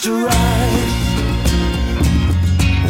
just 0.00 0.06
a 0.06 0.12
ride. 0.14 0.88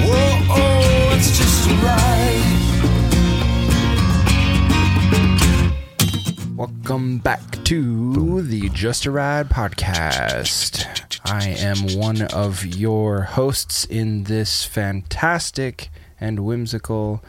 Whoa, 0.06 0.46
oh, 0.48 1.16
it's 1.16 1.36
just 1.36 1.68
a 1.68 1.72
ride. 1.82 2.46
Welcome 6.56 7.18
back 7.18 7.64
to 7.64 8.42
the 8.42 8.68
Just 8.68 9.06
a 9.06 9.10
Ride 9.10 9.48
podcast. 9.48 10.86
I 11.24 11.48
am 11.48 11.98
one 11.98 12.22
of 12.22 12.64
your 12.64 13.22
hosts 13.22 13.84
in 13.84 14.24
this 14.24 14.64
fantastic 14.64 15.90
and 16.20 16.44
whimsical 16.44 17.24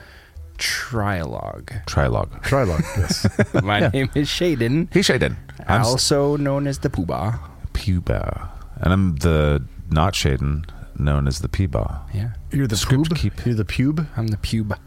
trialogue. 0.59 1.83
Trilogue. 1.87 2.43
Trilog, 2.43 2.81
yes. 2.97 3.25
My 3.63 3.89
name 3.89 4.11
is 4.13 4.27
Shaiden, 4.27 4.93
Hey, 4.93 4.99
Shaiden. 4.99 5.37
I'm 5.67 5.85
also 5.85 6.37
known 6.37 6.67
as 6.67 6.77
the 6.79 6.89
Poobah. 6.89 7.39
Puba. 7.73 8.50
And 8.81 8.91
I'm 8.93 9.15
the 9.17 9.63
not 9.89 10.13
Shaiden, 10.13 10.65
known 10.97 11.27
as 11.27 11.39
the 11.39 11.47
Peeba. 11.47 12.01
Yeah, 12.13 12.31
You're 12.51 12.67
the 12.67 12.75
Script 12.77 13.09
pube? 13.11 13.15
keep. 13.17 13.45
You're 13.45 13.55
the 13.55 13.63
pube? 13.65 14.07
I'm 14.17 14.27
the 14.27 14.37
Pubah. 14.37 14.77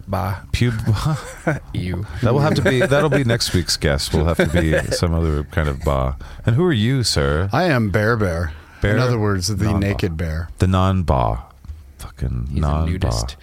Puba. 0.53 1.61
You. 1.75 2.07
that 2.23 2.33
will 2.33 2.41
have 2.41 2.55
to 2.55 2.63
be, 2.63 2.81
that'll 2.81 3.09
be 3.11 3.25
next 3.25 3.53
week's 3.55 3.77
guest. 3.77 4.13
We'll 4.15 4.27
have 4.27 4.37
to 4.39 4.47
be 4.61 4.77
some 4.93 5.15
other 5.15 5.45
kind 5.45 5.69
of 5.69 5.81
ba. 5.81 6.17
And 6.47 6.57
who 6.57 6.65
are 6.65 6.73
you, 6.73 7.03
sir? 7.05 7.49
I 7.53 7.65
am 7.65 7.91
Bear 7.91 8.17
Bear. 8.17 8.53
Bear? 8.83 8.95
In 8.97 9.01
other 9.01 9.19
words, 9.19 9.49
the 9.49 9.65
Non-ba. 9.65 9.81
naked 9.87 10.17
bear. 10.17 10.49
The 10.59 10.67
non 10.67 11.03
ba. 11.05 11.45
Fucking 11.99 12.49
He's 12.51 12.61
non 12.61 12.83
a 12.83 12.85
ba. 12.87 12.91
nudist. 12.91 13.37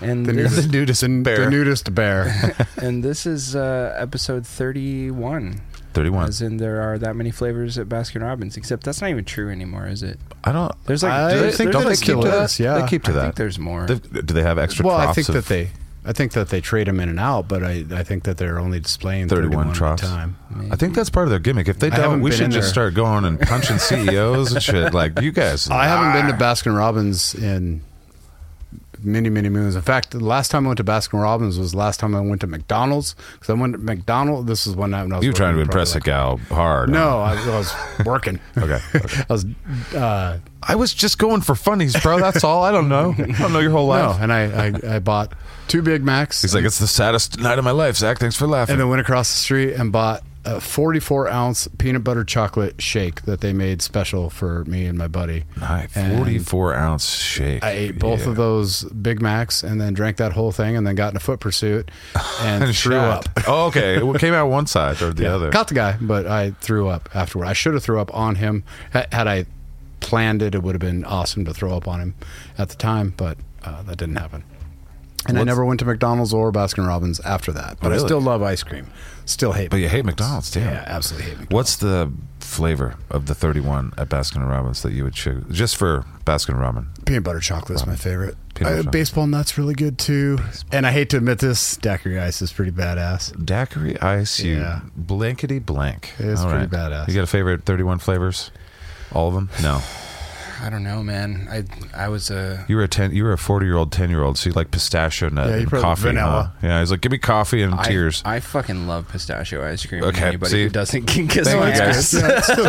And 0.00 0.26
The 0.26 0.32
this, 0.32 0.66
nudist, 0.66 1.02
nudist 1.02 1.22
bear. 1.24 1.38
The 1.44 1.50
nudist 1.50 1.94
bear. 1.94 2.54
and 2.82 3.02
this 3.02 3.24
is 3.26 3.54
uh, 3.56 3.94
episode 3.98 4.46
31. 4.46 5.60
31. 5.96 6.28
As 6.28 6.42
in, 6.42 6.58
there 6.58 6.80
are 6.80 6.98
that 6.98 7.16
many 7.16 7.30
flavors 7.30 7.78
at 7.78 7.88
Baskin 7.88 8.22
Robbins. 8.22 8.56
Except 8.56 8.84
that's 8.84 9.00
not 9.00 9.10
even 9.10 9.24
true 9.24 9.50
anymore, 9.50 9.86
is 9.88 10.02
it? 10.02 10.20
I 10.44 10.52
don't. 10.52 10.72
There's 10.84 11.02
like, 11.02 11.12
I 11.12 11.34
they 11.34 11.50
think 11.52 11.72
there's 11.72 11.84
that 11.84 11.90
like 11.90 12.00
keep 12.00 12.20
to 12.20 12.42
is, 12.44 12.56
that? 12.56 12.62
yeah. 12.62 12.78
They 12.78 12.86
keep 12.86 13.02
to 13.04 13.10
I 13.10 13.14
that. 13.14 13.22
think 13.22 13.34
there's 13.36 13.58
more. 13.58 13.86
They've- 13.86 14.26
do 14.26 14.34
they 14.34 14.42
have 14.42 14.58
extra 14.58 14.86
well, 14.86 14.96
I 14.96 15.12
think 15.12 15.28
of 15.28 15.34
that 15.34 15.46
they 15.46 15.70
I 16.04 16.12
think 16.12 16.32
that 16.32 16.50
they 16.50 16.60
trade 16.60 16.86
them 16.86 17.00
in 17.00 17.08
and 17.08 17.18
out, 17.18 17.48
but 17.48 17.64
I, 17.64 17.84
I 17.90 18.04
think 18.04 18.22
that 18.24 18.36
they're 18.36 18.60
only 18.60 18.78
displaying 18.78 19.26
31 19.26 19.50
31, 19.50 19.74
troughs. 19.74 20.02
at 20.04 20.08
a 20.08 20.12
time. 20.12 20.36
I 20.70 20.76
think 20.76 20.94
that's 20.94 21.10
part 21.10 21.26
of 21.26 21.30
their 21.30 21.40
gimmick. 21.40 21.66
If 21.66 21.80
they 21.80 21.90
don't, 21.90 21.98
haven't 22.00 22.20
we 22.22 22.30
should 22.30 22.52
just 22.52 22.66
there. 22.66 22.92
start 22.92 22.94
going 22.94 23.24
and 23.24 23.40
punching 23.40 23.78
CEOs 23.78 24.52
and 24.52 24.62
shit. 24.62 24.94
Like 24.94 25.20
you 25.20 25.32
guys. 25.32 25.68
I 25.70 25.86
haven't 25.88 26.12
been 26.12 26.30
to 26.38 26.44
Baskin 26.44 26.76
Robbins 26.76 27.34
in 27.34 27.82
many, 29.02 29.28
many 29.28 29.48
moons. 29.48 29.76
In 29.76 29.82
fact, 29.82 30.10
the 30.10 30.20
last 30.24 30.50
time 30.50 30.66
I 30.66 30.68
went 30.68 30.78
to 30.78 30.84
Baskin 30.84 31.20
Robbins 31.20 31.58
was 31.58 31.72
the 31.72 31.78
last 31.78 32.00
time 32.00 32.14
I 32.14 32.20
went 32.20 32.40
to 32.42 32.46
McDonald's. 32.46 33.14
Because 33.34 33.50
I 33.50 33.54
went 33.54 33.72
to 33.74 33.78
McDonald's. 33.78 34.48
This 34.48 34.66
is 34.66 34.74
one 34.74 34.90
night 34.90 35.02
when 35.04 35.12
I 35.12 35.16
was 35.16 35.24
You 35.24 35.30
were 35.30 35.36
trying 35.36 35.54
to 35.54 35.58
working, 35.58 35.68
impress 35.70 35.90
a 35.94 36.00
probably 36.00 36.44
gal 36.46 36.56
hard. 36.56 36.90
No, 36.90 37.20
I, 37.20 37.34
I 37.34 37.56
was 37.56 37.74
working. 38.04 38.40
Okay. 38.58 38.80
okay. 38.94 39.22
I 39.28 39.32
was 39.32 39.46
uh, 39.94 40.38
I 40.62 40.74
was 40.74 40.92
just 40.94 41.18
going 41.18 41.40
for 41.42 41.54
funnies, 41.54 41.94
bro. 42.00 42.18
That's 42.18 42.42
all. 42.42 42.64
I 42.64 42.72
don't 42.72 42.88
know. 42.88 43.14
I 43.16 43.26
don't 43.38 43.52
know 43.52 43.60
your 43.60 43.70
whole 43.70 43.86
no, 43.92 44.08
life. 44.08 44.20
and 44.20 44.32
I, 44.32 44.66
I, 44.92 44.96
I 44.96 44.98
bought 44.98 45.32
two 45.68 45.82
Big 45.82 46.02
Macs. 46.02 46.42
He's 46.42 46.54
like, 46.54 46.64
it's 46.64 46.78
the 46.78 46.86
saddest 46.86 47.38
night 47.38 47.58
of 47.58 47.64
my 47.64 47.70
life, 47.70 47.96
Zaq. 47.96 48.18
Thanks 48.18 48.36
for 48.36 48.46
laughing. 48.46 48.72
and 48.74 48.80
then 48.80 48.88
went 48.88 49.00
across 49.00 49.28
the 49.30 49.38
street 49.38 49.74
and 49.74 49.92
bought 49.92 50.22
a 50.46 50.60
44 50.60 51.28
ounce 51.28 51.68
peanut 51.78 52.04
butter 52.04 52.24
chocolate 52.24 52.80
shake 52.80 53.22
that 53.22 53.40
they 53.40 53.52
made 53.52 53.82
special 53.82 54.30
for 54.30 54.64
me 54.66 54.86
and 54.86 54.96
my 54.96 55.08
buddy. 55.08 55.44
Nice. 55.60 55.96
And 55.96 56.16
44 56.16 56.74
ounce 56.74 57.08
shake. 57.10 57.62
I 57.64 57.70
ate 57.72 57.98
both 57.98 58.20
Yeah. 58.22 58.28
of 58.28 58.36
those 58.36 58.84
Big 58.84 59.20
Macs 59.20 59.62
and 59.62 59.80
then 59.80 59.92
drank 59.92 60.16
that 60.18 60.32
whole 60.32 60.52
thing 60.52 60.76
and 60.76 60.86
then 60.86 60.94
got 60.94 61.12
in 61.12 61.16
a 61.16 61.20
foot 61.20 61.40
pursuit 61.40 61.90
and, 62.40 62.64
And 62.64 62.76
threw 62.76 62.92
shot. 62.94 63.26
up. 63.36 63.44
Oh, 63.48 63.66
okay. 63.66 63.96
It 63.96 64.18
came 64.20 64.34
out 64.34 64.48
one 64.48 64.66
side 64.66 65.02
or 65.02 65.12
the 65.12 65.24
Yeah. 65.24 65.34
other. 65.34 65.50
Caught 65.50 65.68
the 65.68 65.74
guy, 65.74 65.96
but 66.00 66.26
I 66.26 66.52
threw 66.60 66.88
up 66.88 67.08
afterward. 67.14 67.46
I 67.46 67.52
should 67.52 67.74
have 67.74 67.82
threw 67.82 68.00
up 68.00 68.14
on 68.14 68.36
him. 68.36 68.62
Had 68.92 69.26
I 69.26 69.46
planned 70.00 70.42
it, 70.42 70.54
it 70.54 70.62
would 70.62 70.74
have 70.74 70.80
been 70.80 71.04
awesome 71.04 71.44
to 71.44 71.52
throw 71.52 71.76
up 71.76 71.88
on 71.88 72.00
him 72.00 72.14
at 72.56 72.68
the 72.68 72.76
time, 72.76 73.14
but 73.16 73.36
uh, 73.64 73.82
that 73.82 73.96
didn't 73.98 74.16
happen. 74.16 74.44
And 75.28 75.40
I 75.40 75.42
never 75.42 75.64
went 75.64 75.80
to 75.80 75.86
McDonald's 75.86 76.32
or 76.32 76.52
Baskin 76.52 76.86
Robbins 76.86 77.18
after 77.20 77.50
that. 77.50 77.78
But 77.80 77.88
Really? 77.90 78.02
I 78.04 78.06
still 78.06 78.20
love 78.20 78.42
ice 78.42 78.62
cream. 78.62 78.86
Still 79.26 79.52
hate 79.52 79.70
But 79.70 79.78
you 79.78 79.88
hate 79.88 80.04
McDonald's, 80.04 80.50
damn. 80.52 80.72
Yeah, 80.72 80.84
absolutely 80.86 81.24
hate 81.30 81.38
McDonald's. 81.40 81.52
What's 81.52 81.76
the 81.76 82.12
flavor 82.40 82.94
of 83.10 83.26
the 83.26 83.34
31 83.34 83.92
at 83.98 84.08
Baskin 84.08 84.48
Robbins 84.48 84.82
that 84.82 84.92
you 84.92 85.02
would 85.02 85.14
choose? 85.14 85.44
Just 85.50 85.76
for 85.76 86.04
Baskin 86.24 86.58
Robbins. 86.58 86.86
Peanut 87.04 87.24
butter 87.24 87.40
chocolate 87.40 87.76
is 87.80 87.86
my 87.86 87.96
favorite. 87.96 88.36
Uh, 88.64 88.82
baseball 88.84 89.26
nuts 89.26 89.58
really 89.58 89.74
good 89.74 89.98
too. 89.98 90.38
And 90.72 90.86
I 90.86 90.92
hate 90.92 91.10
to 91.10 91.16
admit 91.16 91.40
this, 91.40 91.76
daiquiri 91.76 92.20
ice 92.20 92.40
is 92.40 92.52
pretty 92.52 92.70
badass. 92.70 93.44
Daiquiri 93.44 94.00
ice, 94.00 94.38
you 94.40 94.58
Yeah. 94.58 94.80
blankety 94.96 95.58
blank. 95.58 96.14
It's 96.18 96.40
All 96.40 96.50
pretty 96.50 96.68
badass. 96.68 97.08
You 97.08 97.14
got 97.14 97.24
a 97.24 97.26
favorite 97.26 97.64
31 97.64 97.98
flavors? 97.98 98.50
All 99.12 99.28
of 99.28 99.34
them? 99.34 99.50
No. 99.62 99.82
I 100.62 100.70
don't 100.70 100.82
know, 100.82 101.02
man. 101.02 101.46
I 101.50 101.64
I 102.04 102.08
was 102.08 102.30
a 102.30 102.64
You 102.68 102.76
were 102.76 102.82
a 102.84 102.88
10 102.88 103.12
you 103.12 103.24
were 103.24 103.32
a 103.32 103.38
40 103.38 103.66
year 103.66 103.76
old 103.76 103.92
10 103.92 104.08
year 104.10 104.22
old 104.22 104.38
so 104.38 104.48
you 104.48 104.54
like 104.54 104.70
pistachio 104.70 105.28
nut 105.28 105.48
Yeah, 105.50 105.56
and 105.56 105.70
coffee 105.70 106.02
vanilla. 106.04 106.52
huh? 106.60 106.66
yeah 106.66 106.80
he's 106.80 106.90
like 106.90 107.00
give 107.02 107.12
me 107.12 107.18
coffee 107.18 107.62
and 107.62 107.74
I- 107.74 107.84
tears 107.84 108.22
I, 108.24 108.40
fucking 108.40 108.86
love 108.86 109.06
pistachio 109.08 109.66
ice 109.66 109.84
cream. 109.84 110.02
Okay, 110.04 110.28
Anybody 110.28 110.50
see? 110.50 110.62
who 110.64 110.68
doesn't 110.70 111.02
can 111.06 111.28
kiss 111.28 111.46
Thank 111.48 111.60
my 111.60 111.70
ass. 111.72 112.14
Yeah, 112.14 112.38
it's 112.38 112.46
still 112.52 112.64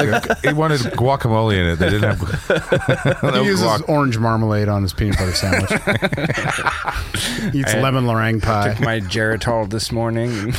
he 0.49 0.53
wanted 0.53 0.81
guacamole 0.81 1.53
in 1.57 1.65
it 1.67 1.75
they 1.77 1.89
didn't 1.89 2.17
have 2.17 3.23
no 3.23 3.41
He 3.43 3.47
uses 3.47 3.65
guac- 3.65 3.87
orange 3.89 4.17
marmalade 4.17 4.67
on 4.69 4.81
his 4.83 4.93
peanut 4.93 5.17
butter 5.17 5.33
sandwich. 5.33 5.71
Eats 7.53 7.73
I- 7.73 7.79
lemon 7.81 8.05
meringue 8.05 8.41
pie. 8.41 8.73
Took 8.73 8.81
my 8.81 8.99
Geritol 8.99 9.69
this 9.69 9.91
morning. 9.91 10.51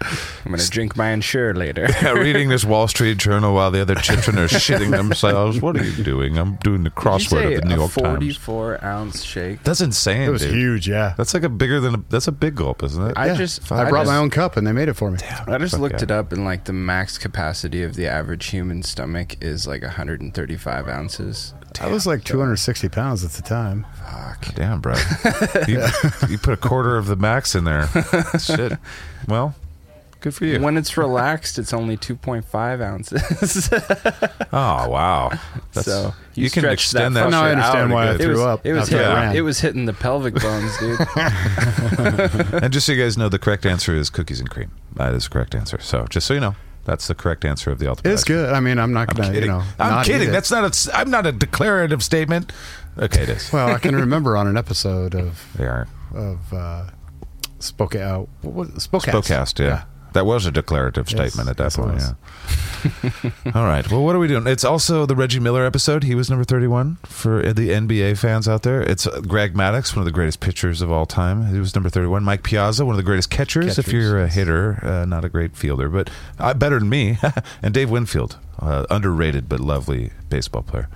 I'm 0.00 0.52
gonna 0.52 0.62
drink 0.64 0.96
my 0.96 1.10
Ensure 1.10 1.54
later. 1.54 1.88
Yeah, 2.02 2.12
reading 2.12 2.48
this 2.48 2.64
Wall 2.64 2.86
Street 2.86 3.18
Journal 3.18 3.54
while 3.54 3.70
the 3.70 3.80
other 3.80 3.96
children 3.96 4.38
are 4.38 4.46
shitting 4.48 4.90
themselves. 4.92 5.60
What 5.60 5.76
are 5.76 5.84
you 5.84 6.04
doing? 6.04 6.38
I'm 6.38 6.56
doing 6.56 6.84
the 6.84 6.90
crossword 6.90 7.56
of 7.56 7.62
the 7.62 7.68
New 7.68 7.74
a 7.74 7.78
York 7.78 7.92
Times. 7.92 8.36
44 8.36 8.84
ounce 8.84 9.22
shake. 9.24 9.62
That's 9.64 9.80
insane, 9.80 10.28
It 10.28 10.30
was 10.30 10.42
dude. 10.42 10.54
huge, 10.54 10.88
yeah. 10.88 11.14
That's 11.16 11.34
like 11.34 11.42
a 11.42 11.48
bigger 11.48 11.80
than 11.80 11.96
a, 11.96 12.04
that's 12.08 12.28
a 12.28 12.32
big 12.32 12.54
gulp, 12.54 12.82
isn't 12.84 13.10
it? 13.10 13.14
I 13.16 13.26
Yeah. 13.26 13.34
just 13.34 13.72
I 13.72 13.88
brought 13.88 14.02
just, 14.02 14.12
my 14.12 14.18
own 14.18 14.30
cup 14.30 14.56
and 14.56 14.66
they 14.66 14.72
made 14.72 14.88
it 14.88 14.94
for 14.94 15.10
me. 15.10 15.18
I 15.46 15.58
just 15.58 15.78
looked 15.78 15.96
yeah. 15.96 16.04
it 16.04 16.10
up, 16.10 16.30
and 16.32 16.44
like 16.44 16.64
the 16.64 16.72
max 16.72 17.18
capacity 17.18 17.82
of 17.82 17.94
the 17.96 18.06
average 18.06 18.46
human 18.46 18.82
stomach 18.82 19.42
is 19.42 19.66
like 19.66 19.82
135 19.82 20.88
ounces. 20.88 21.54
I 21.80 21.88
was 21.88 22.06
like 22.06 22.24
260 22.24 22.88
pounds 22.88 23.24
at 23.24 23.32
the 23.32 23.42
time. 23.42 23.86
Fuck. 23.98 24.54
Damn, 24.54 24.80
bro. 24.80 24.94
you, 25.68 25.84
you 26.28 26.38
put 26.38 26.54
a 26.54 26.56
quarter 26.56 26.96
of 26.96 27.06
the 27.06 27.16
max 27.16 27.54
in 27.54 27.64
there. 27.64 27.88
Shit. 28.38 28.72
Well, 29.28 29.54
good 30.20 30.34
for 30.34 30.44
you. 30.44 30.60
When 30.60 30.76
it's 30.76 30.96
relaxed, 30.96 31.58
it's 31.58 31.72
only 31.72 31.96
2.5 31.96 32.80
ounces. 32.82 33.70
Oh 34.50 34.88
wow. 34.88 35.30
That's, 35.74 35.86
So, 35.86 36.14
you, 36.34 36.44
you 36.44 36.50
can 36.50 36.64
extend 36.64 37.14
that 37.16 37.24
that. 37.24 37.30
Now 37.30 37.44
I 37.44 37.50
understand 37.52 37.92
why 37.92 38.10
I 38.10 38.16
threw 38.16 38.30
it 38.30 38.32
was, 38.32 38.40
up 38.40 38.66
It 38.66 38.72
was, 38.72 38.92
after 38.92 39.20
hitting, 39.20 39.36
it 39.36 39.40
was 39.42 39.60
hitting 39.60 39.84
the 39.84 39.92
pelvic 39.92 40.34
bones, 40.34 40.78
dude. 40.78 40.98
And 42.62 42.72
just 42.72 42.86
so 42.86 42.92
you 42.92 43.02
guys 43.02 43.18
know, 43.18 43.28
the 43.28 43.38
correct 43.38 43.66
answer 43.66 43.94
is 43.94 44.08
cookies 44.08 44.40
and 44.40 44.48
cream. 44.48 44.70
That 44.96 45.14
is 45.14 45.24
the 45.24 45.30
correct 45.30 45.54
answer. 45.54 45.78
So 45.80 46.06
just 46.08 46.26
so 46.26 46.32
you 46.34 46.40
know, 46.40 46.56
that's 46.84 47.06
the 47.08 47.14
correct 47.14 47.44
answer 47.44 47.70
of 47.70 47.78
the 47.78 47.88
ultimate. 47.88 48.10
It's 48.12 48.24
good. 48.24 48.52
I 48.54 48.60
mean, 48.60 48.78
I'm 48.78 48.92
not 48.94 49.10
I'm 49.10 49.16
going 49.16 49.28
to, 49.28 49.34
kidding. 49.34 49.50
you 49.50 49.58
know. 49.58 49.64
I'm 49.78 49.90
not 49.90 50.06
kidding. 50.06 50.32
That's 50.32 50.50
not 50.50 50.64
a. 50.64 50.96
I'm 50.96 51.10
not 51.10 51.26
a 51.26 51.32
declarative 51.32 52.02
statement. 52.02 52.52
Okay, 52.98 53.24
it 53.24 53.28
is. 53.28 53.52
Well, 53.52 53.68
I 53.74 53.78
can 53.78 53.94
remember 53.94 54.36
on 54.36 54.46
an 54.46 54.56
episode 54.56 55.14
of 55.14 55.46
They 55.56 55.66
are. 55.66 55.86
of 56.14 56.52
uh, 56.52 56.86
Spoke 57.58 57.94
uh, 57.96 58.20
what 58.40 58.54
was 58.54 58.68
it? 58.70 58.74
Spokecast. 58.76 59.12
Spokecast, 59.12 59.58
yeah. 59.58 59.84
That 60.18 60.26
was 60.26 60.46
a 60.46 60.50
declarative 60.50 61.08
Yes, 61.08 61.32
statement 61.32 61.48
at 61.48 61.58
that 61.58 61.64
yes, 61.66 61.76
point, 61.76 62.00
yeah. 62.00 63.52
All 63.54 63.64
right. 63.64 63.88
Well, 63.88 64.04
what 64.04 64.16
are 64.16 64.18
we 64.18 64.26
doing? 64.26 64.48
It's 64.48 64.64
also 64.64 65.06
the 65.06 65.14
Reggie 65.14 65.38
Miller 65.38 65.64
episode. 65.64 66.02
He 66.02 66.16
was 66.16 66.28
number 66.28 66.42
31 66.42 66.96
for 67.04 67.52
the 67.52 67.68
NBA 67.68 68.18
fans 68.18 68.48
out 68.48 68.64
there. 68.64 68.82
It's 68.82 69.06
uh, 69.06 69.20
Greg 69.20 69.54
Maddux, 69.54 69.94
one 69.94 70.00
of 70.00 70.06
the 70.06 70.10
greatest 70.10 70.40
pitchers 70.40 70.82
of 70.82 70.90
all 70.90 71.06
time. 71.06 71.52
He 71.52 71.60
was 71.60 71.72
number 71.76 71.88
31. 71.88 72.24
Mike 72.24 72.42
Piazza, 72.42 72.84
one 72.84 72.94
of 72.94 72.96
the 72.96 73.04
greatest 73.04 73.30
catchers, 73.30 73.78
if 73.78 73.92
you're 73.92 74.18
a 74.18 74.26
hitter, 74.26 74.84
uh, 74.84 75.04
not 75.04 75.24
a 75.24 75.28
great 75.28 75.56
fielder, 75.56 75.88
but 75.88 76.10
uh, 76.40 76.52
better 76.52 76.80
than 76.80 76.88
me. 76.88 77.16
and 77.62 77.72
Dave 77.72 77.88
Winfield, 77.88 78.38
uh, 78.58 78.86
underrated 78.90 79.48
but 79.48 79.60
lovely 79.60 80.10
baseball 80.30 80.62
player. 80.62 80.88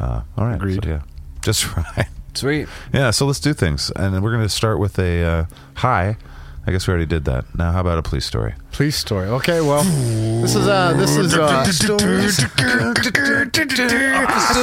Uh, 0.00 0.22
all 0.38 0.46
right. 0.46 0.56
Agreed. 0.56 0.82
So, 0.82 0.88
yeah. 0.88 1.02
Just 1.42 1.76
right. 1.76 2.08
Sweet. 2.32 2.68
Yeah, 2.94 3.10
so 3.10 3.26
let's 3.26 3.38
do 3.40 3.52
things. 3.52 3.90
And 3.96 4.22
we're 4.22 4.32
going 4.32 4.42
to 4.42 4.48
start 4.48 4.78
with 4.78 4.98
a 4.98 5.22
uh, 5.22 5.44
high. 5.74 6.16
I 6.64 6.70
guess 6.70 6.86
we 6.86 6.92
already 6.92 7.06
did 7.06 7.24
that. 7.24 7.44
Now, 7.56 7.72
how 7.72 7.80
about 7.80 7.98
a 7.98 8.02
police 8.02 8.24
story? 8.24 8.54
Police 8.70 8.96
story. 8.96 9.26
Okay, 9.28 9.60
well, 9.60 9.82
this 9.82 10.54
is 10.54 10.68
uh, 10.68 10.92
this 10.92 11.16
is 11.16 11.34
uh, 11.34 11.64
I 11.66 11.70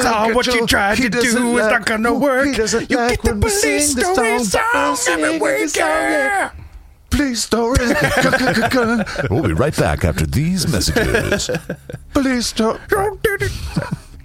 saw 0.02 0.34
what 0.34 0.48
you 0.48 0.66
tried 0.66 0.96
to 0.98 1.10
do. 1.10 1.58
It's 1.58 1.68
not 1.68 1.86
gonna 1.86 2.14
work. 2.14 2.46
You 2.48 2.54
get 2.88 3.22
the 3.22 3.36
police 3.36 3.92
story 3.92 4.40
song 4.44 4.98
every 5.10 5.40
week. 5.40 5.76
yeah. 5.76 6.52
Police 7.10 7.44
story. 7.44 7.78
we'll 9.30 9.44
be 9.44 9.54
right 9.54 9.76
back 9.76 10.06
after 10.06 10.26
these 10.26 10.72
messages. 10.72 11.50
Police 12.14 12.48
story. 12.48 12.80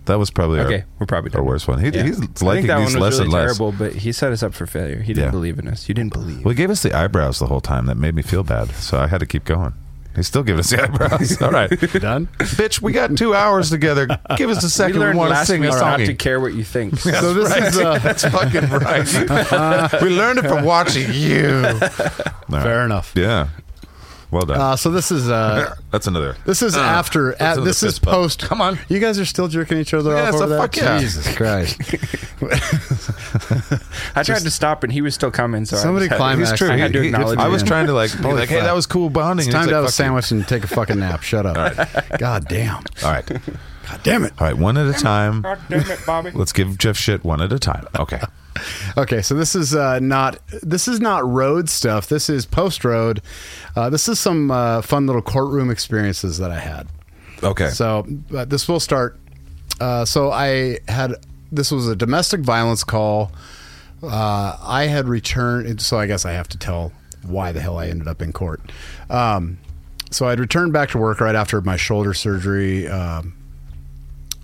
That 0.07 0.19
was 0.19 0.31
probably 0.31 0.61
Okay, 0.61 0.75
our, 0.81 0.85
we're 0.99 1.07
probably 1.07 1.31
our 1.33 1.39
done. 1.41 1.47
worst 1.47 1.67
one. 1.69 1.79
He, 1.79 1.89
Yeah. 1.89 2.03
He's 2.03 2.19
I 2.19 2.21
think 2.27 2.43
liking 2.43 2.67
that 2.67 2.79
these 2.81 2.93
one 2.95 3.03
less 3.03 3.13
was 3.13 3.21
really 3.21 3.25
and 3.25 3.33
less. 3.33 3.57
terrible, 3.59 3.73
but 3.79 3.93
he 3.95 4.13
set 4.13 4.33
us 4.33 4.43
up 4.43 4.53
for 4.55 4.67
failure. 4.67 5.01
He 5.01 5.15
didn't 5.15 5.27
Yeah. 5.27 5.31
believe 5.31 5.59
in 5.59 5.67
us. 5.69 5.89
You 5.89 5.95
didn't 5.95 6.13
believe. 6.13 6.45
Well, 6.45 6.51
he 6.53 6.57
gave 6.57 6.71
us 6.71 6.83
the 6.83 6.95
eyebrows 6.95 7.39
the 7.39 7.47
whole 7.47 7.61
time. 7.63 7.87
That 7.87 7.97
made 7.97 8.15
me 8.15 8.23
feel 8.23 8.43
bad, 8.43 8.71
so 8.75 8.99
I 8.99 9.07
had 9.07 9.21
to 9.21 9.27
keep 9.27 9.45
going. 9.45 9.73
He's 10.15 10.29
still 10.29 10.45
giving 10.45 10.61
us 10.61 10.71
the 10.71 10.81
eyebrows. 10.85 11.43
All 11.43 11.51
right. 11.51 11.69
Done. 11.71 12.29
Bitch, 12.39 12.81
we 12.81 12.93
got 12.93 13.17
two 13.17 13.35
hours 13.35 13.69
together. 13.71 14.07
Give 14.37 14.49
us 14.49 14.63
a 14.63 14.67
We 14.67 14.71
second. 14.71 14.95
We, 14.97 15.01
learned 15.01 15.19
want 15.19 15.31
to 15.31 15.35
last 15.35 15.47
sing 15.49 15.61
week 15.63 15.73
a 15.73 15.77
not 15.77 15.97
to 15.97 16.15
care 16.15 16.39
what 16.39 16.55
you 16.55 16.63
think. 16.63 16.99
so 17.01 17.35
this 17.35 17.57
is 17.57 17.79
uh, 17.79 17.99
That's 18.03 18.25
fucking 18.25 18.69
right. 18.71 20.03
we 20.03 20.11
learned 20.11 20.39
it 20.39 20.49
from 20.49 20.65
watching 20.65 21.13
you. 21.13 21.49
All 21.65 21.73
right. 21.81 22.63
fair 22.63 22.85
enough. 22.85 23.13
Yeah. 23.17 23.49
Well 24.35 24.47
done. 24.47 24.61
Uh, 24.61 24.75
so 24.75 24.91
this 24.91 25.13
is 25.13 25.31
uh, 25.31 25.77
That's 25.93 26.09
another. 26.09 26.37
this 26.45 26.61
is 26.61 26.77
after 26.77 27.41
at, 27.41 27.63
this 27.63 27.85
is 27.85 27.93
fist 27.93 28.03
bump. 28.05 28.15
post. 28.17 28.41
Come 28.43 28.61
on. 28.61 28.81
you 28.89 28.99
guys 28.99 29.17
are 29.21 29.25
still 29.25 29.47
jerking 29.47 29.79
each 29.79 29.95
other 29.95 30.11
Yeah, 30.15 30.29
off 30.31 30.35
so 30.35 30.43
over 30.45 30.55
that. 30.55 30.59
fuck 30.61 30.77
yeah. 30.77 30.99
Jesus 30.99 31.37
Christ! 31.37 31.81
I 34.17 34.23
tried 34.25 34.41
to 34.43 34.51
stop 34.51 34.83
and 34.83 34.93
he 34.93 35.01
was 35.03 35.15
still 35.15 35.31
coming. 35.31 35.65
So 35.65 35.77
Somebody 35.77 36.07
I 36.07 36.09
just 36.09 36.11
had- 36.11 36.17
climb 36.19 36.39
He's 36.41 36.53
true. 36.53 36.71
I 36.71 36.77
had 36.77 36.93
to 36.95 36.99
He- 36.99 37.05
he- 37.09 37.15
acknowledge 37.15 37.39
I 37.39 37.47
was 37.49 37.63
it. 37.63 37.67
trying 37.67 37.87
to 37.87 37.93
like 37.93 38.11
be 38.17 38.23
Holy 38.25 38.41
like, 38.41 38.49
hey, 38.49 38.57
fuck. 38.57 38.65
that 38.65 38.75
was 38.75 38.87
cool 38.87 39.09
bonding. 39.09 39.47
It's 39.47 39.55
And 39.55 39.55
time 39.55 39.63
he's 39.65 39.71
to 39.71 39.75
have 39.77 39.85
a 39.85 39.87
"Fuck 39.87 39.95
sandwich 39.95 40.31
and 40.33 40.47
take 40.49 40.65
a 40.65 40.67
fucking 40.69 40.99
nap. 40.99 41.23
Shut 41.23 41.47
up. 41.47 42.19
God 42.19 42.47
damn. 42.49 42.83
All 43.05 43.11
right. 43.13 43.31
God 43.89 44.01
damn 44.03 44.25
it. 44.25 44.33
All 44.41 44.47
right. 44.47 44.57
One 44.57 44.77
at 44.77 44.87
a 44.87 44.99
time. 44.99 45.43
God 45.43 45.59
damn 45.69 45.91
it, 45.91 46.01
Bobby. 46.07 46.31
Let's 46.31 46.53
give 46.53 46.79
Jeff 46.79 46.97
shit 46.97 47.25
one 47.25 47.41
at 47.41 47.53
a 47.53 47.59
time. 47.59 47.87
Okay. 47.99 48.21
Okay, 48.97 49.21
so 49.21 49.35
this 49.35 49.57
is 49.57 49.75
uh, 49.75 49.99
not 49.99 50.39
this 50.63 50.87
is 50.87 51.01
not 51.01 51.29
road 51.29 51.69
stuff. 51.69 52.07
This 52.07 52.31
is 52.31 52.47
post 52.47 52.85
road. 52.85 53.21
Uh, 53.75 53.91
this 53.91 54.09
is 54.09 54.21
some 54.21 54.49
uh, 54.53 54.81
fun 54.81 55.07
little 55.07 55.23
courtroom 55.23 55.71
experiences 55.71 56.39
that 56.39 56.53
I 56.53 56.61
had. 56.61 56.87
Okay. 57.43 57.69
So 57.71 58.07
uh, 58.33 58.45
this 58.45 58.69
will 58.69 58.79
start. 58.79 59.19
Uh, 59.81 60.05
so 60.05 60.31
I 60.31 60.79
had 60.87 61.15
this 61.51 61.73
was 61.73 61.89
a 61.89 61.97
domestic 61.97 62.43
violence 62.43 62.85
call. 62.85 63.33
Uh, 64.03 64.57
I 64.63 64.85
had 64.85 65.09
returned. 65.09 65.83
So 65.83 65.99
I 65.99 66.07
guess 66.07 66.25
I 66.25 66.31
have 66.31 66.49
to 66.51 66.59
tell 66.59 66.93
why 67.23 67.53
the 67.53 67.61
hell 67.61 67.79
I 67.79 67.89
ended 67.89 68.07
up 68.07 68.23
in 68.23 68.33
court. 68.33 68.61
Um, 69.11 69.59
so 70.11 70.29
I'd 70.29 70.39
returned 70.39 70.73
back 70.73 70.91
to 70.91 70.99
work 70.99 71.21
right 71.21 71.35
after 71.35 71.61
my 71.61 71.77
shoulder 71.77 72.15
surgery. 72.15 72.87
Um, 72.87 73.35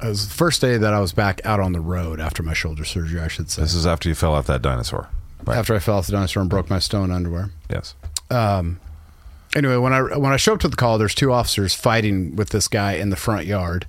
it 0.03 0.09
was 0.09 0.29
the 0.29 0.35
first 0.35 0.61
day 0.61 0.77
that 0.77 0.93
I 0.93 1.01
was 1.01 1.13
back 1.13 1.41
out 1.45 1.61
on 1.61 1.73
the 1.73 1.81
road 1.81 2.21
after 2.21 2.43
my 2.43 2.55
shoulder 2.55 2.85
surgery. 2.85 3.21
I 3.21 3.29
should 3.29 3.51
say. 3.51 3.63
this 3.63 3.75
is 3.75 3.87
after 3.87 4.09
you 4.09 4.15
fell 4.15 4.35
off 4.35 4.47
that 4.47 4.63
dinosaur. 4.63 5.09
Right. 5.45 5.57
After 5.57 5.75
I 5.75 5.79
fell 5.79 5.97
off 5.99 6.07
the 6.07 6.13
dinosaur 6.13 6.41
and 6.43 6.51
broke 6.51 6.69
my 6.71 6.79
stone 6.79 7.11
underwear. 7.11 7.51
yes. 7.71 7.95
Um, 8.31 8.79
anyway, 9.57 9.77
when 9.77 9.93
I 9.93 10.01
when 10.17 10.33
I 10.33 10.37
show 10.37 10.55
up 10.55 10.61
to 10.61 10.69
the 10.69 10.77
call, 10.77 10.99
there's 10.99 11.15
two 11.15 11.33
officers 11.33 11.75
fighting 11.75 12.37
with 12.37 12.51
this 12.51 12.69
guy 12.69 12.93
in 12.93 13.11
the 13.11 13.17
front 13.17 13.47
yard, 13.47 13.87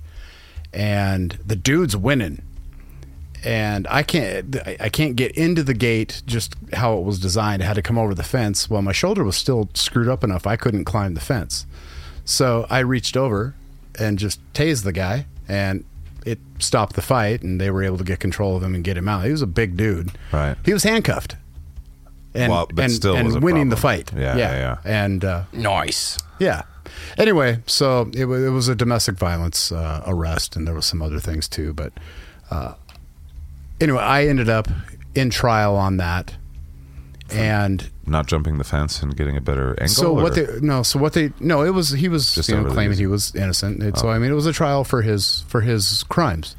and 0.72 1.38
the 1.44 1.56
dude's 1.56 1.96
winning. 1.96 2.42
And 3.44 3.88
I 3.90 4.04
can't 4.04 4.56
I 4.80 4.88
can't 4.88 5.16
get 5.16 5.32
into 5.32 5.62
the 5.64 5.74
gate 5.74 6.22
just 6.26 6.54
how 6.74 6.96
it 6.98 7.02
was 7.02 7.18
designed. 7.18 7.62
I 7.62 7.66
had 7.66 7.74
to 7.74 7.82
come 7.82 7.98
over 7.98 8.14
the 8.14 8.22
fence. 8.22 8.70
Well, 8.70 8.82
my 8.82 8.92
shoulder 8.92 9.24
was 9.24 9.36
still 9.36 9.68
screwed 9.74 10.08
up 10.08 10.22
enough 10.22 10.46
I 10.46 10.56
couldn't 10.56 10.84
climb 10.84 11.14
the 11.14 11.20
fence. 11.20 11.66
So 12.24 12.66
I 12.70 12.78
reached 12.80 13.16
over 13.16 13.54
and 13.98 14.18
just 14.18 14.40
tased 14.54 14.84
the 14.84 14.92
guy, 14.92 15.26
and 15.48 15.84
it 16.26 16.38
stopped 16.58 16.94
the 16.96 17.02
fight. 17.02 17.42
And 17.42 17.60
they 17.60 17.70
were 17.70 17.82
able 17.82 17.98
to 17.98 18.04
get 18.04 18.20
control 18.20 18.56
of 18.56 18.62
him 18.62 18.74
and 18.74 18.82
get 18.84 18.96
him 18.96 19.08
out. 19.08 19.24
He 19.24 19.30
was 19.30 19.42
a 19.42 19.46
big 19.46 19.76
dude. 19.76 20.10
Right. 20.32 20.56
He 20.64 20.72
was 20.72 20.82
handcuffed. 20.84 21.36
And, 22.34 22.50
Well, 22.50 22.66
but 22.72 22.84
and, 22.84 22.92
still 22.92 23.14
and 23.16 23.26
was 23.26 23.36
a 23.36 23.40
winning 23.40 23.68
the 23.68 23.76
fight. 23.76 24.10
Yeah, 24.14 24.36
yeah, 24.36 24.52
yeah. 24.56 24.76
And 24.84 25.24
uh, 25.24 25.42
Nice. 25.52 26.18
yeah. 26.38 26.62
Anyway, 27.18 27.58
so 27.66 28.10
it, 28.14 28.24
wa- 28.24 28.34
it 28.36 28.48
was 28.50 28.68
a 28.68 28.74
domestic 28.74 29.16
violence 29.16 29.70
uh, 29.70 30.02
arrest, 30.06 30.56
and 30.56 30.66
there 30.66 30.74
was 30.74 30.86
some 30.86 31.02
other 31.02 31.20
things 31.20 31.46
too. 31.48 31.72
But 31.74 31.92
uh, 32.50 32.74
anyway, 33.80 34.00
I 34.02 34.26
ended 34.26 34.48
up 34.48 34.68
in 35.14 35.28
trial 35.30 35.76
on 35.76 35.98
that, 35.98 36.34
and 37.32 37.90
Not 38.06 38.26
jumping 38.26 38.58
the 38.58 38.64
fence 38.64 39.02
and 39.02 39.16
getting 39.16 39.36
a 39.36 39.40
better 39.40 39.70
angle. 39.80 39.88
so 39.88 40.12
what 40.12 40.36
or- 40.38 40.44
they 40.44 40.60
no, 40.60 40.82
so 40.82 40.98
what 40.98 41.12
they 41.12 41.32
no, 41.40 41.62
it 41.62 41.70
was 41.70 41.90
he 41.90 42.08
was 42.08 42.34
Just 42.34 42.48
you 42.48 42.60
know 42.60 42.70
claiming 42.70 42.98
he 42.98 43.06
was 43.06 43.34
innocent. 43.34 43.82
It, 43.82 43.98
So 43.98 44.08
I 44.08 44.18
mean, 44.18 44.30
it 44.30 44.34
was 44.34 44.46
a 44.46 44.52
trial 44.52 44.84
for 44.84 45.02
his 45.02 45.44
for 45.48 45.60
his 45.60 46.02
crimes. 46.04 46.56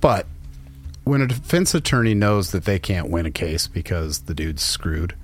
But 0.00 0.26
when 1.04 1.20
a 1.20 1.26
defense 1.26 1.74
attorney 1.74 2.14
knows 2.14 2.52
that 2.52 2.64
they 2.64 2.78
can't 2.78 3.10
win 3.10 3.26
a 3.26 3.30
case 3.30 3.66
because 3.66 4.20
the 4.20 4.34
dude's 4.34 4.62
screwed, 4.62 5.14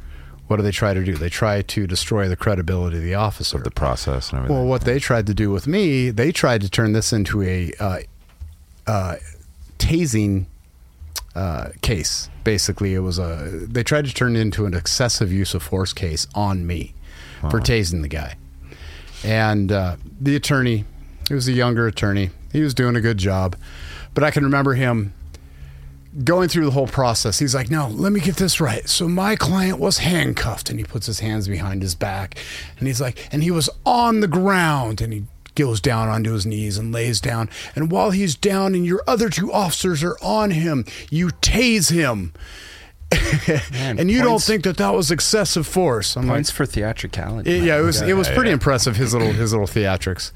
what 0.48 0.56
do 0.56 0.62
they 0.62 0.70
try 0.70 0.94
to 0.94 1.02
do? 1.02 1.14
They 1.16 1.28
try 1.28 1.62
to 1.62 1.86
destroy 1.86 2.28
the 2.28 2.36
credibility 2.36 2.98
of 2.98 3.02
the 3.02 3.14
officer. 3.14 3.58
Of 3.58 3.64
the 3.64 3.70
process 3.70 4.30
and 4.30 4.38
everything. 4.38 4.56
Well, 4.56 4.66
what 4.66 4.82
they 4.82 4.98
tried 4.98 5.26
to 5.26 5.34
do 5.34 5.50
with 5.50 5.66
me, 5.66 6.10
they 6.10 6.30
tried 6.32 6.60
to 6.62 6.70
turn 6.70 6.92
this 6.92 7.12
into 7.12 7.42
a 7.42 7.72
uh, 7.80 7.98
uh, 8.86 9.16
tasing 9.78 10.46
uh, 11.36 11.70
case. 11.82 12.30
Basically, 12.44 12.94
it 12.94 13.00
was 13.00 13.18
a. 13.18 13.66
They 13.68 13.82
tried 13.82 14.06
to 14.06 14.14
turn 14.14 14.36
it 14.36 14.40
into 14.40 14.64
an 14.66 14.74
excessive 14.74 15.30
use 15.30 15.54
of 15.54 15.62
force 15.62 15.92
case 15.92 16.26
on 16.34 16.66
me 16.66 16.94
for 17.50 17.60
tasing 17.60 18.02
the 18.02 18.08
guy. 18.08 18.36
And 19.22 19.70
uh, 19.70 19.96
the 20.20 20.34
attorney, 20.34 20.84
he 21.28 21.34
was 21.34 21.46
a 21.46 21.52
younger 21.52 21.86
attorney. 21.86 22.30
He 22.52 22.62
was 22.62 22.74
doing 22.74 22.96
a 22.96 23.00
good 23.00 23.18
job, 23.18 23.54
but 24.14 24.24
I 24.24 24.30
can 24.30 24.44
remember 24.44 24.74
him 24.74 25.12
going 26.24 26.48
through 26.48 26.64
the 26.64 26.70
whole 26.70 26.86
process. 26.86 27.38
He's 27.38 27.54
like, 27.54 27.70
"No, 27.70 27.88
let 27.88 28.12
me 28.12 28.20
get 28.20 28.36
this 28.36 28.60
right. 28.60 28.88
So 28.88 29.06
my 29.06 29.36
client 29.36 29.78
was 29.78 29.98
handcuffed, 29.98 30.70
and 30.70 30.78
he 30.78 30.84
puts 30.84 31.06
his 31.06 31.20
hands 31.20 31.48
behind 31.48 31.82
his 31.82 31.94
back, 31.94 32.38
and 32.78 32.88
he's 32.88 33.00
like, 33.00 33.28
and 33.30 33.42
he 33.42 33.50
was 33.50 33.68
on 33.84 34.20
the 34.20 34.28
ground, 34.28 35.00
and 35.00 35.12
he." 35.12 35.24
Goes 35.56 35.80
down 35.80 36.08
onto 36.08 36.32
his 36.32 36.46
knees 36.46 36.78
and 36.78 36.92
lays 36.92 37.20
down. 37.20 37.48
And 37.74 37.90
while 37.90 38.10
he's 38.12 38.34
down 38.36 38.74
and 38.74 38.86
your 38.86 39.02
other 39.08 39.28
two 39.30 39.52
officers 39.52 40.04
are 40.04 40.16
on 40.22 40.50
him, 40.52 40.84
you 41.10 41.28
tase 41.30 41.90
him. 41.90 42.32
Man, 43.72 43.98
and 44.00 44.10
you 44.10 44.22
don't 44.22 44.42
think 44.42 44.64
that 44.64 44.76
that 44.78 44.92
was 44.92 45.10
excessive 45.10 45.66
force. 45.66 46.16
I'm 46.16 46.26
Points 46.28 46.50
for 46.50 46.66
theatricality. 46.66 47.58
like, 47.60 47.66
yeah, 47.66 47.78
it 47.78 47.82
was 47.82 48.00
Yeah, 48.02 48.08
it 48.08 48.12
was 48.14 48.28
yeah, 48.28 48.34
pretty 48.34 48.50
yeah. 48.50 48.54
impressive 48.54 48.96
his 48.96 49.12
little 49.14 49.32
his 49.32 49.52
little 49.52 49.66
theatrics. 49.68 50.32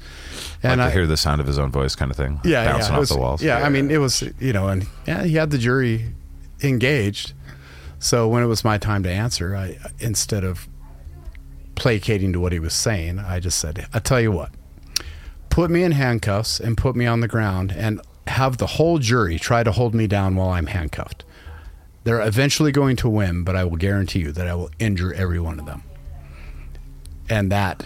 like 0.63 0.71
And 0.71 0.79
to 0.79 0.85
I, 0.85 0.89
hear 0.89 1.05
the 1.05 1.17
sound 1.17 1.39
of 1.41 1.47
his 1.47 1.59
own 1.59 1.69
voice, 1.69 1.95
kind 1.95 2.09
of 2.09 2.17
thing. 2.17 2.39
yeah, 2.45 2.63
yeah, 2.63 2.71
bouncing 2.71 2.91
it 2.93 2.95
off 2.95 2.99
was- 3.01 3.09
the 3.09 3.17
walls. 3.17 3.43
Yeah, 3.43 3.57
I 3.63 3.69
mean, 3.69 3.91
it 3.91 3.97
was 3.97 4.23
you 4.39 4.53
know, 4.53 4.69
and 4.69 4.87
yeah, 5.05 5.23
he 5.25 5.35
had 5.35 5.51
the 5.51 5.57
jury 5.57 6.15
engaged. 6.63 7.33
So 7.99 8.27
when 8.27 8.41
it 8.41 8.47
was 8.47 8.63
my 8.63 8.77
time 8.79 9.03
to 9.03 9.11
answer, 9.11 9.55
I 9.55 9.77
instead 9.99 10.43
of 10.45 10.67
placating 11.75 12.31
to 12.33 12.39
what 12.39 12.53
he 12.53 12.59
was 12.59 12.73
saying, 12.73 13.19
I 13.19 13.39
just 13.39 13.59
said, 13.59 13.85
"I 13.93 13.99
tell 13.99 14.21
you 14.21 14.31
what, 14.31 14.51
put 15.51 15.69
me 15.69 15.83
in 15.83 15.91
handcuffs 15.91 16.59
and 16.59 16.75
put 16.75 16.95
me 16.95 17.05
on 17.05 17.19
the 17.19 17.27
ground, 17.27 17.71
and 17.71 18.01
have 18.25 18.57
the 18.57 18.65
whole 18.65 18.97
jury 18.97 19.37
try 19.37 19.61
to 19.61 19.71
hold 19.71 19.93
me 19.93 20.07
down 20.07 20.35
while 20.35 20.49
I'm 20.49 20.65
handcuffed. 20.65 21.23
They're 22.03 22.25
eventually 22.25 22.71
going 22.71 22.95
to 22.97 23.09
win, 23.09 23.43
but 23.43 23.55
I 23.55 23.65
will 23.65 23.77
guarantee 23.77 24.19
you 24.19 24.31
that 24.31 24.47
I 24.47 24.55
will 24.55 24.71
injure 24.79 25.13
every 25.13 25.39
one 25.39 25.59
of 25.59 25.67
them." 25.67 25.83
And 27.29 27.51
that 27.51 27.85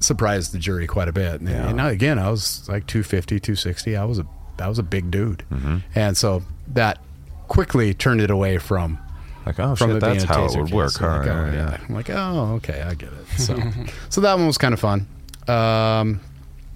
surprised 0.00 0.52
the 0.52 0.58
jury 0.58 0.86
quite 0.86 1.08
a 1.08 1.12
bit. 1.12 1.40
And, 1.40 1.48
and 1.48 1.76
now, 1.78 1.88
again, 1.88 2.18
I 2.18 2.30
was 2.30 2.68
like 2.68 2.86
250, 2.86 3.40
260. 3.40 3.96
I 3.96 4.04
was 4.04 4.18
a 4.18 4.26
I 4.58 4.68
was 4.68 4.78
a 4.78 4.82
big 4.82 5.10
dude, 5.10 5.44
and 5.94 6.16
so 6.16 6.42
that 6.68 6.98
quickly 7.48 7.94
turned 7.94 8.20
it 8.20 8.30
away 8.30 8.58
from 8.58 8.98
like 9.46 9.58
oh 9.60 9.74
from 9.74 9.90
shit, 9.90 9.96
it 9.96 10.00
that's 10.00 10.24
how 10.24 10.46
it 10.46 10.56
would 10.56 10.66
case. 10.66 10.74
work. 10.74 11.02
I'm 11.02 11.08
huh? 11.08 11.18
like, 11.18 11.28
oh, 11.28 11.30
yeah, 11.30 11.52
yeah. 11.52 11.70
yeah. 11.70 11.86
I'm 11.88 11.94
like, 11.94 12.10
oh, 12.10 12.54
okay, 12.56 12.82
I 12.82 12.94
get 12.94 13.10
it. 13.12 13.40
So, 13.40 13.60
so 14.08 14.20
that 14.20 14.34
one 14.36 14.46
was 14.46 14.58
kind 14.58 14.74
of 14.74 14.80
fun. 14.80 15.06
Um, 15.48 16.20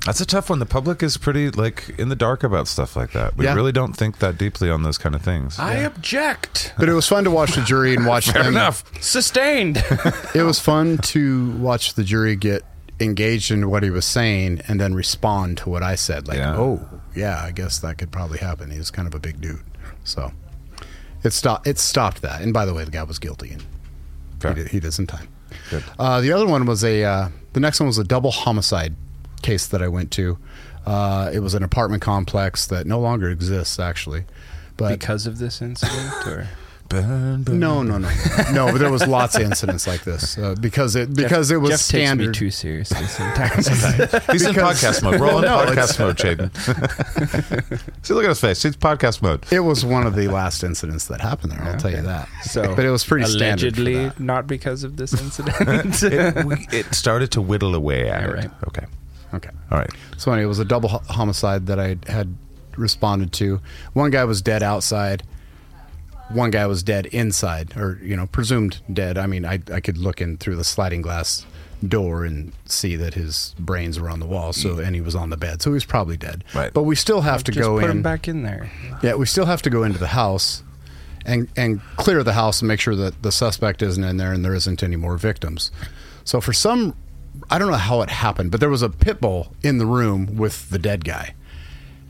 That's 0.07 0.21
a 0.21 0.27
tough 0.27 0.49
one. 0.49 0.59
The 0.59 0.67
public 0.67 1.03
is 1.03 1.17
pretty 1.17 1.51
like 1.51 1.91
in 1.99 2.09
the 2.09 2.17
dark 2.17 2.43
about 2.43 2.67
stuff 2.69 2.97
like 2.97 3.13
that. 3.13 3.37
We 3.37 3.45
Yeah. 3.45 3.55
really 3.55 3.73
don't 3.73 3.95
think 3.95 4.19
that 4.21 4.39
deeply 4.39 4.71
on 4.71 4.83
those 4.83 4.97
kind 4.97 5.15
of 5.15 5.23
things. 5.23 5.59
I 5.59 5.75
object. 5.75 6.73
but 6.79 6.89
it 6.89 6.95
was 6.95 7.07
fun 7.07 7.25
to 7.25 7.31
watch 7.31 7.55
the 7.55 7.63
jury 7.63 7.95
and 7.95 8.07
watch 8.07 8.31
Fair 8.31 8.45
them. 8.45 8.53
enough. 8.55 8.85
Sustained. 9.03 9.85
It 10.35 10.43
was 10.43 10.61
fun 10.61 10.99
to 10.99 11.51
watch 11.59 11.95
the 11.95 12.05
jury 12.05 12.37
get 12.37 12.63
engaged 13.01 13.51
in 13.51 13.69
what 13.71 13.83
he 13.83 13.91
was 13.91 14.05
saying 14.05 14.63
and 14.69 14.81
then 14.81 14.95
respond 14.95 15.59
to 15.59 15.69
what 15.69 15.83
I 15.83 15.95
said. 15.95 16.27
Like, 16.29 16.39
Yeah. 16.39 16.57
oh, 16.57 16.89
yeah, 17.15 17.43
I 17.45 17.51
guess 17.51 17.79
that 17.81 17.99
could 17.99 18.11
probably 18.11 18.39
happen. 18.39 18.71
He 18.71 18.79
was 18.79 18.91
kind 18.91 19.07
of 19.09 19.15
a 19.15 19.19
big 19.21 19.41
dude, 19.41 19.61
so 20.05 20.33
it 21.23 21.33
stopped. 21.33 21.67
It 21.67 21.79
stopped 21.79 22.23
that. 22.23 22.41
And 22.41 22.53
by 22.55 22.65
the 22.65 22.73
way, 22.73 22.85
the 22.85 22.91
guy 22.91 23.03
was 23.03 23.19
guilty 23.19 23.51
and 23.51 23.65
Fair. 24.41 24.55
he 24.55 24.63
did, 24.63 24.69
he 24.73 24.81
did 24.81 24.93
some 24.95 25.07
time. 25.07 25.29
Good. 25.71 25.85
Uh, 25.99 26.21
the 26.21 26.33
other 26.33 26.47
one 26.47 26.65
was 26.67 26.83
a. 26.85 27.03
Uh, 27.05 27.29
the 27.53 27.61
next 27.61 27.81
one 27.81 27.89
was 27.89 27.99
a 27.99 28.05
double 28.05 28.31
homicide 28.31 28.95
case 29.43 29.67
that 29.69 29.83
I 29.83 29.89
went 29.89 30.11
to. 30.13 30.39
Uh, 30.87 31.31
it 31.33 31.41
was 31.41 31.55
an 31.55 31.63
apartment 31.63 32.03
complex 32.03 32.67
that 32.67 32.87
no 32.87 32.99
longer 33.01 33.29
exists, 33.31 33.79
actually. 33.79 34.25
But 34.77 34.91
because 34.99 35.27
of 35.27 35.39
this 35.39 35.61
incident, 35.61 36.27
or 36.27 36.49
Burn, 36.89 37.43
burn. 37.45 37.59
no, 37.59 37.83
no, 37.83 37.99
no, 37.99 38.09
no. 38.53 38.73
But 38.73 38.79
there 38.79 38.91
was 38.91 39.07
lots 39.07 39.37
of 39.37 39.43
incidents 39.43 39.87
like 39.87 40.05
this 40.05 40.39
uh, 40.39 40.55
because 40.59 40.97
it 40.97 41.15
because 41.15 41.51
it 41.51 41.59
was 41.59 41.73
Jeff 41.73 41.81
standard. 41.81 42.29
takes 42.33 42.41
me 42.41 42.47
too 42.47 42.51
seriously 42.51 43.05
sometimes. 43.09 43.67
He's 43.69 44.47
in 44.47 44.55
podcast 44.55 45.03
mode. 45.03 45.21
Roll 45.21 45.39
in 45.41 45.45
No, 45.45 45.67
podcast 45.67 45.99
mode, 45.99 46.17
Jaden. 46.17 46.55
See, 48.07 48.15
look 48.15 48.25
at 48.25 48.31
his 48.31 48.41
face. 48.41 48.63
He's 48.63 48.75
podcast 48.77 49.21
mode. 49.21 49.45
it 49.53 49.61
was 49.61 49.85
one 49.85 50.07
of 50.07 50.15
the 50.15 50.29
last 50.29 50.65
incidents 50.65 51.09
that 51.09 51.21
happened 51.21 51.53
there. 51.53 51.63
I'll 51.63 51.77
tell 51.77 51.91
you 51.91 52.01
that. 52.03 52.27
so, 52.45 52.75
but 52.75 52.87
it 52.87 52.91
was 52.91 53.05
pretty 53.05 53.27
standard 53.27 53.77
allegedly 53.77 53.95
that. 54.07 54.19
not 54.21 54.47
because 54.47 54.83
of 54.85 54.97
this 54.97 55.13
incident. 55.13 56.03
It, 56.03 56.45
we, 56.47 56.67
it 56.73 56.95
started 56.95 57.31
to 57.33 57.43
whittle 57.43 57.75
away 57.75 58.09
at 58.09 58.23
Yeah, 58.23 58.29
it. 58.29 58.35
right. 58.35 58.51
Okay. 58.69 58.87
Okay. 59.35 59.51
All 59.71 59.79
right. 59.79 59.91
So 60.17 60.33
anyway, 60.33 60.45
it 60.45 60.49
was 60.49 60.59
a 60.59 60.65
double 60.65 60.89
ho- 60.89 61.03
homicide 61.09 61.67
that 61.67 61.79
I 61.79 61.97
had 62.07 62.35
responded 62.77 63.33
to. 63.35 63.61
One 63.93 64.11
guy 64.11 64.25
was 64.25 64.41
dead 64.43 64.63
outside. 64.63 65.23
One 66.31 66.51
guy 66.51 66.67
was 66.67 66.83
dead 66.83 67.07
inside, 67.07 67.77
or 67.77 67.99
you 68.03 68.17
know, 68.17 68.27
presumed 68.27 68.81
dead. 68.93 69.17
I 69.17 69.27
mean, 69.27 69.45
I 69.45 69.61
I 69.73 69.81
could 69.81 69.99
look 69.99 70.21
in 70.21 70.37
through 70.37 70.57
the 70.57 70.65
sliding 70.65 71.03
glass 71.03 71.47
door 71.87 72.25
and 72.25 72.53
see 72.65 72.97
that 72.97 73.15
his 73.15 73.55
brains 73.59 74.01
were 74.01 74.11
on 74.11 74.21
the 74.21 74.27
wall. 74.27 74.53
So 74.53 74.77
mm. 74.77 74.87
and 74.87 74.95
he 74.95 75.01
was 75.01 75.15
on 75.15 75.31
the 75.31 75.37
bed, 75.37 75.63
so 75.63 75.71
he 75.71 75.75
was 75.75 75.85
probably 75.85 76.17
dead. 76.17 76.45
Right. 76.55 76.73
But 76.73 76.83
we 76.83 76.97
still 76.97 77.23
have 77.23 77.45
to 77.45 77.53
Just 77.53 77.67
go 77.67 77.79
put 77.79 77.85
in. 77.85 77.99
him 77.99 78.03
back 78.03 78.29
in 78.29 78.43
there. 78.43 78.71
Yeah, 79.03 79.15
we 79.15 79.27
still 79.27 79.47
have 79.47 79.63
to 79.63 79.71
go 79.71 79.85
into 79.85 79.99
the 79.99 80.09
house 80.09 80.63
and 81.25 81.49
and 81.57 81.81
clear 81.97 82.23
the 82.23 82.33
house 82.33 82.61
and 82.61 82.69
make 82.69 82.81
sure 82.81 82.97
that 82.97 83.23
the 83.23 83.33
suspect 83.33 83.83
isn't 83.83 84.03
in 84.03 84.17
there 84.17 84.33
and 84.33 84.45
there 84.45 84.55
isn't 84.55 84.83
any 84.83 84.97
more 84.97 85.17
victims. 85.17 85.71
So 86.25 86.41
for 86.41 86.53
some 86.53 86.95
I 87.51 87.59
don't 87.59 87.71
know 87.71 87.77
how 87.77 88.03
it 88.03 88.11
happened, 88.11 88.51
but 88.51 88.61
there 88.61 88.69
was 88.71 88.83
a 88.83 88.91
pit 88.91 89.21
bull 89.21 89.53
in 89.63 89.79
the 89.79 89.87
room 89.87 90.37
with 90.37 90.69
the 90.71 90.79
dead 90.79 91.05
guy. 91.05 91.35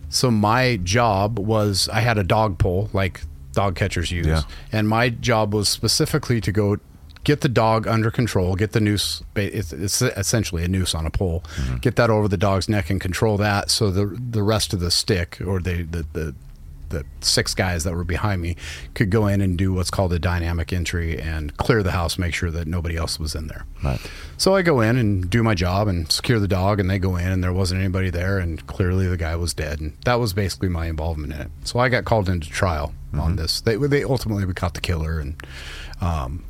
So 0.08 0.30
my 0.30 0.76
job 0.82 1.38
was 1.38 1.88
I 1.92 2.00
had 2.00 2.18
a 2.18 2.24
dog 2.24 2.58
pole 2.58 2.88
like 2.92 3.20
dog 3.52 3.74
catchers 3.76 4.10
use, 4.10 4.26
Yeah. 4.26 4.42
and 4.72 4.88
my 4.88 5.08
job 5.10 5.52
was 5.54 5.68
specifically 5.68 6.40
to 6.40 6.52
go 6.52 6.78
get 7.24 7.40
the 7.42 7.48
dog 7.48 7.86
under 7.86 8.10
control, 8.10 8.56
get 8.56 8.72
the 8.72 8.80
noose. 8.80 9.22
It's, 9.36 9.72
it's 9.72 10.00
essentially 10.00 10.64
a 10.64 10.68
noose 10.68 10.94
on 10.94 11.04
a 11.04 11.10
pole. 11.10 11.44
Mm-hmm. 11.56 11.76
Get 11.78 11.96
that 11.96 12.08
over 12.08 12.26
the 12.28 12.36
dog's 12.38 12.68
neck 12.68 12.88
and 12.90 13.00
control 13.00 13.36
that, 13.38 13.70
so 13.70 13.90
the 13.90 14.06
the 14.30 14.42
rest 14.42 14.72
of 14.72 14.80
the 14.80 14.90
stick 14.90 15.38
or 15.46 15.60
the 15.60 15.82
the, 15.82 16.06
the 16.14 16.34
the 16.90 17.04
six 17.20 17.54
guys 17.54 17.84
that 17.84 17.94
were 17.94 18.04
behind 18.04 18.42
me 18.42 18.56
could 18.94 19.10
go 19.10 19.26
in 19.26 19.40
and 19.40 19.58
do 19.58 19.72
what's 19.72 19.90
called 19.90 20.12
a 20.12 20.18
dynamic 20.18 20.72
entry 20.72 21.20
and 21.20 21.56
clear 21.56 21.82
the 21.82 21.92
house, 21.92 22.18
make 22.18 22.34
sure 22.34 22.50
that 22.50 22.66
nobody 22.66 22.96
else 22.96 23.18
was 23.18 23.34
in 23.34 23.46
there. 23.46 23.66
Right. 23.82 24.00
So 24.36 24.54
I 24.54 24.62
go 24.62 24.80
in 24.80 24.96
and 24.96 25.28
do 25.28 25.42
my 25.42 25.54
job 25.54 25.88
and 25.88 26.10
secure 26.10 26.38
the 26.38 26.48
dog, 26.48 26.80
and 26.80 26.88
they 26.88 26.98
go 26.98 27.16
in, 27.16 27.28
and 27.28 27.42
there 27.42 27.52
wasn't 27.52 27.80
anybody 27.80 28.10
there, 28.10 28.38
and 28.38 28.66
clearly 28.66 29.06
the 29.06 29.16
guy 29.16 29.36
was 29.36 29.54
dead, 29.54 29.80
and 29.80 29.96
that 30.04 30.14
was 30.14 30.32
basically 30.32 30.68
my 30.68 30.86
involvement 30.86 31.32
in 31.32 31.40
it. 31.40 31.50
So 31.64 31.78
I 31.78 31.88
got 31.88 32.04
called 32.04 32.28
into 32.28 32.48
trial 32.48 32.94
on 33.14 33.36
this. 33.36 33.60
They, 33.60 33.76
they 33.76 34.04
ultimately 34.04 34.44
we 34.44 34.54
caught 34.54 34.74
the 34.74 34.80
killer 34.80 35.18
and 35.18 35.42
um, 36.00 36.44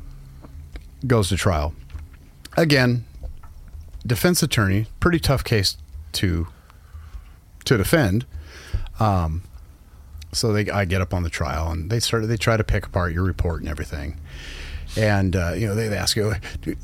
goes 1.05 1.29
to 1.29 1.37
trial. 1.37 1.73
Again, 2.57 3.05
defense 4.05 4.43
attorney, 4.43 4.87
pretty 4.99 5.19
tough 5.19 5.43
case 5.43 5.77
to 6.13 6.47
to 7.65 7.77
defend. 7.77 8.25
Um, 8.99 9.43
so 10.31 10.53
they, 10.53 10.69
I 10.69 10.85
get 10.85 11.01
up 11.01 11.13
on 11.13 11.23
the 11.23 11.29
trial, 11.29 11.71
and 11.71 11.89
they 11.89 11.99
started. 11.99 12.27
They 12.27 12.37
try 12.37 12.57
to 12.57 12.63
pick 12.63 12.85
apart 12.85 13.13
your 13.13 13.23
report 13.23 13.61
and 13.61 13.69
everything, 13.69 14.19
and 14.97 15.35
uh, 15.35 15.53
you 15.55 15.67
know 15.67 15.75
they, 15.75 15.87
they 15.87 15.97
ask 15.97 16.15
you, 16.15 16.35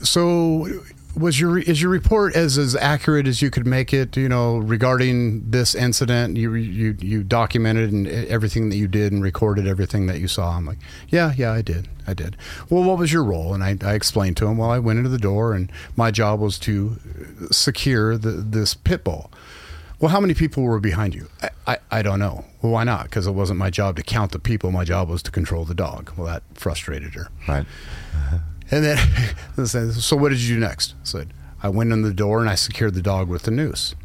so 0.01 0.81
was 1.17 1.39
your 1.39 1.57
is 1.57 1.81
your 1.81 1.91
report 1.91 2.35
as 2.35 2.57
as 2.57 2.75
accurate 2.75 3.27
as 3.27 3.41
you 3.41 3.49
could 3.49 3.65
make 3.65 3.93
it? 3.93 4.17
You 4.17 4.27
know 4.27 4.57
regarding 4.57 5.49
this 5.49 5.75
incident, 5.75 6.37
you 6.37 6.53
you 6.55 6.97
you 6.99 7.23
documented 7.23 7.91
and 7.91 8.07
everything 8.07 8.69
that 8.69 8.75
you 8.75 8.87
did 8.87 9.13
and 9.13 9.23
recorded 9.23 9.67
everything 9.67 10.07
that 10.07 10.19
you 10.19 10.27
saw. 10.27 10.57
I'm 10.57 10.65
like, 10.65 10.79
yeah, 11.09 11.33
yeah, 11.37 11.51
I 11.51 11.61
did, 11.61 11.87
I 12.05 12.13
did. 12.13 12.35
Well, 12.69 12.83
what 12.83 12.97
was 12.97 13.13
your 13.13 13.23
role? 13.23 13.53
And 13.53 13.63
I, 13.63 13.77
I 13.81 13.93
explained 13.93 14.37
to 14.37 14.47
him. 14.47 14.57
Well, 14.57 14.69
I 14.69 14.79
went 14.79 14.97
into 14.97 15.09
the 15.09 15.17
door, 15.17 15.53
and 15.53 15.71
my 15.95 16.11
job 16.11 16.39
was 16.39 16.59
to 16.59 16.97
secure 17.51 18.17
the, 18.17 18.31
this 18.31 18.73
pit 18.73 19.03
bull. 19.03 19.31
Well, 19.99 20.09
how 20.09 20.19
many 20.19 20.33
people 20.33 20.63
were 20.63 20.79
behind 20.79 21.15
you? 21.15 21.29
I, 21.41 21.49
I, 21.67 21.77
I 21.91 22.01
don't 22.01 22.19
know. 22.19 22.45
Well, 22.61 22.73
why 22.73 22.83
not? 22.83 23.05
Because 23.05 23.27
it 23.27 23.31
wasn't 23.31 23.59
my 23.59 23.69
job 23.69 23.95
to 23.95 24.03
count 24.03 24.31
the 24.31 24.39
people. 24.39 24.71
My 24.71 24.83
job 24.83 25.09
was 25.09 25.23
to 25.23 25.31
control 25.31 25.65
the 25.65 25.73
dog. 25.73 26.11
Well, 26.17 26.27
that 26.27 26.43
frustrated 26.53 27.13
her. 27.13 27.29
Right. 27.47 27.65
Uh-huh. 28.13 28.37
And 28.71 28.83
then, 28.83 28.97
so 29.93 30.15
what 30.15 30.29
did 30.29 30.39
you 30.39 30.55
do 30.55 30.59
next? 30.59 30.93
I 31.01 31.05
said, 31.05 31.33
I 31.63 31.69
went 31.69 31.93
in 31.93 32.01
the 32.01 32.13
door 32.13 32.41
and 32.41 32.49
I 32.49 32.55
secured 32.55 32.93
the 32.93 33.01
dog 33.01 33.29
with 33.29 33.43
the 33.43 33.51
noose. 33.51 33.95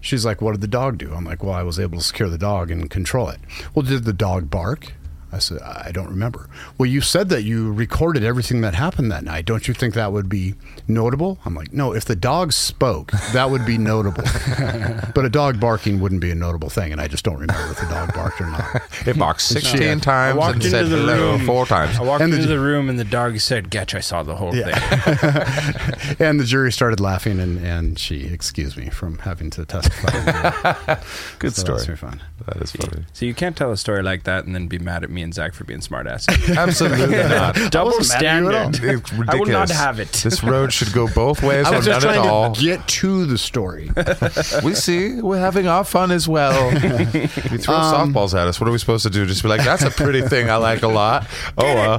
She's 0.00 0.24
like, 0.24 0.40
what 0.40 0.52
did 0.52 0.60
the 0.60 0.68
dog 0.68 0.98
do? 0.98 1.12
I'm 1.12 1.24
like, 1.24 1.42
well, 1.42 1.52
I 1.52 1.62
was 1.62 1.78
able 1.78 1.98
to 1.98 2.04
secure 2.04 2.30
the 2.30 2.38
dog 2.38 2.70
and 2.70 2.88
control 2.88 3.28
it. 3.28 3.40
Well, 3.74 3.84
did 3.84 4.04
the 4.04 4.12
dog 4.12 4.50
bark? 4.50 4.94
I 5.32 5.38
said, 5.38 5.60
I 5.62 5.90
don't 5.92 6.08
remember. 6.08 6.48
Well, 6.76 6.86
you 6.88 7.00
said 7.00 7.28
that 7.28 7.42
you 7.42 7.72
recorded 7.72 8.24
everything 8.24 8.62
that 8.62 8.74
happened 8.74 9.12
that 9.12 9.22
night. 9.24 9.44
Don't 9.44 9.68
you 9.68 9.74
think 9.74 9.94
that 9.94 10.12
would 10.12 10.28
be 10.28 10.54
notable? 10.88 11.38
I'm 11.44 11.54
like, 11.54 11.72
no, 11.72 11.94
if 11.94 12.04
the 12.04 12.16
dog 12.16 12.52
spoke, 12.52 13.12
that 13.32 13.50
would 13.50 13.64
be 13.64 13.78
notable. 13.78 14.24
but 15.14 15.24
a 15.24 15.28
dog 15.30 15.60
barking 15.60 16.00
wouldn't 16.00 16.20
be 16.20 16.30
a 16.30 16.34
notable 16.34 16.68
thing. 16.68 16.90
And 16.92 17.00
I 17.00 17.06
just 17.06 17.24
don't 17.24 17.38
remember 17.38 17.70
if 17.70 17.78
the 17.78 17.86
dog 17.86 18.12
barked 18.14 18.40
or 18.40 18.46
not. 18.46 18.82
It 19.06 19.18
barked 19.18 19.40
16 19.40 19.80
Yeah. 19.80 19.94
times 19.96 20.36
walked 20.36 20.54
and 20.56 20.64
into 20.64 20.70
said 20.76 20.86
the 20.86 20.96
hello 20.96 21.32
room. 21.36 21.46
four 21.46 21.64
times. 21.64 21.96
I 21.98 22.02
walked 22.02 22.22
And 22.22 22.32
the- 22.32 22.36
into 22.36 22.48
the 22.48 22.58
room 22.60 22.88
and 22.90 22.98
the 22.98 23.04
dog 23.04 23.38
said, 23.40 23.70
"Getch, 23.70 23.94
I 23.94 24.00
saw 24.00 24.22
the 24.22 24.36
whole 24.36 24.54
Yeah. 24.54 24.78
thing." 24.78 26.16
and 26.18 26.38
the 26.40 26.44
jury 26.44 26.70
started 26.72 27.00
laughing, 27.00 27.40
and, 27.40 27.58
and 27.64 27.98
she 27.98 28.24
excused 28.26 28.76
me 28.76 28.90
from 28.90 29.18
having 29.18 29.48
to 29.50 29.64
testify. 29.64 30.96
Good 31.38 31.54
So 31.54 31.62
story. 31.62 31.76
That's 31.78 31.86
very 31.86 31.96
fun. 31.96 32.22
That 32.46 32.56
is 32.62 32.72
funny. 32.72 33.04
So 33.12 33.24
you 33.26 33.34
can't 33.34 33.56
tell 33.56 33.70
a 33.72 33.76
story 33.76 34.02
like 34.02 34.24
that 34.24 34.44
and 34.44 34.54
then 34.54 34.66
be 34.66 34.78
mad 34.78 35.02
at 35.04 35.10
me 35.10 35.19
and 35.22 35.32
Zaq 35.32 35.54
for 35.54 35.64
being 35.64 35.80
smartasses. 35.80 36.56
Absolutely 36.58 37.16
not. 37.16 37.54
Double 37.70 37.92
wasn't 37.92 38.22
mad 38.22 38.34
at 38.36 38.42
you 38.42 38.48
at 38.48 38.54
all. 38.54 38.72
standard. 38.72 38.90
It's 39.00 39.12
ridiculous. 39.12 39.28
I 39.28 39.36
will 39.36 39.46
not 39.46 39.70
have 39.70 40.00
it. 40.00 40.12
This 40.12 40.42
road 40.42 40.72
should 40.72 40.92
go 40.92 41.08
both 41.14 41.42
ways 41.44 41.66
I 41.66 41.72
or 41.72 41.76
was 41.76 41.86
just 41.86 42.04
none 42.06 42.14
at 42.14 42.18
trying 42.22 42.28
all. 42.30 42.52
to 42.54 42.62
get 42.62 42.86
to 42.88 43.26
the 43.26 43.38
story. 43.38 43.90
we 44.64 44.74
see 44.74 45.20
we're 45.20 45.38
having 45.38 45.66
our 45.66 45.84
fun 45.84 46.10
as 46.10 46.28
well. 46.28 46.72
you 46.72 47.26
throw 47.58 47.74
Um, 47.76 48.12
softballs 48.14 48.34
at 48.40 48.46
us. 48.48 48.60
What 48.60 48.68
are 48.68 48.72
we 48.72 48.78
supposed 48.78 49.02
to 49.04 49.10
do? 49.10 49.26
Just 49.26 49.42
be 49.42 49.48
like, 49.48 49.64
"That's 49.64 49.82
a 49.82 49.90
pretty 49.90 50.22
thing 50.22 50.50
I 50.50 50.56
like 50.56 50.82
a 50.82 50.88
lot." 50.88 51.26
Oh, 51.58 51.66
uh, 51.66 51.98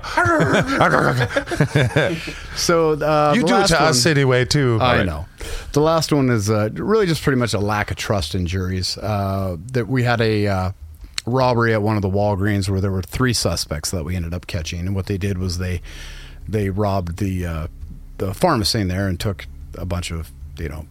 So 2.56 2.92
uh, 2.94 3.34
you 3.36 3.42
the 3.42 3.48
do 3.48 3.54
it 3.54 3.58
last 3.58 3.70
to 3.70 3.75
one- 3.75 3.84
us 3.86 4.06
anyway 4.06 4.46
too. 4.46 4.78
I 4.82 4.86
All 4.92 4.96
right. 4.98 5.06
know. 5.06 5.25
The 5.74 5.82
last 5.82 6.12
one 6.13 6.30
is 6.30 6.50
uh, 6.50 6.70
really 6.74 7.06
just 7.08 7.24
pretty 7.24 7.38
much 7.40 7.54
a 7.54 7.60
lack 7.60 7.92
of 7.92 7.98
trust 7.98 8.36
in 8.36 8.46
juries. 8.46 8.98
Uh, 8.98 9.58
that 9.72 9.88
we 9.88 10.04
had 10.04 10.22
a 10.22 10.48
uh, 10.48 10.72
robbery 11.25 11.74
at 11.74 11.82
one 11.82 11.96
of 11.96 12.01
the 12.01 12.10
Walgreens 12.10 12.70
where 12.70 12.82
there 12.82 12.92
were 12.92 13.01
three 13.01 13.34
suspects 13.34 13.92
that 13.92 14.04
we 14.04 14.16
ended 14.16 14.34
up 14.34 14.48
catching, 14.48 14.80
and 14.82 14.96
what 14.96 15.06
they 15.08 15.18
did 15.18 15.38
was 15.38 15.58
they 15.58 15.82
they 16.48 16.70
robbed 16.70 17.18
the 17.18 17.46
uh, 17.46 17.68
the 18.18 18.34
pharmacy 18.34 18.80
in 18.82 18.88
there 18.88 19.08
and 19.08 19.20
took 19.20 19.46
a 19.78 19.86
bunch 19.86 20.12
of 20.12 20.32
you 20.58 20.70
know. 20.70 20.86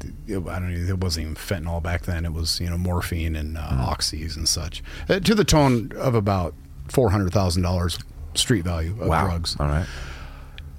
I 0.00 0.30
don't 0.60 0.72
know. 0.72 0.92
It 0.94 1.00
wasn't 1.00 1.24
even 1.24 1.34
fentanyl 1.34 1.82
back 1.82 2.02
then. 2.02 2.24
It 2.24 2.32
was 2.32 2.60
you 2.60 2.70
know 2.70 2.78
morphine 2.78 3.34
and 3.34 3.58
uh, 3.58 3.62
oxys 3.62 4.36
and 4.36 4.48
such, 4.48 4.80
uh, 5.08 5.18
to 5.18 5.34
the 5.34 5.42
tone 5.44 5.90
of 5.96 6.14
about 6.14 6.54
four 6.86 7.10
hundred 7.10 7.32
thousand 7.32 7.62
dollars 7.62 7.98
street 8.34 8.64
value 8.64 8.92
of 9.00 9.08
Wow. 9.08 9.24
drugs. 9.26 9.56
All 9.58 9.66
right. 9.66 9.86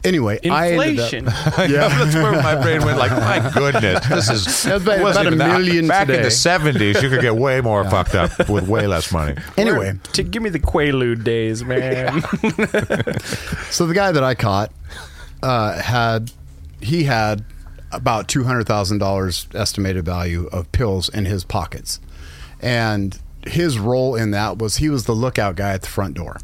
Anyway, 0.04 0.40
I 0.50 0.72
ended 0.72 1.00
up- 1.00 1.14
Inflation. 1.14 1.26
Yeah, 1.72 1.88
that's 1.90 2.16
where 2.16 2.32
my 2.32 2.56
brain 2.62 2.86
went. 2.86 2.98
Like, 2.98 3.12
my 3.12 3.52
goodness, 3.54 4.08
this 4.08 4.30
is 4.30 4.64
That's 4.64 4.84
about- 4.84 5.00
about 5.02 5.18
a 5.18 5.22
even 5.28 5.38
that- 5.40 5.60
million 5.60 5.88
Back 5.88 6.08
in 6.10 6.22
the 6.24 6.32
seventies, 6.32 7.02
you 7.04 7.10
could 7.10 7.22
get 7.22 7.36
way 7.36 7.60
more 7.62 7.84
fucked 7.90 8.16
up 8.16 8.50
with 8.50 8.68
way 8.68 8.88
less 8.88 9.12
money. 9.12 9.36
Anyway, 9.58 10.00
to 10.14 10.24
give 10.24 10.42
me 10.42 10.50
the 10.50 10.60
Quaalude 10.60 11.24
days, 11.26 11.64
man. 11.66 12.22
So 13.72 13.86
the 13.88 13.94
guy 13.94 14.12
that 14.14 14.24
I 14.24 14.36
caught 14.36 14.72
uh, 15.44 15.74
had 15.82 16.32
he 16.82 17.04
had 17.04 17.44
about 17.92 18.28
two 18.30 18.44
hundred 18.46 18.68
thousand 18.68 19.00
dollars 19.00 19.48
estimated 19.54 20.06
value 20.06 20.48
of 20.54 20.72
pills 20.72 21.10
in 21.10 21.26
his 21.26 21.44
pockets, 21.44 22.00
and 22.62 23.20
his 23.46 23.78
role 23.78 24.16
in 24.16 24.32
that 24.32 24.58
was 24.60 24.78
he 24.78 24.90
was 24.90 25.04
the 25.06 25.14
lookout 25.14 25.56
guy 25.58 25.72
at 25.74 25.82
the 25.82 25.88
front 25.90 26.14
door. 26.16 26.38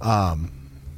Um, 0.00 0.50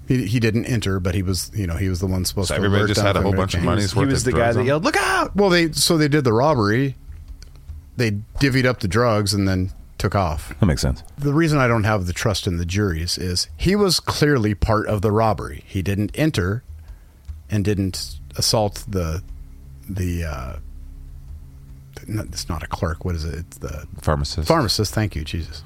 he, 0.08 0.26
he 0.26 0.40
didn't 0.40 0.64
enter, 0.64 0.98
but 0.98 1.14
he 1.14 1.22
was 1.22 1.50
you 1.54 1.66
know 1.68 1.76
he 1.76 1.88
was 1.88 2.00
the 2.00 2.06
one 2.06 2.24
supposed 2.24 2.48
So 2.48 2.54
to. 2.54 2.56
everybody 2.56 2.80
alert 2.80 2.88
just 2.88 2.98
them 2.98 3.06
had 3.06 3.16
a 3.16 3.22
whole 3.22 3.32
bunch 3.32 3.54
of 3.54 3.58
anything. 3.58 3.66
money. 3.66 3.80
he 3.82 3.84
He's 3.86 3.94
worth 3.94 4.08
was 4.10 4.24
the 4.24 4.32
the 4.32 4.38
guy 4.38 4.52
that 4.52 4.58
on. 4.60 4.66
yelled, 4.66 4.84
"Look 4.84 4.96
out!" 4.96 5.36
Well, 5.36 5.50
they 5.50 5.70
so 5.72 5.96
they 5.96 6.08
did 6.08 6.24
the 6.24 6.32
robbery. 6.32 6.96
They 7.96 8.12
divvied 8.40 8.64
up 8.64 8.80
the 8.80 8.88
drugs 8.88 9.34
and 9.34 9.46
then 9.46 9.70
took 9.98 10.14
off. 10.14 10.54
That 10.60 10.66
makes 10.66 10.80
sense. 10.82 11.02
the 11.18 11.32
reason 11.34 11.58
I 11.58 11.66
don't 11.68 11.82
have 11.84 12.06
the 12.06 12.12
trust 12.12 12.46
in 12.46 12.56
the 12.56 12.64
juries 12.64 13.18
is 13.18 13.48
he 13.56 13.74
was 13.76 13.98
clearly 14.00 14.54
part 14.54 14.86
of 14.86 15.02
the 15.02 15.10
robbery. 15.12 15.64
He 15.66 15.82
didn't 15.82 16.12
enter 16.14 16.62
and 17.50 17.64
didn't 17.64 18.18
assault 18.36 18.84
the 18.88 19.22
the 19.88 20.24
uh 20.24 20.56
it's 22.06 22.48
not 22.48 22.62
a 22.62 22.66
clerk. 22.68 23.04
What 23.04 23.14
is 23.16 23.24
it? 23.24 23.34
It's 23.40 23.58
the 23.58 23.86
Pharmacist. 24.00 24.46
pharmacist. 24.48 24.94
Thank 24.94 25.14
you, 25.16 25.24
Jesus. 25.24 25.62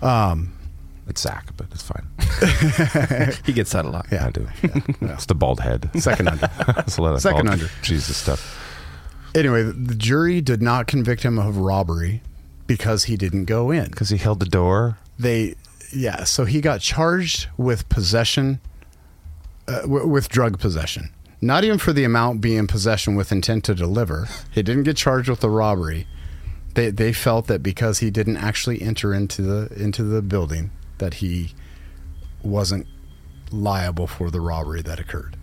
Um, 0.00 0.52
It's 1.06 1.24
Zaq, 1.24 1.50
but 1.56 1.66
it's 1.72 1.82
fine. 1.82 2.06
He 3.44 3.52
gets 3.52 3.72
that 3.72 3.84
a 3.84 3.88
lot. 3.90 4.06
yeah, 4.10 4.26
I 4.26 4.30
do. 4.30 4.46
Yeah. 4.62 5.12
It's 5.14 5.26
the 5.26 5.34
bald 5.34 5.60
head. 5.60 5.90
Second 6.00 6.28
under. 6.28 6.48
It's 6.78 6.96
a 6.98 7.02
lot 7.02 7.14
of 7.14 7.20
Second 7.20 7.46
bald 7.46 7.60
under. 7.60 7.70
Jesus 7.82 8.16
stuff. 8.16 8.60
Anyway, 9.34 9.62
the 9.64 9.94
jury 9.94 10.40
did 10.40 10.62
not 10.62 10.86
convict 10.86 11.22
him 11.24 11.38
of 11.38 11.56
robbery 11.58 12.22
because 12.66 13.04
he 13.04 13.16
didn't 13.16 13.44
go 13.46 13.70
in. 13.70 13.90
Because 13.90 14.10
he 14.10 14.16
held 14.16 14.40
the 14.40 14.46
door. 14.46 14.98
they 15.18 15.54
yeah 15.92 16.24
so 16.24 16.44
he 16.44 16.60
got 16.60 16.80
charged 16.80 17.46
with 17.56 17.88
possession 17.88 18.58
uh, 19.68 19.82
w- 19.82 20.06
with 20.08 20.28
drug 20.28 20.58
possession 20.58 21.10
not 21.40 21.62
even 21.62 21.78
for 21.78 21.92
the 21.92 22.02
amount 22.02 22.40
being 22.40 22.66
possession 22.66 23.14
with 23.14 23.30
intent 23.30 23.62
to 23.62 23.74
deliver 23.76 24.26
he 24.50 24.60
didn't 24.60 24.82
get 24.82 24.96
charged 24.96 25.28
with 25.28 25.38
the 25.38 25.48
robbery 25.48 26.04
they 26.74 26.90
they 26.90 27.12
felt 27.12 27.46
that 27.46 27.62
because 27.62 28.00
he 28.00 28.10
didn't 28.10 28.36
actually 28.38 28.82
enter 28.82 29.14
into 29.14 29.40
the 29.42 29.72
into 29.80 30.02
the 30.02 30.20
building 30.20 30.70
that 30.98 31.14
he 31.14 31.52
wasn't 32.42 32.86
liable 33.50 34.06
for 34.06 34.30
the 34.30 34.40
robbery 34.40 34.82
that 34.82 34.98
occurred 35.00 35.36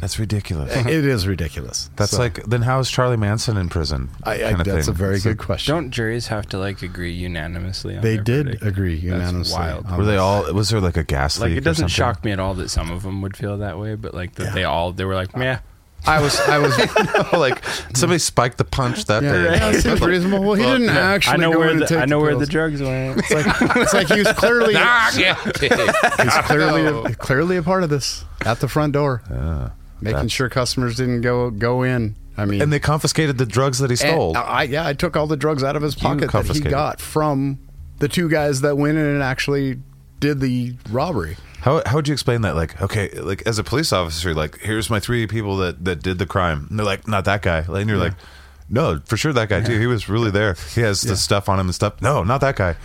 That's 0.00 0.18
ridiculous. 0.18 0.74
it 0.86 1.04
is 1.04 1.26
ridiculous 1.26 1.90
That's 1.96 2.12
So, 2.12 2.18
like 2.18 2.42
then 2.44 2.62
how 2.62 2.78
is 2.78 2.90
Charlie 2.90 3.16
Manson 3.16 3.56
in 3.56 3.68
prison? 3.68 4.10
I, 4.22 4.32
I, 4.44 4.52
that's 4.62 4.86
thing. 4.86 4.94
a 4.94 4.96
very 4.96 5.14
It's 5.16 5.24
good 5.24 5.38
question 5.38 5.74
Don't 5.74 5.90
juries 5.90 6.28
have 6.28 6.46
to 6.50 6.58
like 6.58 6.82
agree 6.82 7.12
unanimously? 7.12 7.96
On 7.96 8.02
they 8.02 8.14
their 8.16 8.24
did 8.24 8.46
verdict? 8.46 8.64
agree 8.64 8.94
That's 8.94 9.02
unanimously 9.04 9.58
wild. 9.58 9.96
Were 9.98 10.04
they 10.04 10.16
all? 10.16 10.52
Was 10.54 10.70
there 10.70 10.80
like 10.80 10.96
a 10.96 11.04
gas 11.04 11.38
Like 11.40 11.50
leak? 11.50 11.58
it 11.58 11.64
doesn't 11.64 11.86
or 11.86 11.88
shock 11.88 12.24
me 12.24 12.30
at 12.32 12.40
all 12.40 12.54
that 12.54 12.70
some 12.70 12.90
of 12.90 13.02
them 13.02 13.20
would 13.22 13.36
feel 13.36 13.58
that 13.58 13.78
way, 13.78 13.94
but 13.96 14.14
like 14.14 14.34
that 14.36 14.44
Yeah. 14.44 14.54
they 14.54 14.64
all 14.64 14.92
they 14.92 15.04
were 15.04 15.14
like, 15.14 15.36
"Meh, 15.36 15.58
I 16.06 16.22
was 16.22 16.38
I 16.40 16.58
was 16.58 16.76
like 17.32 17.64
somebody 17.94 18.18
spiked 18.18 18.58
the 18.58 18.64
punch 18.64 19.04
that 19.06 19.22
yeah, 19.22 19.32
day. 19.32 19.44
yeah, 19.56 19.70
it 19.70 19.82
seems 19.82 20.00
reasonable. 20.00 20.42
Well, 20.44 20.54
he 20.54 20.64
didn't 20.64 20.88
actually 20.88 21.34
I 21.34 21.36
know 21.36 21.52
go 21.52 21.58
where 21.58 21.70
in 21.70 21.78
the, 21.80 21.86
take 21.86 21.98
I 21.98 22.04
know 22.06 22.20
the 22.20 22.26
where 22.26 22.36
the 22.36 22.46
drugs 22.46 22.80
went. 22.80 23.18
It's 23.30 23.30
like, 23.30 23.76
it's 23.76 23.94
like 23.94 24.08
he 24.08 24.18
was 24.20 24.32
clearly 24.32 24.74
Ah, 24.78 25.10
he's 25.12 26.34
clearly 26.46 27.14
clearly 27.14 27.56
a 27.56 27.62
part 27.62 27.82
of 27.82 27.90
this 27.90 28.24
at 28.44 28.60
the 28.60 28.68
front 28.68 28.92
door, 28.94 29.22
making 30.00 30.28
sure 30.28 30.48
customers 30.48 30.96
didn't 30.96 31.22
go 31.22 31.50
go 31.50 31.82
in. 31.82 32.16
I 32.36 32.44
mean, 32.44 32.62
and 32.62 32.72
they 32.72 32.78
confiscated 32.78 33.36
the 33.36 33.46
drugs 33.46 33.80
that 33.80 33.90
he 33.90 33.96
stole. 33.96 34.36
I 34.36 34.62
yeah, 34.62 34.86
I 34.86 34.92
took 34.92 35.16
all 35.16 35.26
the 35.26 35.36
drugs 35.36 35.64
out 35.64 35.76
of 35.76 35.82
his 35.82 35.94
pocket 35.94 36.30
that 36.30 36.46
he 36.46 36.60
got 36.60 37.00
from 37.00 37.58
the 37.98 38.08
two 38.08 38.28
guys 38.28 38.60
that 38.60 38.78
went 38.78 38.96
in 38.96 39.04
and 39.04 39.22
actually 39.22 39.78
did 40.20 40.40
the 40.40 40.74
robbery. 40.90 41.36
How 41.60 41.82
how 41.86 41.96
would 41.96 42.06
you 42.08 42.12
explain 42.12 42.42
that? 42.42 42.54
Like, 42.54 42.80
okay, 42.80 43.10
like 43.20 43.42
as 43.46 43.58
a 43.58 43.64
police 43.64 43.92
officer, 43.92 44.34
like 44.34 44.58
here's 44.60 44.88
my 44.90 45.00
three 45.00 45.26
people 45.26 45.56
that 45.58 45.84
that 45.84 46.02
did 46.02 46.18
the 46.18 46.26
crime. 46.26 46.66
And 46.70 46.78
they're 46.78 46.86
like, 46.86 47.08
not 47.08 47.24
that 47.24 47.42
guy. 47.42 47.64
And 47.68 47.88
you're 47.88 47.98
like, 47.98 48.14
no, 48.70 49.00
for 49.06 49.16
sure 49.16 49.32
that 49.32 49.48
guy 49.48 49.60
too. 49.62 49.78
He 49.78 49.86
was 49.86 50.08
really 50.08 50.30
there. 50.30 50.54
He 50.74 50.82
has 50.82 51.02
the 51.02 51.16
stuff 51.16 51.48
on 51.48 51.58
him 51.58 51.66
and 51.66 51.74
stuff. 51.74 52.00
No, 52.00 52.22
not 52.22 52.40
that 52.42 52.56
guy. 52.56 52.76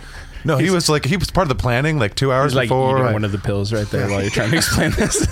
No, 0.46 0.58
he 0.58 0.68
was 0.70 0.88
like 0.90 1.06
he 1.06 1.16
was 1.16 1.30
part 1.30 1.44
of 1.44 1.48
the 1.48 1.54
planning 1.62 1.98
like 1.98 2.14
two 2.16 2.30
hours 2.32 2.52
He's 2.52 2.56
like 2.56 2.68
before. 2.68 2.98
eating 3.00 3.12
one 3.14 3.24
of 3.24 3.32
the 3.32 3.38
pills 3.38 3.72
right 3.72 3.86
there 3.88 4.10
while 4.10 4.20
you're 4.20 4.30
trying 4.30 4.50
to 4.50 4.56
explain 4.58 4.90
this. 4.98 5.24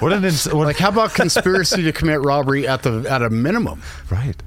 what 0.00 0.12
an 0.12 0.24
ins- 0.24 0.46
what, 0.46 0.66
Like, 0.66 0.76
how 0.76 0.90
about 0.90 1.12
conspiracy 1.12 1.82
to 1.82 1.92
commit 1.92 2.20
robbery 2.20 2.68
at 2.68 2.82
the 2.84 3.04
at 3.10 3.20
a 3.22 3.30
minimum? 3.30 3.82
right. 4.10 4.40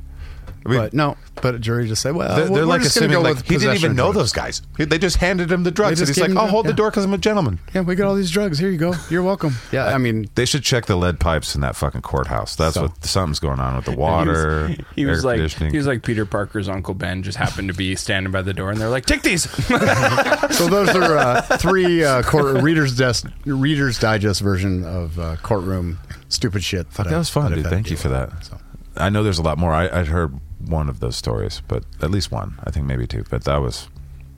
I 0.67 0.69
mean, 0.71 0.79
But 0.79 0.93
no, 0.93 1.17
but 1.41 1.55
a 1.55 1.59
jury 1.59 1.87
just 1.87 2.01
say, 2.01 2.11
well, 2.11 2.35
they're, 2.35 2.49
they're 2.49 2.65
like 2.65 2.81
just 2.81 2.95
gonna 2.95 3.07
assuming 3.07 3.23
go 3.23 3.29
like 3.29 3.35
with 3.37 3.47
he 3.47 3.57
didn't 3.57 3.75
even 3.75 3.95
know 3.95 4.11
drugs. 4.11 4.17
those 4.17 4.33
guys. 4.33 4.61
He- 4.77 4.85
They 4.85 4.97
just 4.97 5.17
handed 5.17 5.51
him 5.51 5.63
the 5.63 5.71
drugs, 5.71 5.99
and 6.01 6.07
he's 6.07 6.19
like, 6.19 6.29
gave 6.29 6.37
"I'll 6.37 6.45
the- 6.45 6.51
hold 6.51 6.65
the 6.67 6.73
door 6.73 6.89
because 6.91 7.05
I'm 7.05 7.13
a 7.13 7.17
gentleman." 7.17 7.59
Yeah, 7.73 7.81
we 7.81 7.95
got 7.95 8.07
all 8.07 8.15
these 8.15 8.29
drugs. 8.31 8.59
Here 8.59 8.69
you 8.69 8.77
go. 8.77 8.93
You're 9.09 9.23
welcome. 9.23 9.55
Yeah, 9.71 9.85
I 9.85 9.97
mean, 9.97 10.29
They 10.35 10.45
should 10.45 10.63
check 10.63 10.85
the 10.87 10.95
lead 10.95 11.19
pipes 11.19 11.55
in 11.55 11.61
that 11.61 11.75
fucking 11.75 12.01
courthouse. 12.01 12.55
That's 12.55 12.73
So- 12.75 12.83
what 12.83 13.05
something's 13.05 13.39
going 13.39 13.59
on 13.59 13.75
with 13.77 13.85
the 13.85 13.91
water, 13.95 14.75
he 14.95 15.05
was 15.05 15.19
air 15.19 15.23
like 15.31 15.37
conditioning. 15.37 15.71
he 15.71 15.77
was 15.77 15.87
like 15.87 16.03
Peter 16.03 16.25
Parker's 16.25 16.67
uncle 16.69 16.93
Ben 16.93 17.23
just 17.23 17.37
happened 17.37 17.69
to 17.69 17.73
be 17.73 17.95
standing 17.95 18.31
by 18.31 18.41
the 18.41 18.53
door 18.53 18.71
and 18.71 18.79
they're 18.81 18.89
like 18.89 19.05
take 19.05 19.21
these 19.21 19.49
so 19.67 20.67
those 20.67 20.89
are 20.89 21.17
uh, 21.17 21.41
three 21.57 22.03
uh, 22.03 22.21
court, 22.23 22.61
readers 22.61 22.97
desk, 22.97 23.27
readers 23.45 23.99
digest 23.99 24.41
version 24.41 24.83
of 24.85 25.17
uh, 25.19 25.35
courtroom 25.37 25.99
stupid 26.29 26.63
shit. 26.63 26.87
Fuck, 26.91 27.07
that 27.07 27.17
was 27.17 27.29
fun, 27.29 27.53
I've 27.53 27.61
dude. 27.63 27.67
Thank 27.67 27.89
you 27.89 27.97
for 27.97 28.09
that. 28.09 28.45
So. 28.45 28.57
I 28.97 29.09
know 29.09 29.23
there's 29.23 29.39
a 29.39 29.43
lot 29.43 29.57
more. 29.57 29.71
I, 29.73 29.87
I'd 30.01 30.07
heard 30.07 30.33
one 30.59 30.89
of 30.89 30.99
those 30.99 31.15
stories, 31.15 31.61
but 31.67 31.83
at 32.01 32.11
least 32.11 32.31
one. 32.31 32.59
I 32.63 32.71
think 32.71 32.85
maybe 32.85 33.07
two. 33.07 33.23
But 33.29 33.43
that 33.45 33.57
was 33.57 33.89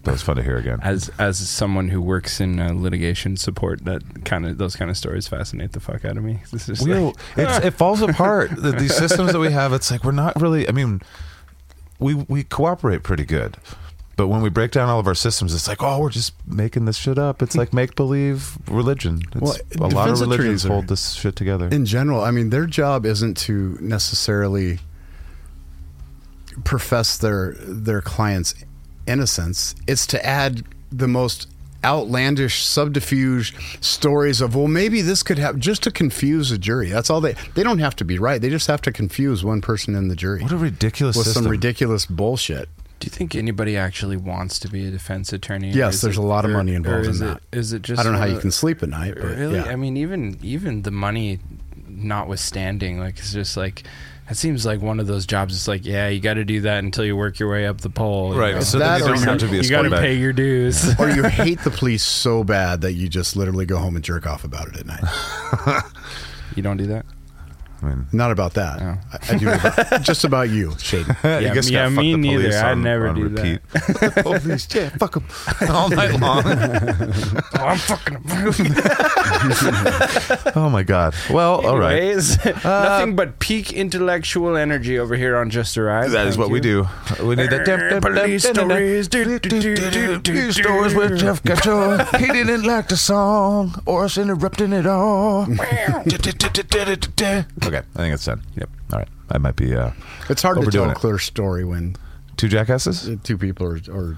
that 0.03 0.11
was 0.11 0.21
fun 0.21 0.37
to 0.37 0.43
hear 0.43 0.57
again. 0.57 0.79
as 0.81 1.09
as 1.19 1.37
someone 1.37 1.89
who 1.89 2.01
works 2.01 2.39
in 2.39 2.59
uh, 2.59 2.71
litigation 2.73 3.35
support 3.35 3.83
that 3.85 4.01
kind 4.25 4.45
of 4.45 4.57
those 4.57 4.75
kind 4.75 4.89
of 4.89 4.95
stories 4.95 5.27
fascinate 5.27 5.73
the 5.73 5.79
fuck 5.79 6.05
out 6.05 6.15
of 6.17 6.23
me 6.23 6.39
this 6.53 6.69
is 6.69 6.81
We 6.81 6.93
like, 6.93 7.15
it's, 7.35 7.57
it 7.65 7.71
falls 7.71 8.01
apart. 8.01 8.51
The, 8.55 8.71
these 8.71 8.95
systems 8.95 9.33
that 9.33 9.39
we 9.39 9.51
have, 9.51 9.73
it's 9.73 9.91
like 9.91 10.03
we're 10.03 10.11
not 10.11 10.39
really. 10.41 10.67
I 10.67 10.71
mean, 10.71 11.01
we 11.99 12.13
we 12.13 12.43
cooperate 12.43 13.03
pretty 13.03 13.25
good, 13.25 13.57
but 14.15 14.27
when 14.27 14.41
we 14.41 14.49
break 14.49 14.71
down 14.71 14.89
all 14.89 14.99
of 14.99 15.07
our 15.07 15.15
systems, 15.15 15.53
it's 15.53 15.67
like, 15.67 15.83
oh, 15.83 15.99
we're 15.99 16.09
just 16.09 16.33
making 16.47 16.85
this 16.85 16.97
shit 16.97 17.17
up. 17.17 17.41
It's 17.41 17.55
like 17.55 17.73
make 17.73 17.95
believe 17.95 18.57
religion. 18.69 19.21
It's, 19.35 19.41
Well, 19.41 19.55
a 19.79 19.87
lot 19.93 20.09
of 20.09 20.15
defense 20.15 20.21
religions 20.21 20.63
hold 20.63 20.87
this 20.87 21.13
shit 21.13 21.35
together. 21.35 21.67
In 21.67 21.85
general, 21.85 22.21
I 22.21 22.31
mean, 22.31 22.49
their 22.51 22.65
job 22.65 23.05
isn't 23.05 23.35
to 23.37 23.77
necessarily 23.81 24.79
profess 26.63 27.17
their 27.17 27.53
their 27.59 28.01
client's 28.01 28.53
innocence. 29.07 29.75
It's 29.87 30.05
to 30.07 30.25
add 30.25 30.63
the 30.91 31.07
most 31.07 31.47
outlandish 31.83 32.65
subterfuge 32.65 33.55
stories 33.79 34.41
of 34.41 34.53
well 34.53 34.67
maybe 34.67 35.01
this 35.01 35.23
could 35.23 35.37
happen 35.37 35.61
just 35.61 35.81
to 35.81 35.89
confuse 35.89 36.51
a 36.51 36.57
jury 36.57 36.89
that's 36.89 37.09
all 37.09 37.21
they 37.21 37.33
they 37.55 37.63
don't 37.63 37.79
have 37.79 37.95
to 37.95 38.03
be 38.03 38.19
right 38.19 38.41
they 38.41 38.49
just 38.49 38.67
have 38.67 38.81
to 38.81 38.91
confuse 38.91 39.45
one 39.45 39.61
person 39.61 39.95
in 39.95 40.09
the 40.09 40.15
jury 40.15 40.41
what 40.41 40.51
a 40.51 40.57
ridiculous 40.57 41.15
with 41.15 41.25
system. 41.25 41.43
some 41.43 41.49
ridiculous 41.49 42.05
bullshit 42.05 42.67
do 42.99 43.05
you 43.05 43.09
think 43.11 43.33
anybody 43.33 43.77
actually 43.77 44.17
wants 44.17 44.59
to 44.59 44.67
be 44.67 44.85
a 44.87 44.91
defense 44.91 45.31
attorney 45.31 45.69
Yes, 45.71 45.93
Is 45.95 46.01
there's 46.01 46.17
it- 46.17 46.21
a 46.21 46.23
lot 46.25 46.43
of 46.43 46.51
or- 46.51 46.55
money 46.55 46.73
involved 46.73 47.05
in 47.05 47.11
is 47.11 47.19
that. 47.19 47.41
it 47.53 47.81
just 47.81 47.97
i 47.97 48.03
don't 48.03 48.11
know 48.11 48.19
how 48.19 48.25
you 48.25 48.39
can 48.39 48.51
sleep 48.51 48.83
at 48.83 48.89
night 48.89 49.13
but 49.15 49.37
really 49.37 49.55
yeah. 49.55 49.63
i 49.67 49.77
mean 49.77 49.95
even 49.95 50.37
even 50.41 50.81
the 50.81 50.91
money 50.91 51.39
notwithstanding 51.87 52.99
like 52.99 53.17
it's 53.19 53.31
just 53.31 53.55
like 53.55 53.83
it 54.29 54.37
seems 54.37 54.65
like 54.65 54.81
one 54.81 54.99
of 54.99 55.07
those 55.07 55.25
jobs. 55.25 55.55
It's 55.55 55.67
like 55.67 55.85
yeah 55.85 56.07
you 56.07 56.19
got 56.19 56.35
to 56.35 56.45
do 56.45 56.61
that 56.61 56.83
until 56.83 57.03
you 57.05 57.15
work 57.15 57.39
your 57.39 57.49
way 57.51 57.65
up 57.67 57.81
the 57.81 57.89
pole 57.89 58.33
you 58.33 58.39
Right, 58.39 58.55
know? 58.55 58.61
so 58.61 58.79
that 58.79 58.99
then 58.99 59.09
you 59.09 59.15
don't 59.15 59.23
have 59.23 59.37
to 59.39 59.47
be 59.47 59.59
a 59.59 59.61
you 59.61 59.69
got 59.69 59.81
to 59.83 59.89
pay 59.89 60.13
your 60.15 60.33
dues. 60.33 60.97
Or 60.99 61.09
you 61.09 61.23
hate 61.27 61.59
the 61.63 61.71
police 61.71 62.03
so 62.03 62.43
bad 62.43 62.81
that 62.81 62.93
you 62.93 63.09
just 63.09 63.35
literally 63.35 63.65
go 63.65 63.77
home 63.77 63.95
and 63.95 64.03
jerk 64.05 64.27
off 64.27 64.43
about 64.43 64.67
it 64.69 64.77
at 64.77 64.85
night. 64.85 65.83
You 66.55 66.63
don't 66.63 66.77
do 66.77 66.87
that 66.87 67.05
I 67.81 67.85
mean, 67.85 68.07
Not 68.11 68.31
about 68.31 68.53
that. 68.55 68.81
Oh. 68.81 68.97
I, 69.13 69.33
I 69.33 69.37
do 69.37 69.49
about, 69.49 70.01
just 70.03 70.23
about 70.25 70.49
you, 70.49 70.69
Shaiden. 70.71 71.07
you 71.41 71.47
Yeah, 71.47 71.53
just 71.53 71.69
yeah, 71.69 71.83
gotta 71.89 71.95
me 71.95 72.11
the 72.11 72.17
neither. 72.17 72.41
police 72.43 72.55
I'd 72.57 72.71
on- 72.71 72.83
never 72.83 73.07
on 73.07 73.15
do 73.15 73.23
repeat. 73.29 73.59
police, 74.23 74.67
yeah, 74.75 74.89
fuck 74.97 75.13
them 75.13 75.25
all 75.69 75.89
night 75.89 76.19
long. 76.19 76.43
oh, 76.45 77.65
i'm 77.65 77.77
fucking 77.77 78.17
oh 80.55 80.69
my 80.71 80.83
god. 80.83 81.13
Well, 81.29 81.65
all 81.65 81.77
right. 81.77 81.97
Anyways, 82.01 82.45
uh, 82.45 82.59
nothing 82.63 83.15
but 83.15 83.39
peak 83.39 83.71
intellectual 83.73 84.57
energy 84.57 84.99
over 84.99 85.15
here 85.15 85.37
on 85.37 85.49
Just 85.49 85.77
a 85.77 85.83
Ride. 85.83 86.09
That 86.11 86.27
is 86.27 86.35
Thank 86.35 86.39
what 86.39 86.49
we 86.51 86.59
do. 86.59 86.87
We 87.23 87.35
need 87.35 87.49
that. 87.49 87.99
Police 88.01 88.43
stories. 88.47 89.07
Police 89.09 90.55
stories 90.55 90.95
with 90.95 91.19
Jeff 91.19 91.41
Gator. 91.43 92.05
He 92.17 92.25
didn't 92.27 92.63
like 92.63 92.87
the 92.89 92.97
song 92.97 93.81
or 93.85 94.05
us 94.05 94.17
interrupting 94.17 94.73
it 94.73 94.85
all. 94.85 95.45
Okay, 97.69 97.85
I 97.95 97.97
think 97.97 98.13
it's 98.13 98.25
done. 98.25 98.41
Yep. 98.55 98.69
All 98.93 98.99
right. 98.99 99.07
I 99.31 99.37
might 99.37 99.55
be 99.55 99.75
uh, 99.75 99.91
It's 100.29 100.41
hard 100.41 100.59
to 100.61 100.69
tell 100.71 100.85
a 100.85 100.89
it. 100.91 100.95
clear 100.95 101.17
story 101.19 101.63
when 101.63 101.95
two 102.37 102.47
jackasses. 102.47 103.09
two 103.23 103.37
people 103.37 103.65
are, 103.67 103.79
are 103.91 104.17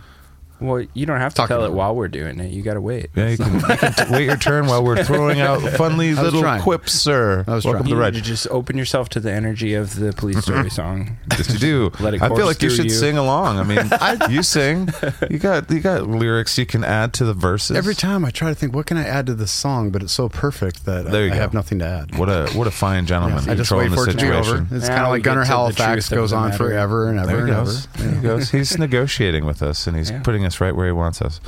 Well, 0.62 0.86
you 0.93 1.06
don't 1.06 1.17
have 1.19 1.34
to 1.34 1.38
Talking 1.38 1.56
tell 1.58 1.65
it 1.65 1.74
while 1.74 1.95
we're 1.95 2.08
doing 2.08 2.39
it. 2.39 2.52
You 2.52 2.62
got 2.62 2.76
to 2.76 2.82
wait. 2.82 3.10
Yeah, 3.15 3.30
you 3.30 3.38
can, 3.38 3.54
you 3.56 3.60
can 3.62 3.93
t- 3.93 4.04
wait 4.12 4.26
your 4.26 4.38
turn 4.38 4.67
while 4.67 4.84
we're 4.84 5.04
throwing 5.04 5.41
out 5.41 5.60
funny 5.78 6.13
little 6.13 6.41
trying. 6.41 6.62
quips, 6.62 6.91
sir. 6.93 7.43
I 7.47 7.56
was 7.56 7.65
Welcome 7.65 7.88
You 7.88 7.95
to 7.95 7.95
the 7.95 7.95
need 7.95 8.02
ride. 8.02 8.13
to 8.13 8.21
just 8.21 8.47
open 8.50 8.78
yourself 8.78 9.10
to 9.10 9.19
the 9.19 9.32
energy 9.32 9.74
of 9.74 9.95
the 9.95 10.13
police 10.13 10.39
story 10.43 10.69
song. 10.69 11.17
Yes, 11.32 11.52
you 11.52 11.60
do. 11.60 11.91
Let 12.00 12.13
it 12.13 12.21
I 12.21 12.28
feel 12.30 12.45
like 12.45 12.62
you 12.62 12.69
should 12.69 12.86
you. 12.86 12.89
sing 12.91 13.17
along. 13.17 13.58
I 13.58 13.63
mean, 13.63 14.30
you 14.34 14.43
sing. 14.43 14.89
You 15.30 15.39
got 15.39 15.69
you 15.71 15.80
got 15.80 16.08
lyrics 16.08 16.58
you 16.58 16.65
can 16.65 16.84
add 16.84 17.13
to 17.15 17.26
the 17.26 17.34
verses. 17.34 17.76
every 17.76 17.95
time 17.95 18.24
I 18.24 18.30
try 18.30 18.50
to 18.50 18.56
think 18.56 18.76
what 18.76 18.86
can 18.86 18.97
I 18.97 19.04
add 19.06 19.26
to 19.28 19.34
this 19.34 19.52
song, 19.52 19.89
but 19.89 20.04
it's 20.04 20.13
so 20.13 20.30
perfect 20.30 20.86
that 20.86 21.06
There 21.06 21.24
I, 21.24 21.26
you 21.26 21.32
I 21.32 21.36
go. 21.36 21.41
have 21.41 21.54
nothing 21.54 21.80
to 21.80 21.86
add. 21.86 22.17
What 22.17 22.30
a 22.30 22.47
what 22.54 22.67
a 22.67 22.71
fine 22.71 23.06
gentleman. 23.08 23.50
I 23.50 23.56
just 23.56 23.71
wait 23.71 23.88
controlling 23.88 23.91
for 23.95 24.06
the 24.06 24.12
it 24.12 24.19
to 24.19 24.26
be 24.26 24.32
over. 24.32 24.43
situation. 24.43 24.67
It's 24.78 24.88
kind 24.89 25.02
of 25.04 25.10
like 25.10 25.24
Gunnar 25.24 25.43
Halifax 25.45 26.10
goes 26.10 26.34
on 26.34 26.52
forever 26.52 27.10
and 27.10 27.19
ever 27.19 27.32
he 27.32 27.38
and 27.38 27.47
goes. 27.65 27.88
ever. 27.95 28.04
There 28.04 28.15
he 28.15 28.21
goes. 28.21 28.52
He's 28.52 28.78
negotiating 28.78 29.45
with 29.45 29.63
us, 29.63 29.88
and 29.88 29.97
he's 29.97 30.12
putting 30.24 30.45
us 30.45 30.51
right 30.60 30.76
where 30.76 30.88
he 30.88 30.92
wants 30.92 31.22
us. 31.22 31.40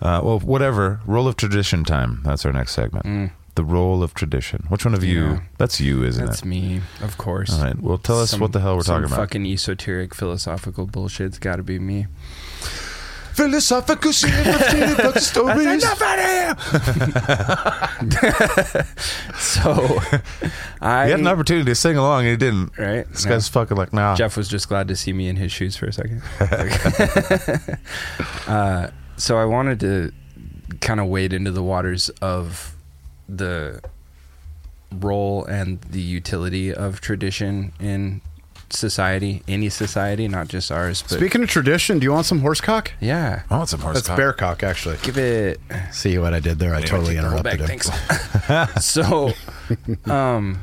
Uh, 0.00 0.20
well, 0.22 0.38
whatever. 0.38 1.00
Roll 1.06 1.26
of 1.26 1.36
tradition 1.36 1.82
time. 1.82 2.20
That's 2.24 2.44
our 2.44 2.52
next 2.52 2.72
segment. 2.72 3.06
Mm. 3.06 3.30
The 3.56 3.64
role 3.64 4.02
of 4.02 4.14
tradition. 4.14 4.64
Which 4.68 4.84
one 4.84 4.94
of 4.94 5.02
you? 5.04 5.24
Yeah. 5.24 5.40
That's 5.58 5.80
you, 5.80 6.02
isn't 6.04 6.26
That's 6.26 6.42
it? 6.42 6.44
me, 6.44 6.80
of 7.00 7.16
course. 7.18 7.52
All 7.52 7.64
right. 7.64 7.80
Well, 7.80 7.98
tell 7.98 8.20
us 8.20 8.30
Some- 8.30 8.40
what 8.40 8.52
the 8.52 8.60
hell 8.60 8.76
we're 8.76 8.82
talking 8.82 9.04
about. 9.06 9.16
Fucking 9.16 9.46
esoteric 9.46 10.12
philosophical 10.14 10.86
bullshit's 10.86 11.38
got 11.38 11.56
to 11.56 11.62
be 11.62 11.78
me. 11.78 12.06
Philosophical 13.34 14.12
shit, 14.12 14.32
stories. 15.22 15.84
So, 19.38 19.98
I 20.80 21.04
He 21.06 21.10
had 21.10 21.20
an 21.20 21.26
opportunity 21.26 21.64
to 21.66 21.74
sing 21.74 21.96
along, 21.96 22.20
and 22.22 22.30
he 22.30 22.36
didn't. 22.36 22.76
right. 22.78 23.08
This 23.10 23.24
No. 23.24 23.32
guy's 23.32 23.48
fucking 23.48 23.76
like, 23.76 23.92
nah. 23.92 24.14
Jeff 24.14 24.36
was 24.36 24.48
just 24.48 24.68
glad 24.68 24.88
to 24.88 24.96
see 24.96 25.12
me 25.12 25.28
in 25.28 25.36
his 25.36 25.52
shoes 25.52 25.76
for 25.76 25.86
a 25.86 25.92
second. 25.92 26.22
uh, 28.46 28.88
so 29.16 29.38
I 29.38 29.44
wanted 29.44 29.80
to 29.80 30.12
kind 30.80 31.00
of 31.00 31.06
wade 31.08 31.32
into 31.32 31.50
the 31.50 31.62
waters 31.62 32.08
of 32.20 32.74
the 33.28 33.80
role 34.92 35.44
and 35.46 35.80
the 35.82 36.00
utility 36.00 36.72
of 36.72 37.00
tradition 37.00 37.72
in 37.80 38.20
society, 38.70 39.42
any 39.48 39.68
society, 39.68 40.26
not 40.28 40.48
just 40.48 40.70
ours. 40.72 41.02
But 41.02 41.16
Speaking 41.18 41.42
of 41.42 41.48
tradition, 41.48 41.98
do 41.98 42.04
you 42.04 42.12
want 42.12 42.26
some 42.26 42.40
horsecock? 42.40 42.88
yeah, 43.00 43.42
I 43.50 43.56
want 43.56 43.68
some 43.68 43.80
horse 43.80 43.94
That's 43.96 44.08
cock. 44.08 44.16
bear 44.16 44.32
cock, 44.32 44.62
actually. 44.62 44.96
give 45.02 45.18
it. 45.18 45.60
See 45.92 46.18
what 46.18 46.34
I 46.34 46.40
did 46.40 46.58
there? 46.58 46.74
I 46.74 46.80
totally 46.82 47.16
Roll 47.16 47.26
interrupted 47.26 47.60
him. 47.60 47.66
thanks. 47.66 48.84
so, 48.84 49.32
um, 50.06 50.60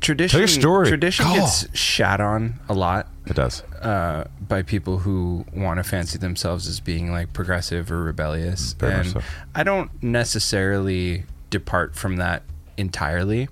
tradition. 0.00 0.30
Tell 0.32 0.40
your 0.40 0.48
story. 0.48 0.88
Tradition 0.88 1.24
Call. 1.26 1.36
gets 1.36 1.76
shat 1.78 2.20
on 2.20 2.60
a 2.68 2.74
lot. 2.74 3.08
It 3.26 3.34
does. 3.36 3.62
uh, 3.82 4.24
by 4.40 4.62
people 4.62 4.98
who 4.98 5.44
want 5.54 5.78
to 5.78 5.84
fancy 5.84 6.18
themselves 6.18 6.66
as 6.66 6.80
being 6.80 7.10
like 7.12 7.32
progressive 7.34 7.92
or 7.92 8.02
rebellious. 8.02 8.72
Very 8.72 8.96
much 8.96 9.06
and 9.06 9.14
so. 9.16 9.28
I 9.54 9.62
don't 9.64 9.90
necessarily 10.02 11.24
depart 11.50 11.94
from 11.94 12.16
that 12.16 12.42
entirely. 12.78 13.48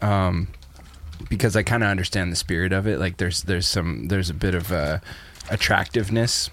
Um, 0.00 0.48
because 1.28 1.56
I 1.56 1.62
kind 1.62 1.82
of 1.82 1.88
understand 1.88 2.32
the 2.32 2.36
spirit 2.36 2.72
of 2.72 2.86
it. 2.86 2.98
Like 2.98 3.16
there's 3.16 3.42
there's 3.42 3.66
some 3.66 4.08
there's 4.08 4.30
a 4.30 4.34
bit 4.34 4.54
of 4.54 4.72
uh, 4.72 4.98
attractiveness. 5.50 6.50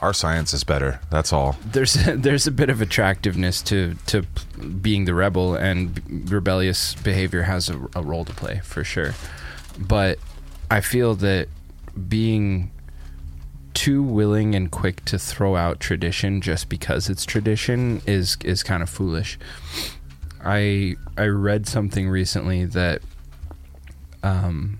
Our 0.00 0.12
science 0.12 0.52
is 0.52 0.64
better. 0.64 1.00
That's 1.10 1.32
all. 1.32 1.56
There's 1.64 1.94
there's 2.06 2.46
a 2.46 2.50
bit 2.50 2.70
of 2.70 2.80
attractiveness 2.80 3.62
to 3.62 3.96
to 4.06 4.22
being 4.80 5.04
the 5.04 5.14
rebel, 5.14 5.54
and 5.54 6.30
rebellious 6.30 6.94
behavior 6.96 7.42
has 7.42 7.68
a, 7.68 7.80
a 7.94 8.02
role 8.02 8.24
to 8.24 8.32
play 8.32 8.60
for 8.64 8.84
sure. 8.84 9.14
but 9.78 10.18
I 10.70 10.80
feel 10.80 11.14
that 11.16 11.48
being 12.08 12.70
too 13.74 14.02
willing 14.02 14.54
and 14.54 14.70
quick 14.70 15.04
to 15.06 15.18
throw 15.18 15.56
out 15.56 15.80
tradition 15.80 16.40
just 16.40 16.68
because 16.68 17.08
it's 17.08 17.24
tradition 17.24 18.02
is 18.06 18.36
is 18.44 18.62
kind 18.62 18.82
of 18.82 18.90
foolish. 18.90 19.38
I 20.44 20.96
I 21.16 21.26
read 21.26 21.66
something 21.66 22.08
recently 22.08 22.64
that 22.64 23.02
um, 24.22 24.78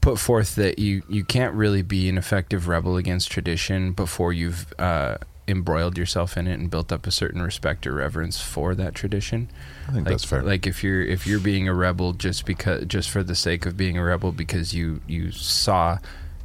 put 0.00 0.18
forth 0.18 0.54
that 0.54 0.78
you 0.78 1.02
you 1.08 1.24
can't 1.24 1.54
really 1.54 1.82
be 1.82 2.08
an 2.08 2.18
effective 2.18 2.68
rebel 2.68 2.96
against 2.96 3.30
tradition 3.30 3.92
before 3.92 4.32
you've 4.32 4.72
uh, 4.78 5.16
embroiled 5.50 5.98
yourself 5.98 6.36
in 6.36 6.46
it 6.46 6.58
and 6.58 6.70
built 6.70 6.92
up 6.92 7.06
a 7.06 7.10
certain 7.10 7.42
respect 7.42 7.86
or 7.86 7.92
reverence 7.92 8.40
for 8.40 8.74
that 8.74 8.94
tradition. 8.94 9.48
I 9.88 9.92
think 9.92 10.06
like, 10.06 10.12
that's 10.12 10.24
fair. 10.24 10.42
Like 10.42 10.66
if 10.66 10.82
you're 10.82 11.02
if 11.02 11.26
you're 11.26 11.40
being 11.40 11.68
a 11.68 11.74
rebel 11.74 12.12
just 12.12 12.46
because 12.46 12.86
just 12.86 13.10
for 13.10 13.22
the 13.22 13.34
sake 13.34 13.66
of 13.66 13.76
being 13.76 13.98
a 13.98 14.04
rebel 14.04 14.32
because 14.32 14.74
you 14.74 15.00
you 15.06 15.32
saw 15.32 15.98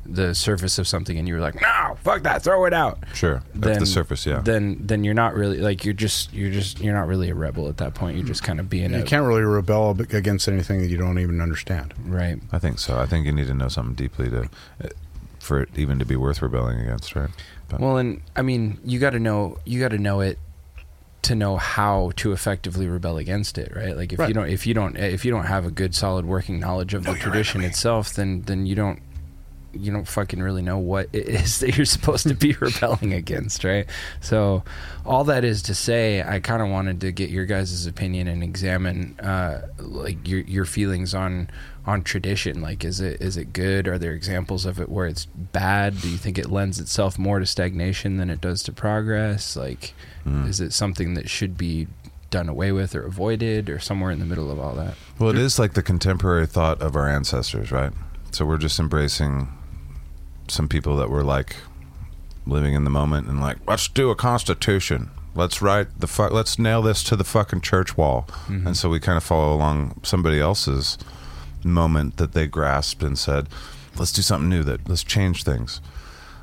the 0.07 0.35
surface 0.35 0.77
of 0.77 0.87
something 0.87 1.17
and 1.17 1.27
you're 1.27 1.39
like, 1.41 1.59
no, 1.61 1.97
fuck 2.03 2.21
that, 2.23 2.43
throw 2.43 2.65
it 2.65 2.73
out. 2.73 2.99
Sure. 3.13 3.41
That's 3.55 3.79
the 3.79 3.85
surface, 3.85 4.25
yeah. 4.25 4.39
Then 4.41 4.77
then 4.79 5.03
you're 5.03 5.13
not 5.15 5.33
really 5.33 5.57
like 5.57 5.83
you're 5.83 5.93
just 5.95 6.31
you're 6.33 6.51
just 6.51 6.79
you're 6.79 6.93
not 6.93 7.07
really 7.07 7.29
a 7.29 7.35
rebel 7.35 7.67
at 7.69 7.77
that 7.77 7.93
point. 7.95 8.17
You're 8.17 8.25
just 8.27 8.43
kind 8.43 8.59
of 8.59 8.69
being 8.69 8.91
You 8.93 8.99
a 8.99 9.03
can't 9.03 9.25
really 9.25 9.41
rebel 9.41 9.91
against 9.99 10.47
anything 10.47 10.81
that 10.81 10.87
you 10.87 10.97
don't 10.97 11.19
even 11.19 11.41
understand. 11.41 11.93
right. 12.05 12.39
I 12.51 12.59
think 12.59 12.79
so. 12.79 12.99
I 12.99 13.05
think 13.05 13.25
you 13.25 13.31
need 13.31 13.47
to 13.47 13.53
know 13.55 13.67
something 13.67 13.95
deeply 13.95 14.29
to 14.29 14.41
uh, 14.83 14.87
for 15.39 15.61
it 15.61 15.69
even 15.75 15.99
to 15.99 16.05
be 16.05 16.15
worth 16.15 16.41
rebelling 16.41 16.79
against, 16.79 17.15
right? 17.15 17.29
But, 17.67 17.79
Well, 17.79 17.97
and 17.97 18.21
I 18.35 18.41
mean, 18.43 18.79
you 18.85 18.99
got 18.99 19.11
to 19.11 19.19
know 19.19 19.57
you 19.65 19.79
got 19.79 19.89
to 19.89 19.97
know 19.99 20.21
it 20.21 20.37
to 21.23 21.33
know 21.33 21.57
how 21.57 22.11
to 22.17 22.31
effectively 22.33 22.87
rebel 22.87 23.17
against 23.17 23.57
it, 23.57 23.75
right? 23.75 23.97
Like 23.97 24.13
if 24.13 24.19
Right. 24.19 24.27
you 24.27 24.35
don't 24.35 24.49
if 24.49 24.67
you 24.67 24.75
don't 24.75 24.95
if 24.97 25.25
you 25.25 25.31
don't 25.31 25.45
have 25.45 25.65
a 25.65 25.71
good 25.71 25.95
solid 25.95 26.25
working 26.25 26.59
knowledge 26.59 26.93
of 26.93 27.03
the 27.05 27.15
tradition 27.15 27.63
itself, 27.63 28.13
then 28.13 28.43
then 28.43 28.67
you 28.67 28.75
don't 28.75 28.99
you 29.77 29.91
don't 29.91 30.07
fucking 30.07 30.41
really 30.41 30.61
know 30.61 30.77
what 30.77 31.09
it 31.13 31.27
is 31.27 31.59
that 31.61 31.75
you're 31.77 31.85
supposed 31.85 32.27
to 32.27 32.33
be 32.33 32.53
rebelling 32.59 33.13
against, 33.13 33.63
right? 33.63 33.87
So, 34.21 34.63
all 35.05 35.23
that 35.25 35.43
is 35.43 35.61
to 35.63 35.75
say, 35.75 36.21
I 36.23 36.39
kind 36.39 36.61
of 36.61 36.69
wanted 36.69 37.01
to 37.01 37.11
get 37.11 37.29
your 37.29 37.45
guys' 37.45 37.85
opinion 37.85 38.27
and 38.27 38.43
examine 38.43 39.19
uh, 39.19 39.67
like 39.79 40.27
your 40.27 40.39
your 40.41 40.65
feelings 40.65 41.13
on 41.13 41.49
on 41.85 42.01
tradition. 42.03 42.61
Like, 42.61 42.83
is 42.83 42.99
it 42.99 43.21
is 43.21 43.37
it 43.37 43.53
good? 43.53 43.87
Are 43.87 43.97
there 43.99 44.13
examples 44.13 44.65
of 44.65 44.79
it 44.79 44.89
where 44.89 45.05
it's 45.07 45.25
bad? 45.25 46.01
Do 46.01 46.09
you 46.09 46.17
think 46.17 46.37
it 46.37 46.49
lends 46.49 46.79
itself 46.79 47.19
more 47.19 47.39
to 47.39 47.45
stagnation 47.45 48.17
than 48.17 48.29
it 48.29 48.41
does 48.41 48.63
to 48.63 48.71
progress? 48.71 49.55
Like, 49.55 49.93
Mm. 50.25 50.47
is 50.49 50.59
it 50.59 50.73
something 50.73 51.13
that 51.13 51.29
should 51.29 51.55
be 51.55 51.85
done 52.31 52.49
away 52.49 52.71
with 52.71 52.95
or 52.95 53.05
avoided, 53.05 53.69
or 53.69 53.77
somewhere 53.77 54.09
in 54.09 54.17
the 54.19 54.25
middle 54.25 54.49
of 54.49 54.57
all 54.59 54.73
that? 54.73 54.95
well, 55.19 55.29
it 55.29 55.37
is 55.37 55.59
like 55.59 55.73
the 55.75 55.83
contemporary 55.83 56.47
thought 56.47 56.81
of 56.81 56.95
our 56.95 57.07
ancestors, 57.07 57.71
right? 57.71 57.93
So 58.31 58.43
we're 58.43 58.57
just 58.57 58.79
embracing 58.79 59.47
some 60.47 60.67
people 60.67 60.95
that 60.97 61.09
were 61.09 61.23
like 61.23 61.55
living 62.45 62.73
in 62.73 62.83
the 62.83 62.89
moment 62.89 63.27
and 63.27 63.41
like, 63.41 63.57
let's 63.67 63.87
do 63.87 64.09
a 64.09 64.15
constitution. 64.15 65.09
Let's 65.33 65.61
write 65.61 65.99
the 65.99 66.07
fuck. 66.07 66.31
Let's 66.31 66.57
nail 66.57 66.81
this 66.81 67.03
to 67.05 67.15
the 67.15 67.23
fucking 67.23 67.61
church 67.61 67.97
wall. 67.97 68.25
Mm-hmm. 68.47 68.67
And 68.67 68.77
so 68.77 68.89
we 68.89 68.99
kind 68.99 69.17
of 69.17 69.23
follow 69.23 69.53
along 69.53 69.99
somebody 70.03 70.39
else's 70.39 70.97
moment 71.63 72.17
that 72.17 72.33
they 72.33 72.47
grasped 72.47 73.03
and 73.03 73.17
said, 73.17 73.49
let's 73.97 74.11
do 74.11 74.21
something 74.21 74.49
new. 74.49 74.63
That 74.63 74.87
let's 74.87 75.03
change 75.03 75.43
things. 75.43 75.81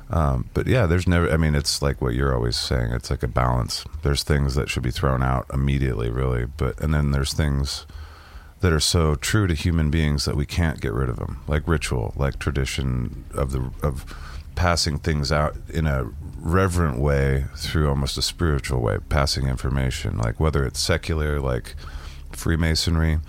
Um, 0.09 0.49
but 0.53 0.67
yeah, 0.67 0.85
there's 0.85 1.07
never. 1.07 1.31
I 1.31 1.37
mean, 1.37 1.55
it's 1.55 1.81
like 1.81 2.01
what 2.01 2.13
you're 2.13 2.35
always 2.35 2.55
saying. 2.55 2.91
It's 2.91 3.09
like 3.09 3.23
a 3.23 3.27
balance. 3.27 3.85
There's 4.03 4.23
things 4.23 4.55
that 4.55 4.69
should 4.69 4.83
be 4.83 4.91
thrown 4.91 5.23
out 5.23 5.47
immediately, 5.51 6.09
really. 6.09 6.45
But 6.45 6.79
and 6.79 6.93
then 6.93 7.11
there's 7.11 7.33
things 7.33 7.85
that 8.63 8.71
are 8.71 8.79
so 8.79 9.15
true 9.15 9.45
to 9.45 9.53
human 9.53 9.89
beings 9.91 10.23
that 10.23 10.37
we 10.37 10.45
can't 10.45 10.79
get 10.79 10.93
rid 10.93 11.09
of 11.09 11.17
them, 11.17 11.41
like 11.47 11.67
ritual, 11.67 12.13
like 12.15 12.39
tradition 12.39 13.25
of 13.33 13.51
the 13.51 13.69
of 13.83 14.05
passing 14.55 14.97
things 14.99 15.31
out 15.33 15.55
in 15.67 15.85
a 15.85 16.05
reverent 16.39 16.97
way 16.97 17.43
through 17.57 17.89
almost 17.89 18.17
a 18.17 18.21
spiritual 18.21 18.79
way, 18.79 18.97
passing 19.09 19.47
information, 19.47 20.17
like 20.17 20.39
whether 20.39 20.65
it's 20.65 20.79
secular, 20.79 21.41
like 21.41 21.75
Freemasonry, 22.31 23.19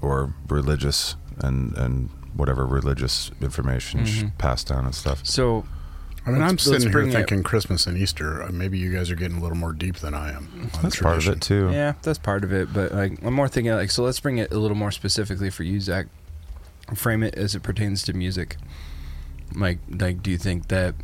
or 0.00 0.32
religious 0.48 1.16
and 1.40 1.76
and 1.76 2.08
whatever 2.34 2.64
religious 2.64 3.32
information 3.40 4.04
Mhm. 4.04 4.38
passed 4.38 4.68
down 4.68 4.84
and 4.84 4.94
stuff. 4.94 5.20
So, 5.26 5.64
I 6.28 6.30
mean, 6.32 6.40
Let's- 6.40 6.50
I'm 6.50 6.54
let's 6.56 6.64
sitting 6.64 6.80
here 6.82 6.92
bring 6.92 7.08
it- 7.08 7.12
thinking 7.12 7.42
Christmas 7.42 7.86
and 7.86 7.96
Easter. 7.96 8.42
uh, 8.42 8.50
Maybe 8.52 8.78
you 8.78 8.92
guys 8.92 9.10
are 9.10 9.14
getting 9.16 9.38
a 9.38 9.40
little 9.40 9.56
more 9.56 9.72
deep 9.72 9.96
than 9.96 10.14
I 10.14 10.30
am. 10.30 10.70
on 10.74 10.82
That's 10.82 11.00
part 11.00 11.16
of 11.18 11.28
it 11.28 11.40
too. 11.40 11.70
Yeah, 11.72 11.94
that's 12.02 12.18
part 12.18 12.44
of 12.44 12.52
it. 12.52 12.72
But 12.72 12.92
like, 12.94 13.22
I'm 13.24 13.34
more 13.34 13.48
thinking 13.48 13.72
like, 13.72 13.90
so 13.90 14.02
let's 14.04 14.20
bring 14.20 14.38
it 14.38 14.52
a 14.52 14.58
little 14.58 14.76
more 14.76 14.90
specifically 14.92 15.50
for 15.50 15.62
you, 15.64 15.78
Zaq. 15.78 16.06
Frame 16.94 17.22
it 17.22 17.34
as 17.34 17.54
it 17.54 17.62
pertains 17.62 18.02
to 18.04 18.12
music. 18.12 18.56
Like, 19.54 19.78
like, 19.90 20.22
do 20.22 20.30
you 20.30 20.38
think 20.38 20.68
that 20.68 20.94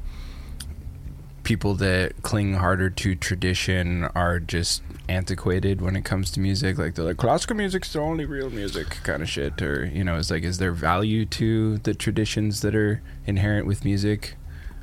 people 1.42 1.74
that 1.74 2.22
cling 2.22 2.54
harder 2.54 2.88
to 2.88 3.14
tradition 3.14 4.04
are 4.14 4.40
just 4.40 4.82
antiquated 5.10 5.80
when 5.82 5.94
it 5.96 6.04
comes 6.04 6.30
to 6.32 6.40
music? 6.40 6.78
Like, 6.78 6.94
they're 6.94 7.04
like 7.04 7.16
classical 7.18 7.56
music's 7.56 7.92
the 7.92 8.00
only 8.00 8.24
real 8.24 8.50
music 8.50 8.98
kind 9.02 9.22
of 9.22 9.28
shit, 9.28 9.60
or 9.60 9.84
you 9.86 10.04
know, 10.04 10.16
it's 10.16 10.30
like, 10.30 10.42
is 10.42 10.58
there 10.58 10.72
value 10.72 11.24
to 11.26 11.78
the 11.78 11.94
traditions 11.94 12.60
that 12.62 12.74
are 12.74 13.02
inherent 13.26 13.66
with 13.66 13.84
music? 13.84 14.36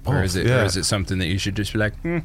Or 0.05 0.23
is 0.23 0.35
it, 0.35 0.47
yeah. 0.47 0.61
or 0.61 0.65
is 0.65 0.77
it 0.77 0.85
something 0.85 1.19
that 1.19 1.27
you 1.27 1.37
should 1.37 1.55
just 1.55 1.73
be 1.73 1.79
like, 1.79 1.95
hmm, 2.01 2.19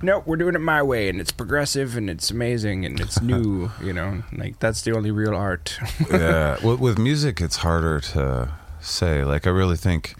no, 0.00 0.22
we're 0.24 0.36
doing 0.36 0.54
it 0.54 0.60
my 0.60 0.82
way, 0.82 1.08
and 1.08 1.20
it's 1.20 1.32
progressive, 1.32 1.96
and 1.96 2.08
it's 2.08 2.30
amazing, 2.30 2.86
and 2.86 2.98
it's 2.98 3.20
new. 3.20 3.70
you 3.82 3.92
know, 3.92 4.22
like 4.32 4.58
that's 4.60 4.82
the 4.82 4.96
only 4.96 5.10
real 5.10 5.34
art. 5.34 5.78
yeah. 6.10 6.64
With 6.64 6.98
music, 6.98 7.40
it's 7.40 7.56
harder 7.56 8.00
to 8.00 8.50
say. 8.80 9.24
Like, 9.24 9.46
I 9.46 9.50
really 9.50 9.76
think, 9.76 10.14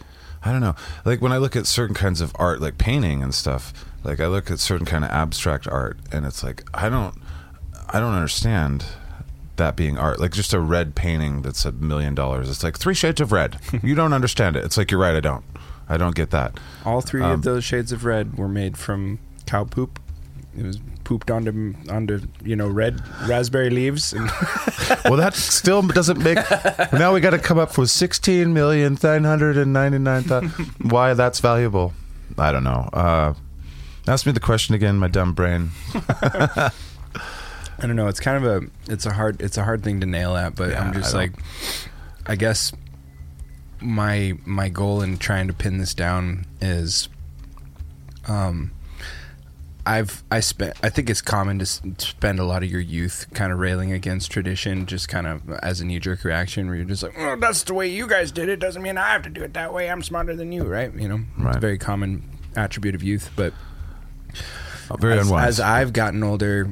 I 0.44 0.52
don't 0.52 0.60
know. 0.60 0.74
Like 1.04 1.22
when 1.22 1.32
I 1.32 1.38
look 1.38 1.56
at 1.56 1.66
certain 1.66 1.94
kinds 1.94 2.20
of 2.20 2.32
art, 2.38 2.60
like 2.60 2.78
painting 2.78 3.22
and 3.22 3.34
stuff. 3.34 3.72
Like 4.04 4.20
I 4.20 4.26
look 4.26 4.50
at 4.50 4.60
certain 4.60 4.86
kind 4.86 5.04
of 5.04 5.10
abstract 5.10 5.66
art, 5.66 5.98
and 6.12 6.24
it's 6.24 6.42
like 6.42 6.64
I 6.72 6.88
don't, 6.88 7.14
I 7.88 7.98
don't 7.98 8.14
understand 8.14 8.84
that 9.56 9.76
being 9.76 9.98
art. 9.98 10.20
Like 10.20 10.32
just 10.32 10.54
a 10.54 10.60
red 10.60 10.94
painting 10.94 11.42
that's 11.42 11.64
a 11.64 11.72
million 11.72 12.14
dollars. 12.14 12.48
It's 12.48 12.62
like 12.62 12.78
three 12.78 12.94
shades 12.94 13.20
of 13.20 13.32
red. 13.32 13.58
you 13.82 13.94
don't 13.94 14.12
understand 14.12 14.56
it. 14.56 14.64
It's 14.64 14.76
like 14.76 14.90
you're 14.90 15.00
right. 15.00 15.16
I 15.16 15.20
don't. 15.20 15.44
I 15.88 15.96
don't 15.96 16.14
get 16.14 16.30
that. 16.30 16.58
All 16.84 17.00
three 17.00 17.22
Um, 17.22 17.32
of 17.32 17.42
those 17.42 17.64
shades 17.64 17.92
of 17.92 18.04
red 18.04 18.36
were 18.36 18.48
made 18.48 18.76
from 18.76 19.18
cow 19.46 19.64
poop. 19.64 19.98
It 20.56 20.64
was 20.64 20.78
pooped 21.04 21.30
onto 21.30 21.74
onto 21.88 22.20
you 22.44 22.56
know 22.56 22.66
red 22.68 23.00
raspberry 23.28 23.70
leaves. 23.70 24.12
And 24.12 24.26
well, 25.04 25.16
that 25.16 25.34
still 25.34 25.82
doesn't 25.82 26.18
make. 26.22 26.38
Now 26.92 27.14
we 27.14 27.20
got 27.20 27.30
to 27.30 27.38
come 27.38 27.58
up 27.58 27.78
with 27.78 27.90
sixteen 27.90 28.52
million 28.52 28.98
nine 29.02 29.24
hundred 29.24 29.56
and 29.56 29.72
ninety 29.72 29.98
nine 29.98 30.24
thousand. 30.24 30.50
Why 30.90 31.14
that's 31.14 31.38
valuable? 31.40 31.92
I 32.36 32.50
don't 32.52 32.64
know. 32.64 32.88
Uh, 32.92 33.34
ask 34.08 34.26
me 34.26 34.32
the 34.32 34.40
question 34.40 34.74
again, 34.74 34.96
my 34.98 35.08
dumb 35.08 35.32
brain. 35.32 35.70
I 35.94 36.70
don't 37.86 37.96
know. 37.96 38.08
It's 38.08 38.20
kind 38.20 38.44
of 38.44 38.62
a 38.62 38.66
it's 38.92 39.06
a 39.06 39.12
hard 39.12 39.40
it's 39.40 39.56
a 39.56 39.64
hard 39.64 39.84
thing 39.84 40.00
to 40.00 40.06
nail 40.06 40.36
at, 40.36 40.56
but 40.56 40.70
Yeah, 40.70 40.82
I'm 40.82 40.92
just 40.92 41.14
like, 41.14 41.32
I 42.26 42.34
guess 42.34 42.72
my 43.80 44.34
my 44.44 44.68
goal 44.68 45.02
in 45.02 45.18
trying 45.18 45.46
to 45.48 45.52
pin 45.52 45.78
this 45.78 45.94
down 45.94 46.46
is, 46.60 47.08
um, 48.26 48.72
I've 49.86 50.22
I 50.30 50.40
spent 50.40 50.76
I 50.82 50.90
think 50.90 51.08
it's 51.08 51.22
common 51.22 51.58
to 51.60 51.62
s- 51.62 51.80
spend 51.98 52.38
a 52.40 52.44
lot 52.44 52.62
of 52.62 52.70
your 52.70 52.80
youth 52.80 53.26
kind 53.32 53.52
of 53.52 53.58
railing 53.58 53.92
against 53.92 54.30
tradition, 54.30 54.84
just 54.86 55.08
kind 55.08 55.26
of 55.26 55.48
as 55.62 55.80
a 55.80 55.84
knee 55.86 55.98
jerk 55.98 56.24
reaction, 56.24 56.66
where 56.66 56.76
you're 56.76 56.84
just 56.84 57.02
like, 57.02 57.14
oh, 57.16 57.36
that's 57.36 57.62
the 57.64 57.72
way 57.74 57.88
you 57.88 58.06
guys 58.06 58.30
did 58.30 58.48
it. 58.48 58.58
Doesn't 58.60 58.82
mean 58.82 58.98
I 58.98 59.08
have 59.12 59.22
to 59.22 59.30
do 59.30 59.42
it 59.42 59.54
that 59.54 59.72
way. 59.72 59.88
I'm 59.90 60.02
smarter 60.02 60.36
than 60.36 60.52
you, 60.52 60.64
right? 60.64 60.92
You 60.94 61.08
know, 61.08 61.20
it's 61.46 61.56
a 61.56 61.60
very 61.60 61.78
common 61.78 62.22
attribute 62.54 62.94
of 62.94 63.02
youth, 63.02 63.30
but 63.36 63.54
Very 64.98 65.18
as, 65.18 65.26
unwise. 65.26 65.48
as 65.48 65.60
I've 65.60 65.92
gotten 65.94 66.22
older, 66.22 66.70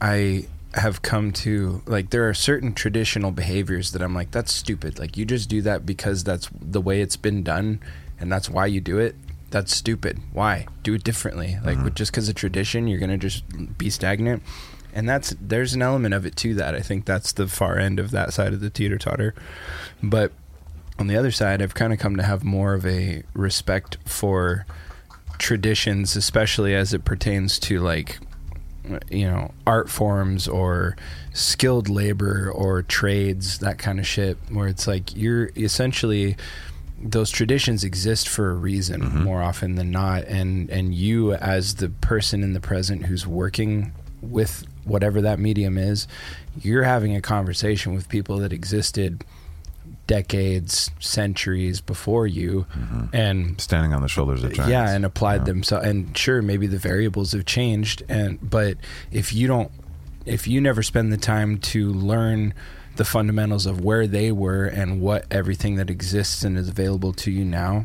I 0.00 0.46
have 0.76 1.02
come 1.02 1.32
to 1.32 1.82
like 1.86 2.10
there 2.10 2.28
are 2.28 2.34
certain 2.34 2.74
traditional 2.74 3.30
behaviors 3.30 3.92
that 3.92 4.02
I'm 4.02 4.14
like 4.14 4.30
that's 4.30 4.52
stupid. 4.52 4.98
Like 4.98 5.16
you 5.16 5.24
just 5.24 5.48
do 5.48 5.62
that 5.62 5.86
because 5.86 6.22
that's 6.22 6.50
the 6.60 6.80
way 6.80 7.00
it's 7.00 7.16
been 7.16 7.42
done, 7.42 7.80
and 8.20 8.30
that's 8.30 8.50
why 8.50 8.66
you 8.66 8.80
do 8.80 8.98
it. 8.98 9.16
That's 9.50 9.74
stupid. 9.74 10.20
Why 10.32 10.66
do 10.82 10.94
it 10.94 11.04
differently? 11.04 11.58
Like 11.64 11.82
with, 11.82 11.94
just 11.94 12.12
because 12.12 12.28
of 12.28 12.34
tradition, 12.34 12.88
you're 12.88 13.00
gonna 13.00 13.18
just 13.18 13.44
be 13.78 13.90
stagnant. 13.90 14.42
And 14.92 15.08
that's 15.08 15.34
there's 15.40 15.74
an 15.74 15.82
element 15.82 16.14
of 16.14 16.26
it 16.26 16.36
to 16.36 16.54
that. 16.54 16.74
I 16.74 16.80
think 16.80 17.04
that's 17.04 17.32
the 17.32 17.46
far 17.46 17.78
end 17.78 17.98
of 17.98 18.10
that 18.10 18.32
side 18.32 18.52
of 18.52 18.60
the 18.60 18.70
teeter 18.70 18.98
totter. 18.98 19.34
But 20.02 20.32
on 20.98 21.06
the 21.06 21.16
other 21.16 21.30
side, 21.30 21.62
I've 21.62 21.74
kind 21.74 21.92
of 21.92 21.98
come 21.98 22.16
to 22.16 22.22
have 22.22 22.44
more 22.44 22.74
of 22.74 22.86
a 22.86 23.22
respect 23.34 23.98
for 24.04 24.66
traditions, 25.38 26.16
especially 26.16 26.74
as 26.74 26.94
it 26.94 27.04
pertains 27.04 27.58
to 27.60 27.80
like 27.80 28.18
you 29.10 29.26
know 29.26 29.52
art 29.66 29.88
forms 29.90 30.46
or 30.46 30.96
skilled 31.32 31.88
labor 31.88 32.50
or 32.50 32.82
trades 32.82 33.58
that 33.58 33.78
kind 33.78 33.98
of 33.98 34.06
shit 34.06 34.36
where 34.50 34.68
it's 34.68 34.86
like 34.86 35.16
you're 35.16 35.50
essentially 35.56 36.36
those 37.02 37.30
traditions 37.30 37.84
exist 37.84 38.28
for 38.28 38.50
a 38.50 38.54
reason 38.54 39.02
mm-hmm. 39.02 39.22
more 39.22 39.42
often 39.42 39.74
than 39.74 39.90
not. 39.90 40.24
And 40.24 40.70
and 40.70 40.94
you 40.94 41.34
as 41.34 41.76
the 41.76 41.88
person 41.88 42.42
in 42.42 42.52
the 42.52 42.60
present 42.60 43.06
who's 43.06 43.26
working 43.26 43.92
with 44.22 44.66
whatever 44.84 45.20
that 45.20 45.38
medium 45.38 45.76
is 45.76 46.06
you're 46.62 46.84
having 46.84 47.14
a 47.14 47.20
conversation 47.20 47.94
with 47.94 48.08
people 48.08 48.38
that 48.38 48.52
existed 48.52 49.24
decades, 50.06 50.90
centuries 51.00 51.80
before 51.80 52.26
you, 52.26 52.66
and 53.12 53.60
Standing 53.60 53.92
on 53.92 54.02
the 54.02 54.08
shoulders 54.08 54.42
of 54.44 54.52
giants. 54.52 54.70
yeah, 54.70 54.90
and 54.90 55.04
applied 55.04 55.40
Yeah. 55.40 55.44
themselves. 55.44 55.86
And 55.86 56.16
sure, 56.16 56.42
maybe 56.42 56.66
the 56.66 56.78
variables 56.78 57.32
have 57.32 57.44
changed, 57.44 58.02
and 58.08 58.38
but 58.42 58.76
if 59.10 59.32
you 59.32 59.46
don't, 59.46 59.70
if 60.24 60.46
you 60.48 60.60
never 60.60 60.82
spend 60.82 61.12
the 61.12 61.16
time 61.16 61.58
to 61.58 61.92
learn 61.92 62.54
the 62.96 63.04
fundamentals 63.04 63.66
of 63.66 63.80
where 63.82 64.06
they 64.06 64.32
were 64.32 64.64
and 64.64 65.00
what 65.00 65.26
everything 65.30 65.76
that 65.76 65.90
exists 65.90 66.42
and 66.42 66.56
is 66.56 66.68
available 66.68 67.12
to 67.12 67.30
you 67.30 67.44
now, 67.44 67.84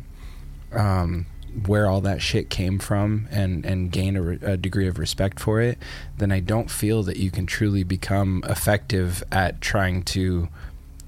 um, 0.71 1.25
where 1.65 1.85
all 1.85 1.99
that 2.01 2.21
shit 2.21 2.49
came 2.49 2.79
from, 2.79 3.27
and 3.29 3.65
and 3.65 3.91
gain 3.91 4.15
a, 4.15 4.21
re- 4.21 4.39
a 4.41 4.55
degree 4.55 4.87
of 4.87 4.97
respect 4.97 5.39
for 5.39 5.59
it, 5.59 5.77
then 6.17 6.31
I 6.31 6.39
don't 6.39 6.71
feel 6.71 7.03
that 7.03 7.17
you 7.17 7.29
can 7.29 7.45
truly 7.45 7.83
become 7.83 8.41
effective 8.47 9.21
at 9.31 9.59
trying 9.59 10.03
to 10.03 10.47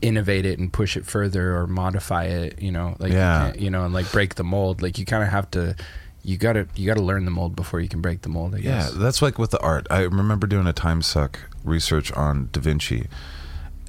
innovate 0.03 0.45
it 0.45 0.59
and 0.59 0.71
push 0.73 0.97
it 0.97 1.05
further 1.05 1.55
or 1.57 1.65
modify 1.67 2.25
it 2.25 2.61
you 2.61 2.71
know 2.71 2.95
like 2.99 3.11
you 3.11 3.17
Yeah. 3.17 3.45
can't- 3.47 3.59
you 3.59 3.69
know 3.69 3.85
and 3.85 3.93
like 3.93 4.11
break 4.11 4.35
the 4.35 4.43
mold 4.43 4.81
like 4.81 4.97
you 4.99 5.05
kind 5.05 5.23
of 5.23 5.29
have 5.29 5.49
to 5.51 5.75
you 6.23 6.37
gotta 6.37 6.67
you 6.75 6.85
gotta 6.85 7.01
learn 7.01 7.25
the 7.25 7.31
mold 7.31 7.55
before 7.55 7.79
you 7.79 7.87
can 7.89 8.01
break 8.01 8.21
the 8.21 8.29
mold 8.29 8.53
i 8.55 8.57
Yeah, 8.57 8.63
guess 8.83 8.91
that's 8.91 9.21
like 9.21 9.37
with 9.39 9.51
the 9.51 9.59
art. 9.61 9.87
I 9.89 10.01
remember 10.01 10.45
doing 10.47 10.67
a 10.67 10.73
time 10.73 11.01
suck 11.01 11.39
research 11.63 12.11
on 12.13 12.49
Da 12.51 12.59
Vinci 12.61 13.07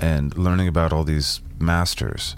and 0.00 0.36
learning 0.36 0.68
about 0.68 0.92
all 0.92 1.04
these 1.04 1.40
masters. 1.58 2.36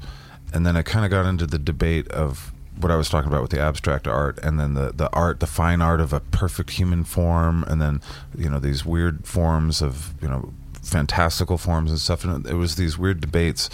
And 0.53 0.65
then 0.67 0.77
I 0.77 0.83
kind 0.83 1.05
of 1.05 1.11
got 1.11 1.27
into 1.27 1.47
the 1.47 1.59
debate 1.59 2.09
of 2.09 2.53
what 2.79 2.93
I 2.93 2.97
was 2.97 3.09
talking 3.09 3.29
about 3.31 3.41
with 3.43 3.51
the 3.51 3.61
abstract 3.61 4.07
art 4.07 4.39
and 4.43 4.61
then 4.61 4.75
the, 4.75 4.93
the 4.95 5.11
art, 5.15 5.41
the 5.41 5.47
fine 5.47 5.81
art 5.81 6.01
of 6.01 6.13
a 6.13 6.21
perfect 6.21 6.71
human 6.71 7.05
form, 7.05 7.65
and 7.65 7.81
then, 7.81 8.01
you 8.37 8.51
know, 8.51 8.59
these 8.59 8.85
weird 8.85 9.27
forms 9.27 9.81
of, 9.81 10.13
you 10.21 10.29
know, 10.29 10.53
fantastical 10.87 11.59
forms 11.59 11.91
and 11.91 12.01
stuff. 12.01 12.25
And 12.25 12.47
it 12.47 12.55
was 12.55 12.77
these 12.77 12.97
weird 12.99 13.21
debates. 13.21 13.69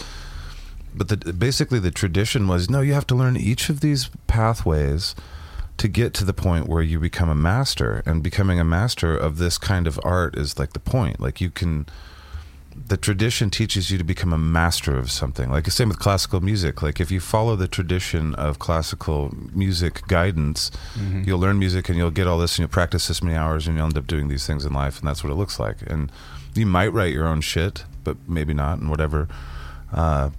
But 0.94 1.09
the, 1.09 1.33
basically, 1.33 1.79
the 1.79 1.90
tradition 1.90 2.48
was 2.48 2.68
no, 2.68 2.81
you 2.81 2.92
have 2.94 3.07
to 3.09 3.14
learn 3.14 3.37
each 3.37 3.68
of 3.70 3.81
these 3.81 4.11
pathways 4.27 5.14
to 5.79 5.88
get 5.88 6.12
to 6.14 6.25
the 6.25 6.35
point 6.35 6.68
where 6.68 6.83
you 6.83 7.01
become 7.01 7.29
a 7.31 7.35
master 7.35 8.03
and 8.05 8.22
becoming 8.22 8.61
a 8.61 8.64
master 8.64 9.16
of 9.16 9.38
this 9.38 9.57
kind 9.59 9.87
of 9.87 9.98
art 10.05 10.37
is 10.37 10.59
like 10.59 10.75
the 10.75 10.79
point 10.81 11.18
like 11.18 11.40
you 11.40 11.51
can 11.51 11.87
the 12.88 12.96
tradition 12.96 13.51
teaches 13.51 13.90
you 13.90 13.98
to 13.98 14.05
become 14.05 14.33
a 14.33 14.38
master 14.38 14.96
of 14.98 15.11
something 15.11 15.51
like 15.51 15.64
the 15.64 15.70
same 15.70 15.88
with 15.88 15.98
classical 15.98 16.40
music 16.40 16.83
like 16.83 17.01
if 17.01 17.11
you 17.11 17.18
follow 17.20 17.57
the 17.57 17.66
tradition 17.66 18.35
of 18.37 18.59
classical 18.59 19.35
music 19.55 20.07
guidance 20.09 20.70
Mhm. 20.98 21.27
you'll 21.27 21.40
learn 21.40 21.59
music 21.59 21.88
and 21.88 21.96
you'll 21.98 22.11
get 22.11 22.27
all 22.27 22.38
this 22.38 22.53
and 22.53 22.61
you'll 22.61 22.68
practice 22.68 23.09
this 23.09 23.22
many 23.22 23.37
hours 23.37 23.66
and 23.66 23.77
you'll 23.77 23.87
end 23.87 23.98
up 23.98 24.07
doing 24.07 24.29
these 24.29 24.46
things 24.46 24.64
in 24.66 24.72
life 24.75 24.98
and 25.01 25.09
that's 25.09 25.25
what 25.25 25.31
it 25.33 25.37
looks 25.37 25.59
like 25.59 25.79
and 25.87 26.12
you 26.55 26.67
might 26.67 26.93
write 26.93 27.12
your 27.12 27.27
own 27.27 27.41
shit 27.41 27.85
but 28.05 28.17
maybe 28.29 28.55
not 28.55 28.79
and 28.79 28.91
whatever 28.91 29.29
uh, 29.93 30.31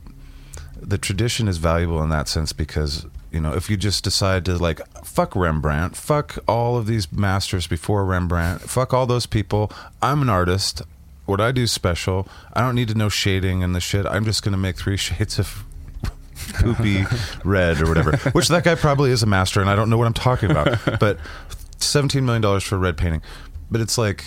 the 0.81 0.97
tradition 0.97 1.47
is 1.47 1.57
valuable 1.57 2.01
in 2.03 2.09
that 2.09 2.27
sense 2.27 2.53
because 2.53 3.05
you 3.31 3.39
know 3.39 3.53
if 3.53 3.69
you 3.69 3.77
just 3.77 4.03
decide 4.03 4.45
to 4.45 4.57
like 4.57 4.81
fuck 5.13 5.35
Rembrandt, 5.35 5.95
fuck 5.95 6.39
all 6.47 6.75
of 6.75 6.87
these 6.87 7.11
masters 7.11 7.67
before 7.67 8.03
Rembrandt, 8.03 8.61
fuck 8.61 8.93
all 8.93 9.05
those 9.05 9.27
people. 9.27 9.71
I'm 10.01 10.23
an 10.23 10.29
artist. 10.29 10.81
What 11.25 11.39
I 11.39 11.51
do 11.51 11.63
is 11.63 11.71
special. 11.71 12.27
I 12.53 12.61
don't 12.61 12.73
need 12.73 12.87
to 12.87 12.95
know 12.95 13.09
shading 13.09 13.63
and 13.63 13.75
the 13.75 13.79
shit. 13.79 14.07
I'm 14.07 14.25
just 14.25 14.41
going 14.43 14.53
to 14.53 14.57
make 14.57 14.75
three 14.75 14.97
shades 15.07 15.37
of 15.37 15.63
poopy 16.55 17.05
red 17.43 17.79
or 17.79 17.87
whatever. 17.87 18.17
Which 18.31 18.47
that 18.47 18.63
guy 18.63 18.73
probably 18.73 19.11
is 19.11 19.21
a 19.21 19.27
master, 19.27 19.61
and 19.61 19.69
I 19.69 19.75
don't 19.75 19.89
know 19.89 19.97
what 19.97 20.07
I'm 20.07 20.13
talking 20.13 20.49
about. 20.49 20.79
But 20.99 21.19
17 21.77 22.25
million 22.25 22.41
dollars 22.41 22.63
for 22.63 22.75
a 22.75 22.79
red 22.79 22.97
painting. 22.97 23.21
But 23.69 23.81
it's 23.81 23.97
like 23.99 24.25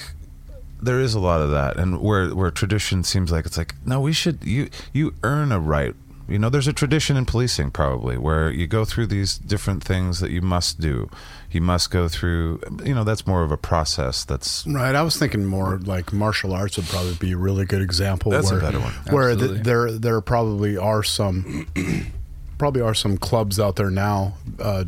there 0.81 1.01
is 1.01 1.15
a 1.15 1.21
lot 1.21 1.41
of 1.41 1.51
that 1.51 1.77
and 1.77 2.01
where 2.01 2.29
where 2.35 2.51
tradition 2.51 3.03
seems 3.03 3.33
like 3.33 3.47
it's 3.47 3.57
like 3.59 3.75
no 3.85 4.01
we 4.01 4.13
should 4.13 4.45
you 4.45 4.69
you 4.93 5.15
earn 5.23 5.53
a 5.53 5.59
right 5.59 5.95
you 6.29 6.39
know 6.39 6.49
there's 6.49 6.67
a 6.69 6.73
tradition 6.73 7.17
in 7.17 7.25
policing 7.25 7.71
probably 7.71 8.19
where 8.19 8.51
you 8.51 8.67
go 8.67 8.85
through 8.85 9.07
these 9.07 9.39
different 9.39 9.83
things 9.83 10.21
that 10.21 10.31
you 10.31 10.43
must 10.43 10.81
do 10.81 11.09
you 11.51 11.61
must 11.61 11.91
go 11.91 12.09
through 12.09 12.61
you 12.85 12.95
know 12.95 13.05
that's 13.05 13.27
more 13.27 13.43
of 13.43 13.53
a 13.53 13.57
process 13.57 14.25
that's 14.25 14.67
Right. 14.67 14.95
I 14.95 15.03
was 15.03 15.17
thinking 15.17 15.45
more 15.45 15.79
like 15.79 16.13
martial 16.13 16.53
arts 16.53 16.77
would 16.77 16.87
probably 16.87 17.15
be 17.15 17.33
a 17.33 17.37
really 17.37 17.65
good 17.65 17.81
example. 17.81 18.33
That's 18.33 18.51
a 18.51 18.55
where, 18.55 18.61
better 18.61 18.81
one. 18.81 18.93
Where 19.11 19.29
th- 19.29 19.41
Absolutely. 19.41 19.63
there 19.63 19.93
there 19.93 20.21
probably 20.21 20.77
are 20.77 21.03
some 21.03 21.67
probably 22.59 22.83
are 22.83 22.95
some 22.95 23.17
clubs 23.17 23.61
out 23.61 23.77
there 23.77 23.91
now 23.91 24.35
uh, 24.59 24.85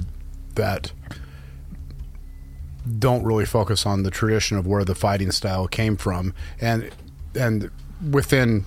that 0.57 0.93
don't 2.99 3.23
really 3.23 3.47
focus 3.47 3.87
on 3.87 4.03
the 4.03 4.11
tradition 4.11 4.57
of 4.57 4.67
where 4.67 4.85
the 4.85 4.95
fighting 4.95 5.33
style 5.33 5.69
came 5.69 5.97
from, 5.97 6.35
and 6.61 6.91
and 7.35 7.71
within 8.11 8.65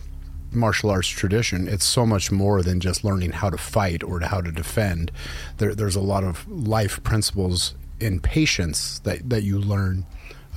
martial 0.52 0.90
arts 0.90 1.08
tradition, 1.08 1.68
it's 1.68 1.86
so 1.86 2.06
much 2.06 2.32
more 2.32 2.62
than 2.62 2.80
just 2.80 3.04
learning 3.04 3.32
how 3.32 3.50
to 3.50 3.58
fight 3.58 4.04
or 4.04 4.20
how 4.20 4.42
to 4.42 4.52
defend. 4.52 5.10
There, 5.58 5.74
there's 5.74 5.96
a 5.96 6.02
lot 6.02 6.26
of 6.26 6.46
life 6.50 7.02
principles 7.04 7.74
in 8.02 8.20
patience 8.20 9.00
that, 9.00 9.30
that 9.30 9.44
you 9.44 9.58
learn 9.58 10.06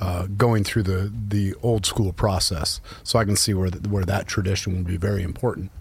uh, 0.01 0.27
going 0.27 0.65
through 0.65 0.83
the, 0.83 1.13
the 1.29 1.55
old 1.63 1.85
school 1.85 2.11
process. 2.11 2.81
So 3.03 3.17
I 3.19 3.23
can 3.23 3.37
see 3.37 3.53
where 3.53 3.69
th- 3.69 3.85
where 3.87 4.03
that 4.03 4.27
tradition 4.27 4.75
would 4.75 4.87
be 4.87 4.97
very 4.97 5.23
important 5.23 5.71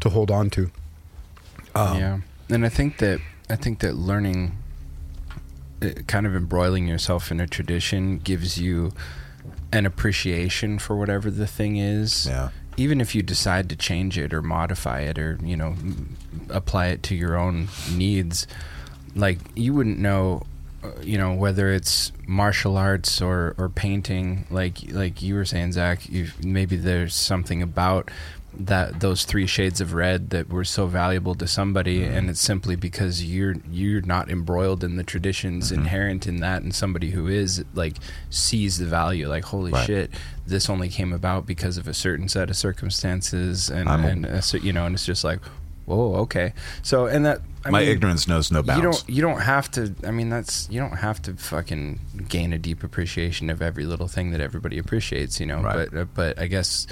to 0.00 0.10
hold 0.10 0.30
on 0.30 0.50
to. 0.50 0.70
Um, 1.74 1.98
yeah 1.98 2.18
and 2.48 2.64
i 2.64 2.68
think 2.68 2.98
that 2.98 3.20
i 3.50 3.56
think 3.56 3.80
that 3.80 3.94
learning 3.94 4.56
kind 6.06 6.26
of 6.26 6.34
embroiling 6.34 6.86
yourself 6.86 7.30
in 7.30 7.40
a 7.40 7.46
tradition 7.46 8.18
gives 8.18 8.58
you 8.58 8.92
an 9.72 9.86
appreciation 9.86 10.78
for 10.78 10.96
whatever 10.96 11.30
the 11.30 11.46
thing 11.46 11.76
is. 11.76 12.26
Yeah. 12.26 12.50
Even 12.76 13.00
if 13.00 13.14
you 13.14 13.22
decide 13.22 13.70
to 13.70 13.76
change 13.76 14.18
it 14.18 14.34
or 14.34 14.42
modify 14.42 15.00
it 15.00 15.18
or 15.18 15.38
you 15.42 15.56
know 15.56 15.74
apply 16.50 16.88
it 16.88 17.02
to 17.04 17.14
your 17.14 17.36
own 17.36 17.68
needs 17.94 18.46
like 19.16 19.38
you 19.54 19.72
wouldn't 19.74 19.98
know 19.98 20.42
uh, 20.84 20.90
you 21.02 21.18
know 21.18 21.32
whether 21.32 21.72
it's 21.72 22.12
martial 22.26 22.76
arts 22.76 23.20
or 23.20 23.54
or 23.58 23.68
painting 23.68 24.46
like 24.50 24.78
like 24.92 25.22
you 25.22 25.34
were 25.34 25.44
saying 25.44 25.70
Zaq 25.70 26.08
you 26.08 26.28
maybe 26.44 26.76
there's 26.76 27.14
something 27.14 27.62
about 27.62 28.10
that 28.58 29.00
those 29.00 29.24
three 29.24 29.46
shades 29.46 29.80
of 29.80 29.92
red 29.92 30.30
that 30.30 30.48
were 30.48 30.64
so 30.64 30.86
valuable 30.86 31.34
to 31.34 31.46
somebody 31.46 32.02
and 32.02 32.30
it's 32.30 32.40
simply 32.40 32.74
because 32.76 33.22
you're 33.24 33.54
you're 33.70 34.00
not 34.02 34.30
embroiled 34.30 34.82
in 34.82 34.96
the 34.96 35.04
traditions 35.04 35.70
inherent 35.70 36.26
in 36.26 36.36
that 36.40 36.62
and 36.62 36.74
somebody 36.74 37.10
who 37.10 37.26
is 37.28 37.62
like 37.74 37.96
sees 38.30 38.78
the 38.78 38.86
value 38.86 39.28
like 39.28 39.44
holy 39.44 39.72
Right. 39.72 39.86
shit 39.86 40.10
this 40.46 40.70
only 40.70 40.88
came 40.88 41.12
about 41.12 41.44
because 41.46 41.76
of 41.76 41.86
a 41.86 41.92
certain 41.94 42.28
set 42.28 42.48
of 42.48 42.56
circumstances 42.56 43.68
and, 43.68 43.88
I'm 43.88 44.04
and 44.04 44.24
a, 44.26 44.42
you 44.60 44.72
know 44.72 44.86
and 44.86 44.94
it's 44.94 45.04
just 45.06 45.22
like 45.22 45.40
whoa 45.84 46.14
okay 46.16 46.52
so 46.82 47.06
and 47.06 47.24
that 47.26 47.40
I 47.64 47.70
my 47.70 47.80
mean, 47.80 47.88
ignorance 47.90 48.26
knows 48.26 48.50
no 48.50 48.62
bounds 48.62 48.78
you 48.78 48.82
don't 48.90 49.04
you 49.16 49.22
don't 49.22 49.40
have 49.42 49.70
to 49.72 49.94
i 50.04 50.10
mean 50.10 50.28
that's 50.30 50.68
you 50.70 50.80
don't 50.80 50.96
have 50.96 51.20
to 51.22 51.34
fucking 51.34 52.00
gain 52.28 52.52
a 52.52 52.58
deep 52.58 52.82
appreciation 52.82 53.50
of 53.50 53.60
every 53.60 53.84
little 53.84 54.08
thing 54.08 54.30
that 54.30 54.40
everybody 54.40 54.78
appreciates 54.78 55.38
you 55.40 55.46
know 55.46 55.60
Right. 55.60 55.88
but 55.90 55.98
uh, 56.00 56.04
but 56.06 56.38
i 56.38 56.46
guess 56.46 56.86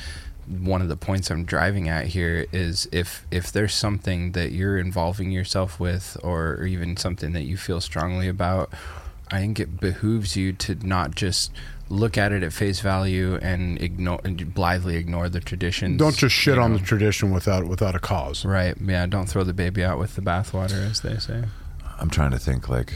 one 0.46 0.82
of 0.82 0.88
the 0.88 0.96
points 0.96 1.30
i'm 1.30 1.44
driving 1.44 1.88
at 1.88 2.06
here 2.08 2.46
is 2.52 2.86
if 2.92 3.26
if 3.30 3.50
there's 3.52 3.74
something 3.74 4.32
that 4.32 4.52
you're 4.52 4.78
involving 4.78 5.30
yourself 5.30 5.80
with 5.80 6.16
or, 6.22 6.54
or 6.54 6.66
even 6.66 6.96
something 6.96 7.32
that 7.32 7.42
you 7.42 7.56
feel 7.56 7.80
strongly 7.80 8.28
about 8.28 8.70
i 9.30 9.38
think 9.40 9.58
it 9.58 9.80
behooves 9.80 10.36
you 10.36 10.52
to 10.52 10.74
not 10.86 11.14
just 11.14 11.50
look 11.90 12.16
at 12.16 12.32
it 12.32 12.42
at 12.42 12.52
face 12.52 12.80
value 12.80 13.36
and 13.42 13.80
ignore 13.80 14.20
and 14.24 14.54
blithely 14.54 14.96
ignore 14.96 15.28
the 15.28 15.40
traditions 15.40 15.98
Don't 15.98 16.16
just 16.16 16.34
shit 16.34 16.56
you 16.56 16.60
on 16.62 16.72
the 16.72 16.78
tradition 16.78 17.30
without 17.30 17.66
without 17.68 17.94
a 17.94 17.98
cause. 17.98 18.44
right. 18.44 18.74
Yeah 18.80 19.04
don't 19.06 19.26
throw 19.26 19.44
the 19.44 19.52
baby 19.52 19.84
out 19.84 19.98
with 19.98 20.14
the 20.16 20.22
bathwater 20.22 20.90
as 20.90 21.02
they 21.02 21.18
say. 21.18 21.44
I'm 22.00 22.08
trying 22.08 22.30
to 22.30 22.38
think 22.38 22.70
like 22.70 22.94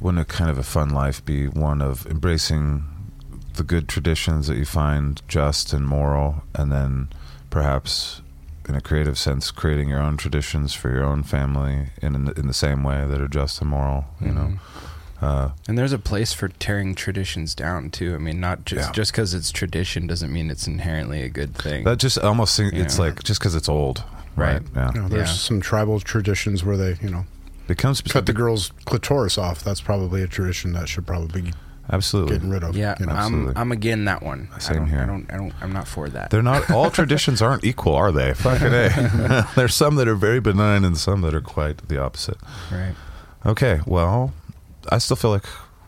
wouldn't 0.00 0.20
a 0.20 0.24
kind 0.24 0.50
of 0.50 0.58
a 0.58 0.64
fun 0.64 0.90
life 0.90 1.24
be 1.24 1.46
one 1.46 1.80
of 1.80 2.04
embracing 2.06 2.82
the 3.56 3.64
good 3.64 3.88
traditions 3.88 4.46
that 4.46 4.56
you 4.56 4.64
find 4.64 5.20
just 5.28 5.72
and 5.72 5.86
moral 5.86 6.42
and 6.54 6.70
then 6.72 7.08
perhaps 7.50 8.20
in 8.68 8.74
a 8.74 8.80
creative 8.80 9.16
sense 9.18 9.50
creating 9.50 9.88
your 9.88 10.00
own 10.00 10.16
traditions 10.16 10.74
for 10.74 10.90
your 10.90 11.04
own 11.04 11.22
family 11.22 11.88
in 12.02 12.14
in 12.14 12.24
the, 12.26 12.32
in 12.32 12.46
the 12.46 12.54
same 12.54 12.82
way 12.82 13.06
that 13.06 13.20
are 13.20 13.28
just 13.28 13.60
and 13.60 13.70
moral 13.70 14.04
you 14.20 14.32
know 14.32 14.52
Mhm. 14.54 14.58
uh, 15.22 15.48
And 15.68 15.78
there's 15.78 15.92
a 15.92 15.98
place 15.98 16.32
for 16.32 16.48
tearing 16.48 16.94
traditions 16.94 17.54
down 17.54 17.90
too. 17.90 18.14
I 18.14 18.18
mean, 18.18 18.38
not 18.40 18.64
just 18.66 18.88
Yeah. 18.88 18.92
just 18.92 19.12
because 19.12 19.32
it's 19.34 19.50
tradition 19.50 20.06
doesn't 20.06 20.32
mean 20.32 20.50
it's 20.50 20.66
inherently 20.66 21.22
a 21.22 21.28
good 21.30 21.54
thing. 21.54 21.84
that 21.84 21.98
just 21.98 22.18
almost 22.18 22.54
seem- 22.54 22.70
it's 22.74 22.96
Yeah. 22.98 23.04
like 23.04 23.22
just 23.24 23.40
because 23.40 23.54
it's 23.54 23.68
old 23.68 24.04
Right. 24.36 24.62
yeah 24.74 24.90
You 24.94 25.00
know, 25.02 25.08
there's 25.08 25.28
Yeah. 25.30 25.34
some 25.48 25.60
tribal 25.62 26.00
traditions 26.00 26.62
where 26.64 26.76
they, 26.76 26.98
you 27.00 27.08
know, 27.08 27.24
becomes 27.66 28.00
cut 28.02 28.26
the 28.26 28.32
girl's 28.34 28.70
clitoris 28.84 29.38
off. 29.38 29.64
That's 29.64 29.80
probably 29.80 30.22
a 30.22 30.26
tradition 30.28 30.72
that 30.74 30.88
should 30.88 31.06
probably 31.06 31.40
be 31.42 31.52
absolutely 31.90 32.34
getting 32.36 32.50
rid 32.50 32.62
of. 32.64 32.76
yeah, 32.76 32.94
you 32.98 33.06
know. 33.06 33.12
I'm 33.12 33.18
Absolutely. 33.18 33.52
I'm 33.56 33.72
again 33.72 34.04
that 34.06 34.22
one. 34.22 34.48
I 34.54 34.58
Same 34.58 34.76
don't, 34.78 34.88
here. 34.88 35.00
I 35.00 35.06
don't 35.06 35.30
I 35.32 35.36
don't 35.36 35.52
I'm 35.60 35.72
not 35.72 35.86
for 35.88 36.08
that. 36.08 36.30
They're 36.30 36.42
not 36.42 36.70
all 36.70 36.90
traditions 36.90 37.40
aren't 37.42 37.64
equal, 37.64 37.94
are 37.94 38.12
they? 38.12 38.34
Fucking 38.34 38.68
a. 38.72 39.48
There's 39.56 39.74
some 39.74 39.96
that 39.96 40.08
are 40.08 40.14
very 40.14 40.40
benign 40.40 40.84
and 40.84 40.96
some 40.96 41.20
that 41.22 41.34
are 41.34 41.40
quite 41.40 41.88
the 41.88 41.98
opposite. 42.00 42.38
right. 42.70 42.94
Okay, 43.44 43.80
well, 43.86 44.32
I 44.90 44.98
still 44.98 45.16
feel 45.16 45.30
like 45.30 45.44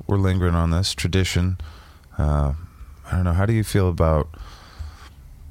we're 0.06 0.18
lingering 0.18 0.54
on 0.54 0.70
this 0.70 0.94
tradition. 0.94 1.58
Uh, 2.16 2.54
I 3.10 3.16
don't 3.16 3.24
know. 3.24 3.32
How 3.32 3.46
do 3.46 3.52
you 3.52 3.64
feel 3.64 3.88
about 3.88 4.28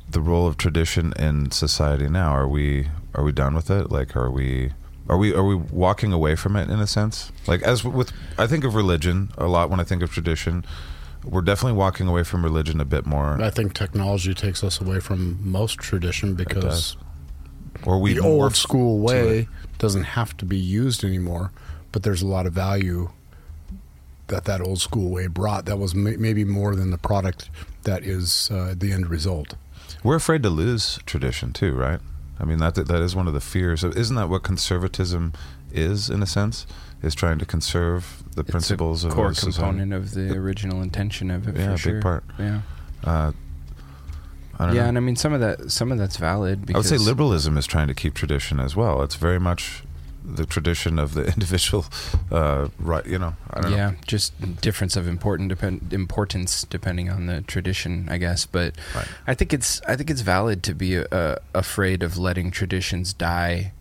the 0.09 0.21
role 0.21 0.47
of 0.47 0.55
tradition 0.57 1.11
in 1.19 1.51
society 1.51 2.07
now? 2.07 2.31
Are 2.31 2.47
we 2.47 2.87
are 3.13 3.23
we 3.23 3.31
done 3.31 3.55
with 3.55 3.69
it? 3.69 3.91
Like, 3.91 4.15
are 4.15 4.29
we 4.31 4.71
are 5.09 5.17
we 5.17 5.33
are 5.33 5.43
we 5.43 5.55
walking 5.55 6.11
away 6.13 6.35
from 6.35 6.55
it 6.55 6.69
in 6.69 6.79
a 6.79 6.87
sense? 6.87 7.31
Like, 7.47 7.61
as 7.63 7.83
with 7.83 8.11
I 8.37 8.47
think 8.47 8.63
of 8.63 8.75
religion 8.75 9.29
a 9.37 9.47
lot 9.47 9.69
when 9.69 9.79
I 9.79 9.83
think 9.83 10.01
of 10.01 10.11
tradition. 10.11 10.65
We're 11.23 11.41
definitely 11.41 11.77
walking 11.77 12.07
away 12.07 12.23
from 12.23 12.43
religion 12.43 12.79
a 12.79 12.85
bit 12.85 13.05
more. 13.05 13.41
I 13.41 13.49
think 13.49 13.73
technology 13.73 14.33
takes 14.33 14.63
us 14.63 14.79
away 14.79 14.99
from 14.99 15.37
most 15.41 15.77
tradition 15.79 16.35
because. 16.35 16.95
Or 17.85 17.99
we 17.99 18.13
the 18.13 18.21
old 18.21 18.55
school 18.55 18.99
way 18.99 19.47
doesn't 19.77 20.03
have 20.03 20.35
to 20.37 20.45
be 20.45 20.57
used 20.57 21.03
anymore. 21.03 21.51
But 21.91 22.03
there's 22.03 22.21
a 22.21 22.27
lot 22.27 22.45
of 22.45 22.53
value 22.53 23.09
that 24.27 24.45
that 24.45 24.61
old 24.61 24.79
school 24.79 25.09
way 25.09 25.27
brought. 25.27 25.65
That 25.65 25.77
was 25.77 25.93
may- 25.93 26.17
maybe 26.17 26.43
more 26.45 26.75
than 26.75 26.91
the 26.91 26.97
product 26.97 27.49
that 27.83 28.03
is 28.03 28.49
uh, 28.51 28.73
the 28.77 28.91
end 28.91 29.09
result. 29.09 29.55
We're 30.03 30.15
afraid 30.15 30.43
to 30.43 30.49
lose 30.49 30.99
tradition 31.05 31.53
too, 31.53 31.73
right? 31.73 31.99
I 32.39 32.45
mean 32.45 32.59
that 32.59 32.75
that 32.75 33.01
is 33.01 33.15
one 33.15 33.27
of 33.27 33.33
the 33.33 33.39
fears. 33.41 33.83
Isn't 33.83 34.15
that 34.15 34.29
what 34.29 34.43
conservatism 34.43 35.33
is 35.71 36.09
in 36.09 36.21
a 36.21 36.27
sense? 36.27 36.65
Is 37.01 37.13
trying 37.13 37.37
to 37.39 37.45
conserve 37.45 38.23
the 38.35 38.43
principles 38.43 39.03
it's 39.05 39.05
a 39.05 39.07
of 39.09 39.13
core 39.15 39.33
component 39.33 39.93
of 39.93 40.13
the 40.15 40.35
original 40.35 40.81
intention 40.81 41.29
of 41.29 41.47
it. 41.47 41.55
Yeah, 41.55 41.75
for 41.75 41.89
a 41.89 41.93
big 41.93 42.01
part. 42.01 42.23
Yeah, 42.39 42.61
Uh, 43.03 43.31
I 44.59 44.65
don't 44.65 44.75
yeah, 44.75 44.81
know. 44.83 44.87
and 44.89 44.97
I 44.97 45.01
mean 45.01 45.15
some 45.15 45.33
of 45.33 45.39
that 45.41 45.71
some 45.71 45.91
of 45.91 45.99
that's 45.99 46.17
valid. 46.17 46.71
I 46.73 46.77
would 46.77 46.85
say 46.87 46.97
liberalism 46.97 47.57
is 47.57 47.67
trying 47.67 47.87
to 47.87 47.93
keep 47.93 48.15
tradition 48.15 48.59
as 48.59 48.75
well. 48.75 49.03
It's 49.03 49.15
very 49.15 49.39
much 49.39 49.83
the 50.35 50.45
tradition 50.45 50.99
of 50.99 51.13
the 51.13 51.25
individual, 51.33 51.85
uh, 52.31 52.67
right? 52.79 53.05
You 53.05 53.19
know, 53.19 53.35
I 53.51 53.61
don't 53.61 53.71
yeah, 53.71 53.89
know. 53.91 53.95
just 54.05 54.61
difference 54.61 54.95
of 54.95 55.07
important 55.07 55.49
depend, 55.49 55.93
importance 55.93 56.63
depending 56.63 57.09
on 57.09 57.27
the 57.27 57.41
tradition, 57.41 58.07
I 58.09 58.17
guess. 58.17 58.45
But 58.45 58.75
Right. 58.93 59.07
I 59.25 59.33
think 59.33 59.53
it's 59.53 59.81
I 59.87 59.95
think 59.95 60.09
it's 60.09 60.21
valid 60.21 60.63
to 60.63 60.73
be 60.75 60.97
uh, 60.97 61.35
afraid 61.53 62.03
of 62.03 62.17
letting 62.17 62.51
traditions 62.51 63.13
die 63.13 63.71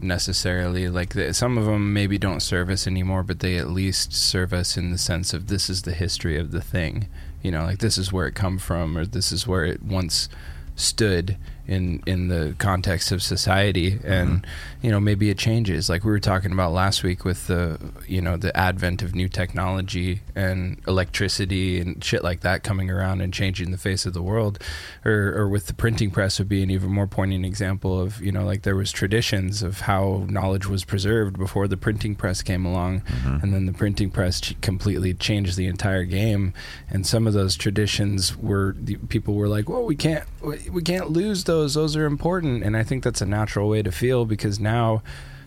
necessarily. 0.00 0.88
Like 0.88 1.14
the, 1.14 1.32
some 1.34 1.58
of 1.58 1.64
them 1.66 1.92
maybe 1.92 2.18
don't 2.18 2.40
serve 2.40 2.70
us 2.70 2.86
anymore, 2.86 3.22
but 3.22 3.40
they 3.40 3.56
at 3.56 3.68
least 3.70 4.12
serve 4.12 4.52
us 4.52 4.76
in 4.76 4.92
the 4.92 4.98
sense 4.98 5.34
of 5.34 5.48
this 5.48 5.68
is 5.68 5.82
the 5.82 5.92
history 5.94 6.38
of 6.38 6.52
the 6.52 6.60
thing. 6.60 7.08
You 7.42 7.50
know, 7.50 7.64
like 7.64 7.78
this 7.78 7.98
is 7.98 8.12
where 8.12 8.26
it 8.26 8.34
come 8.34 8.58
from, 8.58 8.96
or 8.96 9.04
this 9.06 9.32
is 9.32 9.46
where 9.46 9.64
it 9.64 9.82
once 9.82 10.28
stood 10.74 11.36
in 11.66 12.02
in 12.06 12.28
the 12.28 12.54
context 12.58 13.12
of 13.12 13.22
society. 13.22 13.98
And 14.04 14.42
mm-hmm. 14.42 14.86
you 14.86 14.90
know 14.90 15.00
maybe 15.00 15.30
it 15.30 15.38
changes. 15.38 15.88
Like 15.88 16.04
we 16.04 16.10
were 16.10 16.20
talking 16.20 16.52
about 16.52 16.72
last 16.72 17.02
week 17.02 17.24
with 17.24 17.46
the 17.46 17.78
you 18.06 18.20
know 18.20 18.36
the 18.36 18.56
advent 18.56 19.02
of 19.02 19.14
new 19.14 19.28
technology 19.28 20.20
and 20.34 20.80
electricity 20.86 21.80
and 21.80 22.02
shit 22.02 22.22
like 22.22 22.40
that 22.40 22.62
coming 22.62 22.90
around 22.90 23.20
and 23.20 23.32
changing 23.32 23.70
the 23.70 23.78
face 23.78 24.06
of 24.06 24.12
the 24.12 24.22
world 24.22 24.62
or 25.04 25.34
or 25.36 25.48
with 25.48 25.66
the 25.66 25.74
printing 25.74 26.10
press 26.10 26.38
would 26.38 26.48
be 26.48 26.62
an 26.62 26.70
even 26.70 26.90
more 26.90 27.06
poignant 27.06 27.44
example 27.44 28.00
of 28.00 28.20
you 28.22 28.32
know 28.32 28.44
like 28.44 28.62
there 28.62 28.76
was 28.76 28.92
traditions 28.92 29.62
of 29.62 29.80
how 29.80 30.26
knowledge 30.28 30.66
was 30.66 30.84
preserved 30.84 31.38
before 31.38 31.68
the 31.68 31.76
printing 31.76 32.14
press 32.14 32.42
came 32.42 32.64
along. 32.64 33.00
Mm-hmm. 33.00 33.38
And 33.42 33.54
then 33.54 33.66
the 33.66 33.72
printing 33.72 34.10
press 34.10 34.40
ch- 34.40 34.60
completely 34.60 35.14
changed 35.14 35.56
the 35.56 35.66
entire 35.66 36.04
game. 36.04 36.54
And 36.90 37.06
some 37.06 37.26
of 37.26 37.32
those 37.32 37.56
traditions 37.56 38.36
were 38.36 38.74
the 38.78 38.96
people 38.96 39.34
were 39.34 39.48
like 39.48 39.68
well 39.68 39.84
we 39.84 39.96
can't 39.96 40.24
we 40.42 40.70
we 40.70 40.82
can't 40.82 41.10
lose 41.10 41.44
those 41.44 41.55
those 41.64 41.96
are 41.96 42.04
important 42.04 42.62
and 42.62 42.76
i 42.76 42.82
think 42.82 43.02
that's 43.02 43.20
a 43.20 43.26
natural 43.26 43.68
way 43.68 43.82
to 43.82 43.92
feel 43.92 44.24
because 44.24 44.58
now 44.60 45.02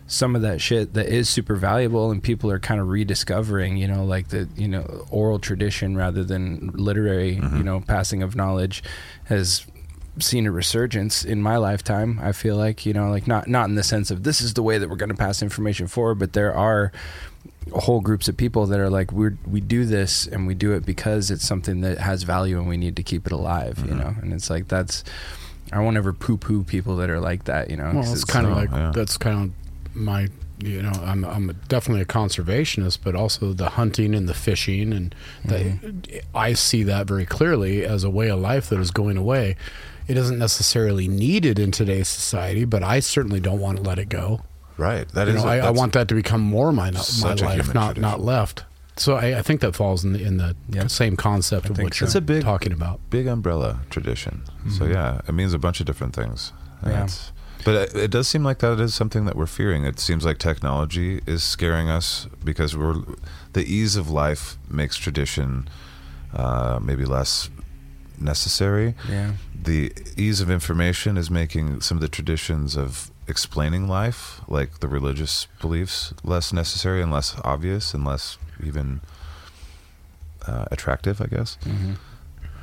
some 0.06 0.34
of 0.34 0.42
that 0.42 0.60
shit 0.60 0.92
that 0.94 1.06
is 1.06 1.28
super 1.28 1.54
valuable 1.54 2.10
and 2.10 2.20
people 2.20 2.50
are 2.50 2.58
kind 2.58 2.80
of 2.80 2.88
rediscovering 2.88 3.76
you 3.76 3.86
know 3.86 4.04
like 4.04 4.28
the 4.28 4.48
you 4.56 4.66
know 4.66 5.06
oral 5.10 5.38
tradition 5.38 5.96
rather 5.96 6.24
than 6.24 6.70
literary 6.74 7.36
mm-hmm. 7.36 7.56
you 7.58 7.62
know 7.62 7.80
passing 7.80 8.22
of 8.22 8.34
knowledge 8.34 8.82
has 9.24 9.64
seen 10.18 10.46
a 10.46 10.50
resurgence 10.50 11.24
in 11.24 11.40
my 11.40 11.56
lifetime 11.56 12.18
i 12.22 12.32
feel 12.32 12.56
like 12.56 12.84
you 12.84 12.92
know 12.92 13.08
like 13.08 13.28
not 13.28 13.46
not 13.46 13.68
in 13.68 13.76
the 13.76 13.84
sense 13.84 14.10
of 14.10 14.24
this 14.24 14.40
is 14.40 14.54
the 14.54 14.62
way 14.62 14.78
that 14.78 14.90
we're 14.90 14.96
going 14.96 15.08
to 15.08 15.14
pass 15.14 15.42
information 15.42 15.86
forward 15.86 16.16
but 16.16 16.32
there 16.32 16.52
are 16.52 16.90
whole 17.72 18.00
groups 18.00 18.28
of 18.28 18.36
people 18.36 18.66
that 18.66 18.80
are 18.80 18.90
like 18.90 19.12
we 19.12 19.30
we 19.46 19.60
do 19.60 19.84
this 19.84 20.26
and 20.26 20.46
we 20.46 20.54
do 20.54 20.72
it 20.72 20.84
because 20.84 21.30
it's 21.30 21.46
something 21.46 21.82
that 21.82 21.98
has 21.98 22.24
value 22.24 22.58
and 22.58 22.68
we 22.68 22.76
need 22.76 22.96
to 22.96 23.02
keep 23.02 23.26
it 23.26 23.32
alive 23.32 23.78
you 23.78 23.84
mm-hmm. 23.84 23.98
know? 23.98 24.14
And 24.20 24.32
it's 24.32 24.50
like 24.50 24.66
that's 24.68 25.04
i 25.72 25.78
won't 25.78 25.96
ever 25.96 26.12
poo 26.12 26.36
poo 26.36 26.62
people 26.64 26.96
that 26.96 27.10
are 27.10 27.20
like 27.20 27.44
that 27.44 27.70
you 27.70 27.76
know. 27.76 27.92
Well, 27.94 28.12
it's 28.12 28.24
kind 28.24 28.46
of 28.46 28.52
so, 28.52 28.58
like 28.58 28.70
yeah. 28.70 28.92
that's 28.94 29.16
kind 29.16 29.52
of 29.52 29.96
my 29.96 30.28
you 30.62 30.82
know 30.82 30.92
I'm 31.02 31.24
I'm 31.24 31.58
definitely 31.68 32.02
a 32.02 32.06
conservationist, 32.06 32.98
but 33.02 33.14
also 33.14 33.52
the 33.52 33.70
hunting 33.70 34.14
and 34.14 34.28
the 34.28 34.34
fishing 34.34 34.92
and 34.92 35.14
the, 35.44 35.54
mm-hmm. 35.56 36.36
I 36.36 36.52
see 36.52 36.82
that 36.84 37.06
very 37.06 37.26
clearly 37.26 37.84
as 37.84 38.04
a 38.04 38.10
way 38.10 38.28
of 38.28 38.40
life 38.40 38.68
that 38.68 38.78
is 38.78 38.90
going 38.90 39.16
away. 39.16 39.56
It 40.08 40.16
isn't 40.16 40.38
necessarily 40.38 41.06
needed 41.08 41.58
in 41.58 41.70
today's 41.70 42.08
society, 42.08 42.64
but 42.64 42.82
I 42.82 43.00
certainly 43.00 43.40
don't 43.40 43.60
want 43.60 43.78
to 43.78 43.82
let 43.82 43.98
it 43.98 44.08
go. 44.08 44.40
Right. 44.76 45.08
That 45.10 45.28
You 45.28 45.34
is. 45.34 45.44
know, 45.44 45.48
a- 45.48 45.52
I, 45.52 45.66
I 45.68 45.70
want 45.70 45.92
that 45.92 46.08
to 46.08 46.14
become 46.14 46.40
more 46.40 46.72
my 46.72 46.90
my 46.90 47.34
life, 47.34 47.74
not 47.74 47.94
tradition. 47.94 48.02
not 48.02 48.20
left. 48.20 48.64
So 49.00 49.16
I, 49.16 49.38
I 49.38 49.42
think 49.42 49.60
that 49.62 49.74
falls 49.74 50.04
in 50.04 50.12
the 50.12 50.22
in 50.22 50.36
the 50.36 50.54
Yeah. 50.68 50.86
same 50.88 51.16
concept 51.16 51.70
of 51.70 51.78
what 51.78 51.94
so. 51.94 52.00
you're 52.00 52.06
It's 52.08 52.14
a 52.14 52.20
big- 52.20 52.42
talking 52.44 52.72
about. 52.72 53.00
big 53.10 53.26
umbrella 53.26 53.80
tradition. 53.90 54.42
So 54.76 54.84
yeah, 54.84 55.20
it 55.28 55.32
means 55.32 55.54
a 55.54 55.58
bunch 55.58 55.80
of 55.80 55.86
different 55.86 56.14
things. 56.14 56.52
Yeah. 56.86 57.08
But 57.64 57.74
it, 57.74 57.94
it 58.04 58.10
does 58.10 58.26
seem 58.28 58.42
like 58.48 58.58
that 58.60 58.80
is 58.80 58.94
something 58.94 59.26
that 59.26 59.36
we're 59.36 59.46
fearing. 59.60 59.84
It 59.84 59.98
seems 60.00 60.24
like 60.24 60.38
technology 60.38 61.20
is 61.26 61.42
scaring 61.42 61.88
us 61.98 62.26
because 62.44 62.76
we're 62.76 62.96
the 63.52 63.64
ease 63.78 63.96
of 63.96 64.08
life 64.10 64.56
makes 64.68 64.96
tradition 64.96 65.68
uh, 66.34 66.78
maybe 66.82 67.04
less 67.04 67.50
necessary. 68.18 68.94
yeah 69.08 69.32
The 69.62 69.92
ease 70.16 70.40
of 70.44 70.50
information 70.50 71.16
is 71.16 71.30
making 71.30 71.80
some 71.80 71.96
of 71.98 72.02
the 72.02 72.08
traditions 72.08 72.76
of 72.76 73.10
explaining 73.28 73.88
life, 73.88 74.40
like 74.48 74.80
the 74.80 74.88
religious 74.88 75.46
beliefs, 75.60 76.12
less 76.24 76.52
necessary 76.52 77.02
and 77.02 77.10
less 77.12 77.34
obvious 77.44 77.94
and 77.94 78.04
less 78.04 78.38
even 78.64 79.00
uh, 80.46 80.64
attractive, 80.70 81.20
I 81.20 81.26
guess. 81.26 81.56
hmm 81.64 81.92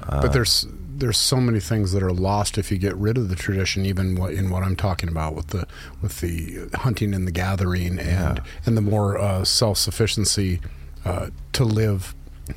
Uh, 0.04 0.22
but 0.22 0.32
there's 0.34 0.68
there's 1.00 1.18
so 1.18 1.38
many 1.38 1.60
things 1.60 1.92
that 1.92 2.02
are 2.04 2.14
lost 2.14 2.58
if 2.58 2.72
you 2.72 2.78
get 2.78 2.96
rid 2.96 3.18
of 3.18 3.30
the 3.30 3.36
tradition 3.36 3.86
even 3.86 4.16
what, 4.16 4.32
in 4.34 4.50
what 4.50 4.64
I'm 4.64 4.76
talking 4.76 5.10
about 5.10 5.36
with 5.36 5.48
the 5.48 5.66
with 6.02 6.22
the 6.22 6.70
hunting 6.76 7.14
and 7.16 7.28
the 7.28 7.32
gathering 7.32 8.00
and 8.00 8.38
Yeah. 8.38 8.44
and 8.66 8.78
the 8.78 8.82
more 8.82 9.18
uh, 9.18 9.44
self-sufficiency 9.44 10.60
uh, 11.06 11.28
to 11.54 11.64
live 11.66 12.14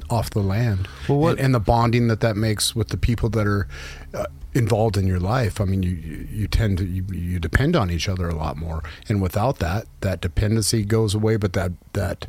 off 0.09 0.31
the 0.31 0.41
land 0.43 0.87
Well, 1.09 1.19
what- 1.19 1.31
and, 1.33 1.41
and 1.47 1.55
the 1.55 1.61
bonding 1.61 2.09
that 2.09 2.21
that 2.21 2.37
makes 2.37 2.75
with 2.77 2.89
the 2.89 2.97
people 2.99 3.29
that 3.31 3.47
are 3.47 3.67
uh, 4.15 4.27
involved 4.55 4.97
in 4.97 5.07
your 5.07 5.21
life 5.21 5.61
I 5.61 5.65
mean 5.65 5.83
you 5.83 5.91
you, 5.93 6.29
you 6.31 6.47
tend 6.47 6.79
to 6.79 6.85
you, 6.85 7.05
you 7.13 7.39
depend 7.41 7.75
on 7.77 7.91
each 7.91 8.09
other 8.09 8.29
a 8.29 8.35
lot 8.35 8.57
more 8.57 8.83
and 9.09 9.21
without 9.23 9.59
that 9.61 9.87
that 10.01 10.21
dependency 10.21 10.85
goes 10.85 11.15
away 11.15 11.37
but 11.37 11.53
that 11.55 11.73
that 11.95 12.27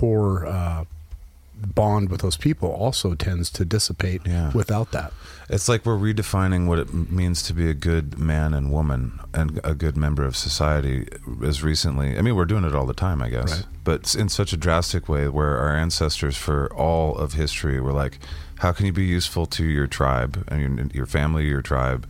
core 0.00 0.46
uh, 0.46 0.84
bond 1.74 2.08
with 2.10 2.20
those 2.22 2.36
people 2.38 2.70
also 2.70 3.14
tends 3.14 3.50
to 3.50 3.64
dissipate 3.64 4.22
Yeah. 4.24 4.50
without 4.52 4.92
that. 4.92 5.12
It's 5.50 5.68
like 5.68 5.84
we're 5.84 5.98
redefining 5.98 6.66
what 6.66 6.78
it 6.78 6.94
means 6.94 7.42
to 7.42 7.52
be 7.52 7.68
a 7.68 7.74
good 7.74 8.18
man 8.18 8.54
and 8.54 8.70
woman 8.72 9.18
and 9.34 9.60
a 9.64 9.74
good 9.74 9.96
member 9.96 10.24
of 10.24 10.36
society 10.36 11.08
as 11.44 11.62
recently. 11.62 12.16
I 12.16 12.22
mean, 12.22 12.34
we're 12.36 12.44
doing 12.46 12.64
it 12.64 12.74
all 12.74 12.86
the 12.86 12.94
time, 12.94 13.20
I 13.20 13.28
guess, 13.30 13.50
Right. 13.52 13.66
but 13.84 14.14
in 14.14 14.28
such 14.28 14.52
a 14.52 14.56
drastic 14.56 15.08
way 15.08 15.28
where 15.28 15.58
our 15.58 15.74
ancestors, 15.76 16.36
for 16.36 16.72
all 16.74 17.16
of 17.18 17.34
history, 17.34 17.78
were 17.80 17.92
like, 17.92 18.18
how 18.60 18.72
can 18.72 18.86
you 18.86 18.92
be 18.92 19.04
useful 19.04 19.44
to 19.46 19.64
your 19.64 19.86
tribe 19.88 20.44
and 20.48 20.60
your, 20.78 20.86
your 20.94 21.06
family, 21.06 21.46
your 21.48 21.62
tribe, 21.62 22.06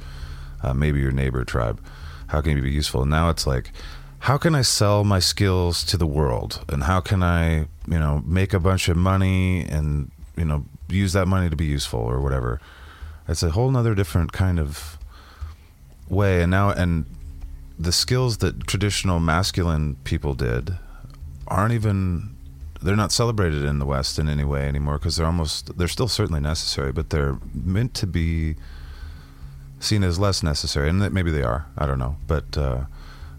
uh, 0.62 0.74
maybe 0.74 1.00
your 1.00 1.12
neighbor 1.12 1.44
tribe? 1.44 1.80
How 2.28 2.40
can 2.42 2.56
you 2.56 2.62
be 2.62 2.70
useful? 2.70 3.02
And 3.02 3.10
now 3.10 3.30
it's 3.30 3.46
like, 3.46 3.72
how 4.20 4.36
can 4.36 4.54
I 4.54 4.60
sell 4.60 5.02
my 5.02 5.18
skills 5.18 5.82
to 5.84 5.96
the 5.96 6.06
world? 6.06 6.62
And 6.68 6.84
how 6.84 7.00
can 7.00 7.22
I, 7.22 7.60
you 7.60 7.98
know, 7.98 8.22
make 8.26 8.52
a 8.52 8.60
bunch 8.60 8.88
of 8.88 8.96
money 8.96 9.62
and, 9.62 10.10
you 10.36 10.44
know, 10.44 10.66
use 10.88 11.14
that 11.14 11.26
money 11.26 11.48
to 11.48 11.56
be 11.56 11.64
useful 11.64 12.00
or 12.00 12.20
whatever? 12.20 12.60
It's 13.26 13.42
a 13.42 13.50
whole 13.50 13.70
nother 13.70 13.94
different 13.94 14.32
kind 14.32 14.60
of 14.60 14.98
way. 16.10 16.42
And 16.42 16.50
now, 16.50 16.70
and 16.70 17.06
the 17.78 17.92
skills 17.92 18.38
that 18.38 18.66
traditional 18.66 19.20
masculine 19.20 19.96
people 20.04 20.34
did 20.34 20.76
aren't 21.48 21.72
even, 21.72 22.36
they're 22.82 22.96
not 22.96 23.12
celebrated 23.12 23.64
in 23.64 23.78
the 23.78 23.86
West 23.86 24.18
in 24.18 24.28
any 24.28 24.44
way 24.44 24.68
anymore 24.68 24.98
because 24.98 25.16
they're 25.16 25.26
almost, 25.26 25.78
they're 25.78 25.88
still 25.88 26.08
certainly 26.08 26.40
necessary, 26.40 26.92
but 26.92 27.08
they're 27.08 27.38
meant 27.54 27.94
to 27.94 28.06
be 28.06 28.56
seen 29.78 30.04
as 30.04 30.18
less 30.18 30.42
necessary. 30.42 30.90
And 30.90 31.10
maybe 31.10 31.30
they 31.30 31.42
are. 31.42 31.68
I 31.78 31.86
don't 31.86 31.98
know. 31.98 32.16
But, 32.26 32.58
uh, 32.58 32.84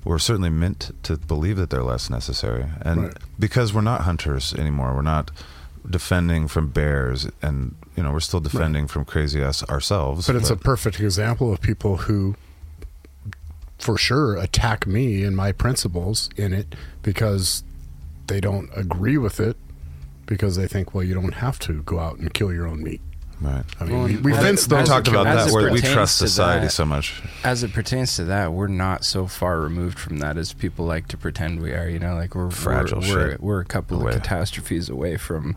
we're 0.03 0.19
certainly 0.19 0.49
meant 0.49 0.91
to 1.03 1.17
believe 1.17 1.57
that 1.57 1.69
they're 1.69 1.83
less 1.83 2.09
necessary. 2.09 2.65
And 2.81 3.03
Right. 3.03 3.17
because 3.39 3.73
we're 3.73 3.81
not 3.81 4.01
hunters 4.01 4.53
anymore, 4.53 4.95
we're 4.95 5.01
not 5.01 5.31
defending 5.89 6.47
from 6.47 6.69
bears 6.69 7.27
and 7.41 7.75
you 7.97 8.03
know 8.03 8.11
we're 8.11 8.19
still 8.19 8.39
defending 8.39 8.85
from 8.87 9.03
crazy 9.03 9.41
ass 9.41 9.63
ourselves 9.67 10.27
But 10.27 10.35
it's 10.35 10.51
a 10.51 10.55
perfect 10.55 10.99
example 10.99 11.51
of 11.51 11.59
people 11.59 11.97
who, 11.97 12.35
for 13.79 13.97
sure, 13.97 14.35
attack 14.37 14.85
me 14.85 15.23
and 15.23 15.35
my 15.35 15.51
principles 15.51 16.29
in 16.37 16.53
it 16.53 16.75
because 17.01 17.63
they 18.27 18.39
don't 18.39 18.69
agree 18.75 19.17
with 19.17 19.39
it 19.39 19.57
because 20.27 20.55
they 20.55 20.67
think, 20.67 20.93
well, 20.93 21.03
you 21.03 21.13
don't 21.15 21.33
have 21.33 21.57
to 21.59 21.81
go 21.83 21.99
out 21.99 22.17
and 22.19 22.31
kill 22.33 22.53
your 22.53 22.67
own 22.67 22.83
meat. 22.83 23.01
Right. 23.41 23.63
I 23.79 23.83
mean, 23.85 23.93
Well, 23.97 24.03
we, 24.07 24.13
and- 24.15 24.23
we 24.25 24.31
well, 24.33 24.41
fenced 24.43 24.71
We 24.71 24.83
talked 24.83 25.07
about 25.07 25.23
that 25.23 25.51
where 25.51 25.71
we 25.71 25.81
trust 25.81 26.17
society 26.19 26.67
that- 26.67 26.71
so 26.71 26.85
much. 26.85 27.21
as 27.43 27.63
it 27.63 27.73
pertains 27.73 28.15
to 28.17 28.23
that, 28.25 28.53
we're 28.53 28.67
not 28.67 29.03
so 29.03 29.25
far 29.25 29.59
removed 29.59 29.97
from 29.97 30.17
that 30.19 30.37
as 30.37 30.53
people 30.53 30.85
like 30.85 31.07
to 31.07 31.17
pretend 31.17 31.59
we 31.61 31.71
are. 31.73 31.87
You 31.89 31.97
know, 31.99 32.13
like 32.15 32.35
we're 32.35 32.51
Fragile 32.51 32.99
we're, 33.01 33.15
we're, 33.15 33.37
we're 33.39 33.59
a 33.61 33.65
couple 33.65 33.99
away. 34.01 34.11
of 34.13 34.21
catastrophes 34.21 34.89
away 34.89 35.17
from 35.17 35.55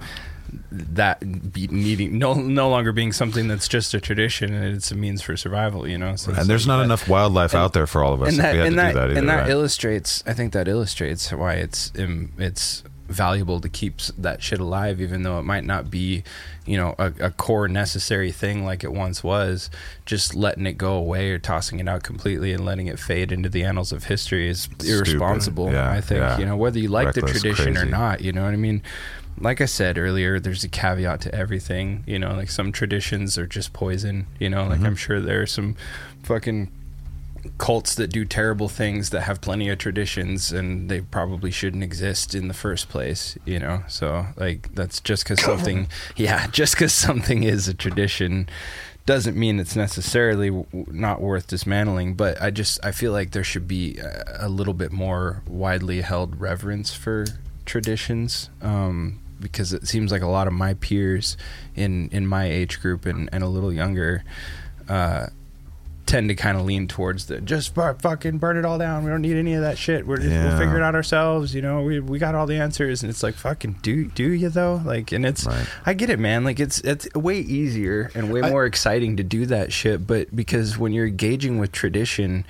that 0.71 1.53
be 1.53 1.67
needing 1.67 2.17
no 2.17 2.33
no 2.35 2.69
longer 2.69 2.93
being 2.93 3.13
something 3.13 3.49
that's 3.49 3.67
just 3.67 3.93
a 3.93 4.01
tradition 4.01 4.55
and 4.55 4.77
it's 4.77 4.91
a 4.93 4.95
means 4.95 5.21
for 5.21 5.37
survival. 5.37 5.87
You 5.87 5.99
know, 5.99 6.17
so 6.17 6.33
And 6.33 6.47
there's 6.49 6.65
like 6.67 6.69
not 6.69 6.79
that- 6.79 6.85
enough 6.85 7.09
wildlife 7.09 7.53
and- 7.55 7.61
out 7.63 7.73
there 7.73 7.87
for 7.87 8.03
all 8.05 8.15
of 8.15 8.23
us 8.23 8.29
and 8.31 8.39
if 8.39 8.43
that 8.43 8.53
we 8.53 8.59
had 8.59 8.67
and 8.69 8.75
to 8.75 8.77
that 8.77 8.89
do 8.93 8.95
that 8.99 9.11
either. 9.11 9.19
and 9.19 9.29
that 9.29 9.41
right? 9.43 9.51
illustrates. 9.51 10.23
I 10.27 10.33
think 10.33 10.53
that 10.53 10.69
illustrates 10.69 11.31
why 11.33 11.55
it's 11.55 11.93
um, 11.99 12.33
it's 12.39 12.83
valuable 13.09 13.61
to 13.61 13.69
keep 13.69 13.99
that 14.19 14.43
shit 14.43 14.61
alive, 14.61 15.01
even 15.01 15.23
though 15.23 15.39
it 15.39 15.43
might 15.43 15.65
not 15.65 15.91
be, 15.91 16.23
you 16.65 16.77
know, 16.77 16.95
a, 16.99 17.13
a 17.21 17.31
core 17.31 17.69
necessary 17.69 18.33
thing 18.33 18.65
like 18.65 18.83
it 18.83 18.93
once 18.93 19.23
was. 19.23 19.71
Just 20.07 20.35
letting 20.35 20.67
it 20.67 20.79
go 20.79 20.95
away 20.95 21.31
or 21.31 21.39
tossing 21.39 21.81
it 21.81 21.89
out 21.89 22.03
completely 22.03 22.53
and 22.53 22.65
letting 22.65 22.87
it 22.87 22.99
fade 22.99 23.31
into 23.31 23.49
the 23.49 23.63
annals 23.65 23.93
of 23.93 24.05
history 24.05 24.49
is 24.49 24.69
irresponsible. 24.85 25.71
Yeah, 25.73 25.91
I 25.91 26.01
think 26.01 26.21
yeah. 26.21 26.39
you 26.39 26.47
know 26.47 26.57
whether 26.57 26.79
you 26.79 26.89
like 26.89 27.15
the 27.15 27.21
Reckless, 27.21 27.43
tradition 27.43 27.77
or 27.77 27.85
not. 27.85 28.21
You 28.21 28.33
know 28.33 28.45
what 28.45 28.53
I 28.53 28.57
mean. 28.57 28.83
Like 29.39 29.61
I 29.61 29.67
said 29.67 29.99
earlier, 29.99 30.39
there's 30.39 30.63
a 30.63 30.69
caveat 30.69 31.21
to 31.23 31.35
everything. 31.35 32.05
You 32.07 32.19
know, 32.21 32.35
like 32.35 32.51
some 32.51 32.71
traditions 32.71 33.37
are 33.37 33.47
just 33.47 33.73
poison. 33.73 34.27
You 34.39 34.49
know, 34.49 34.65
like 34.65 34.81
Mhm. 34.81 34.87
I'm 34.87 34.97
sure 34.97 35.21
there 35.21 35.43
are 35.43 35.47
some 35.47 35.75
fucking 36.23 36.71
cults 37.59 37.95
that 37.95 38.09
do 38.09 38.25
terrible 38.25 38.69
things 38.69 39.11
that 39.11 39.23
have 39.23 39.41
plenty 39.41 39.69
of 39.69 39.79
traditions 39.79 40.53
and 40.53 40.91
they 40.91 41.01
probably 41.01 41.51
shouldn't 41.51 41.83
exist 41.83 42.35
in 42.35 42.49
the 42.49 42.55
first 42.55 42.89
place 42.89 43.37
you 43.45 43.59
know? 43.59 43.83
So 43.89 44.27
like 44.37 44.75
that's 44.75 45.01
just 45.01 45.25
because 45.25 45.43
something 45.43 45.89
yeah 46.17 46.47
just 46.51 46.75
because 46.75 46.93
something 46.93 47.43
is 47.43 47.69
a 47.69 47.75
tradition 47.75 48.49
doesn't 49.07 49.37
mean 49.37 49.61
it's 49.61 49.77
necessarily 49.77 50.49
w- 50.49 50.87
not 50.89 51.21
worth 51.21 51.47
dismantling 51.47 52.15
but 52.15 52.41
i 52.41 52.51
just 52.51 52.83
i 52.85 52.91
feel 52.91 53.13
like 53.13 53.33
there 53.33 53.45
should 53.45 53.69
be 53.69 53.99
a, 53.99 54.47
a 54.47 54.49
little 54.49 54.73
bit 54.75 54.91
more 54.91 55.43
widely 55.47 56.01
held 56.01 56.41
reverence 56.41 56.95
for 56.95 57.27
traditions 57.67 58.49
um 58.63 59.21
because 59.41 59.73
it 59.73 59.87
seems 59.87 60.11
like 60.11 60.23
a 60.23 60.27
lot 60.27 60.47
of 60.47 60.53
my 60.53 60.75
peers 60.75 61.37
in 61.75 62.09
in 62.11 62.27
my 62.27 62.47
age 62.47 62.81
group 62.81 63.05
and, 63.05 63.29
and 63.33 63.45
a 63.45 63.49
little 63.49 63.73
younger 63.73 64.25
uh 64.89 65.27
tend 66.07 66.29
to 66.29 66.35
kind 66.35 66.57
of 66.59 66.65
lean 66.67 66.87
towards 66.87 67.27
the 67.27 67.41
just 67.41 67.75
fu- 67.75 67.95
fucking 67.95 68.39
burn 68.39 68.57
it 68.57 68.65
all 68.65 68.79
down. 68.79 69.05
We 69.05 69.11
don't 69.11 69.23
need 69.23 69.37
any 69.37 69.55
of 69.55 69.63
that 69.63 69.79
shit. 69.79 70.07
We're 70.07 70.17
just, 70.19 70.29
Yeah. 70.29 70.49
we'll 70.49 70.59
figure 70.59 70.77
it 70.77 70.83
out 70.83 70.95
ourselves. 70.95 71.55
You 71.55 71.63
know, 71.63 71.83
we 71.83 72.01
we 72.01 72.19
got 72.19 72.35
all 72.35 72.47
the 72.47 72.57
answers, 72.57 73.03
and 73.03 73.11
it's 73.11 73.23
like 73.23 73.35
fucking 73.35 73.77
do 73.83 74.07
do 74.07 74.31
you 74.33 74.49
though? 74.49 74.83
Like, 74.85 75.13
and 75.13 75.25
it's 75.25 75.47
Right. 75.47 75.67
I 75.87 75.95
get 75.95 76.11
it, 76.11 76.19
man. 76.19 76.45
Like 76.45 76.61
it's 76.61 76.81
it's 76.81 77.09
way 77.15 77.39
easier 77.41 78.11
and 78.15 78.31
way 78.33 78.43
I- 78.43 78.51
more 78.51 78.65
exciting 78.67 79.17
to 79.17 79.23
do 79.23 79.47
that 79.47 79.73
shit. 79.73 80.07
But 80.07 80.35
because 80.35 80.77
when 80.79 80.93
you're 80.93 81.07
engaging 81.07 81.59
with 81.59 81.73
tradition, 81.73 82.45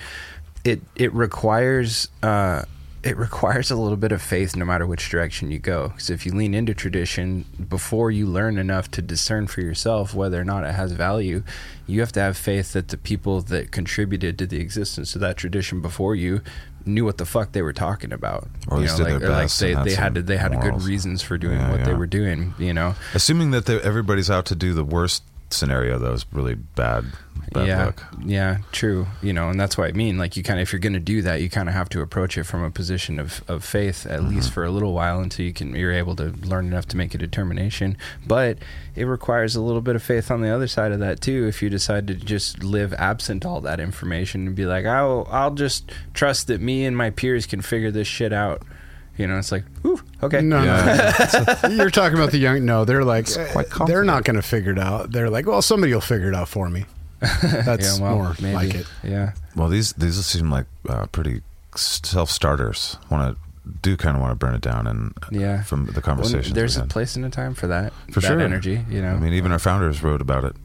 it 0.65 0.83
it 0.97 1.13
requires 1.15 2.09
uh 2.23 2.63
it 3.05 3.19
requires 3.19 3.71
a 3.71 3.77
little 3.77 3.99
bit 3.99 4.13
of 4.13 4.23
faith 4.23 4.57
no 4.57 4.65
matter 4.65 4.87
which 4.87 5.11
direction 5.11 5.51
you 5.51 5.59
go. 5.59 5.89
Because 5.89 6.09
if 6.09 6.25
you 6.25 6.33
lean 6.33 6.55
into 6.55 6.73
tradition 6.73 7.45
before 7.69 8.11
you 8.11 8.27
learn 8.27 8.57
enough 8.57 8.91
to 8.93 9.03
discern 9.03 9.47
for 9.47 9.61
yourself 9.61 10.15
whether 10.15 10.41
or 10.41 10.45
not 10.45 10.65
it 10.65 10.75
has 10.75 10.93
value 10.93 11.43
you 11.87 12.01
have 12.01 12.13
to 12.13 12.21
have 12.21 12.37
faith 12.37 12.73
that 12.73 12.89
the 12.89 12.97
people 12.97 13.43
that 13.43 13.71
contributed 13.71 14.39
to 14.39 14.47
the 14.47 14.59
existence 14.59 15.15
of 15.15 15.21
that 15.21 15.37
tradition 15.37 15.83
before 15.83 16.15
you 16.15 16.41
knew 16.87 17.05
what 17.05 17.19
the 17.19 17.27
fuck 17.27 17.53
they 17.53 17.63
were 17.63 17.73
talking 17.73 18.13
about. 18.13 18.47
Or 18.69 18.81
you 18.81 18.87
know 18.87 18.97
did 18.97 19.03
like, 19.05 19.19
their 19.21 19.31
or 19.31 19.33
like 19.33 19.53
they, 19.53 19.75
had 19.75 19.85
they 19.85 19.95
had 19.95 20.15
to 20.15 20.23
they 20.23 20.37
had 20.37 20.61
good 20.61 20.83
reasons 20.83 21.23
for 21.23 21.37
doing 21.39 21.59
Yeah, 21.59 21.71
what 21.71 21.85
they 21.85 21.95
were 21.95 22.07
doing 22.07 22.55
you 22.59 22.73
know? 22.73 22.95
Assuming 23.13 23.51
that 23.51 23.69
everybody's 23.69 24.31
out 24.31 24.47
to 24.47 24.55
do 24.55 24.73
the 24.73 24.85
worst 24.85 25.23
scenario, 25.51 25.99
though, 25.99 26.13
is 26.13 26.27
really 26.33 26.55
bad. 26.55 27.05
bad 27.53 27.67
yeah, 27.67 27.85
luck. 27.87 28.15
yeah, 28.25 28.59
true. 28.73 29.07
You 29.23 29.33
know, 29.33 29.49
and 29.51 29.61
that's 29.61 29.79
what 29.79 29.89
I 29.89 29.93
mean. 29.93 30.19
Like, 30.19 30.37
you 30.37 30.43
kind 30.43 30.59
of, 30.59 30.63
if 30.63 30.73
you're 30.73 30.81
going 30.81 30.95
to 30.95 30.99
do 31.01 31.23
that, 31.23 31.41
you 31.41 31.49
kind 31.51 31.69
of 31.69 31.75
have 31.75 31.89
to 31.91 32.01
approach 32.01 32.37
it 32.37 32.45
from 32.45 32.63
a 32.63 32.71
position 32.71 33.19
of, 33.19 33.43
of 33.49 33.65
faith, 33.65 34.07
at 34.07 34.23
least 34.25 34.35
Mm-hmm. 34.49 34.55
for 34.55 34.65
a 34.65 34.71
little 34.71 34.93
while, 34.93 35.21
until 35.21 35.45
you 35.47 35.53
can, 35.53 35.75
you're 35.77 35.93
able 35.93 36.17
to 36.17 36.25
learn 36.25 36.67
enough 36.67 36.87
to 36.87 36.97
make 36.97 37.15
a 37.15 37.19
determination. 37.19 37.97
But 38.27 38.59
it 38.97 39.05
requires 39.05 39.55
a 39.55 39.61
little 39.61 39.81
bit 39.81 39.95
of 39.97 40.03
faith 40.03 40.31
on 40.31 40.41
the 40.41 40.51
other 40.51 40.67
side 40.67 40.91
of 40.93 40.99
that 41.01 41.21
too. 41.21 41.47
If 41.47 41.63
you 41.63 41.71
decide 41.71 42.07
to 42.09 42.15
just 42.15 42.65
live 42.65 42.93
absent 42.95 43.45
all 43.47 43.61
that 43.61 43.79
information 43.81 44.47
and 44.49 44.57
be 44.57 44.67
like, 44.67 44.87
I'll, 44.87 45.27
I'll 45.31 45.55
just 45.55 45.91
trust 46.15 46.49
that 46.49 46.61
me 46.61 46.85
and 46.85 46.97
my 46.97 47.11
peers 47.11 47.47
can 47.47 47.61
figure 47.63 47.91
this 47.91 48.09
shit 48.09 48.33
out. 48.33 48.63
You 49.17 49.27
know, 49.29 49.39
it's 49.39 49.53
like, 49.53 49.65
whew, 49.83 50.01
okay. 50.23 50.41
No, 50.41 50.63
Yeah. 50.63 51.59
no. 51.63 51.69
You're 51.69 51.91
talking 51.91 52.19
about 52.19 52.33
the 52.33 52.39
young. 52.39 52.65
No, 52.65 52.85
they're 52.85 53.05
like, 53.05 53.29
quite 53.53 53.67
they're 53.87 54.03
not 54.05 54.25
going 54.25 54.37
to 54.37 54.43
figure 54.43 54.73
it 54.73 54.79
out. 54.79 55.13
They're 55.13 55.31
like, 55.31 55.47
well, 55.47 55.63
somebody 55.63 55.95
will 55.95 56.01
figure 56.01 56.29
it 56.29 56.35
out 56.35 56.49
for 56.49 56.69
me. 56.69 56.85
That's 57.43 57.99
yeah, 57.99 58.03
well, 58.05 58.15
more 58.17 58.35
maybe. 58.41 58.55
like 58.55 58.75
it. 58.75 58.87
Yeah. 59.03 59.33
Well, 59.57 59.69
these 59.69 59.93
these 59.95 60.25
seem 60.27 60.51
like 60.51 60.67
uh, 60.89 61.07
pretty 61.07 61.43
self 61.77 62.29
starters. 62.31 62.99
Want 63.11 63.35
to 63.37 63.71
do 63.83 63.97
kind 63.97 64.15
of 64.17 64.21
want 64.21 64.33
to 64.33 64.37
burn 64.37 64.55
it 64.55 64.61
down, 64.61 64.87
and 64.87 65.15
Yeah. 65.31 65.63
from 65.63 65.87
the 65.87 66.03
Well, 66.05 66.17
there's 66.53 66.77
a 66.77 66.85
place 66.85 67.17
and 67.17 67.25
a 67.25 67.31
time 67.31 67.55
for 67.55 67.67
that. 67.69 67.93
For 68.11 68.21
that 68.21 68.27
sure. 68.27 68.41
energy, 68.41 68.85
you 68.91 69.01
know. 69.01 69.13
I 69.15 69.17
mean, 69.17 69.33
even 69.33 69.53
our 69.53 69.59
founders 69.59 70.03
wrote 70.03 70.21
about 70.21 70.45
it. 70.45 70.57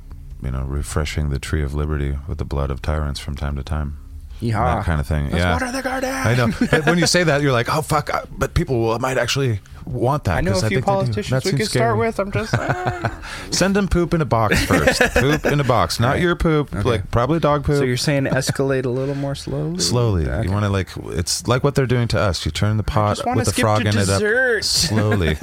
You 0.41 0.51
know, 0.51 0.63
refreshing 0.63 1.29
the 1.29 1.39
tree 1.39 1.61
of 1.63 1.73
liberty 1.73 2.17
with 2.27 2.37
the 2.39 2.45
blood 2.45 2.71
of 2.71 2.81
tyrants 2.81 3.19
from 3.19 3.35
time 3.35 3.55
to 3.57 3.63
time. 3.63 3.97
Yeehaw. 4.41 4.77
That 4.77 4.85
kind 4.85 5.01
of 5.01 5.07
thing. 5.07 5.25
Let's 5.25 5.37
yeah. 5.37 5.53
water 5.53 5.71
the 5.71 5.81
garden. 5.81 6.09
I 6.13 6.35
know, 6.35 6.47
but 6.71 6.85
when 6.85 6.97
you 6.97 7.07
say 7.07 7.23
that, 7.23 7.41
you're 7.41 7.51
like, 7.51 7.67
"Oh 7.69 7.81
fuck!" 7.81 8.09
But 8.37 8.53
people 8.53 8.79
will, 8.79 8.99
might 8.99 9.17
actually 9.17 9.59
want 9.89 10.23
that. 10.25 10.37
I 10.37 10.41
know 10.41 10.51
'cause 10.51 10.63
a 10.63 10.67
few 10.69 10.77
think 10.77 10.85
they 10.85 10.91
do. 10.91 10.95
politicians 10.95 11.43
we 11.45 11.49
seems 11.51 11.61
could 11.61 11.69
start 11.71 11.97
with. 11.97 12.19
I'm 12.19 12.31
just 12.31 12.53
ah. 12.53 13.21
Send 13.51 13.75
them 13.75 13.87
poop 13.87 14.13
in 14.13 14.21
a 14.21 14.25
box 14.25 14.63
first. 14.65 15.01
poop 15.15 15.45
in 15.45 15.59
a 15.59 15.63
box, 15.63 15.99
not 15.99 16.13
Right. 16.13 16.21
your 16.21 16.35
poop. 16.35 16.73
Okay. 16.75 16.87
Like 16.87 17.11
probably 17.11 17.39
dog 17.39 17.63
poop. 17.63 17.77
so 17.77 17.83
you're 17.83 17.97
saying 17.97 18.25
escalate 18.25 18.85
a 18.85 18.89
little 18.89 19.15
more 19.15 19.35
slowly. 19.35 19.79
slowly. 19.79 20.27
Okay. 20.27 20.47
You 20.47 20.51
want 20.53 20.65
to 20.65 20.69
like 20.69 20.89
it's 21.17 21.47
like 21.47 21.63
what 21.63 21.75
they're 21.75 21.85
doing 21.87 22.07
to 22.09 22.19
us. 22.19 22.45
You 22.45 22.51
turn 22.51 22.77
the 22.77 22.83
pot 22.83 23.19
with 23.35 23.45
the 23.45 23.53
frog 23.53 23.81
to 23.83 23.87
in 23.89 23.97
it 23.97 24.09
up 24.09 24.63
slowly. 24.63 25.29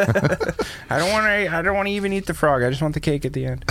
I 0.90 0.98
don't 0.98 1.12
want 1.12 1.26
to. 1.26 1.54
I 1.56 1.62
don't 1.62 1.74
want 1.74 1.86
to 1.88 1.92
even 1.92 2.12
eat 2.12 2.26
the 2.26 2.34
frog. 2.34 2.62
I 2.62 2.70
just 2.70 2.82
want 2.82 2.94
the 2.94 3.00
cake 3.00 3.24
at 3.24 3.32
the 3.32 3.46
end. 3.46 3.64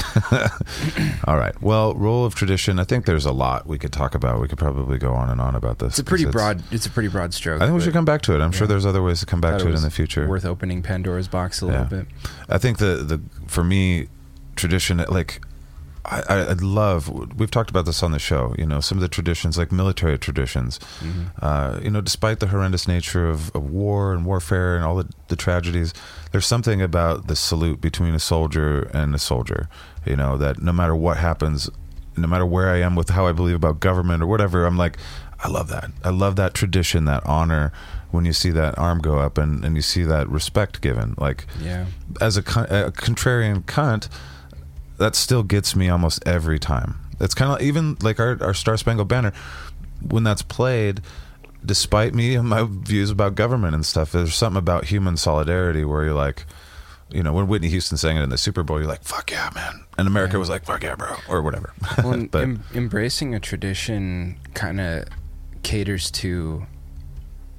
All 1.26 1.38
right. 1.38 1.59
Well, 1.61 1.93
role 1.95 2.26
of 2.26 2.36
tradition. 2.36 2.80
I 2.80 2.84
think 2.84 3.05
there's 3.05 3.26
a 3.26 3.32
lot 3.32 3.67
we 3.67 3.78
could 3.78 3.93
talk 3.93 4.15
about. 4.15 4.41
We 4.41 4.47
could 4.47 4.57
probably 4.57 4.97
go 4.97 5.13
on 5.13 5.30
and 5.30 5.39
on 5.39 5.55
about 5.55 5.80
this. 5.80 5.89
It's 5.93 5.99
a 5.99 6.03
pretty 6.03 6.26
broad. 6.26 6.63
It's 6.71 6.86
a 6.86 6.89
pretty 6.89 7.09
broad 7.09 7.34
stroke. 7.34 7.61
I 7.61 7.65
think 7.65 7.78
we 7.78 7.84
should 7.84 7.93
come 7.93 8.05
back 8.05 8.21
to 8.23 8.36
it. 8.36 8.41
I'm 8.41 8.51
sure 8.51 8.67
there's 8.67 8.86
other 8.86 9.01
ways 9.03 9.19
to 9.21 9.26
come 9.26 9.41
back 9.41 9.59
to 9.59 9.67
it, 9.67 9.71
was 9.71 9.84
in 9.84 9.88
the 9.89 9.91
future. 9.95 10.28
Worth 10.28 10.45
opening 10.45 10.64
Pandora's 10.82 11.28
box 11.28 11.61
a 11.61 11.66
Yeah. 11.66 11.72
little 11.72 11.86
bit. 11.97 12.07
I 12.49 12.57
think 12.57 12.78
the 12.78 12.97
the 13.11 13.22
for 13.47 13.63
me 13.63 14.07
tradition 14.55 15.03
like 15.09 15.41
I, 16.05 16.22
I 16.51 16.53
love 16.53 17.09
we've 17.39 17.49
talked 17.49 17.72
about 17.72 17.86
this 17.88 18.03
on 18.03 18.11
the 18.11 18.20
show 18.20 18.53
you 18.59 18.66
know 18.66 18.80
some 18.80 18.97
of 18.99 19.01
the 19.01 19.07
traditions 19.07 19.57
like 19.57 19.72
military 19.72 20.18
traditions 20.20 20.80
Mhm. 21.01 21.32
uh, 21.41 21.80
you 21.82 21.89
know 21.89 21.99
despite 21.99 22.39
the 22.39 22.47
horrendous 22.47 22.88
nature 22.88 23.28
of, 23.28 23.53
of 23.55 23.63
war 23.72 24.13
and 24.13 24.24
warfare 24.24 24.76
and 24.76 24.86
all 24.86 24.95
the, 24.97 25.07
the 25.30 25.36
tragedies 25.36 25.93
there's 26.32 26.45
something 26.45 26.80
about 26.82 27.26
the 27.28 27.36
salute 27.36 27.82
between 27.82 28.13
a 28.13 28.20
soldier 28.20 28.84
and 28.93 29.16
a 29.16 29.20
soldier 29.20 29.68
you 30.05 30.16
know 30.16 30.38
that 30.38 30.61
no 30.61 30.72
matter 30.72 30.95
what 30.95 31.18
happens 31.18 31.70
no 32.16 32.28
matter 32.28 32.45
where 32.45 32.70
I 32.70 32.78
am 32.82 32.95
with 32.95 33.09
how 33.09 33.26
I 33.26 33.32
believe 33.34 33.55
about 33.55 33.80
government 33.80 34.22
or 34.22 34.28
whatever 34.28 34.66
I'm 34.68 34.78
like 34.78 34.97
I 35.43 35.47
love 35.49 35.68
that 35.70 35.89
I 36.03 36.11
love 36.11 36.36
that 36.38 36.53
tradition 36.53 37.05
that 37.05 37.26
honor 37.26 37.74
when 38.16 38.26
you 38.26 38.34
see 38.34 38.49
that 38.51 38.78
arm 38.80 38.99
go 38.99 39.20
up 39.20 39.38
and, 39.38 39.63
and 39.66 39.76
you 39.76 39.82
see 39.82 40.03
that 40.03 40.28
respect 40.30 40.82
given 40.82 41.13
like 41.18 41.45
Yeah. 41.61 41.86
as 42.22 42.38
a, 42.38 42.39
a 42.41 42.91
contrarian 42.91 43.63
cunt, 43.63 44.07
that 44.97 45.16
still 45.16 45.43
gets 45.43 45.76
me 45.76 45.89
almost 45.89 46.26
every 46.28 46.57
time. 46.59 46.95
It's 47.20 47.34
kind 47.34 47.51
of 47.51 47.61
even 47.61 47.97
like 48.01 48.20
our, 48.20 48.41
our 48.41 48.53
Star 48.53 48.78
Spangled 48.78 49.07
Banner 49.07 49.34
when 50.01 50.24
that's 50.24 50.41
played. 50.41 51.01
Despite 51.66 52.13
me 52.13 52.36
and 52.36 52.47
my 52.47 52.68
views 52.70 53.09
about 53.09 53.34
government 53.36 53.74
and 53.74 53.84
stuff, 53.86 54.11
there's 54.11 54.36
something 54.36 54.57
about 54.59 54.86
human 54.86 55.18
solidarity 55.18 55.84
where 55.84 56.03
you're 56.05 56.13
like, 56.13 56.45
you 57.09 57.24
know, 57.24 57.34
when 57.34 57.47
Whitney 57.47 57.70
Houston 57.70 57.97
sang 57.97 58.18
it 58.18 58.22
in 58.22 58.30
the 58.30 58.38
Super 58.38 58.61
Bowl, 58.61 58.78
you're 58.80 58.88
like, 58.88 59.03
"Fuck 59.03 59.32
yeah, 59.32 59.49
man!" 59.55 59.84
And 59.97 60.07
America 60.07 60.34
Yeah. 60.34 60.39
was 60.39 60.49
like, 60.49 60.63
"Fuck 60.66 60.84
yeah, 60.84 60.93
bro," 60.95 61.16
or 61.30 61.41
whatever. 61.41 61.74
Well, 62.03 62.28
but 62.30 62.43
em- 62.43 62.63
embracing 62.76 63.34
a 63.34 63.39
tradition 63.39 64.38
kind 64.53 64.80
of 64.80 65.05
caters 65.63 66.11
to 66.11 66.66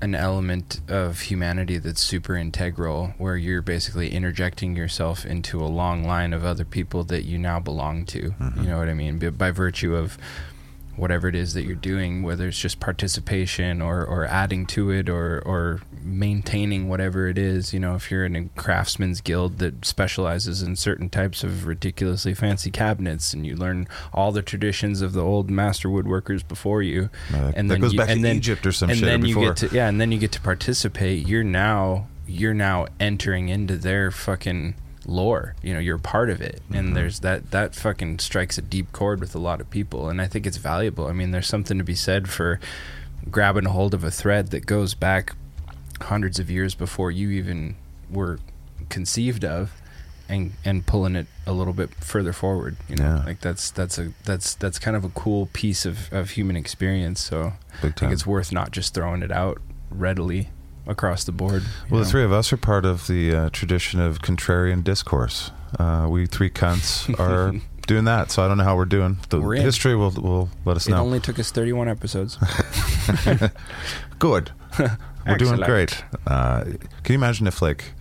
an 0.00 0.14
element 0.14 0.80
of 0.88 1.20
humanity 1.20 1.78
that's 1.78 2.02
super 2.02 2.36
integral, 2.36 3.14
where 3.18 3.36
you're 3.36 3.62
basically 3.62 4.12
interjecting 4.12 4.76
yourself 4.76 5.24
into 5.24 5.60
a 5.60 5.66
long 5.66 6.04
line 6.04 6.32
of 6.32 6.44
other 6.44 6.64
people 6.64 7.02
that 7.04 7.24
you 7.24 7.38
now 7.38 7.58
belong 7.58 8.04
to. 8.04 8.30
Mm-hmm. 8.30 8.62
You 8.62 8.68
know 8.68 8.78
what 8.78 8.88
I 8.88 8.94
mean? 8.94 9.18
By, 9.18 9.30
by 9.30 9.50
virtue 9.50 9.96
of 9.96 10.18
whatever 10.96 11.28
it 11.28 11.34
is 11.34 11.54
that 11.54 11.62
you're 11.62 11.74
doing, 11.74 12.22
whether 12.22 12.48
it's 12.48 12.58
just 12.58 12.80
participation 12.80 13.82
or, 13.82 14.04
or 14.04 14.24
adding 14.26 14.66
to 14.66 14.90
it 14.90 15.08
or, 15.08 15.40
or 15.40 15.80
maintaining 16.06 16.88
whatever 16.88 17.28
it 17.28 17.36
is. 17.36 17.74
You 17.74 17.80
know, 17.80 17.94
if 17.94 18.10
you're 18.10 18.24
in 18.24 18.36
a 18.36 18.44
craftsman's 18.56 19.20
guild 19.20 19.58
that 19.58 19.84
specializes 19.84 20.62
in 20.62 20.76
certain 20.76 21.10
types 21.10 21.42
of 21.44 21.66
ridiculously 21.66 22.32
fancy 22.34 22.70
cabinets 22.70 23.32
and 23.34 23.44
you 23.44 23.56
learn 23.56 23.88
all 24.12 24.32
the 24.32 24.42
traditions 24.42 25.02
of 25.02 25.12
the 25.12 25.22
old 25.22 25.50
master 25.50 25.88
woodworkers 25.88 26.46
before 26.46 26.82
you, 26.82 27.10
Uh, 27.34 27.52
and 27.56 27.68
that 27.68 27.74
then 27.74 27.80
goes 27.80 27.92
you, 27.92 27.98
back 27.98 28.08
and 28.08 28.18
to 28.18 28.22
then, 28.22 28.36
Egypt 28.36 28.66
or 28.66 28.72
some 28.72 28.90
and 28.90 28.98
shit 28.98 29.06
then 29.06 29.24
you 29.24 29.34
get 29.34 29.56
to 29.56 29.68
yeah, 29.68 29.88
and 29.88 30.00
then 30.00 30.12
you 30.12 30.18
get 30.18 30.32
to 30.32 30.40
participate. 30.40 31.26
You're 31.26 31.44
now 31.44 32.06
you're 32.26 32.54
now 32.54 32.86
entering 32.98 33.48
into 33.48 33.76
their 33.76 34.10
fucking 34.10 34.74
lore. 35.06 35.54
You 35.62 35.74
know, 35.74 35.80
you're 35.80 35.98
part 35.98 36.30
of 36.30 36.40
it, 36.40 36.60
and 36.72 36.96
there's 36.96 37.20
that 37.20 37.50
that 37.50 37.74
fucking 37.74 38.18
strikes 38.20 38.58
a 38.58 38.62
deep 38.62 38.92
chord 38.92 39.20
with 39.20 39.34
a 39.34 39.38
lot 39.38 39.60
of 39.60 39.70
people, 39.70 40.08
and 40.08 40.20
I 40.20 40.26
think 40.26 40.46
it's 40.46 40.56
valuable. 40.56 41.06
I 41.06 41.12
mean, 41.12 41.30
there's 41.30 41.46
something 41.46 41.78
to 41.78 41.84
be 41.84 41.94
said 41.94 42.28
for 42.28 42.58
grabbing 43.30 43.66
a 43.66 43.70
hold 43.70 43.94
of 43.94 44.04
a 44.04 44.10
thread 44.10 44.50
that 44.50 44.66
goes 44.66 44.94
back 44.94 45.34
hundreds 46.02 46.38
of 46.38 46.50
years 46.50 46.74
before 46.74 47.10
you 47.10 47.30
even 47.30 47.76
were 48.10 48.38
conceived 48.88 49.44
of 49.44 49.72
and 50.28 50.52
and 50.64 50.86
pulling 50.86 51.14
it 51.16 51.26
a 51.46 51.52
little 51.52 51.72
bit 51.72 51.94
further 51.96 52.32
forward 52.32 52.76
you 52.88 52.96
know 52.96 53.04
Yeah. 53.04 53.24
like 53.24 53.40
that's 53.40 53.70
that's 53.70 53.98
a 53.98 54.12
that's 54.24 54.54
that's 54.54 54.78
kind 54.78 54.96
of 54.96 55.04
a 55.04 55.08
cool 55.10 55.46
piece 55.52 55.86
of 55.86 56.12
of 56.12 56.30
human 56.30 56.56
experience 56.56 57.20
so 57.20 57.52
i 57.82 57.88
think 57.90 58.12
it's 58.12 58.26
worth 58.26 58.52
not 58.52 58.70
just 58.72 58.92
throwing 58.94 59.22
it 59.22 59.30
out 59.30 59.58
readily 59.90 60.48
across 60.86 61.24
the 61.24 61.32
board 61.32 61.62
Well, 61.90 62.00
the 62.02 62.06
three 62.10 62.22
of 62.24 62.32
us 62.32 62.52
are 62.52 62.56
part 62.56 62.84
of 62.84 63.06
the 63.08 63.34
uh, 63.34 63.50
tradition 63.50 63.98
of 64.00 64.20
contrarian 64.20 64.84
discourse. 64.84 65.50
Uh, 65.80 66.06
we 66.08 66.26
three 66.26 66.48
cunts 66.50 67.12
are 67.18 67.52
doing 67.88 68.04
that, 68.04 68.30
so 68.30 68.44
I 68.44 68.48
don't 68.48 68.56
know 68.58 68.62
how 68.62 68.76
we're 68.76 68.84
doing. 68.84 69.18
The 69.30 69.40
We're 69.40 69.56
history 69.56 69.96
will 69.96 70.12
will 70.12 70.48
let 70.64 70.76
us 70.76 70.86
know. 70.88 70.94
it 70.94 70.98
know. 70.98 71.04
only 71.04 71.18
took 71.20 71.40
us 71.40 71.50
31 71.50 71.88
episodes 71.88 72.38
Good. 74.20 74.52
We're 75.26 75.36
doing 75.38 75.60
Excellent. 75.60 75.66
great. 75.66 76.04
Uh, 76.26 76.64
can 77.02 77.12
you 77.12 77.14
imagine 77.16 77.46
if 77.46 77.60
like 77.62 77.92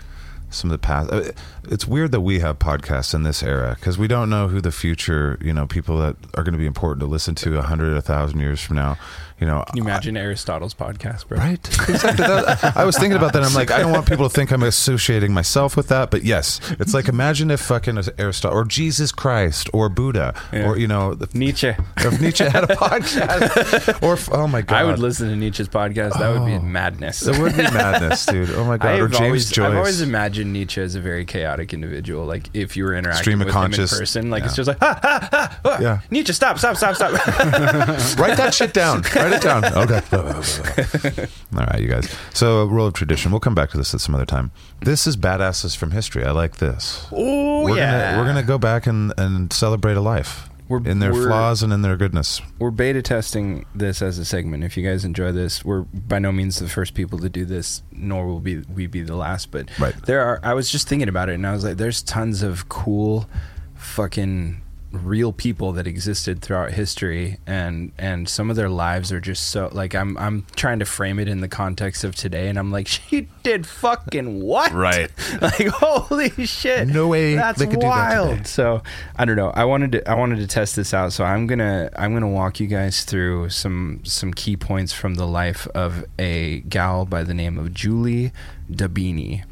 some 0.49 0.69
of 0.69 0.73
the 0.80 0.86
past? 0.86 1.11
Uh, 1.11 1.32
it's 1.72 1.88
weird 1.88 2.11
that 2.11 2.22
we 2.22 2.39
have 2.39 2.59
podcasts 2.59 3.13
in 3.13 3.24
this 3.24 3.41
era 3.43 3.76
because 3.80 3.97
we 3.97 4.07
don't 4.07 4.30
know 4.30 4.47
who 4.47 4.61
the 4.61 4.72
future, 4.72 5.38
you 5.41 5.53
know, 5.53 5.66
people 5.68 5.97
that 5.99 6.16
are 6.36 6.43
going 6.43 6.53
to 6.53 6.59
be 6.59 6.66
important 6.66 6.99
to 7.01 7.05
listen 7.07 7.36
to 7.36 7.57
a 7.57 7.61
hundred, 7.61 7.95
a 7.97 8.01
thousand 8.01 8.39
years 8.39 8.61
from 8.61 8.76
now. 8.78 8.97
You 9.38 9.45
know, 9.45 9.66
can 9.68 9.76
you 9.76 9.84
imagine 9.84 10.16
aristotle's 10.16 10.74
podcast 10.74 11.28
bro 11.28 11.38
Right. 11.38 11.59
Exactly. 11.89 12.26
That- 12.26 12.78
I 12.78 12.86
was 12.86 12.97
thinking 12.97 13.18
about 13.18 13.34
that. 13.34 13.43
I'm 13.43 13.53
like, 13.53 13.70
I 13.70 13.80
don't 13.80 13.91
want 13.91 14.07
people 14.07 14.30
to 14.30 14.34
think 14.34 14.49
I'm 14.51 14.63
associating 14.63 15.34
myself 15.34 15.76
with 15.76 15.89
that, 15.89 16.09
but 16.09 16.24
yes, 16.24 16.61
it's 16.80 16.93
like 16.93 17.09
imagine 17.09 17.51
if 17.51 17.59
fucking 17.59 17.97
Aristotle 18.18 18.57
or 18.57 18.63
Jesus 18.63 19.11
Christ 19.11 19.70
or 19.74 19.89
Buddha 19.89 20.34
Yeah. 20.53 20.70
or 20.70 20.78
you 20.78 20.88
know, 20.88 21.18
nietzsche 21.34 21.74
if 21.97 22.22
Nietzsche 22.22 22.45
had 22.45 22.63
a 22.63 22.76
podcast 22.78 24.01
or 24.01 24.13
if- 24.13 24.32
oh 24.32 24.47
my 24.47 24.61
god, 24.61 24.78
i 24.78 24.84
would 24.86 24.99
listen 24.99 25.28
to 25.30 25.36
nietzsche's 25.36 25.68
podcast 25.68 26.18
that 26.18 26.30
would 26.32 26.45
be 26.45 26.53
Oh. 26.55 26.59
madness 26.61 27.28
It 27.28 27.38
would 27.38 27.57
be 27.57 27.63
madness, 27.63 28.26
dude. 28.26 28.51
Oh 28.51 28.63
my 28.63 28.78
god. 28.86 28.99
or 29.01 29.05
I've 29.05 29.11
James 29.11 29.22
always, 29.22 29.51
Joyce. 29.51 29.66
I've 29.72 29.76
always 29.78 30.01
imagined 30.01 30.53
Nietzsche 30.53 30.82
as 30.82 30.95
a 30.95 31.01
very 31.01 31.26
chaotic 31.26 31.55
individual. 31.74 32.26
Like 32.26 32.49
if 32.53 32.76
you 32.78 32.84
were 32.84 32.93
interacting 32.95 33.22
Stream 33.22 33.39
with 33.39 33.47
him 33.53 33.64
in 33.74 33.88
person, 33.88 34.30
like 34.30 34.43
it's 34.43 34.56
just 34.56 34.68
like 34.68 34.80
ha 34.80 34.99
ha 35.01 35.28
ha. 35.32 35.60
ah, 35.66 35.80
Yeah. 35.82 36.01
Nietzsche, 36.12 36.34
stop, 36.34 36.58
stop, 36.60 36.76
stop, 36.78 36.95
stop. 36.95 37.12
Write 38.20 38.38
that 38.38 38.53
shit 38.53 38.74
down. 38.74 39.01
Write 39.16 39.34
it 39.34 39.41
down. 39.41 39.64
Okay. 39.76 41.28
All 41.58 41.66
right, 41.66 41.82
you 41.82 41.88
guys. 41.88 42.14
So, 42.34 42.66
rule 42.66 42.88
of 42.88 42.93
tradition. 42.93 43.32
We'll 43.32 43.39
come 43.39 43.56
back 43.56 43.70
to 43.72 43.78
this 43.78 43.93
at 43.93 44.01
some 44.01 44.16
other 44.16 44.26
time. 44.26 44.51
This 44.82 45.08
is 45.08 45.16
badasses 45.18 45.76
from 45.76 45.91
history. 45.91 46.24
I 46.26 46.32
like 46.32 46.58
this. 46.58 47.08
oh 47.12 47.64
we're 47.64 47.78
yeah, 47.78 48.12
Gonna, 48.12 48.18
we're 48.22 48.28
gonna 48.28 48.43
go 48.43 48.58
back 48.58 48.88
and, 48.88 49.14
and 49.18 49.51
celebrate 49.51 49.95
a 49.97 50.01
life 50.01 50.49
We're- 50.68 50.89
in 50.89 50.99
their 50.99 51.13
flaws 51.13 51.61
and 51.61 51.72
in 51.72 51.82
their 51.84 51.95
goodness. 51.95 52.41
we're 52.57 52.72
beta 52.72 53.01
testing 53.01 53.66
this 53.76 54.01
as 54.01 54.18
a 54.18 54.26
segment. 54.26 54.63
If 54.63 54.76
you 54.78 54.84
guys 54.88 55.05
enjoy 55.05 55.32
this, 55.32 55.63
we're 55.63 55.82
by 55.82 56.20
no 56.20 56.32
means 56.32 56.59
the 56.59 56.68
first 56.68 56.93
people 56.95 57.20
to 57.20 57.30
do 57.30 57.45
this, 57.45 57.84
nor 57.91 58.26
will 58.26 58.39
be 58.39 58.57
we 58.74 58.88
be 58.88 59.01
the 59.01 59.16
last. 59.16 59.51
But 59.51 59.70
Right. 59.80 59.93
there 60.05 60.22
are. 60.22 60.39
I 60.43 60.53
was 60.53 60.70
just 60.72 60.88
thinking 60.88 61.07
about 61.09 61.30
it, 61.30 61.34
and 61.36 61.45
I 61.45 61.51
was 61.53 61.63
like, 61.63 61.78
there's 61.78 62.01
tons 62.01 62.41
of 62.41 62.68
cool, 62.70 63.30
fucking 63.76 64.61
real 64.95 65.33
people 65.33 65.71
that 65.73 65.87
existed 65.87 66.41
throughout 66.41 66.71
history 66.71 67.37
and 67.45 67.91
and 67.97 68.27
some 68.29 68.49
of 68.49 68.55
their 68.55 68.69
lives 68.69 69.11
are 69.11 69.19
just 69.21 69.49
so 69.49 69.69
like 69.71 69.93
I'm 69.93 70.17
I'm 70.17 70.45
trying 70.55 70.79
to 70.79 70.85
frame 70.85 71.19
it 71.19 71.27
in 71.27 71.41
the 71.41 71.47
context 71.47 72.03
of 72.03 72.15
today 72.15 72.47
and 72.49 72.57
I'm 72.57 72.71
like 72.71 72.87
she 72.95 73.27
did 73.43 73.67
fucking 73.67 74.41
what 74.41 74.71
Right. 74.71 75.11
like 75.41 75.67
holy 75.67 76.29
shit 76.45 76.87
No 76.87 77.07
way 77.07 77.35
that's 77.35 77.59
they 77.59 77.65
could 77.65 77.79
do 77.79 77.87
that 77.87 77.87
wild 77.87 78.47
so 78.47 78.81
I 79.17 79.25
don't 79.25 79.35
know. 79.35 79.49
I 79.49 79.65
wanted 79.65 79.91
to 79.93 80.09
I 80.09 80.15
wanted 80.15 80.37
to 80.37 80.47
test 80.47 80.75
this 80.75 80.93
out. 80.93 81.13
So 81.13 81.23
I'm 81.23 81.47
gonna 81.47 81.89
I'm 81.95 82.13
gonna 82.13 82.27
walk 82.29 82.59
you 82.59 82.67
guys 82.67 83.03
through 83.03 83.49
some 83.49 84.01
some 84.03 84.33
key 84.33 84.55
points 84.55 84.93
from 84.93 85.15
the 85.15 85.27
life 85.27 85.67
of 85.75 86.05
a 86.19 86.61
gal 86.61 87.05
by 87.05 87.23
the 87.23 87.33
name 87.33 87.57
of 87.57 87.73
Julie 87.73 88.31
d'Aubigny. 88.69 89.43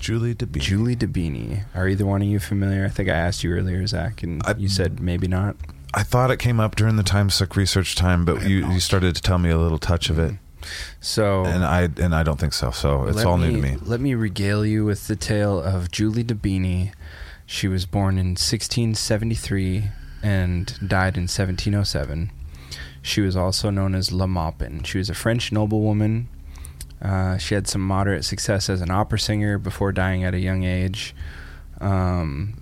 Julie 0.00 0.34
DeBeat. 0.34 0.60
Julie 0.60 0.94
d'Aubigny. 0.96 1.64
Are 1.74 1.88
either 1.88 2.06
one 2.06 2.22
of 2.22 2.28
you 2.28 2.38
familiar? 2.38 2.84
I 2.84 2.88
think 2.88 3.08
I 3.08 3.14
asked 3.14 3.42
you 3.44 3.52
earlier, 3.52 3.82
Zaq, 3.84 4.22
and 4.22 4.42
I- 4.46 4.54
you 4.56 4.68
said 4.68 5.00
maybe 5.00 5.28
not. 5.28 5.56
I 5.94 6.02
thought 6.02 6.30
it 6.30 6.38
came 6.38 6.60
up 6.60 6.76
during 6.76 6.96
the 6.96 7.02
time 7.02 7.30
suck 7.30 7.56
research 7.56 7.94
time, 7.96 8.24
but 8.26 8.42
you, 8.46 8.70
you 8.70 8.78
started 8.78 9.16
to 9.16 9.22
tell 9.22 9.38
me 9.38 9.48
a 9.50 9.56
little 9.58 9.78
touch 9.78 10.10
of 10.10 10.18
it, 10.18 10.34
So 11.00 11.44
and 11.46 11.64
I 11.64 11.88
and 12.02 12.14
I 12.14 12.22
don't 12.22 12.38
think 12.38 12.52
so. 12.52 12.70
So 12.70 13.04
it's 13.06 13.24
all 13.24 13.38
new 13.38 13.52
to 13.52 13.62
me. 13.62 13.76
Let 13.82 13.98
me 14.00 14.14
regale 14.14 14.66
you 14.66 14.84
with 14.84 15.06
the 15.06 15.16
tale 15.16 15.58
of 15.58 15.90
Julie 15.90 16.22
d'Aubigny. 16.24 16.92
She 17.46 17.68
was 17.68 17.86
born 17.86 18.18
in 18.18 18.36
1673 18.36 19.84
and 20.22 20.66
died 20.86 21.16
in 21.16 21.22
1707. 21.26 22.30
She 23.00 23.20
was 23.22 23.34
also 23.36 23.70
known 23.70 23.94
as 23.94 24.12
La 24.12 24.26
Maupin. 24.26 24.82
She 24.84 24.98
was 24.98 25.08
a 25.08 25.14
French 25.14 25.50
noblewoman. 25.52 26.28
Uh, 27.00 27.36
she 27.38 27.54
had 27.54 27.66
some 27.68 27.80
moderate 27.80 28.24
success 28.24 28.68
as 28.68 28.80
an 28.80 28.90
opera 28.90 29.18
singer 29.18 29.58
before 29.58 29.92
dying 29.92 30.24
at 30.24 30.34
a 30.34 30.38
young 30.40 30.64
age. 30.64 31.14
Um, 31.80 32.60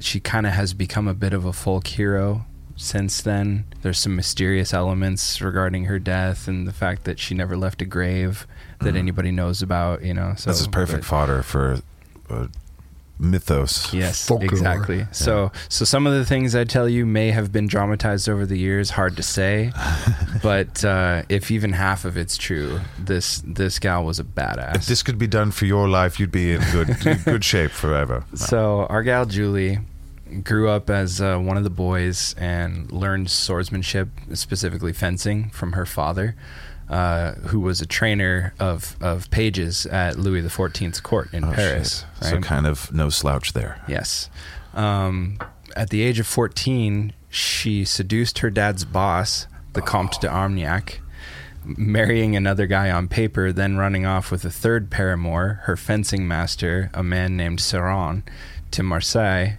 she 0.00 0.20
kind 0.20 0.46
of 0.46 0.52
has 0.52 0.74
become 0.74 1.06
a 1.06 1.14
bit 1.14 1.32
of 1.32 1.44
a 1.44 1.52
folk 1.52 1.86
hero 1.86 2.46
since 2.76 3.22
then. 3.22 3.64
There's 3.82 3.98
some 3.98 4.16
mysterious 4.16 4.74
elements 4.74 5.40
regarding 5.40 5.84
her 5.84 5.98
death 6.00 6.48
and 6.48 6.66
the 6.66 6.72
fact 6.72 7.04
that 7.04 7.18
she 7.20 7.34
never 7.34 7.56
left 7.56 7.80
a 7.80 7.84
grave 7.84 8.46
that 8.80 8.94
Mhm. 8.94 8.98
anybody 8.98 9.30
knows 9.30 9.62
about. 9.62 10.02
You 10.02 10.14
know, 10.14 10.34
so 10.36 10.50
this 10.50 10.60
is 10.60 10.66
perfect 10.66 11.02
but- 11.02 11.06
fodder 11.08 11.42
for 11.42 11.78
uh, 12.28 12.46
mythos. 13.18 13.92
Yes, 13.92 14.26
Folklore. 14.26 14.50
exactly. 14.50 15.06
So, 15.12 15.52
so 15.68 15.84
some 15.84 16.06
of 16.06 16.14
the 16.14 16.24
things 16.24 16.54
I 16.54 16.64
tell 16.64 16.88
you 16.88 17.06
may 17.06 17.30
have 17.30 17.52
been 17.52 17.66
dramatized 17.66 18.28
over 18.28 18.46
the 18.46 18.58
years. 18.58 18.90
Hard 18.90 19.16
to 19.16 19.22
say, 19.22 19.72
but 20.42 20.84
uh, 20.84 21.22
if 21.28 21.50
even 21.50 21.72
half 21.72 22.04
of 22.04 22.16
it's 22.16 22.36
true, 22.36 22.80
this 22.98 23.42
this 23.46 23.78
gal 23.78 24.04
was 24.04 24.18
a 24.18 24.24
badass. 24.24 24.76
If 24.76 24.86
this 24.86 25.02
could 25.02 25.18
be 25.18 25.26
done 25.26 25.50
for 25.50 25.66
your 25.66 25.88
life, 25.88 26.18
you'd 26.18 26.32
be 26.32 26.52
in 26.52 26.62
good 26.72 26.96
good 27.24 27.44
shape 27.44 27.70
forever. 27.70 28.24
So 28.34 28.86
our 28.88 29.02
gal 29.02 29.26
Julie 29.26 29.78
grew 30.42 30.68
up 30.68 30.90
as 30.90 31.20
uh, 31.20 31.38
one 31.38 31.56
of 31.56 31.64
the 31.64 31.70
boys 31.70 32.34
and 32.38 32.90
learned 32.90 33.30
swordsmanship, 33.30 34.08
specifically 34.32 34.92
fencing, 34.92 35.50
from 35.50 35.72
her 35.72 35.86
father, 35.86 36.34
uh, 36.88 37.32
who 37.48 37.60
was 37.60 37.80
a 37.80 37.86
trainer 37.86 38.52
of, 38.60 38.96
of 39.00 39.30
pages 39.30 39.86
at 39.86 40.18
Louis 40.18 40.42
XIV's 40.42 41.00
court 41.00 41.32
in 41.32 41.44
Oh, 41.44 41.52
Paris. 41.52 42.04
shit. 42.20 42.28
So 42.30 42.40
kind 42.40 42.66
of 42.66 42.92
no 42.92 43.08
slouch 43.08 43.52
there. 43.52 43.80
Yes. 43.88 44.28
Um, 44.74 45.38
at 45.76 45.90
the 45.90 46.02
age 46.02 46.18
of 46.20 46.26
14, 46.26 47.12
she 47.30 47.84
seduced 47.84 48.40
her 48.40 48.50
dad's 48.50 48.84
boss, 48.84 49.46
the 49.72 49.82
Comte 49.82 50.20
de 50.20 50.28
Armagnac, 50.28 51.00
marrying 51.64 52.36
another 52.36 52.66
guy 52.66 52.90
on 52.90 53.08
paper, 53.08 53.50
then 53.50 53.76
running 53.76 54.04
off 54.04 54.30
with 54.30 54.44
a 54.44 54.50
third 54.50 54.90
paramour, 54.90 55.60
her 55.64 55.76
fencing 55.76 56.28
master, 56.28 56.90
a 56.92 57.02
man 57.02 57.36
named 57.36 57.58
Serran, 57.60 58.22
to 58.70 58.82
Marseille, 58.82 59.52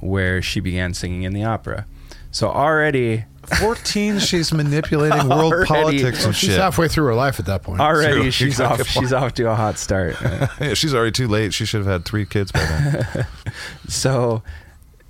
where 0.00 0.42
she 0.42 0.60
began 0.60 0.92
singing 0.92 1.22
in 1.22 1.32
the 1.32 1.44
opera. 1.44 1.86
So 2.30 2.48
already, 2.50 3.24
14, 3.48 4.18
she's 4.18 4.52
manipulating 4.52 5.28
world 5.28 5.52
Already. 5.52 5.66
politics 5.68 6.24
and 6.24 6.34
She's 6.34 6.50
shit. 6.50 6.58
halfway 6.60 6.88
through 6.88 7.06
her 7.06 7.14
life 7.14 7.38
at 7.40 7.46
that 7.46 7.62
point. 7.62 7.80
already 7.80 8.14
True. 8.22 8.30
she's 8.30 8.48
Exactly. 8.48 8.80
off. 8.82 8.88
She's 8.88 9.12
off 9.12 9.34
to 9.34 9.50
a 9.50 9.54
hot 9.54 9.78
start. 9.78 10.16
Yeah, 10.60 10.74
she's 10.74 10.94
already 10.94 11.12
too 11.12 11.28
late. 11.28 11.52
She 11.54 11.64
should 11.64 11.78
have 11.78 11.86
had 11.90 12.04
three 12.04 12.26
kids 12.26 12.52
by 12.52 12.60
then. 12.60 13.26
So 13.88 14.42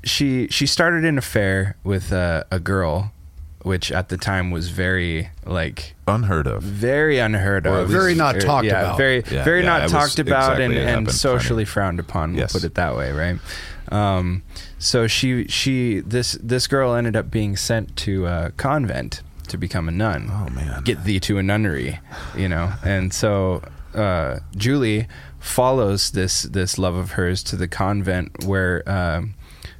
she 0.04 0.48
she 0.48 0.66
started 0.66 1.04
an 1.04 1.18
affair 1.18 1.76
with 1.84 2.12
a, 2.12 2.46
a 2.50 2.60
girl, 2.60 3.12
which 3.62 3.90
at 3.90 4.08
the 4.08 4.16
time 4.16 4.50
was 4.50 4.68
very 4.70 5.30
like 5.44 5.94
Unheard 6.08 6.46
of. 6.46 6.62
very 6.62 7.18
unheard 7.18 7.66
Or 7.66 7.80
of, 7.80 7.88
very 7.88 8.14
not 8.14 8.36
Or- 8.36 8.40
talked 8.40 8.66
yeah, 8.66 8.80
about. 8.82 8.96
very 8.98 9.24
Yeah, 9.30 9.44
very 9.44 9.60
yeah, 9.62 9.66
not 9.66 9.82
was 9.84 9.92
talked 9.92 10.18
about 10.20 10.52
exactly- 10.60 10.64
and, 10.66 10.74
it 10.74 10.86
and 10.88 11.10
socially 11.10 11.64
funny. 11.64 11.72
frowned 11.72 12.00
upon. 12.00 12.34
Yes. 12.34 12.54
We'll 12.54 12.60
put 12.60 12.66
it 12.66 12.74
that 12.76 12.96
way, 12.96 13.10
right? 13.12 13.38
Um, 13.92 14.42
so 14.78 15.06
she 15.06 15.46
she 15.48 16.00
this 16.00 16.32
this 16.42 16.66
girl 16.66 16.94
ended 16.94 17.16
up 17.16 17.30
being 17.30 17.56
sent 17.56 17.96
to 17.98 18.26
a 18.26 18.52
convent 18.56 19.22
to 19.48 19.56
become 19.56 19.88
a 19.88 19.92
nun 19.92 20.28
Oh 20.30 20.48
man. 20.50 20.82
get 20.82 21.04
thee 21.04 21.20
to 21.20 21.38
a 21.38 21.42
nunnery, 21.42 22.00
you 22.36 22.48
know. 22.48 22.72
And 22.84 23.14
so 23.14 23.62
uh, 23.94 24.40
Julie 24.56 25.06
follows 25.38 26.10
this 26.10 26.42
this 26.42 26.78
love 26.78 26.96
of 26.96 27.12
hers 27.12 27.42
to 27.44 27.56
the 27.56 27.68
convent 27.68 28.44
where 28.44 28.82
um, 28.88 29.34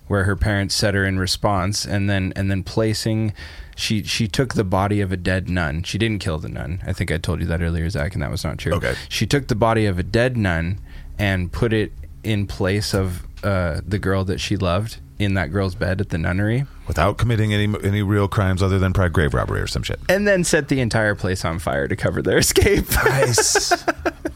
where 0.07 0.25
her 0.25 0.37
parents 0.37 0.75
set 0.75 0.95
her 0.95 1.05
in 1.05 1.19
response, 1.19 1.85
and 1.85 2.09
then 2.09 2.33
and 2.37 2.51
then 2.51 2.63
placing. 2.63 3.33
She 3.79 4.03
she 4.05 4.27
took 4.27 4.55
the 4.55 4.65
body 4.65 5.03
of 5.03 5.13
a 5.13 5.19
dead 5.19 5.51
nun. 5.51 5.83
She 5.83 5.99
didn't 5.99 6.21
kill 6.21 6.39
the 6.39 6.49
nun. 6.49 6.81
I 6.87 6.95
think 6.95 7.11
I 7.11 7.19
told 7.19 7.41
you 7.41 7.47
that 7.49 7.61
earlier, 7.61 7.87
Zaq, 7.89 8.15
and 8.15 8.23
that 8.23 8.31
was 8.31 8.43
not 8.43 8.57
true. 8.57 8.73
Okay. 8.73 8.95
She 9.11 9.27
took 9.27 9.49
the 9.49 9.55
body 9.55 9.85
of 9.85 9.99
a 9.99 10.03
dead 10.03 10.37
nun 10.37 10.79
and 11.19 11.53
put 11.53 11.75
it 11.75 11.93
in 12.23 12.47
place 12.47 12.95
of 12.95 13.26
uh, 13.43 13.81
the 13.87 13.99
girl 13.99 14.25
that 14.25 14.41
she 14.41 14.57
loved 14.57 14.99
in 15.19 15.35
that 15.35 15.51
girl's 15.51 15.75
bed 15.75 16.01
at 16.01 16.11
the 16.11 16.19
nunnery. 16.19 16.67
Without 16.87 17.17
committing 17.19 17.53
any 17.55 17.75
any 17.83 18.03
real 18.03 18.29
crimes 18.29 18.63
other 18.63 18.79
than 18.79 18.93
probably 18.93 19.11
grave 19.11 19.35
robbery 19.35 19.61
or 19.61 19.67
some 19.67 19.83
shit. 19.83 19.99
and 20.09 20.27
then 20.29 20.45
set 20.45 20.69
the 20.69 20.81
entire 20.81 21.15
place 21.15 21.45
on 21.45 21.59
fire 21.59 21.89
to 21.89 21.97
cover 21.97 22.21
their 22.23 22.39
escape. 22.47 22.85
Nice. 23.05 23.73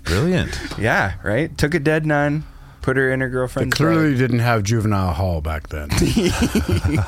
Brilliant. 0.05 0.59
yeah, 0.79 1.15
right. 1.23 1.57
Took 1.59 1.75
a 1.75 1.79
dead 1.79 2.05
nun, 2.07 2.45
put 2.83 2.97
her 2.97 3.13
in 3.13 3.21
her 3.21 3.29
They 3.29 3.33
girlfriend's 3.33 3.77
clearly 3.77 4.17
didn't 4.17 4.41
have 4.41 4.63
juvenile 4.65 5.13
hall 5.13 5.41
back 5.41 5.69
then. 5.69 5.89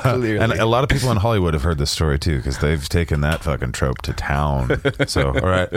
Clearly. 0.03 0.37
And 0.37 0.53
a 0.53 0.65
lot 0.65 0.83
of 0.83 0.89
people 0.89 1.11
in 1.11 1.17
Hollywood 1.17 1.53
have 1.53 1.63
heard 1.63 1.77
this 1.79 1.91
story 1.91 2.19
too 2.19 2.37
because 2.37 2.59
they've 2.59 2.87
taken 2.87 3.21
that 3.21 3.43
fucking 3.43 3.71
trope 3.73 4.01
to 4.03 4.13
town. 4.13 4.79
So, 5.07 5.27
all 5.29 5.49
right. 5.49 5.69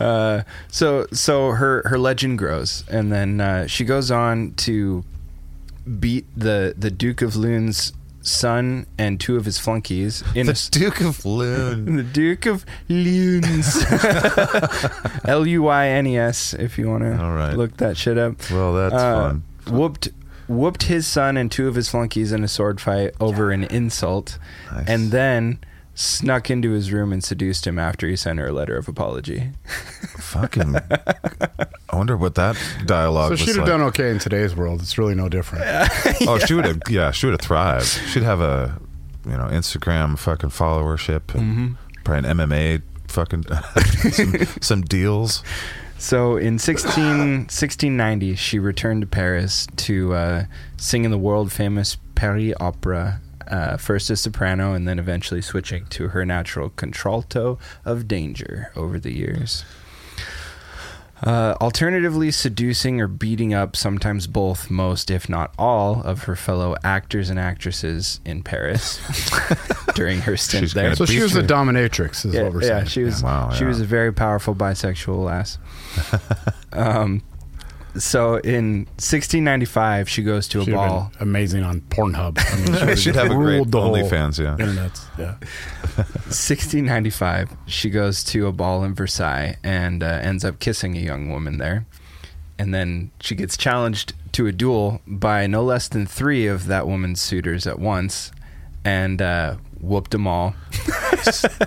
Uh, 0.00 0.42
so 0.68 1.06
so 1.12 1.52
her 1.52 1.82
her 1.86 1.98
legend 1.98 2.38
grows, 2.38 2.84
and 2.88 3.12
then 3.12 3.40
uh, 3.40 3.66
she 3.66 3.84
goes 3.84 4.10
on 4.10 4.52
to 4.54 5.04
beat 6.00 6.26
the 6.36 6.74
the 6.76 6.90
Duke 6.90 7.22
of 7.22 7.34
Loon's 7.36 7.92
son 8.24 8.86
and 8.96 9.18
two 9.20 9.36
of 9.36 9.44
his 9.46 9.58
flunkies 9.58 10.22
in 10.34 10.48
a 10.48 10.52
The 10.52 10.68
Duke 10.72 11.00
of 11.00 11.24
Loon. 11.24 11.96
The 11.96 12.02
Duke 12.04 12.46
of 12.46 12.64
Luynes. 12.88 13.82
L 15.28 15.46
U 15.46 15.62
Y 15.62 15.88
N 15.88 16.06
E 16.06 16.18
S, 16.18 16.54
if 16.54 16.78
you 16.78 16.88
want 16.88 17.02
to 17.04 17.20
All 17.22 17.32
right. 17.32 17.56
look 17.56 17.76
that 17.78 17.96
shit 17.96 18.18
up. 18.18 18.36
Well, 18.50 18.74
that's 18.74 18.94
Uh, 18.94 19.20
fun. 19.30 19.42
Whooped 19.76 20.08
whooped 20.48 20.84
his 20.84 21.06
son 21.06 21.36
and 21.36 21.50
two 21.50 21.66
of 21.68 21.74
his 21.76 21.88
flunkies 21.88 22.32
in 22.32 22.42
a 22.44 22.48
sword 22.48 22.80
fight 22.80 23.14
over 23.20 23.50
an 23.52 23.64
insult, 23.64 24.38
Nice. 24.72 24.88
and 24.88 25.10
then 25.10 25.58
snuck 25.94 26.50
into 26.50 26.70
his 26.70 26.90
room 26.92 27.12
and 27.12 27.22
seduced 27.22 27.66
him 27.66 27.78
after 27.78 28.08
he 28.08 28.16
sent 28.16 28.38
her 28.38 28.48
a 28.48 28.52
letter 28.52 28.76
of 28.76 28.88
apology. 28.88 29.50
Fucking. 30.18 30.76
I 30.76 31.96
wonder 31.96 32.16
what 32.16 32.34
that 32.36 32.56
dialogue 32.86 33.30
so 33.30 33.36
she'd 33.36 33.48
have 33.48 33.58
like. 33.58 33.66
done 33.66 33.80
okay 33.82 34.10
in 34.10 34.18
today's 34.18 34.56
world. 34.56 34.80
It's 34.80 34.96
really 34.98 35.14
no 35.14 35.28
different. 35.28 35.64
Oh, 36.28 36.38
she 36.38 36.54
would 36.54 36.64
have. 36.64 36.80
Yeah, 36.88 37.10
she 37.10 37.26
would 37.26 37.32
have 37.32 37.40
thrived. 37.40 37.86
She'd 37.86 38.22
have 38.22 38.40
a, 38.40 38.80
you 39.26 39.32
know, 39.32 39.44
Instagram 39.46 40.18
fucking 40.18 40.50
followership 40.50 41.34
and 41.34 41.76
probably 42.04 42.30
an 42.30 42.36
MMA 42.38 42.82
fucking 43.08 43.44
some, 44.12 44.34
some 44.60 44.82
deals. 44.82 45.42
So 45.98 46.36
in 46.36 46.58
16, 46.58 46.94
1690, 46.94 48.34
she 48.34 48.58
returned 48.58 49.02
to 49.02 49.06
Paris 49.06 49.66
to 49.76 50.14
uh, 50.14 50.44
sing 50.76 51.04
in 51.04 51.10
the 51.10 51.18
world 51.18 51.52
famous 51.52 51.96
Paris 52.14 52.54
Opera, 52.58 53.20
uh, 53.52 53.76
first 53.76 54.10
as 54.10 54.20
soprano 54.20 54.72
and 54.72 54.88
then 54.88 54.98
eventually 54.98 55.42
switching 55.42 55.86
to 55.86 56.08
her 56.08 56.24
natural 56.24 56.70
contralto 56.70 57.58
of 57.84 58.08
danger 58.08 58.72
over 58.74 58.98
the 58.98 59.12
years. 59.12 59.64
Uh, 61.22 61.54
alternatively, 61.60 62.32
seducing 62.32 63.00
or 63.00 63.06
beating 63.06 63.54
up 63.54 63.76
sometimes 63.76 64.26
both, 64.26 64.68
most, 64.70 65.08
if 65.08 65.28
not 65.28 65.54
all, 65.56 66.02
of 66.02 66.24
her 66.24 66.34
fellow 66.34 66.74
actors 66.82 67.30
and 67.30 67.38
actresses 67.38 68.18
in 68.24 68.42
Paris 68.42 69.00
during 69.94 70.20
her 70.22 70.36
stint 70.36 70.64
She's 70.64 70.74
there. 70.74 70.96
So 70.96 71.06
she 71.06 71.22
was 71.22 71.36
a 71.36 71.42
dominatrix, 71.42 72.26
is 72.26 72.34
yeah, 72.34 72.42
what 72.42 72.54
we're 72.54 72.62
yeah, 72.62 72.68
saying. 72.78 72.86
she 72.86 73.04
was. 73.04 73.22
Wow, 73.22 73.50
She 73.52 73.62
yeah. 73.62 73.68
was 73.68 73.80
a 73.80 73.84
very 73.84 74.12
powerful 74.12 74.52
bisexual 74.56 75.30
ass. 75.30 75.58
um, 76.72 77.22
so 77.98 78.36
in 78.36 78.86
1695, 78.96 80.08
she 80.08 80.22
goes 80.22 80.48
to 80.48 80.60
a 80.60 80.64
She'd 80.64 80.74
have 80.74 80.88
ball. 80.88 81.10
been 81.18 81.28
amazing 81.28 81.62
on 81.62 81.80
Pornhub. 81.82 82.38
I 82.38 82.56
mean, 82.56 82.66
she 82.66 82.72
would've 82.84 82.98
She'd 82.98 83.14
have 83.16 83.26
a 83.30 83.34
great 83.34 83.56
ruled 83.56 83.72
the 83.72 83.80
whole 83.80 83.94
OnlyFans, 83.94 84.38
yeah. 84.42 84.52
Internet. 84.52 85.00
Yeah. 85.18 85.34
1695, 85.96 87.50
she 87.66 87.90
goes 87.90 88.24
to 88.24 88.46
a 88.46 88.52
ball 88.52 88.82
in 88.84 88.94
Versailles 88.94 89.56
and 89.62 90.02
uh, 90.02 90.06
ends 90.06 90.44
up 90.44 90.58
kissing 90.58 90.96
a 90.96 91.00
young 91.00 91.28
woman 91.30 91.58
there. 91.58 91.86
And 92.58 92.72
then 92.74 93.10
she 93.20 93.34
gets 93.34 93.56
challenged 93.56 94.14
to 94.32 94.46
a 94.46 94.52
duel 94.52 95.00
by 95.06 95.46
no 95.46 95.62
less 95.62 95.88
than 95.88 96.06
three 96.06 96.46
of 96.46 96.66
that 96.66 96.86
woman's 96.86 97.20
suitors 97.20 97.66
at 97.66 97.78
once 97.78 98.30
and 98.84 99.20
uh, 99.20 99.56
whooped 99.80 100.12
them 100.12 100.26
all. 100.26 100.54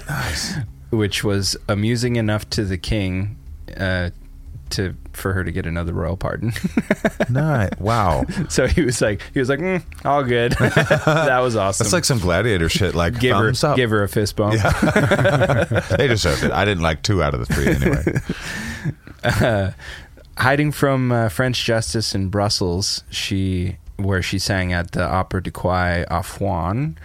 nice. 0.09 0.55
which 0.89 1.23
was 1.23 1.55
amusing 1.67 2.15
enough 2.15 2.49
to 2.51 2.63
the 2.63 2.77
king 2.77 3.37
uh, 3.77 4.09
to 4.71 4.95
for 5.15 5.33
her 5.33 5.43
to 5.43 5.51
get 5.51 5.65
another 5.65 5.93
royal 5.93 6.17
pardon. 6.17 6.53
Nice. 7.29 7.71
Wow. 7.79 8.25
so 8.49 8.67
he 8.67 8.81
was 8.81 9.01
like, 9.01 9.21
he 9.33 9.39
was 9.39 9.49
like, 9.49 9.59
mm, 9.59 9.83
all 10.05 10.23
good. 10.23 10.51
that 10.59 11.39
was 11.39 11.55
awesome. 11.55 11.85
That's 11.85 11.93
like 11.93 12.05
some 12.05 12.19
gladiator 12.19 12.69
shit. 12.69 12.93
Like 12.93 13.19
give 13.19 13.35
her, 13.35 13.51
up. 13.63 13.75
give 13.75 13.89
her 13.89 14.03
a 14.03 14.07
fist 14.07 14.35
bump. 14.35 14.53
they 15.97 16.07
deserved 16.07 16.43
it. 16.43 16.51
I 16.51 16.65
didn't 16.65 16.83
like 16.83 17.01
two 17.01 17.23
out 17.23 17.33
of 17.33 17.39
the 17.39 17.45
three 17.47 17.67
anyway. 17.67 18.93
Uh, 19.23 19.71
hiding 20.37 20.71
from 20.71 21.11
uh, 21.11 21.29
French 21.29 21.63
justice 21.63 22.13
in 22.13 22.29
Brussels, 22.29 23.03
she 23.09 23.77
where 23.97 24.21
she 24.21 24.37
sang 24.37 24.73
at 24.73 24.91
the 24.91 25.03
Opera 25.03 25.41
de 25.41 25.51
Quai 25.51 26.05
à 26.09 26.23
Foin, 26.23 26.95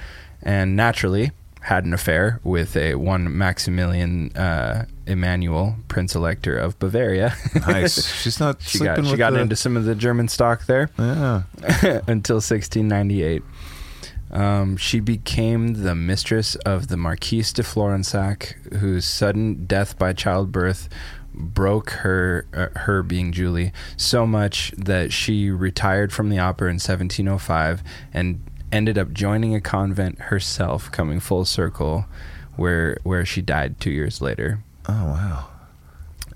and 0.42 0.76
naturally 0.76 1.30
had 1.60 1.84
an 1.84 1.92
affair 1.92 2.40
with 2.42 2.76
a 2.76 2.94
one 2.94 3.36
Maximilian 3.36 4.34
uh, 4.36 4.86
Emmanuel, 5.06 5.76
Prince 5.88 6.14
Elector 6.14 6.56
of 6.56 6.78
Bavaria. 6.78 7.34
Nice. 7.66 8.06
She's 8.22 8.40
not 8.40 8.62
she 8.62 8.78
got 8.78 9.04
she 9.04 9.16
got 9.16 9.32
the, 9.32 9.40
into 9.40 9.54
some 9.54 9.76
of 9.76 9.84
the 9.84 9.94
German 9.94 10.28
stock 10.28 10.66
there. 10.66 10.90
Yeah. 10.98 11.42
until 12.06 12.36
1698. 12.36 13.42
Um, 14.30 14.76
she 14.76 15.00
became 15.00 15.82
the 15.82 15.94
mistress 15.94 16.54
of 16.56 16.88
the 16.88 16.96
Marquise 16.96 17.52
de 17.52 17.62
Florensac, 17.62 18.74
whose 18.76 19.04
sudden 19.04 19.66
death 19.66 19.98
by 19.98 20.12
childbirth 20.12 20.88
broke 21.34 21.90
her, 21.90 22.46
uh, 22.54 22.78
her 22.80 23.02
being 23.02 23.32
Julie, 23.32 23.72
so 23.96 24.26
much 24.26 24.72
that 24.76 25.12
she 25.12 25.50
retired 25.50 26.12
from 26.12 26.28
the 26.28 26.38
opera 26.38 26.68
in 26.68 26.74
1705 26.74 27.82
and 28.12 28.40
ended 28.72 28.96
up 28.98 29.12
joining 29.12 29.54
a 29.54 29.60
convent 29.60 30.18
herself, 30.22 30.90
coming 30.92 31.20
full 31.20 31.44
circle, 31.44 32.06
where 32.56 32.98
where 33.02 33.24
she 33.24 33.42
died 33.42 33.80
two 33.80 33.90
years 33.90 34.20
later. 34.20 34.60
Oh 34.88 35.06
wow. 35.06 35.46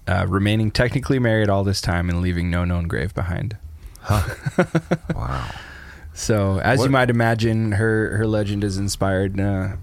Uh, 0.07 0.27
remaining 0.29 0.71
technically 0.71 1.19
married 1.19 1.49
all 1.49 1.65
this 1.65 1.81
time 1.81 2.11
and 2.11 2.21
leaving 2.21 2.51
no 2.51 2.65
known 2.65 2.87
grave 2.89 3.15
behind. 3.15 3.57
Huh. 4.03 4.35
wow. 5.15 5.49
So, 6.13 6.61
as 6.61 6.79
What- 6.79 6.85
you 6.87 6.91
might 6.91 7.11
imagine, 7.11 7.73
her 7.73 8.17
her 8.19 8.27
legend 8.27 8.63
has 8.63 8.77
inspired 8.77 9.41
uh, 9.41 9.77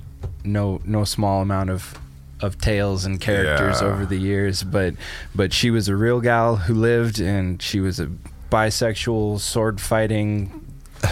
no 0.44 0.80
no 0.86 1.04
small 1.04 1.42
amount 1.42 1.70
of 1.72 1.98
of 2.40 2.58
tales 2.60 3.06
and 3.06 3.20
characters 3.20 3.82
Yeah. 3.82 3.88
over 3.88 4.06
the 4.06 4.18
years. 4.18 4.64
But 4.64 4.94
but 5.36 5.54
she 5.54 5.70
was 5.72 5.88
a 5.88 5.96
real 5.96 6.22
gal 6.22 6.56
who 6.58 6.74
lived, 6.76 7.20
and 7.20 7.62
she 7.62 7.80
was 7.80 8.00
a 8.00 8.10
bisexual, 8.52 9.40
sword 9.40 9.80
fighting, 9.82 10.61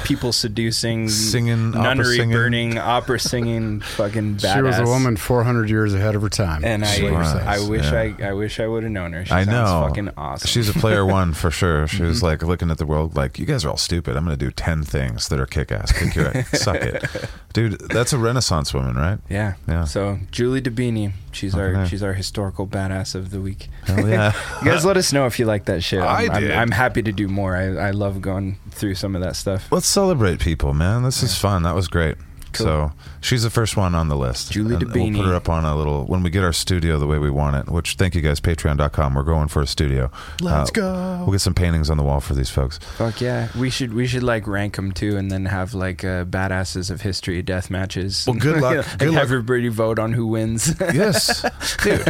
people 0.03 0.31
seducing, 0.33 1.09
Singing, 1.09 1.69
opera 1.69 1.81
nunnery 1.83 2.17
singing. 2.17 2.31
burning, 2.35 2.77
opera 2.77 3.19
singing, 3.19 3.81
fucking 3.81 4.35
badass. 4.37 4.53
She 4.55 4.61
was 4.61 4.77
a 4.79 4.83
woman 4.83 5.15
400 5.17 5.69
years 5.69 5.93
ahead 5.93 6.15
of 6.15 6.21
her 6.21 6.29
time. 6.29 6.63
And 6.65 6.83
I, 6.83 6.87
what 6.87 6.99
you're 7.01 7.13
was. 7.19 7.31
saying. 7.31 7.47
I 7.47 7.67
wish 7.69 7.91
Yeah. 7.91 8.25
I, 8.25 8.29
I 8.29 8.33
wish 8.33 8.59
I 8.59 8.67
would 8.67 8.83
have 8.83 8.91
known 8.91 9.13
her. 9.13 9.25
She 9.25 9.31
I 9.33 9.43
know. 9.45 9.85
fucking 9.87 10.09
awesome. 10.17 10.47
She's 10.47 10.69
a 10.69 10.73
player 10.73 11.05
one 11.19 11.33
for 11.33 11.51
sure. 11.51 11.87
She 11.87 11.97
Mm-hmm. 11.97 12.07
was 12.07 12.23
like 12.23 12.43
looking 12.43 12.69
at 12.71 12.77
the 12.77 12.85
world 12.85 13.15
like, 13.15 13.39
you 13.39 13.45
guys 13.45 13.65
are 13.65 13.69
all 13.69 13.77
stupid. 13.77 14.15
I'm 14.17 14.25
going 14.25 14.37
to 14.37 14.45
do 14.45 14.51
10 14.51 14.83
things 14.83 15.27
that 15.29 15.39
are 15.39 15.45
kick 15.45 15.71
ass. 15.71 15.91
Kick 15.91 16.15
your 16.15 16.35
ass. 16.35 16.61
Suck 16.61 16.77
it. 16.77 17.03
Dude, 17.53 17.79
that's 17.89 18.13
a 18.13 18.17
renaissance 18.17 18.73
woman, 18.73 18.95
right? 18.95 19.19
yeah. 19.29 19.53
Yeah. 19.67 19.83
So 19.85 20.19
Julie 20.31 20.61
d'Aubigny, 20.61 21.11
she's 21.31 21.55
our 21.55 21.67
Okay. 21.69 21.87
she's 21.87 22.03
our 22.03 22.13
historical 22.13 22.65
badass 22.67 23.15
of 23.15 23.31
the 23.31 23.41
week. 23.41 23.69
Hell 23.85 24.07
yeah. 24.07 24.33
You 24.63 24.71
guys 24.71 24.85
let 24.85 24.97
us 24.97 25.13
know 25.13 25.25
if 25.25 25.39
you 25.39 25.45
like 25.45 25.65
that 25.65 25.83
shit. 25.83 26.01
I 26.01 26.23
I'm, 26.25 26.31
I'm- 26.31 26.51
I'm, 26.51 26.71
happy 26.71 27.01
to 27.01 27.11
do 27.11 27.27
more. 27.27 27.55
I, 27.55 27.87
I 27.87 27.91
love 27.91 28.21
going 28.21 28.57
through 28.71 28.95
some 28.95 29.15
of 29.15 29.21
that 29.21 29.35
stuff. 29.35 29.71
Let's 29.71 29.87
celebrate 29.87 30.39
people, 30.39 30.73
man. 30.73 31.03
This 31.03 31.23
is 31.23 31.37
fun. 31.37 31.63
That 31.63 31.75
was 31.75 31.87
great. 31.87 32.15
Cool. 32.53 32.65
So 32.65 32.91
she's 33.21 33.43
the 33.43 33.49
first 33.49 33.77
one 33.77 33.95
on 33.95 34.07
the 34.07 34.15
list. 34.17 34.51
Julie 34.51 34.75
And 34.75 34.83
d'Aubigny. 34.85 35.13
We'll 35.15 35.23
put 35.23 35.29
her 35.29 35.35
up 35.35 35.49
on 35.49 35.65
a 35.65 35.75
little 35.75 36.05
when 36.05 36.23
we 36.23 36.29
get 36.29 36.43
our 36.43 36.53
studio 36.53 36.97
the 36.99 37.07
way 37.07 37.17
we 37.19 37.29
want 37.29 37.55
it. 37.55 37.71
Which 37.71 37.95
thank 37.95 38.15
you 38.15 38.21
guys, 38.21 38.39
Patreon.com. 38.39 39.13
We're 39.13 39.23
going 39.23 39.47
for 39.47 39.61
a 39.61 39.67
studio. 39.67 40.11
Let's 40.41 40.69
Uh, 40.69 40.73
go. 40.73 41.17
We'll 41.25 41.31
get 41.33 41.41
some 41.41 41.53
paintings 41.53 41.89
on 41.89 41.97
the 41.97 42.03
wall 42.03 42.19
for 42.19 42.33
these 42.33 42.49
folks. 42.49 42.77
Fuck 42.97 43.21
yeah, 43.21 43.49
we 43.57 43.69
should 43.69 43.93
we 43.93 44.07
should 44.07 44.23
like 44.23 44.47
rank 44.47 44.75
them 44.75 44.91
too, 44.91 45.17
and 45.17 45.31
then 45.31 45.45
have 45.45 45.73
like 45.73 46.03
uh, 46.03 46.25
badasses 46.25 46.89
of 46.89 47.01
history 47.01 47.41
death 47.41 47.69
matches. 47.69 48.25
Well, 48.27 48.35
good 48.37 48.61
luck. 48.61 48.85
Good 48.97 49.09
luck. 49.11 49.21
everybody 49.21 49.67
vote 49.69 49.99
on 49.99 50.13
who 50.13 50.27
wins. 50.27 50.73
Yes, 50.93 51.45
dude. 51.83 52.01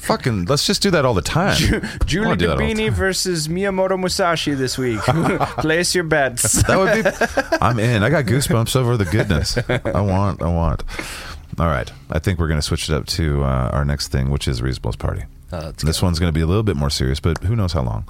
Fucking, 0.00 0.46
let's 0.46 0.66
just 0.66 0.82
do 0.82 0.90
that 0.90 1.04
all 1.04 1.14
the 1.14 1.22
time. 1.22 1.56
I 1.56 2.04
Julie 2.04 2.26
wanna 2.26 2.36
do 2.38 2.46
that 2.48 2.52
all 2.52 2.58
the 2.58 2.74
d'Aubigny 2.74 2.90
versus 2.90 3.48
Miyamoto 3.48 3.98
Musashi 3.98 4.54
this 4.54 4.76
week. 4.76 5.00
Place 5.58 5.94
your 5.94 6.04
bets. 6.04 6.62
That 6.64 6.78
would 6.78 7.04
be. 7.04 7.56
I'm 7.60 7.78
in. 7.78 8.02
I 8.02 8.10
got 8.10 8.24
goosebumps 8.24 8.74
over 8.76 8.96
the 8.96 9.04
goodness. 9.04 9.56
I 9.94 10.00
want. 10.00 10.42
I 10.42 10.48
want. 10.48 10.82
All 11.58 11.66
right. 11.66 11.90
I 12.10 12.18
think 12.18 12.38
we're 12.38 12.48
going 12.48 12.58
to 12.58 12.62
switch 12.66 12.88
it 12.88 12.94
up 12.94 13.06
to 13.06 13.42
uh, 13.44 13.70
our 13.72 13.84
next 13.84 14.08
thing, 14.08 14.30
which 14.30 14.46
is 14.48 14.62
Reasonable's 14.62 14.96
Party. 14.96 15.24
Uh, 15.52 15.72
This 15.84 16.00
go. 16.00 16.06
one's 16.06 16.18
going 16.18 16.28
to 16.32 16.36
be 16.36 16.40
a 16.42 16.46
little 16.46 16.62
bit 16.62 16.76
more 16.76 16.90
serious, 16.90 17.20
but 17.20 17.42
who 17.44 17.56
knows 17.56 17.72
how 17.72 17.82
long. 17.82 18.08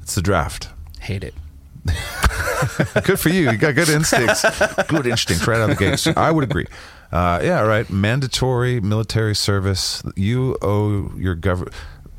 It's 0.00 0.14
the 0.14 0.22
draft. 0.22 0.68
Hate 1.00 1.24
it. 1.24 1.34
Good 3.04 3.18
for 3.20 3.28
you. 3.30 3.50
You 3.50 3.56
got 3.56 3.74
good 3.74 3.88
instincts. 3.88 4.42
Good 4.88 5.06
instincts 5.06 5.46
right 5.46 5.58
out 5.60 5.70
of 5.70 5.78
the 5.78 5.84
gates. 5.84 6.06
I 6.06 6.30
would 6.30 6.44
agree. 6.44 6.66
Uh, 7.10 7.40
yeah, 7.42 7.60
right. 7.60 7.88
Mandatory 7.88 8.80
military 8.80 9.34
service. 9.34 10.02
You 10.16 10.56
owe 10.60 11.10
your 11.16 11.34
government, 11.34 11.74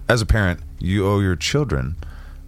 as 0.08 0.22
a 0.22 0.26
parent, 0.26 0.62
you 0.80 1.06
owe 1.08 1.20
your 1.20 1.36
children. 1.36 1.98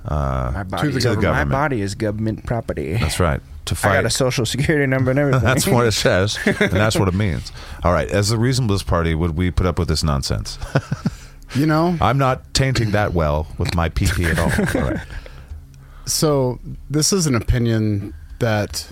Uh, 0.06 0.52
My 0.54 0.64
body, 0.64 0.90
the 0.92 0.98
is- 0.98 1.04
government. 1.06 1.34
my 1.34 1.44
body 1.46 1.82
is 1.82 1.96
government 1.96 2.46
property. 2.46 2.94
that's 2.94 3.20
right. 3.20 3.40
To 3.66 3.76
fight. 3.76 3.92
I 3.94 3.96
got 3.98 4.06
a 4.06 4.10
social 4.10 4.46
security 4.46 4.88
number 4.88 5.12
and 5.12 5.20
everything. 5.20 5.42
that's 5.44 5.68
what 5.68 5.86
it 5.86 5.92
says, 5.92 6.40
and 6.46 6.72
that's 6.72 6.98
what 6.98 7.08
it 7.08 7.14
means. 7.14 7.52
All 7.84 7.94
right. 7.94 8.10
As 8.10 8.30
the 8.30 8.38
Reasonableness 8.38 8.84
Party, 8.84 9.14
would 9.14 9.38
we 9.38 9.52
put 9.52 9.66
up 9.68 9.78
with 9.80 9.88
this 9.88 10.04
nonsense? 10.04 10.58
You 11.54 11.66
know, 11.66 11.98
I'm 12.00 12.18
not 12.18 12.54
tainting 12.54 12.92
that 12.92 13.12
well 13.14 13.46
with 13.58 13.76
my 13.76 13.90
PP 13.90 14.24
at 14.24 14.40
all. 14.40 14.82
All 14.82 14.90
right. 14.90 15.06
So 16.06 16.62
this 16.90 17.12
is 17.12 17.28
an 17.28 17.36
opinion 17.36 18.14
that 18.40 18.88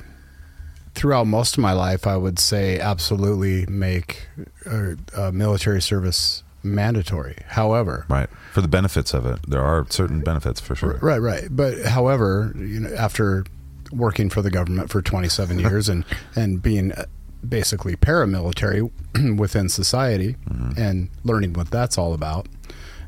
throughout 0.94 1.26
most 1.26 1.58
of 1.58 1.62
my 1.62 1.72
life, 1.72 2.06
I 2.06 2.18
would 2.18 2.38
say 2.38 2.78
absolutely 2.78 3.66
make 3.68 4.28
uh, 4.66 4.96
uh, 5.16 5.32
military 5.32 5.82
service 5.82 6.44
mandatory. 6.64 7.38
However, 7.48 8.06
Right. 8.10 8.30
For 8.54 8.62
the 8.62 8.68
benefits 8.68 9.14
of 9.14 9.26
it, 9.26 9.40
there 9.48 9.62
are 9.62 9.86
certain 9.90 10.22
benefits 10.22 10.60
for 10.60 10.76
sure. 10.76 11.00
Right, 11.02 11.20
right. 11.22 11.48
But 11.50 11.86
however, 11.86 12.54
you 12.56 12.82
know, 12.82 12.94
after 12.96 13.46
working 13.92 14.30
for 14.30 14.42
the 14.42 14.52
government 14.52 14.90
for 14.90 15.02
27 15.02 15.60
years 15.66 15.90
and 15.90 16.06
and 16.36 16.62
being 16.62 16.92
uh, 16.92 17.06
basically 17.48 17.96
paramilitary 17.96 18.92
within 19.38 19.70
society 19.70 20.36
and 20.78 21.10
learning 21.24 21.54
what 21.54 21.72
that's 21.72 21.98
all 21.98 22.14
about, 22.14 22.48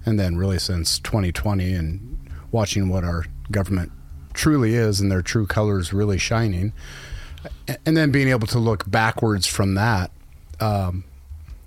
and 0.05 0.19
then 0.19 0.37
really 0.37 0.59
since 0.59 0.99
2020 0.99 1.73
and 1.73 2.17
watching 2.51 2.87
what 2.89 3.03
our 3.03 3.25
government 3.51 3.91
truly 4.33 4.75
is 4.75 5.01
and 5.01 5.11
their 5.11 5.21
true 5.21 5.45
colors 5.45 5.91
really 5.91 6.17
shining, 6.17 6.71
and 7.85 7.97
then 7.97 8.11
being 8.11 8.29
able 8.29 8.47
to 8.47 8.59
look 8.59 8.89
backwards 8.89 9.45
from 9.47 9.73
that. 9.75 10.11
Um, 10.59 11.03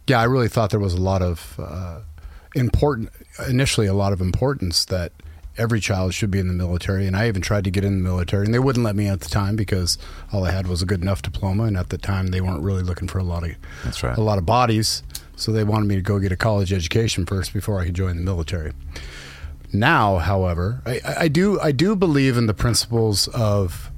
yeah, 0.07 0.21
I 0.21 0.25
really 0.25 0.49
thought 0.49 0.71
there 0.71 0.81
was 0.81 0.95
a 0.95 1.01
lot 1.01 1.23
of 1.23 1.57
uh, 1.59 2.01
important, 2.55 3.11
initially, 3.49 3.87
a 3.87 3.95
lot 3.95 4.13
of 4.13 4.21
importance 4.21 4.85
that 4.87 5.13
every 5.57 5.81
child 5.81 6.13
should 6.13 6.31
be 6.31 6.39
in 6.39 6.49
the 6.49 6.55
military. 6.55 7.07
And 7.07 7.17
I 7.17 7.29
even 7.29 7.41
tried 7.41 7.65
to 7.65 7.71
get 7.71 7.85
in 7.85 8.03
the 8.03 8.03
military, 8.03 8.45
and 8.45 8.53
they 8.53 8.59
wouldn't 8.59 8.85
let 8.85 8.97
me 8.97 9.07
at 9.07 9.21
the 9.21 9.29
time 9.29 9.57
because 9.57 9.99
all 10.33 10.45
I 10.45 10.51
had 10.51 10.67
was 10.67 10.83
a 10.83 10.87
good 10.87 11.01
enough 11.01 11.23
diploma. 11.23 11.65
And 11.65 11.77
at 11.77 11.89
the 11.91 11.99
time, 11.99 12.29
they 12.29 12.41
weren't 12.41 12.63
really 12.63 12.83
looking 12.83 13.09
for 13.09 13.19
a 13.19 13.23
lot 13.23 13.45
of 13.45 13.55
That's 13.85 14.03
right. 14.03 14.17
a 14.17 14.21
lot 14.21 14.39
of 14.39 14.45
bodies, 14.45 15.03
so 15.37 15.53
they 15.53 15.65
wanted 15.65 15.87
me 15.87 15.97
to 15.97 16.03
go 16.03 16.19
get 16.19 16.33
a 16.33 16.37
college 16.37 16.73
education 16.73 17.25
first 17.25 17.53
before 17.53 17.81
I 17.81 17.87
could 17.87 17.95
join 17.95 18.17
the 18.17 18.23
military. 18.23 18.73
Now, 19.73 20.19
however, 20.19 20.83
I, 20.87 21.01
I 21.21 21.29
do 21.29 21.61
I 21.61 21.73
do 21.73 21.97
believe 21.97 22.37
in 22.37 22.47
the 22.47 22.55
principles 22.55 23.27
of 23.29 23.91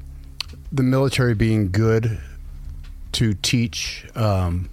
the 0.72 0.82
military 0.82 1.34
being 1.34 1.70
good 1.70 2.18
to 3.12 3.34
teach 3.34 4.06
um, 4.14 4.68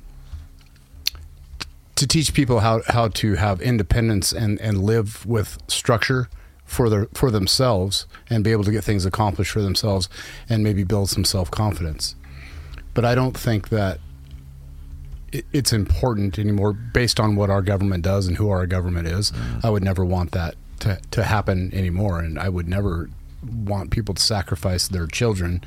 to 2.04 2.08
teach 2.08 2.34
people 2.34 2.60
how, 2.60 2.82
how 2.88 3.08
to 3.08 3.36
have 3.36 3.62
independence 3.62 4.34
and, 4.34 4.60
and 4.60 4.84
live 4.84 5.26
with 5.26 5.58
structure 5.70 6.28
for 6.66 6.89
their 6.89 7.08
for 7.14 7.32
themselves 7.32 8.08
and 8.30 8.43
be 8.43 8.51
able 8.51 8.64
to 8.66 8.72
get 8.72 8.84
things 8.84 9.06
accomplished 9.06 9.51
for 9.51 9.62
themselves 9.62 10.10
and 10.49 10.64
maybe 10.64 10.84
build 10.84 11.10
some 11.10 11.24
self 11.24 11.49
confidence. 11.49 12.16
But 12.93 13.06
I 13.06 13.16
don't 13.16 13.38
think 13.38 13.70
that 13.70 13.99
it- 15.32 15.45
it's 15.54 15.72
important 15.72 16.38
anymore 16.38 16.74
based 16.74 17.22
on 17.22 17.38
what 17.38 17.49
our 17.49 17.62
government 17.62 18.04
does 18.04 18.28
and 18.28 18.36
who 18.36 18.49
our 18.49 18.68
government 18.68 19.08
is. 19.08 19.32
I 19.64 19.70
would 19.70 19.84
never 19.84 20.04
want 20.04 20.32
that 20.32 20.56
to, 20.82 20.99
to 21.12 21.24
happen 21.24 21.74
anymore. 21.74 22.20
And 22.20 22.38
I 22.38 22.49
would 22.49 22.68
never 22.68 23.10
want 23.43 23.91
people 23.91 24.14
to 24.16 24.22
sacrifice 24.22 24.89
their 24.89 25.08
children 25.08 25.64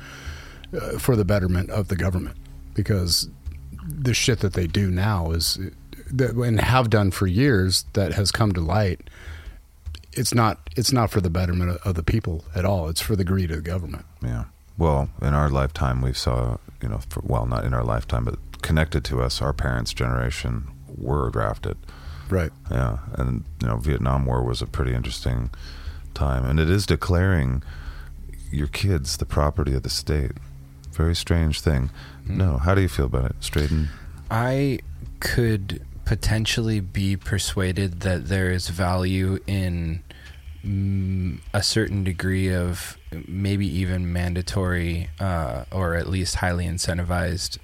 uh, 0.79 0.99
for 0.99 1.15
the 1.15 1.25
betterment 1.25 1.71
of 1.71 1.87
the 1.87 1.95
government 1.95 2.37
because 2.75 3.27
the 3.87 4.13
shit 4.13 4.39
that 4.41 4.53
they 4.53 4.67
do 4.67 4.91
now 4.91 5.31
is 5.31 5.57
that 6.11 6.31
and 6.35 6.59
have 6.59 6.89
done 6.89 7.11
for 7.11 7.27
years 7.27 7.85
that 7.93 8.13
has 8.13 8.31
come 8.31 8.51
to 8.53 8.61
light 8.61 9.09
it's 10.13 10.33
not 10.33 10.57
it's 10.75 10.91
not 10.91 11.09
for 11.09 11.21
the 11.21 11.29
betterment 11.29 11.69
of, 11.71 11.77
of 11.85 11.95
the 11.95 12.03
people 12.03 12.43
at 12.55 12.65
all 12.65 12.87
it's 12.89 13.01
for 13.01 13.15
the 13.15 13.23
greed 13.23 13.51
of 13.51 13.57
the 13.57 13.61
government 13.61 14.05
Yeah. 14.21 14.45
Well, 14.77 15.09
in 15.23 15.33
our 15.33 15.49
lifetime, 15.49 16.03
we 16.03 16.13
saw, 16.13 16.57
you 16.83 16.89
know, 16.89 16.99
for, 17.09 17.21
well, 17.25 17.47
not 17.47 17.65
in 17.65 17.73
our 17.73 17.83
lifetime, 17.83 18.25
but 18.25 18.37
connected 18.61 19.03
to 19.05 19.21
us, 19.23 19.41
our 19.41 19.51
parents' 19.51 19.91
generation 19.91 20.67
were 20.95 21.31
drafted. 21.31 21.77
right 22.29 22.51
Yeah. 22.69 22.99
And, 23.13 23.43
you 23.59 23.67
know, 23.67 23.77
Vietnam 23.77 24.25
War 24.27 24.43
was 24.43 24.61
a 24.61 24.67
pretty 24.67 24.93
interesting 24.93 25.49
time. 26.13 26.45
And 26.45 26.59
it 26.59 26.69
is 26.69 26.85
declaring 26.85 27.63
your 28.51 28.67
kids 28.67 29.17
the 29.17 29.25
property 29.25 29.73
of 29.73 29.81
the 29.81 29.89
state. 29.89 30.33
Very 30.91 31.15
strange 31.15 31.61
thing. 31.61 31.89
Hmm. 32.27 32.37
No. 32.37 32.57
How 32.57 32.75
do 32.75 32.81
you 32.81 32.87
feel 32.89 33.05
about 33.07 33.31
it, 33.31 33.39
Shaiden? 33.41 33.87
I 34.29 34.79
could 35.19 35.81
potentially 36.07 36.79
be 36.79 37.17
persuaded 37.17 37.99
that 37.99 38.29
there 38.29 38.49
is 38.49 38.69
value 38.69 39.37
in 39.45 40.01
mm, 40.65 41.37
a 41.53 41.61
certain 41.61 42.01
degree 42.05 42.49
of 42.53 42.97
maybe 43.27 43.67
even 43.67 44.13
mandatory 44.13 45.09
uh, 45.19 45.65
or 45.69 45.95
at 45.95 46.07
least 46.07 46.35
highly 46.35 46.65
incentivized 46.65 47.57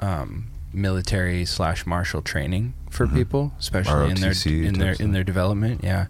um, 0.00 0.48
military 0.70 1.46
slash 1.46 1.86
martial 1.86 2.20
training 2.20 2.74
for 2.90 3.06
Mhm. 3.06 3.14
people, 3.14 3.52
especially 3.58 4.10
in 4.10 4.20
their 4.20 4.34
in 4.46 4.74
their 4.78 4.92
in 4.92 5.12
their 5.12 5.24
development. 5.24 5.80
Yeah, 5.82 6.08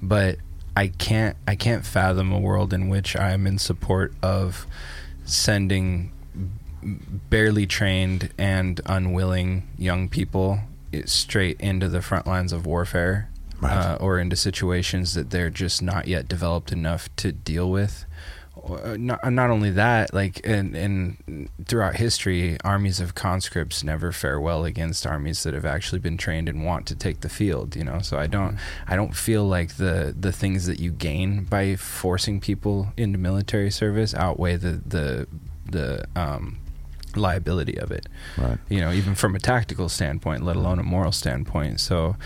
but 0.00 0.38
I 0.74 0.86
can't 0.88 1.36
I 1.46 1.54
can't 1.54 1.84
fathom 1.84 2.32
a 2.32 2.38
world 2.38 2.72
in 2.72 2.88
which 2.88 3.14
I'm 3.14 3.46
in 3.46 3.58
support 3.58 4.14
of 4.22 4.66
sending 5.26 6.12
barely 7.28 7.66
trained 7.66 8.30
and 8.38 8.80
unwilling 8.86 9.68
young 9.76 10.08
people 10.08 10.60
straight 11.06 11.60
into 11.60 11.88
the 11.88 12.02
front 12.02 12.26
lines 12.26 12.52
of 12.52 12.66
warfare 12.66 13.28
Right. 13.60 13.72
uh, 13.76 13.96
or 14.00 14.20
into 14.20 14.36
situations 14.36 15.14
that 15.14 15.30
they're 15.30 15.50
just 15.50 15.82
not 15.82 16.06
yet 16.06 16.28
developed 16.28 16.70
enough 16.70 17.08
to 17.16 17.32
deal 17.32 17.68
with. 17.68 18.04
Uh, 18.56 18.96
Not, 18.96 19.32
not 19.32 19.50
only 19.50 19.70
that, 19.72 20.14
like 20.14 20.40
and 20.44 20.76
and 20.76 21.48
throughout 21.66 21.96
history, 21.96 22.56
armies 22.64 23.00
of 23.00 23.14
conscripts 23.16 23.82
never 23.82 24.12
fare 24.12 24.38
well 24.40 24.64
against 24.64 25.06
armies 25.06 25.42
that 25.42 25.54
have 25.54 25.64
actually 25.64 25.98
been 25.98 26.16
trained 26.16 26.48
and 26.48 26.64
want 26.64 26.86
to 26.86 26.94
take 26.94 27.20
the 27.20 27.28
field. 27.28 27.74
You 27.74 27.82
know, 27.84 27.98
so 28.00 28.16
I 28.18 28.26
don't 28.28 28.58
I 28.86 28.94
don't 28.94 29.14
feel 29.16 29.44
like 29.44 29.76
the 29.76 30.14
the 30.18 30.32
things 30.32 30.66
that 30.66 30.78
you 30.78 30.90
gain 30.92 31.42
by 31.44 31.74
forcing 31.76 32.40
people 32.40 32.92
into 32.96 33.18
military 33.18 33.70
service 33.70 34.14
outweigh 34.14 34.56
the 34.56 34.80
the 34.86 35.26
the 35.70 36.04
um, 36.14 36.58
liability 37.18 37.78
of 37.78 37.90
it 37.90 38.06
Right. 38.36 38.58
you 38.68 38.80
know, 38.80 38.92
even 38.92 39.14
from 39.14 39.34
a 39.34 39.38
tactical 39.38 39.88
standpoint, 39.88 40.44
let 40.44 40.56
alone 40.56 40.78
a 40.78 40.82
moral 40.82 41.12
standpoint. 41.12 41.80
So, 41.80 42.16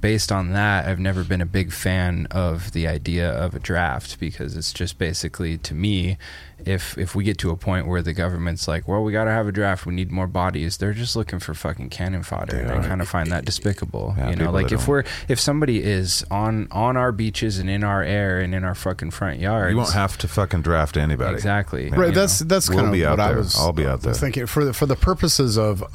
based 0.00 0.32
on 0.32 0.52
that, 0.52 0.86
I've 0.86 0.98
never 0.98 1.22
been 1.24 1.40
a 1.40 1.46
big 1.46 1.72
fan 1.72 2.26
of 2.30 2.72
the 2.72 2.88
idea 2.88 3.30
of 3.30 3.54
a 3.54 3.60
draft 3.60 4.18
because 4.18 4.56
it's 4.56 4.72
just 4.72 4.98
basically 4.98 5.56
to 5.58 5.74
me, 5.74 6.18
if 6.66 6.96
if 6.98 7.14
we 7.14 7.24
get 7.24 7.38
to 7.38 7.50
a 7.50 7.56
point 7.56 7.86
where 7.86 8.02
the 8.02 8.12
government's 8.12 8.66
like, 8.68 8.86
well, 8.88 9.02
we 9.02 9.12
got 9.12 9.24
to 9.24 9.30
have 9.30 9.46
a 9.46 9.52
draft, 9.52 9.86
we 9.86 9.94
need 9.94 10.10
more 10.10 10.26
bodies, 10.26 10.76
they're 10.76 10.92
just 10.92 11.16
looking 11.16 11.38
for 11.38 11.54
fucking 11.54 11.90
cannon 11.90 12.22
fodder. 12.22 12.56
They 12.56 12.62
and. 12.62 12.70
I 12.84 12.86
kind 12.86 13.00
of 13.00 13.08
find 13.08 13.30
that 13.32 13.44
despicable. 13.44 14.14
Yeah, 14.16 14.30
you 14.30 14.36
know, 14.36 14.50
like 14.50 14.66
if 14.72 14.80
don't- 14.80 14.88
we're 14.88 15.04
if 15.28 15.38
somebody 15.40 15.82
is 15.82 16.24
on 16.30 16.68
on 16.70 16.96
our 16.96 17.12
beaches 17.12 17.58
and 17.58 17.68
in 17.70 17.84
our 17.84 18.02
air 18.02 18.40
and 18.40 18.54
in 18.54 18.64
our 18.64 18.74
fucking 18.74 19.10
front 19.10 19.38
yard, 19.40 19.70
You 19.70 19.76
won't 19.78 19.92
have 19.92 20.18
to 20.18 20.28
fucking 20.28 20.62
draft 20.62 20.96
anybody. 20.96 21.34
exactly 21.34 21.88
Yeah. 21.88 21.96
right 21.96 22.08
you 22.08 22.14
that's 22.14 22.40
know. 22.42 22.48
that's 22.48 22.68
We'll 22.68 22.78
kind 22.78 22.88
of 22.88 22.92
be 22.94 23.04
out 23.04 23.18
what 23.18 23.20
i 23.20 23.28
there. 23.28 23.36
was 23.38 23.56
I'll 23.58 23.72
be 23.72 23.86
out 23.86 24.02
there. 24.02 24.14
thinking 24.14 24.46
for 24.46 24.64
the 24.64 24.72
for 24.72 24.86
the 24.86 24.96
purposes 24.96 25.56
of 25.58 25.82
uh, 25.82 25.86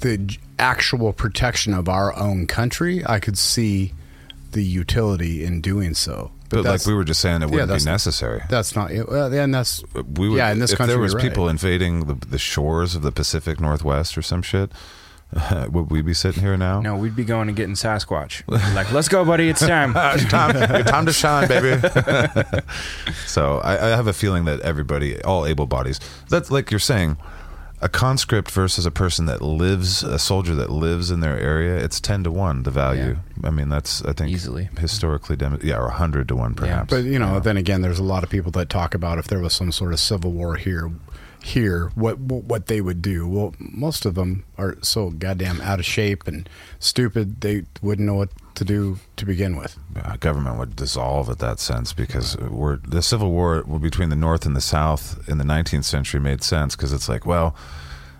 the 0.00 0.36
actual 0.58 1.12
protection 1.12 1.74
of 1.74 1.88
our 1.88 2.14
own 2.16 2.46
country 2.46 3.02
i 3.06 3.18
could 3.18 3.36
see 3.38 3.92
the 4.52 4.62
utility 4.62 5.44
in 5.44 5.60
doing 5.60 5.94
so 5.94 6.30
But, 6.52 6.64
like 6.64 6.86
we 6.86 6.94
were 6.94 7.04
just 7.04 7.20
saying, 7.20 7.42
it 7.42 7.50
wouldn't 7.50 7.68
that's 7.68 7.84
be 7.84 7.88
not- 7.88 7.94
necessary. 7.94 8.42
that's 8.48 8.76
not 8.76 8.90
well, 9.08 9.32
and 9.32 9.54
that's 9.54 9.82
we 10.16 10.28
would, 10.28 10.36
yeah 10.36 10.52
in 10.52 10.58
this 10.58 10.72
if 10.72 10.78
country 10.78 10.92
there 10.94 11.00
was 11.02 11.14
right. 11.14 11.22
people 11.22 11.48
invading 11.48 12.06
the, 12.06 12.14
the 12.14 12.38
shores 12.38 12.94
of 12.94 13.02
the 13.02 13.10
Pacific 13.12 13.58
Northwest 13.58 14.18
or 14.18 14.22
some 14.22 14.42
shit, 14.42 14.70
would 15.70 15.90
we 15.90 16.02
be 16.02 16.12
sitting 16.12 16.42
here 16.42 16.56
now? 16.58 16.80
No, 16.80 16.96
we'd 16.96 17.16
be 17.16 17.24
going 17.24 17.48
and 17.48 17.56
getting 17.56 17.74
Sasquatch. 17.74 18.42
like, 18.74 18.92
let's 18.92 19.08
go, 19.08 19.24
buddy. 19.24 19.48
It's 19.48 19.60
time. 19.66 19.94
it's 19.96 20.30
time, 20.30 20.54
it's 20.56 20.90
time 20.90 21.06
to 21.06 21.12
shine, 21.12 21.48
baby. 21.48 21.80
so 23.26 23.58
I, 23.58 23.86
I 23.86 23.88
have 23.96 24.06
a 24.06 24.12
feeling 24.12 24.44
that 24.44 24.60
everybody, 24.60 25.22
all 25.22 25.46
able 25.46 25.66
bodies, 25.66 26.00
that's 26.28 26.50
like 26.50 26.70
you're 26.70 26.80
saying, 26.80 27.16
a 27.82 27.88
conscript 27.88 28.50
versus 28.50 28.86
a 28.86 28.90
person 28.92 29.26
that 29.26 29.42
lives, 29.42 30.02
a 30.04 30.18
soldier 30.18 30.54
that 30.54 30.70
lives 30.70 31.10
in 31.10 31.18
their 31.20 31.36
area, 31.38 31.76
it's 31.76 32.00
ten 32.00 32.22
to 32.24 32.30
one 32.30 32.62
the 32.62 32.70
value. 32.70 33.18
I 33.42 33.50
mean, 33.50 33.68
that's 33.68 34.02
I 34.04 34.12
think 34.12 34.30
Easily. 34.30 34.68
historically, 34.78 35.34
dem- 35.36 35.58
yeah, 35.62 35.78
or 35.78 35.88
hundred 35.90 36.28
to 36.28 36.36
one 36.36 36.54
perhaps. 36.54 36.90
But 36.90 37.04
you 37.04 37.18
know, 37.18 37.34
Yeah. 37.34 37.40
then 37.40 37.56
again, 37.56 37.82
there's 37.82 37.98
a 37.98 38.04
lot 38.04 38.22
of 38.22 38.30
people 38.30 38.52
that 38.52 38.70
talk 38.70 38.94
about 38.94 39.18
if 39.18 39.26
there 39.26 39.40
was 39.40 39.52
some 39.52 39.72
sort 39.72 39.92
of 39.92 39.98
civil 40.00 40.30
war 40.32 40.54
here, 40.54 40.92
here, 41.42 41.90
what 41.96 42.20
what 42.20 42.68
they 42.68 42.80
would 42.80 43.02
do. 43.02 43.26
Well, 43.26 43.54
most 43.58 44.06
of 44.06 44.14
them 44.14 44.44
are 44.56 44.76
so 44.82 45.10
goddamn 45.10 45.60
out 45.60 45.80
of 45.80 45.84
shape 45.84 46.28
and 46.28 46.48
stupid. 46.78 47.40
They 47.40 47.64
wouldn't 47.82 48.06
know 48.06 48.14
what 48.14 48.28
to 48.54 48.64
do 48.64 48.98
to 49.16 49.24
begin 49.26 49.56
with. 49.56 49.78
uh, 50.02 50.16
government 50.16 50.58
would 50.58 50.76
dissolve 50.76 51.28
at 51.30 51.38
that 51.38 51.58
sense 51.60 51.92
because 51.92 52.36
we're 52.38 52.76
the 52.78 53.02
civil 53.02 53.30
war 53.30 53.62
between 53.62 54.08
the 54.08 54.16
north 54.16 54.44
and 54.46 54.54
the 54.56 54.60
south 54.60 55.26
in 55.28 55.38
the 55.38 55.44
19th 55.44 55.84
century 55.84 56.20
made 56.20 56.42
sense 56.42 56.76
because 56.76 56.92
it's 56.92 57.08
like 57.08 57.24
well 57.26 57.54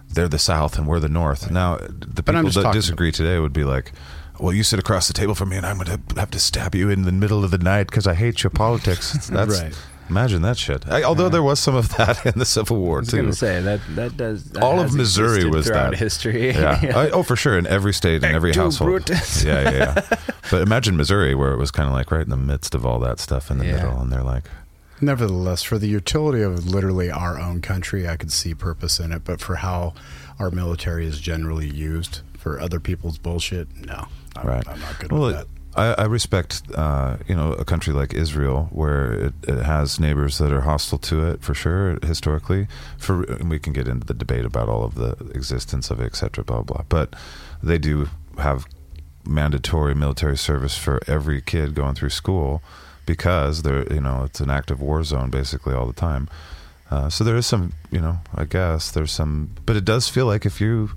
they're 0.09 0.29
the 0.29 0.39
south 0.39 0.77
and 0.79 0.87
we're 0.87 1.01
the 1.01 1.09
north 1.09 1.51
now 1.51 1.77
the 1.79 2.23
people 2.23 2.43
that 2.51 2.73
disagree 2.73 3.13
today 3.13 3.39
would 3.39 3.53
be 3.53 3.65
like 3.65 3.93
well 4.41 4.53
you 4.53 4.63
sit 4.63 4.79
across 4.79 5.07
the 5.07 5.13
table 5.15 5.35
from 5.35 5.49
me 5.51 5.57
and 5.57 5.67
i'm 5.67 5.77
going 5.79 5.87
to 6.09 6.21
have 6.21 6.31
to 6.31 6.39
stab 6.41 6.75
you 6.75 6.89
in 6.91 7.03
the 7.03 7.13
middle 7.13 7.45
of 7.45 7.51
the 7.51 7.59
night 7.59 7.87
because 7.87 8.07
i 8.07 8.15
hate 8.15 8.43
your 8.43 8.51
politics 8.51 9.13
that's 9.29 9.61
Right. 9.63 9.75
Imagine 10.09 10.43
that 10.43 10.59
shit 10.59 10.87
I, 10.89 11.03
although 11.05 11.29
there 11.29 11.43
was 11.43 11.59
some 11.61 11.75
of 11.75 11.97
that 11.97 12.27
in 12.31 12.39
the 12.39 12.45
civil 12.45 12.77
war 12.79 12.97
I 12.97 13.01
was 13.01 13.09
too 13.09 13.17
gonna 13.19 13.33
say 13.33 13.61
that 13.63 13.81
that 13.97 14.17
does 14.17 14.45
that 14.51 14.63
All 14.63 14.81
of 14.81 14.95
Missouri 14.95 15.45
was 15.49 15.67
throughout 15.67 15.91
that. 15.93 15.99
history. 15.99 16.51
yeah. 16.51 16.79
I- 16.97 17.11
oh, 17.11 17.23
for 17.23 17.37
sure. 17.37 17.57
In 17.57 17.67
every 17.67 17.95
state, 17.95 18.23
in 18.23 18.35
every 18.35 18.53
Ecto 18.53 18.57
household. 18.57 18.91
Brutus. 18.91 19.43
Yeah, 19.45 19.63
yeah, 19.71 19.71
yeah. 20.11 20.17
but 20.51 20.63
imagine 20.63 20.97
Missouri, 20.97 21.35
where 21.35 21.53
it 21.53 21.57
was 21.59 21.71
kind 21.71 21.89
of 21.89 21.95
like 21.95 22.11
right 22.11 22.23
in 22.23 22.31
the 22.31 22.37
midst 22.37 22.75
of 22.75 22.85
all 22.85 22.99
that 23.01 23.19
stuff 23.21 23.51
in 23.51 23.59
the 23.59 23.67
Yeah. 23.67 23.77
middle, 23.77 24.01
and 24.01 24.13
they're 24.13 24.23
like, 24.23 24.45
Nevertheless, 25.01 25.63
for 25.63 25.79
the 25.79 25.89
utility 25.89 26.43
of 26.43 26.67
literally 26.69 27.11
our 27.11 27.39
own 27.41 27.61
country, 27.61 28.07
I 28.09 28.17
could 28.17 28.31
see 28.31 28.55
purpose 28.55 29.01
in 29.01 29.11
it. 29.13 29.25
But 29.25 29.41
for 29.41 29.57
how 29.57 29.95
our 30.39 30.51
military 30.51 31.07
is 31.07 31.19
generally 31.21 31.69
used 31.69 32.21
for 32.39 32.61
other 32.61 32.79
people's 32.79 33.19
bullshit, 33.19 33.67
no, 33.85 34.07
I'm, 34.37 34.47
right. 34.47 34.69
I'm 34.69 34.79
not 34.81 34.99
good 35.01 35.11
well, 35.11 35.23
with 35.23 35.37
that. 35.37 35.47
I, 35.75 35.95
I 35.95 36.05
respect, 36.05 36.63
uh, 36.75 37.17
you 37.27 37.35
know, 37.35 37.53
a 37.53 37.65
country 37.65 37.95
like 37.95 38.13
Israel 38.13 38.69
where 38.73 39.13
it, 39.13 39.35
it 39.49 39.63
has 39.63 39.99
neighbors 39.99 40.39
that 40.39 40.53
are 40.53 40.63
hostile 40.63 40.99
to 40.99 41.27
it 41.27 41.43
for 41.43 41.55
sure 41.55 41.99
historically. 42.03 42.69
For 42.99 43.25
we 43.43 43.59
can 43.59 43.73
get 43.73 43.89
into 43.89 44.07
the 44.07 44.15
debate 44.15 44.45
about 44.45 44.69
all 44.69 44.85
of 44.85 44.95
the 44.97 45.13
existence 45.35 45.91
of 45.91 46.01
it, 46.01 46.07
et 46.07 46.17
cetera, 46.17 46.45
blah 46.45 46.63
blah. 46.63 46.83
But 46.89 47.15
they 47.63 47.79
do 47.79 48.09
have 48.39 48.67
mandatory 49.25 49.95
military 49.95 50.37
service 50.37 50.77
for 50.77 51.01
every 51.07 51.41
kid 51.41 51.75
going 51.75 51.95
through 51.95 52.11
school 52.11 52.61
because 53.07 53.63
they're 53.63 53.91
you 53.93 54.01
know 54.01 54.25
it's 54.25 54.41
an 54.41 54.51
active 54.51 54.81
war 54.81 55.03
zone 55.05 55.31
basically 55.31 55.75
all 55.75 55.87
the 55.87 55.93
time. 55.93 56.29
Uh, 56.91 57.09
so 57.09 57.25
there 57.25 57.37
is 57.37 57.47
some, 57.47 57.73
you 57.91 57.99
know, 57.99 58.19
I 58.35 58.45
guess 58.45 58.91
there's 58.91 59.13
some, 59.13 59.53
but 59.65 59.77
it 59.77 59.85
does 59.87 60.11
feel 60.11 60.27
like 60.27 60.45
if 60.45 60.61
you 60.61 60.91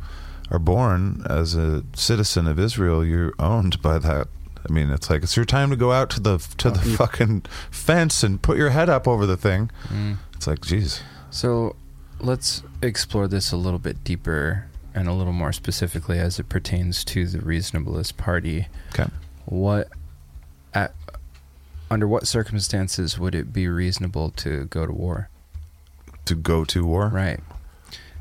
are 0.51 0.59
born 0.59 1.26
as 1.30 1.55
a 1.55 1.86
citizen 1.95 2.47
of 2.47 2.59
Israel, 2.59 3.05
you're 3.05 3.32
owned 3.39 3.82
by 3.82 3.97
that. 3.99 4.28
I 4.70 4.74
mean, 4.74 4.89
it's 4.89 5.09
like 5.09 5.24
it's 5.24 5.36
your 5.36 5.45
time 5.45 5.70
to 5.70 5.76
go 5.76 5.91
out 5.91 6.09
to 6.11 6.20
the 6.20 6.38
to 6.57 6.72
the 6.72 6.80
fucking 6.80 7.43
fence 7.72 8.24
and 8.24 8.41
put 8.41 8.57
your 8.57 8.70
head 8.72 8.89
up 8.89 9.07
over 9.07 9.26
the 9.26 9.38
thing. 9.38 9.70
Mm. 9.89 10.18
It's 10.34 10.47
like, 10.47 10.61
geez, 10.61 11.01
So 11.30 11.76
let's 12.20 12.63
explore 12.82 13.28
this 13.28 13.51
a 13.51 13.57
little 13.57 13.80
bit 13.80 14.03
deeper 14.03 14.66
and 14.93 15.07
a 15.07 15.13
little 15.13 15.34
more 15.34 15.51
specifically 15.51 16.18
as 16.20 16.39
it 16.39 16.47
pertains 16.49 17.03
to 17.05 17.26
the 17.28 17.39
reasonablest 17.39 18.16
party. 18.18 18.68
okay, 18.93 19.09
What 19.45 19.89
at 20.74 20.93
under 21.91 22.07
what 22.07 22.26
circumstances 22.28 23.20
would 23.20 23.36
it 23.36 23.53
be 23.53 23.68
reasonable 23.68 24.32
to 24.32 24.66
go 24.66 24.86
to 24.86 24.91
war? 24.93 25.30
to 26.26 26.34
go 26.36 26.66
to 26.66 26.84
war, 26.86 27.07
Right. 27.09 27.39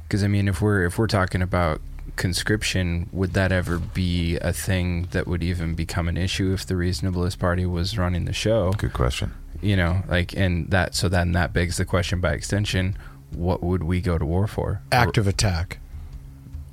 Because 0.03 0.23
I 0.23 0.27
mean, 0.29 0.47
if 0.49 0.61
we're 0.61 0.85
if 0.85 0.99
we're 0.99 1.07
talking 1.07 1.41
about 1.41 1.81
conscription, 2.17 3.09
would 3.13 3.33
that 3.35 3.53
ever 3.53 3.79
be 3.79 4.37
a 4.39 4.53
thing 4.53 5.09
that 5.13 5.27
would 5.27 5.43
even 5.43 5.75
become 5.75 6.09
an 6.09 6.17
issue 6.17 6.53
if 6.53 6.67
the 6.67 6.75
reasonablest 6.75 7.39
party 7.39 7.67
was 7.67 7.99
running 7.99 8.25
the 8.25 8.33
show? 8.33 8.73
Good 8.73 8.93
question. 8.93 9.33
You 9.61 9.77
know, 9.77 10.03
like, 10.09 10.37
and 10.37 10.71
that 10.71 10.95
so 10.95 11.09
then 11.09 11.33
that 11.33 11.53
begs 11.53 11.77
the 11.77 11.85
question 11.85 12.21
by 12.21 12.33
extension: 12.33 12.99
What 13.31 13.63
would 13.63 13.83
we 13.83 14.01
go 14.01 14.19
to 14.19 14.25
war 14.25 14.47
for? 14.47 14.83
Active 14.93 15.27
attack 15.27 15.79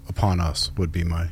upon 0.10 0.40
us 0.40 0.72
would 0.78 0.92
be 0.92 1.04
my. 1.04 1.30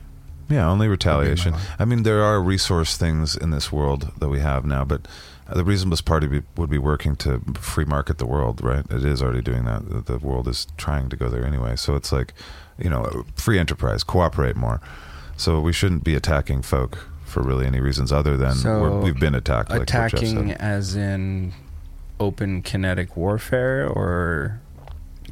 Yeah, 0.50 0.68
only 0.68 0.88
retaliation. 0.88 1.54
I 1.78 1.86
mean, 1.86 2.04
there 2.04 2.24
are 2.24 2.42
resource 2.42 2.98
things 2.98 3.36
in 3.36 3.52
this 3.52 3.72
world 3.72 4.12
that 4.18 4.30
we 4.30 4.40
have 4.40 4.66
now, 4.66 4.84
but 4.84 5.08
uh, 5.48 5.54
the 5.54 5.64
reasonablest 5.64 6.06
party 6.06 6.26
be, 6.28 6.42
would 6.58 6.72
be 6.72 6.80
working 6.80 7.16
to 7.18 7.40
free 7.60 7.86
market 7.86 8.18
the 8.18 8.26
world, 8.26 8.64
right? 8.64 8.84
It 8.90 9.06
is 9.06 9.22
already 9.22 9.44
doing 9.44 9.66
that. 9.66 9.88
The, 9.88 10.14
the 10.14 10.18
world 10.18 10.48
is 10.48 10.66
trying 10.76 11.10
to 11.10 11.16
go 11.16 11.30
there 11.30 11.46
anyway. 11.46 11.76
So 11.76 11.96
it's 11.96 12.12
like, 12.12 12.34
you 12.82 12.90
know, 12.90 13.26
free 13.36 13.60
enterprise, 13.60 14.04
cooperate 14.04 14.56
more. 14.56 14.82
So 15.38 15.60
we 15.62 15.72
shouldn't 15.74 16.04
be 16.04 16.16
attacking 16.16 16.62
folk 16.64 17.08
for 17.26 17.42
really 17.44 17.66
any 17.66 17.80
reasons 17.80 18.12
other 18.12 18.36
than 18.38 18.56
So, 18.56 18.82
we're, 18.82 19.00
we've 19.02 19.20
been 19.20 19.36
attacked. 19.36 19.70
Like 19.70 19.80
what 19.80 19.88
Jeff 19.88 20.14
attacking 20.14 20.50
said. 20.50 20.58
as 20.60 20.96
in 20.96 21.54
open 22.20 22.62
kinetic 22.62 23.16
warfare, 23.16 23.88
or 23.88 24.60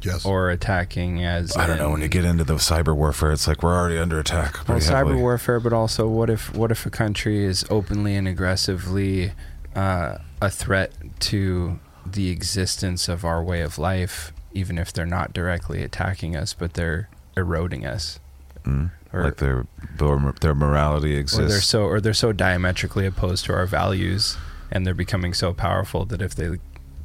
Yes. 0.00 0.24
or 0.24 0.48
attacking 0.50 1.24
as 1.24 1.56
I 1.56 1.66
don't 1.66 1.76
know. 1.76 1.90
When 1.90 2.00
you 2.02 2.06
get 2.08 2.24
into 2.24 2.44
the 2.44 2.54
cyber 2.54 2.94
warfare, 2.94 3.32
it's 3.32 3.48
like 3.48 3.64
we're 3.64 3.76
already 3.76 3.98
under 3.98 4.18
attack. 4.20 4.54
well, 4.54 4.64
pretty 4.64 4.86
cyber 4.86 4.98
heavily. 4.98 5.16
warfare, 5.20 5.58
but 5.58 5.72
also 5.72 6.06
what 6.06 6.30
if 6.30 6.54
what 6.54 6.70
if 6.70 6.86
a 6.86 6.90
country 6.90 7.44
is 7.44 7.64
openly 7.68 8.14
and 8.14 8.28
aggressively 8.28 9.32
uh, 9.74 10.18
a 10.40 10.50
threat 10.50 10.92
to 11.20 11.80
the 12.06 12.30
existence 12.30 13.08
of 13.08 13.24
our 13.24 13.42
way 13.42 13.60
of 13.60 13.76
life, 13.76 14.32
even 14.52 14.78
if 14.78 14.92
they're 14.92 15.04
not 15.04 15.32
directly 15.32 15.82
attacking 15.82 16.36
us, 16.36 16.54
but 16.54 16.74
they're 16.74 17.08
eroding 17.38 17.86
us, 17.86 18.20
Mm. 18.64 18.90
or 19.12 19.24
like 19.24 19.36
their 19.36 19.66
their 19.98 20.34
their 20.40 20.54
morality 20.54 21.16
or 21.16 21.20
exists. 21.20 21.50
they're 21.52 21.60
so 21.60 21.84
or 21.84 22.00
they're 22.00 22.12
so 22.14 22.32
diametrically 22.32 23.06
opposed 23.06 23.44
to 23.46 23.52
our 23.54 23.66
values, 23.66 24.36
and 24.70 24.86
they're 24.86 24.94
becoming 24.94 25.32
so 25.32 25.52
powerful 25.54 26.04
that 26.06 26.20
if 26.20 26.34
they 26.34 26.58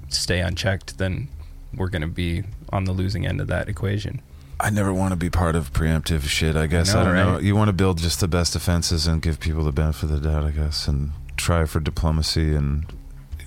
stay 0.09 0.39
unchecked, 0.41 0.97
then 0.97 1.27
we're 1.73 1.89
going 1.89 2.01
to 2.01 2.07
be 2.07 2.43
on 2.71 2.83
the 2.85 2.91
losing 2.91 3.25
end 3.25 3.39
of 3.41 3.47
that 3.47 3.67
equation. 3.69 4.21
I 4.59 4.69
never 4.69 4.93
want 4.93 5.11
to 5.11 5.15
be 5.15 5.29
part 5.29 5.55
of 5.55 5.73
preemptive 5.73 6.23
shit. 6.23 6.55
I 6.55 6.67
guess 6.67 6.93
I, 6.93 6.99
know, 7.03 7.13
don't 7.13 7.15
know. 7.33 7.39
You 7.39 7.55
want 7.55 7.69
to 7.69 7.73
build 7.73 7.97
just 7.97 8.19
the 8.19 8.27
best 8.27 8.53
defenses 8.53 9.07
and 9.07 9.21
give 9.21 9.39
people 9.39 9.63
the 9.63 9.71
benefit 9.71 10.11
of 10.11 10.21
the 10.21 10.29
doubt, 10.29 10.43
I 10.43 10.51
guess, 10.51 10.87
and 10.87 11.11
try 11.37 11.65
for 11.65 11.79
diplomacy 11.79 12.53
and 12.55 12.85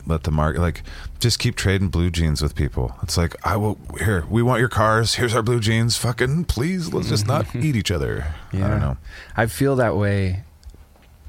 let 0.07 0.23
the 0.23 0.31
market 0.31 0.61
like 0.61 0.83
just 1.19 1.39
keep 1.39 1.57
trading 1.57 1.89
blue 1.89 2.11
jeans 2.11 2.43
with 2.43 2.55
people. 2.55 2.97
It's 3.03 3.17
like 3.17 3.35
I 3.45 3.57
will 3.57 3.79
here. 3.99 4.25
We 4.31 4.43
want 4.43 4.61
your 4.61 4.69
cars. 4.69 5.15
Here's 5.15 5.35
our 5.35 5.43
blue 5.43 5.61
jeans. 5.61 5.97
Fucking 5.97 6.45
please, 6.45 6.93
let's 6.93 7.09
just 7.09 7.27
not 7.27 7.47
mm-hmm. 7.47 7.65
eat 7.65 7.77
each 7.77 7.91
other. 7.91 8.35
I 8.53 8.59
don't 8.59 8.81
know. 8.81 8.97
I 9.37 9.47
feel 9.47 9.77
that 9.77 9.97
way 9.97 10.45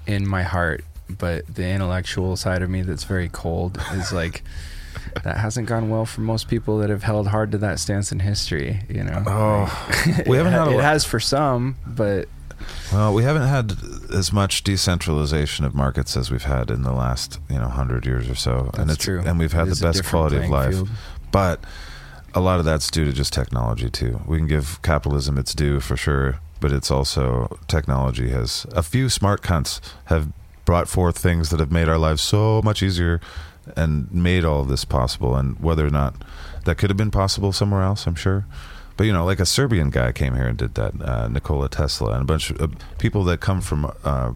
in 0.05 0.27
my 0.27 0.43
heart, 0.43 0.83
but 1.09 1.45
the 1.53 1.67
intellectual 1.67 2.35
side 2.35 2.61
of 2.61 2.69
me 2.69 2.81
that's 2.81 3.03
very 3.03 3.29
cold 3.29 3.81
is 3.93 4.13
like 4.13 4.43
that 5.23 5.37
hasn't 5.37 5.67
gone 5.67 5.89
well 5.89 6.05
for 6.05 6.21
most 6.21 6.47
people 6.47 6.77
that 6.79 6.89
have 6.89 7.03
held 7.03 7.27
hard 7.27 7.51
to 7.51 7.57
that 7.59 7.79
stance 7.79 8.11
in 8.11 8.19
history, 8.19 8.81
you 8.89 9.03
know. 9.03 9.23
Oh, 9.25 10.23
we 10.27 10.37
haven't 10.37 10.53
had 10.53 10.67
it 10.67 10.81
has 10.81 11.03
for 11.03 11.19
some, 11.19 11.75
but 11.85 12.27
Well, 12.91 13.13
we 13.13 13.23
haven't 13.23 13.47
had 13.47 13.73
as 14.13 14.31
much 14.31 14.63
decentralization 14.63 15.65
of 15.65 15.75
markets 15.75 16.15
as 16.17 16.31
we've 16.31 16.43
had 16.43 16.71
in 16.71 16.83
the 16.83 16.93
last, 16.93 17.39
you 17.49 17.57
know, 17.59 17.67
hundred 17.67 18.05
years 18.05 18.29
or 18.29 18.35
so, 18.35 18.71
and 18.77 18.89
it's 18.91 19.03
true. 19.03 19.21
and 19.25 19.37
we've 19.39 19.53
had 19.53 19.67
It 19.67 19.75
the 19.75 19.81
best 19.85 20.03
quality 20.05 20.37
of 20.37 20.49
life. 20.49 20.71
field. 20.73 20.89
But 21.31 21.63
a 22.33 22.39
lot 22.39 22.59
of 22.59 22.65
that's 22.65 22.89
due 22.91 23.05
to 23.05 23.13
just 23.13 23.33
technology 23.33 23.89
too. 23.89 24.21
We 24.27 24.37
can 24.37 24.47
give 24.47 24.81
capitalism 24.81 25.37
its 25.37 25.53
due 25.53 25.79
for 25.79 25.97
sure, 25.97 26.39
but 26.59 26.71
it's 26.71 26.89
also 26.91 27.57
technology 27.67 28.29
has 28.29 28.65
a 28.71 28.83
few 28.83 29.09
smart 29.09 29.41
cunts 29.41 29.79
have 30.05 30.29
brought 30.65 30.87
forth 30.87 31.17
things 31.17 31.49
that 31.49 31.59
have 31.59 31.71
made 31.71 31.87
our 31.89 31.97
lives 31.97 32.21
so 32.21 32.61
much 32.63 32.83
easier 32.83 33.19
and 33.75 34.11
made 34.13 34.43
all 34.45 34.61
of 34.61 34.67
this 34.69 34.85
possible. 34.85 35.35
And 35.35 35.59
whether 35.59 35.85
or 35.85 35.89
not 35.89 36.15
that 36.65 36.77
could 36.77 36.89
have 36.89 36.97
been 36.97 37.11
possible 37.11 37.51
somewhere 37.51 37.81
else, 37.83 38.05
I'm 38.07 38.15
sure. 38.15 38.45
But 38.97 39.05
you 39.05 39.13
know, 39.13 39.23
like 39.25 39.39
a 39.39 39.45
Serbian 39.45 39.89
guy 39.91 40.11
came 40.11 40.35
here 40.35 40.47
and 40.47 40.57
did 40.57 40.73
that, 40.75 40.93
uh, 41.01 41.27
Nikola 41.27 41.69
Tesla, 41.69 42.13
and 42.13 42.21
a 42.23 42.25
bunch 42.25 42.49
of 42.49 42.61
uh, 42.61 42.67
people 42.97 43.23
that 43.25 43.39
come 43.39 43.61
from 43.61 43.91
uh, 44.03 44.33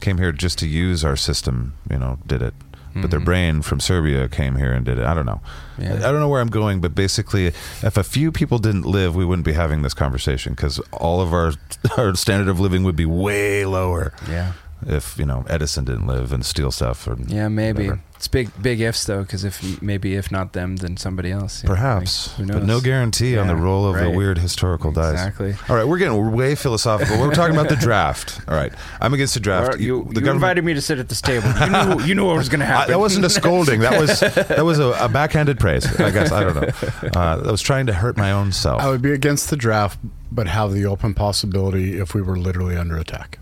came 0.00 0.18
here 0.18 0.32
just 0.32 0.58
to 0.58 0.66
use 0.66 1.04
our 1.04 1.16
system. 1.16 1.74
You 1.90 1.98
know, 1.98 2.18
did 2.26 2.42
it. 2.42 2.54
But 2.98 3.10
their 3.10 3.20
Mhm. 3.20 3.24
brain 3.26 3.62
from 3.62 3.78
Serbia 3.78 4.26
came 4.26 4.56
here 4.56 4.72
and 4.72 4.82
did 4.82 4.98
it. 4.98 5.04
I 5.04 5.12
don't 5.12 5.26
know. 5.26 5.42
Yeah. 5.76 5.96
I 5.96 6.10
don't 6.10 6.18
know 6.18 6.30
where 6.30 6.40
I'm 6.40 6.48
going, 6.48 6.80
but 6.80 6.94
basically, 6.94 7.48
if 7.82 7.98
a 7.98 8.02
few 8.02 8.32
people 8.32 8.58
didn't 8.58 8.86
live, 8.86 9.14
we 9.14 9.22
wouldn't 9.26 9.44
be 9.44 9.52
having 9.52 9.82
this 9.82 9.92
conversation 9.92 10.54
because 10.54 10.78
all 10.92 11.20
of 11.20 11.32
our 11.34 11.52
our 11.98 12.14
standard 12.14 12.48
of 12.48 12.58
living 12.58 12.84
would 12.84 12.96
be 12.96 13.04
way 13.04 13.66
lower 13.66 14.14
yeah. 14.26 14.52
if 14.86 15.18
you 15.18 15.26
know 15.26 15.44
Edison 15.46 15.84
didn't 15.84 16.06
live 16.06 16.32
and 16.32 16.42
steal 16.44 16.70
stuff. 16.72 17.06
Or 17.06 17.18
Yeah, 17.26 17.48
maybe. 17.48 17.82
whatever. 17.90 18.00
It's 18.16 18.28
big 18.28 18.50
big 18.62 18.80
ifs 18.80 19.04
though 19.04 19.24
cuz 19.24 19.44
if 19.44 19.82
maybe 19.82 20.14
if 20.16 20.32
not 20.32 20.52
them 20.54 20.76
then 20.76 20.96
somebody 20.96 21.30
else. 21.30 21.62
you 21.62 21.68
know, 21.68 21.74
Perhaps, 21.74 22.28
like, 22.28 22.36
who 22.48 22.52
but 22.54 22.62
no 22.62 22.66
knows? 22.74 22.82
guarantee 22.82 23.36
on 23.36 23.46
the 23.46 23.54
Yeah, 23.54 23.60
roll 23.62 23.86
of 23.86 23.96
the 23.98 24.08
weird 24.10 24.38
historical 24.38 24.90
dice. 24.90 25.12
Exactly. 25.12 25.54
All 25.68 25.76
right, 25.76 25.86
we're 25.86 25.98
getting 25.98 26.32
way 26.32 26.54
philosophical. 26.54 27.18
We're 27.20 27.34
talking 27.34 27.54
about 27.54 27.68
the 27.68 27.76
draft. 27.76 28.40
All 28.48 28.54
right, 28.56 28.72
I'm 29.00 29.12
against 29.12 29.34
the 29.34 29.40
draft. 29.40 29.74
Or 29.74 29.78
you, 29.78 30.08
the 30.12 30.22
you 30.22 30.30
invited 30.30 30.64
me 30.64 30.72
to 30.74 30.80
sit 30.80 30.98
at 30.98 31.08
this 31.10 31.20
table. 31.20 31.48
You 31.60 31.68
knew 31.96 32.02
you 32.04 32.14
knew 32.14 32.24
what 32.24 32.36
was 32.36 32.48
going 32.48 32.60
to 32.60 32.66
I, 32.66 32.68
happen. 32.70 32.90
that 32.92 32.98
wasn't 32.98 33.26
a 33.26 33.30
scolding. 33.30 33.80
That 33.80 34.00
was 34.00 34.20
that 34.20 34.64
was 34.64 34.78
a, 34.78 34.88
a 34.98 35.08
backhanded 35.08 35.58
praise. 35.60 35.84
I 36.00 36.10
guess 36.10 36.32
I 36.32 36.42
don't 36.44 36.54
know. 36.54 36.68
Uh, 37.16 37.42
I 37.46 37.50
was 37.50 37.60
trying 37.62 37.86
to 37.86 37.92
hurt 37.92 38.16
my 38.16 38.32
own 38.32 38.50
self. 38.52 38.80
I 38.82 38.88
would 38.90 39.02
be 39.02 39.12
against 39.12 39.50
the 39.50 39.56
draft, 39.56 39.98
but 40.32 40.46
have 40.48 40.72
the 40.72 40.84
open 40.86 41.14
possibility 41.14 41.98
if 41.98 42.14
we 42.14 42.20
were 42.22 42.36
literally 42.38 42.76
under 42.76 42.96
attack. 42.96 43.38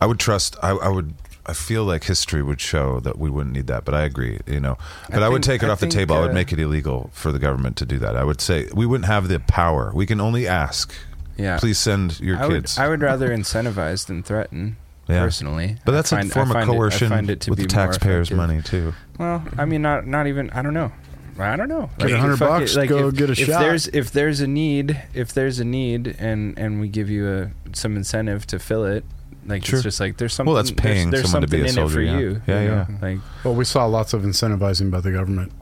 I 0.00 0.06
would 0.06 0.18
trust. 0.18 0.56
I, 0.62 0.70
I 0.70 0.88
would. 0.88 1.14
I 1.50 1.52
feel 1.52 1.84
like 1.84 2.04
history 2.04 2.42
would 2.42 2.60
show 2.60 3.00
that 3.00 3.18
we 3.18 3.28
wouldn't 3.28 3.54
need 3.54 3.66
that, 3.66 3.84
but 3.84 3.94
I 3.94 4.02
agree. 4.02 4.38
You 4.46 4.60
know, 4.60 4.78
but 5.10 5.22
I, 5.22 5.28
would 5.28 5.44
think- 5.44 5.60
take 5.60 5.62
it 5.62 5.68
I 5.68 5.72
off 5.72 5.80
the 5.80 5.86
think, 5.86 5.94
table. 5.94 6.16
I 6.16 6.20
would 6.20 6.30
uh, 6.30 6.34
make 6.34 6.52
it 6.52 6.58
illegal 6.58 7.10
for 7.12 7.32
the 7.32 7.38
government 7.38 7.76
to 7.78 7.86
do 7.86 7.98
that. 7.98 8.16
I 8.16 8.24
would 8.24 8.40
say 8.40 8.68
we 8.74 8.86
wouldn't 8.86 9.06
have 9.06 9.28
the 9.28 9.40
power. 9.40 9.90
We 9.94 10.06
can 10.06 10.20
only 10.20 10.46
ask. 10.46 10.94
yeah. 11.36 11.58
Please 11.58 11.78
send 11.78 12.20
your 12.20 12.36
I 12.38 12.46
would, 12.46 12.54
kids. 12.62 12.78
I 12.78 12.88
would 12.88 13.02
rather 13.02 13.28
incentivize 13.30 14.06
than 14.06 14.22
threaten. 14.22 14.76
Yeah. 15.08 15.24
Personally, 15.24 15.76
but 15.84 15.90
that's 15.92 16.10
find- 16.10 16.30
a 16.30 16.32
form 16.32 16.50
of 16.50 16.54
find 16.54 16.70
it- 16.70 16.72
coercion 16.72 17.30
it 17.30 17.40
to 17.42 17.50
with 17.50 17.58
the 17.58 17.66
taxpayers' 17.66 18.30
money 18.30 18.62
too. 18.62 18.94
Well, 19.18 19.42
I 19.58 19.64
mean, 19.64 19.82
not 19.82 20.06
not 20.06 20.28
even. 20.28 20.50
I 20.50 20.62
don't 20.62 20.74
know. 20.74 20.92
I 21.38 21.56
don't 21.56 21.68
know. 21.68 21.88
Like, 21.98 22.12
a 22.12 22.18
hundred 22.18 22.36
fuck 22.36 22.48
bucks, 22.60 22.76
Like, 22.76 22.90
go 22.90 23.08
if, 23.08 23.14
get 23.16 23.28
a 23.30 23.32
if 23.32 23.38
shot. 23.38 23.60
There's 23.60 23.88
if 23.88 24.12
there's 24.12 24.40
a 24.40 24.46
need, 24.46 25.02
if 25.14 25.32
there's 25.32 25.58
a 25.58 25.64
need, 25.64 26.14
and 26.20 26.56
and 26.58 26.80
we 26.80 26.88
give 26.88 27.08
you 27.10 27.28
a 27.28 27.50
some 27.74 27.96
incentive 27.96 28.46
to 28.48 28.58
fill 28.60 28.84
it. 28.84 29.04
Like 29.46 29.64
Sure. 29.64 29.78
it's 29.78 29.84
just 29.84 30.00
like 30.00 30.16
there's 30.18 30.34
something. 30.34 30.52
Well, 30.52 30.62
that's 30.62 30.70
paying 30.72 31.10
there's, 31.10 31.22
there's 31.22 31.32
someone 31.32 31.48
to 31.48 31.56
be 31.56 31.66
something 31.68 31.78
a 31.78 31.82
in 31.82 31.90
soldier, 31.90 32.00
it 32.02 32.06
for 32.06 32.12
yeah. 32.12 32.18
you. 32.18 32.42
Yeah, 32.46 32.60
you 32.62 32.68
know? 32.68 32.86
yeah. 32.88 32.96
Like 33.00 33.18
Well, 33.44 33.54
we 33.54 33.64
saw 33.64 33.86
lots 33.86 34.12
of 34.12 34.22
incentivizing 34.22 34.90
by 34.90 35.00
the 35.00 35.12
government 35.12 35.52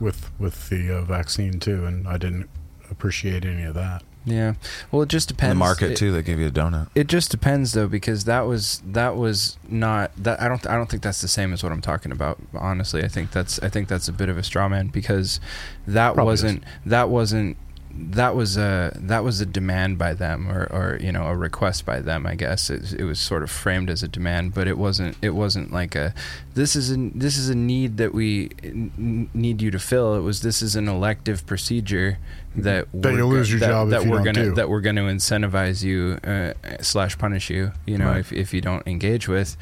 with 0.00 0.30
with 0.38 0.68
the 0.68 0.98
uh, 0.98 1.02
vaccine 1.02 1.58
too, 1.60 1.84
and 1.84 2.06
I 2.06 2.16
didn't 2.18 2.48
appreciate 2.90 3.44
any 3.44 3.62
of 3.62 3.74
that. 3.74 4.02
Yeah. 4.26 4.54
Well, 4.90 5.02
it 5.02 5.10
just 5.10 5.28
depends. 5.28 5.52
In 5.52 5.58
the 5.58 5.64
market 5.64 5.90
It- 5.92 5.96
too, 5.98 6.10
they 6.10 6.22
give 6.22 6.38
you 6.38 6.46
a 6.46 6.50
donut. 6.50 6.88
It 6.94 7.08
just 7.08 7.30
depends 7.30 7.72
though, 7.72 7.88
because 7.88 8.24
that 8.24 8.42
was 8.46 8.80
that 8.86 9.16
was 9.16 9.58
not 9.68 10.12
that 10.16 10.40
I 10.40 10.48
don't 10.48 10.66
I 10.66 10.76
don't 10.76 10.88
think 10.88 11.02
that's 11.02 11.20
the 11.20 11.28
same 11.28 11.52
as 11.52 11.62
what 11.62 11.72
I'm 11.72 11.82
talking 11.82 12.10
about. 12.10 12.38
Honestly, 12.54 13.04
I 13.04 13.08
think 13.08 13.32
that's 13.32 13.58
I 13.60 13.68
think 13.68 13.88
that's 13.88 14.08
a 14.08 14.12
bit 14.12 14.28
of 14.28 14.38
a 14.38 14.42
straw 14.42 14.68
man 14.68 14.88
because 14.88 15.40
that 15.86 16.14
Probably 16.14 16.30
wasn't 16.32 16.64
that 16.86 17.08
wasn't 17.10 17.56
that 17.96 18.34
was 18.34 18.56
a 18.56 18.92
that 19.00 19.22
was 19.22 19.40
a 19.40 19.46
demand 19.46 19.98
by 19.98 20.14
them 20.14 20.50
or, 20.50 20.64
or 20.72 20.98
you 21.00 21.12
know 21.12 21.26
a 21.26 21.36
request 21.36 21.86
by 21.86 22.00
them 22.00 22.26
I 22.26 22.34
guess 22.34 22.68
it, 22.68 22.92
it 22.92 23.04
was 23.04 23.18
sort 23.20 23.42
of 23.44 23.50
framed 23.50 23.88
as 23.88 24.02
a 24.02 24.08
demand 24.08 24.52
but 24.52 24.66
it 24.66 24.76
wasn't 24.78 25.16
it 25.22 25.30
wasn't 25.30 25.72
like 25.72 25.94
a 25.94 26.12
this 26.54 26.74
is 26.74 26.90
a 26.90 26.96
this 27.14 27.36
is 27.36 27.48
a 27.48 27.54
need 27.54 27.96
that 27.98 28.12
we 28.12 28.50
n- 28.64 29.30
need 29.32 29.62
you 29.62 29.70
to 29.70 29.78
fill 29.78 30.14
it 30.16 30.20
was 30.22 30.42
this 30.42 30.60
is 30.60 30.74
an 30.74 30.88
elective 30.88 31.46
procedure 31.46 32.18
that 32.56 32.88
That 32.92 33.12
we're 33.12 33.16
you'll 33.18 33.28
lose 33.30 33.50
your 33.50 33.60
that, 33.60 33.68
job 33.68 33.88
if 33.88 33.90
that 33.92 34.04
you 34.04 34.10
we're 34.10 34.24
gonna 34.24 34.44
do. 34.44 34.54
that 34.54 34.68
we're 34.68 34.80
going 34.80 34.96
to 34.96 35.02
incentivize 35.02 35.82
you 35.82 36.18
uh, 36.24 36.52
slash 36.80 37.16
punish 37.18 37.48
you 37.50 37.72
you 37.86 37.96
know 37.98 38.06
Right. 38.08 38.18
if, 38.20 38.32
if 38.32 38.52
you 38.54 38.60
don't 38.60 38.86
engage 38.88 39.28
with 39.28 39.56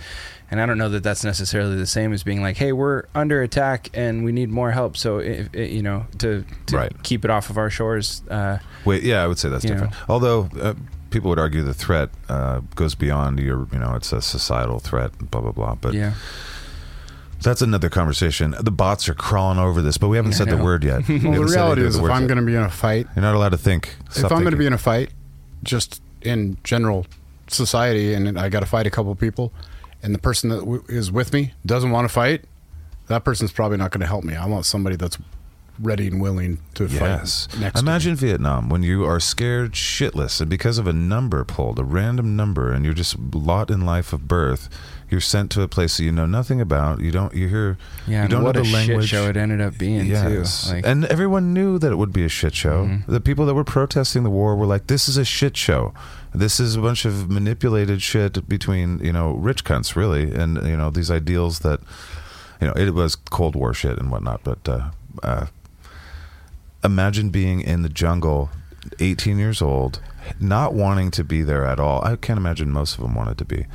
and 0.53 0.61
i 0.61 0.67
don't 0.67 0.79
know 0.79 0.89
that 0.89 1.03
that's 1.03 1.25
necessarily 1.25 1.75
the 1.77 1.87
same 1.87 2.13
as 2.13 2.23
being 2.23 2.41
like 2.43 2.57
hey 2.57 2.71
we're 2.73 3.05
under 3.15 3.43
attack 3.43 3.89
and 3.95 4.23
we 4.25 4.31
need 4.31 4.51
more 4.51 4.71
help 4.71 4.97
so 4.97 5.19
if, 5.19 5.49
i 5.55 5.59
you 5.59 5.83
know 5.83 6.07
to, 6.19 6.45
to 6.67 6.77
Right. 6.77 6.93
keep 7.03 7.25
it 7.25 7.31
off 7.31 7.51
of 7.51 7.59
our 7.59 7.71
shores 7.71 8.23
uh, 8.31 8.59
Wait, 8.85 9.03
yeah, 9.03 9.25
I 9.25 9.27
would 9.27 9.39
say 9.39 9.49
that's 9.49 9.65
You 9.65 9.71
different. 9.71 9.95
Although 10.09 10.49
uh, 10.61 10.75
people 11.11 11.31
would 11.31 11.39
argue 11.39 11.63
the 11.63 11.75
threat 11.75 12.11
uh, 12.29 12.61
goes 12.75 12.95
beyond 12.95 13.39
your, 13.39 13.69
you 13.73 13.79
know, 13.79 13.95
it's 13.95 14.13
a 14.13 14.21
societal 14.21 14.79
threat, 14.81 15.17
blah 15.31 15.41
blah 15.41 15.53
blah. 15.53 15.75
But 15.77 15.95
yeah 15.95 16.15
that's 17.43 17.61
another 17.63 17.89
conversation. 17.91 18.55
The 18.61 18.71
bots 18.71 19.09
are 19.09 19.15
crawling 19.15 19.59
over 19.59 19.83
this, 19.83 19.99
but 19.99 20.09
we 20.09 20.17
haven't 20.17 20.35
I 20.35 20.37
said 20.37 20.49
the 20.49 20.57
word 20.57 20.85
yet. 20.85 21.09
We 21.09 21.19
Well, 21.19 21.41
the 21.41 21.45
reality 21.47 21.83
is, 21.83 21.97
of 21.97 22.05
if 22.05 22.11
I'm 22.11 22.27
going 22.27 22.39
to 22.39 22.45
be 22.47 22.55
in 22.55 22.63
a 22.63 22.71
fight, 22.71 23.07
you're 23.17 23.23
not 23.23 23.35
allowed 23.35 23.51
to 23.51 23.59
think. 23.59 23.97
if 24.15 24.25
I'm 24.31 24.41
going 24.43 24.53
to 24.53 24.57
be 24.57 24.67
in 24.67 24.73
a 24.73 24.79
fight, 24.79 25.11
just 25.63 26.01
in 26.23 26.57
general 26.63 27.05
society, 27.49 28.15
and 28.15 28.39
I 28.39 28.49
got 28.49 28.61
to 28.61 28.67
fight 28.67 28.87
a 28.87 28.91
couple 28.91 29.15
people, 29.17 29.53
and 30.03 30.15
the 30.15 30.19
person 30.19 30.51
that 30.51 30.61
w- 30.61 30.85
is 30.89 31.11
with 31.13 31.33
me 31.33 31.53
doesn't 31.65 31.91
want 31.91 32.07
to 32.09 32.13
fight, 32.13 32.45
that 33.09 33.25
person's 33.25 33.53
probably 33.53 33.77
not 33.79 33.91
going 33.91 34.01
to 34.01 34.07
help 34.07 34.25
me. 34.25 34.35
I 34.35 34.47
want 34.47 34.65
somebody 34.67 34.97
that's 34.97 35.19
ready 35.81 36.07
and 36.07 36.21
willing 36.21 36.59
to 36.75 36.85
Yes. 36.87 37.47
fight 37.47 37.61
next. 37.61 37.81
Imagine 37.81 38.15
Vietnam 38.15 38.69
when 38.69 38.83
you 38.83 39.05
are 39.05 39.19
scared 39.19 39.73
shitless 39.73 40.41
and 40.41 40.49
because 40.51 40.77
of 40.79 40.87
a 40.87 40.93
number 40.93 41.45
pulled, 41.45 41.79
a 41.79 41.85
random 41.85 42.37
number, 42.37 42.71
and 42.73 42.85
you're 42.85 42.95
just 42.95 43.19
lot 43.35 43.71
in 43.71 43.81
life 43.87 44.13
of 44.13 44.29
birth, 44.29 44.69
you're 45.11 45.21
sent 45.21 45.51
to 45.53 45.63
a 45.63 45.69
place 45.69 45.97
that 45.97 46.05
you 46.05 46.13
know 46.13 46.27
nothing 46.27 46.61
about. 46.61 47.01
You 47.01 47.11
don't. 47.11 47.35
You 47.35 47.49
hear. 47.49 47.79
yeah 48.07 48.23
you 48.23 48.29
don't 48.29 48.45
what 48.45 48.55
know 48.55 48.61
a 48.61 48.65
the 48.65 48.73
language. 48.73 49.09
shit 49.09 49.19
show 49.19 49.29
it 49.29 49.37
ended 49.37 49.61
up 49.61 49.77
being 49.79 50.07
Yes. 50.07 50.67
too 50.69 50.75
like 50.75 50.87
and 50.87 51.05
everyone 51.07 51.53
knew 51.53 51.79
that 51.79 51.91
it 51.91 51.97
would 51.97 52.13
be 52.13 52.25
a 52.25 52.29
shit 52.29 52.55
show. 52.55 52.87
Mhm. 52.87 53.07
The 53.07 53.21
people 53.21 53.45
that 53.47 53.55
were 53.55 53.65
protesting 53.65 54.23
the 54.25 54.31
war 54.31 54.55
were 54.57 54.67
like, 54.67 54.87
"This 54.87 55.09
is 55.09 55.17
a 55.17 55.25
shit 55.25 55.57
show. 55.57 55.93
This 56.35 56.59
is 56.59 56.77
a 56.77 56.81
bunch 56.81 57.05
of 57.05 57.31
manipulated 57.31 58.03
shit 58.03 58.49
between 58.49 58.99
you 59.01 59.13
know 59.13 59.33
rich 59.33 59.65
cunts, 59.65 59.97
really, 59.97 60.33
and 60.35 60.57
you 60.67 60.77
know 60.77 60.91
these 60.91 61.11
ideals 61.11 61.61
that 61.61 61.81
you 62.61 62.67
know 62.67 62.73
it 62.75 62.95
was 62.95 63.17
Cold 63.17 63.55
War 63.55 63.75
shit 63.75 63.99
and 63.99 64.11
whatnot." 64.11 64.43
But 64.43 64.69
uh, 64.69 64.91
uh, 65.23 65.47
imagine 66.83 67.31
being 67.31 67.61
in 67.61 67.83
the 67.83 67.89
jungle, 67.89 68.51
18 68.99 69.39
years 69.39 69.61
old, 69.61 70.01
not 70.41 70.75
wanting 70.75 71.11
to 71.13 71.25
be 71.25 71.43
there 71.43 71.65
at 71.65 71.79
all. 71.79 72.05
I 72.05 72.17
can't 72.17 72.39
imagine 72.39 72.71
most 72.71 72.97
of 72.97 73.03
them 73.03 73.15
wanted 73.15 73.39
to 73.39 73.45
be. 73.45 73.67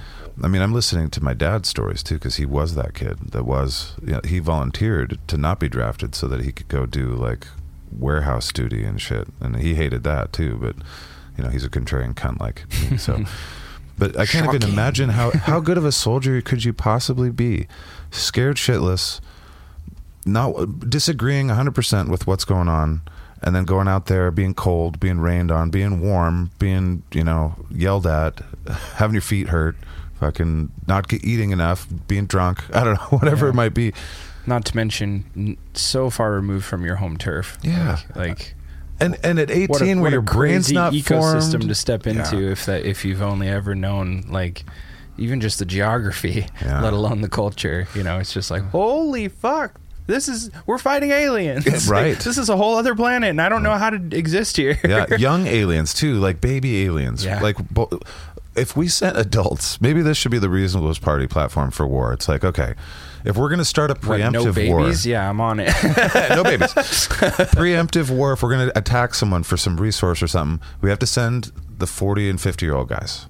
I 0.42 0.48
mean, 0.48 0.62
I'm 0.62 0.74
listening 0.74 1.10
to 1.12 1.24
my 1.24 1.34
dad's 1.34 1.68
stories 1.70 2.04
too 2.04 2.16
because 2.16 2.36
he 2.36 2.46
was 2.46 2.76
that 2.76 2.94
kid 2.94 3.32
that 3.32 3.44
was, 3.44 3.96
you 4.02 4.14
know, 4.14 4.22
he 4.24 4.40
volunteered 4.40 5.18
to 5.28 5.38
not 5.38 5.60
be 5.60 5.68
drafted 5.68 6.14
so 6.14 6.28
that 6.28 6.44
he 6.44 6.52
could 6.52 6.68
go 6.68 6.86
do 6.86 7.08
like 7.08 7.48
warehouse 7.92 8.52
duty 8.52 8.84
and 8.84 9.02
shit. 9.02 9.28
And 9.40 9.58
he 9.58 9.76
hated 9.76 10.04
that 10.04 10.34
too, 10.34 10.58
but, 10.62 10.76
you 11.38 11.44
know, 11.44 11.50
he's 11.50 11.64
a 11.64 11.70
contrarian 11.70 12.14
cunt 12.14 12.40
like 12.40 12.66
me. 12.92 12.98
So, 12.98 13.24
but 13.98 14.18
I 14.18 14.26
can't 14.26 14.54
even 14.54 14.70
imagine 14.70 15.10
how, 15.10 15.32
how 15.32 15.60
good 15.60 15.78
of 15.78 15.86
a 15.86 15.92
soldier 15.92 16.42
could 16.42 16.64
you 16.64 16.74
possibly 16.74 17.30
be? 17.30 17.68
Scared 18.12 18.58
shitless, 18.58 19.20
not 20.26 20.90
disagreeing 20.90 21.48
100% 21.48 22.10
with 22.10 22.28
what's 22.28 22.46
going 22.46 22.68
on 22.68 23.02
and 23.42 23.56
then 23.56 23.66
going 23.66 23.88
out 23.88 24.08
there 24.08 24.32
being 24.32 24.54
cold 24.54 25.00
being 25.00 25.20
rained 25.20 25.52
on 25.52 25.70
being 25.70 26.02
warm 26.02 26.50
being 26.58 27.04
you 27.14 27.24
know 27.24 27.56
yelled 27.70 28.08
at 28.08 28.42
having 28.96 29.14
your 29.14 29.22
feet 29.22 29.50
hurt 29.50 29.76
fucking 30.20 30.72
not 30.88 31.14
eating 31.14 31.52
enough 31.52 31.88
being 32.08 32.26
drunk 32.26 32.64
i 32.76 32.84
don't 32.84 32.96
know 32.96 33.18
whatever 33.20 33.46
Yeah. 33.46 33.52
it 33.52 33.56
might 33.56 33.74
be 33.76 33.94
not 34.48 34.66
to 34.66 34.76
mention 34.76 35.56
so 35.76 36.10
far 36.10 36.32
removed 36.32 36.66
from 36.66 36.84
your 36.84 36.96
home 36.96 37.16
turf 37.16 37.60
Yeah. 37.62 38.00
like, 38.16 38.28
like 38.28 38.56
and 39.00 39.18
and 39.24 39.40
at 39.40 39.50
18 39.52 39.68
what 39.70 39.82
a, 39.82 39.86
where 39.86 40.02
what 40.02 40.08
a 40.08 40.12
your 40.12 40.22
brain's 40.22 40.66
crazy 40.68 40.74
not 40.76 40.94
ecosystem 40.94 41.52
formed 41.52 41.70
to 41.70 41.76
step 41.76 42.08
into 42.08 42.40
Yeah. 42.42 42.52
if 42.52 42.66
that 42.66 42.86
if 42.86 43.06
you've 43.06 43.22
only 43.22 43.48
ever 43.48 43.76
known 43.76 44.26
like 44.30 44.64
even 45.18 45.42
just 45.42 45.60
the 45.60 45.66
geography 45.66 46.46
Yeah. 46.62 46.82
let 46.86 46.94
alone 46.94 47.22
the 47.22 47.30
culture 47.30 47.88
you 47.96 48.04
know 48.04 48.18
it's 48.20 48.34
just 48.34 48.50
like 48.52 48.64
holy 48.64 49.28
fuck 49.28 49.80
this 50.08 50.28
is 50.30 50.50
we're 50.66 50.78
fighting 50.78 51.12
aliens 51.12 51.66
Like, 51.68 51.88
Right. 51.90 52.18
this 52.20 52.38
is 52.38 52.50
a 52.50 52.56
whole 52.58 52.76
other 52.76 52.96
planet 52.96 53.30
and 53.30 53.42
i 53.42 53.50
don't 53.50 53.64
know 53.64 53.76
how 53.76 53.90
to 53.90 53.98
exist 54.16 54.56
here 54.58 54.78
yeah 54.84 55.06
young 55.18 55.48
aliens 55.48 55.94
too 55.94 56.16
like 56.16 56.40
baby 56.42 56.86
aliens 56.86 57.26
Yeah. 57.26 57.42
like 57.42 57.58
bo- 57.70 58.00
if 58.58 58.76
we 58.76 58.88
sent 58.88 59.18
adults 59.18 59.80
maybe 59.80 60.02
this 60.02 60.18
should 60.18 60.32
be 60.32 60.40
the 60.40 60.48
reasonablest 60.48 61.02
party 61.02 61.28
platform 61.28 61.72
for 61.72 61.88
war 61.88 62.12
it's 62.14 62.28
like 62.28 62.44
okay 62.44 62.74
if 63.26 63.38
we're 63.38 63.50
going 63.50 63.60
to 63.60 63.66
start 63.66 63.92
a 63.92 63.96
preemptive 63.96 64.56
no 64.56 64.74
war 64.74 64.92
yeah 64.92 65.30
i'm 65.30 65.40
on 65.42 65.60
it 65.60 65.68
no 66.30 66.44
babies. 66.44 66.74
Preemptive 67.58 68.10
war. 68.10 68.34
If 68.34 68.44
we're 68.44 68.52
going 68.52 68.70
to 68.70 68.78
attack 68.78 69.14
someone 69.14 69.44
for 69.44 69.58
some 69.58 69.78
resource 69.78 70.22
or 70.22 70.28
something, 70.28 70.66
we 70.82 70.90
have 70.90 71.00
to 71.00 71.08
send 71.08 71.52
the 71.78 71.88
forty 71.88 72.30
and 72.30 72.40
fifty 72.40 72.66
year 72.66 72.76
old 72.76 72.90
guys. 72.90 73.28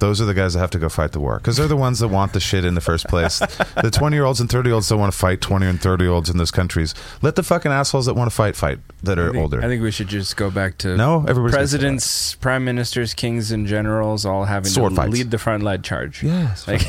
Those 0.00 0.20
are 0.20 0.24
the 0.24 0.34
guys 0.34 0.54
that 0.54 0.60
have 0.60 0.70
to 0.70 0.78
go 0.78 0.88
fight 0.88 1.12
the 1.12 1.20
war 1.20 1.36
because 1.38 1.56
they're 1.56 1.68
the 1.68 1.76
ones 1.76 2.00
that 2.00 2.08
want 2.08 2.32
the 2.32 2.40
shit 2.40 2.64
in 2.64 2.74
the 2.74 2.80
first 2.80 3.06
place. 3.06 3.38
the 3.38 3.90
twenty 3.92 4.16
year 4.16 4.24
olds 4.24 4.40
and 4.40 4.50
thirty 4.50 4.68
year 4.70 4.74
olds 4.74 4.88
don't 4.88 4.98
want 4.98 5.12
to 5.12 5.18
fight 5.18 5.40
twenty 5.40 5.66
and 5.66 5.80
thirty 5.80 6.04
year 6.04 6.12
olds 6.12 6.28
in 6.30 6.36
those 6.38 6.50
countries. 6.50 6.94
Let 7.22 7.36
the 7.36 7.42
fucking 7.42 7.70
assholes 7.70 8.06
that 8.06 8.14
want 8.14 8.30
to 8.30 8.34
fight 8.34 8.56
fight 8.56 8.78
that 9.02 9.18
are 9.18 9.28
I 9.28 9.32
think, 9.32 9.42
older. 9.42 9.58
I 9.62 9.66
think 9.68 9.82
we 9.82 9.90
should 9.90 10.08
just 10.08 10.36
go 10.36 10.50
back 10.50 10.78
to 10.78 10.96
No? 10.96 11.24
Everybody's 11.28 11.54
presidents, 11.54 12.34
prime 12.36 12.64
ministers, 12.64 13.14
kings, 13.14 13.52
and 13.52 13.66
generals 13.66 14.24
all 14.26 14.44
having 14.44 14.70
Sword 14.70 14.90
to 14.92 14.96
fights. 14.96 15.12
lead 15.12 15.30
the 15.30 15.38
front 15.38 15.62
line 15.62 15.82
charge. 15.82 16.22
yes. 16.22 16.66
Like, 16.66 16.82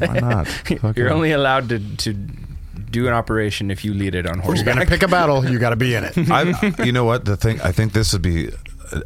Why 0.00 0.18
not? 0.20 0.46
Fuck 0.48 0.96
You're 0.96 1.08
yeah. 1.08 1.12
only 1.14 1.32
allowed 1.32 1.68
to, 1.70 1.78
to 1.96 2.12
do 2.12 3.06
an 3.08 3.12
operation 3.12 3.70
if 3.70 3.84
you 3.84 3.92
lead 3.94 4.14
it 4.14 4.26
on 4.26 4.38
If 4.40 4.46
You're 4.46 4.64
going 4.64 4.78
to 4.78 4.86
pick 4.86 5.02
a 5.02 5.08
battle, 5.08 5.44
you 5.48 5.58
got 5.58 5.70
to 5.70 5.76
be 5.76 5.94
in 5.94 6.04
it. 6.04 6.16
I, 6.30 6.84
you 6.84 6.92
know 6.92 7.04
what? 7.04 7.24
The 7.24 7.36
thing 7.36 7.60
I 7.60 7.72
think 7.72 7.92
this 7.92 8.12
would 8.12 8.22
be 8.22 8.50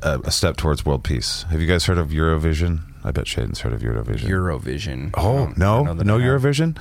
a, 0.03 0.21
a 0.25 0.31
step 0.31 0.57
towards 0.59 0.85
world 0.85 1.05
peace. 1.05 1.45
Have 1.51 1.61
you 1.61 1.67
guys 1.67 1.87
heard 1.87 1.97
of 1.99 2.09
Eurovision? 2.11 2.81
I 3.05 3.11
bet 3.13 3.25
Shaiden's 3.27 3.61
heard 3.61 3.73
of 3.73 3.81
Eurovision. 3.83 4.29
Eurovision. 4.29 5.11
Oh 5.15 5.47
don't- 5.47 5.59
no, 5.59 5.83
no 5.85 6.17
I 6.17 6.21
have. 6.21 6.43
Eurovision. 6.43 6.77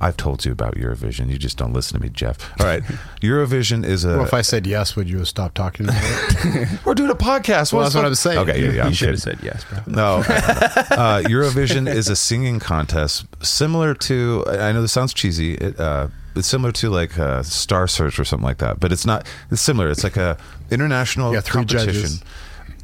I've 0.00 0.16
told 0.16 0.44
you 0.44 0.50
about 0.50 0.74
Eurovision. 0.74 1.30
You 1.30 1.38
just 1.38 1.56
don't 1.56 1.72
listen 1.72 1.96
to 1.96 2.02
me, 2.02 2.08
Jeff. 2.10 2.36
All 2.60 2.66
right, 2.66 2.82
Eurovision 3.22 3.84
is 3.84 4.04
a. 4.04 4.08
well, 4.16 4.24
if 4.24 4.34
I 4.34 4.42
said 4.42 4.66
yes, 4.66 4.96
would 4.96 5.08
you 5.08 5.18
have 5.18 5.28
stopped 5.28 5.54
talking 5.54 5.86
about 5.86 6.02
it? 6.02 6.68
we're 6.84 6.94
doing 6.94 7.10
a 7.10 7.14
podcast. 7.14 7.72
Well, 7.72 7.82
What's 7.82 7.94
that's 7.94 8.02
what 8.02 8.04
I'm 8.04 8.14
saying. 8.16 8.38
Okay, 8.38 8.60
yeah, 8.60 8.66
yeah. 8.66 8.72
You 8.74 8.82
I'm 8.82 8.92
should 8.92 9.10
have 9.10 9.22
said 9.22 9.38
yes, 9.42 9.64
bro. 9.64 9.78
No, 9.86 10.16
uh, 10.18 11.22
Eurovision 11.22 11.88
is 11.88 12.08
a 12.08 12.16
singing 12.16 12.58
contest 12.58 13.24
similar 13.42 13.94
to. 13.94 14.44
I 14.48 14.72
know 14.72 14.82
this 14.82 14.92
sounds 14.92 15.14
cheesy. 15.14 15.54
It, 15.54 15.78
uh, 15.78 16.08
it's 16.34 16.48
similar 16.48 16.72
to 16.72 16.90
like 16.90 17.16
uh, 17.16 17.44
Star 17.44 17.86
Search 17.86 18.18
or 18.18 18.24
something 18.24 18.44
like 18.44 18.58
that, 18.58 18.80
but 18.80 18.90
it's 18.92 19.06
not. 19.06 19.24
It's 19.52 19.62
similar. 19.62 19.88
It's 19.90 20.02
like 20.02 20.16
a 20.16 20.36
international 20.72 21.32
Yeah, 21.32 21.40
three 21.40 21.60
competition. 21.60 21.92
judges. 21.94 22.22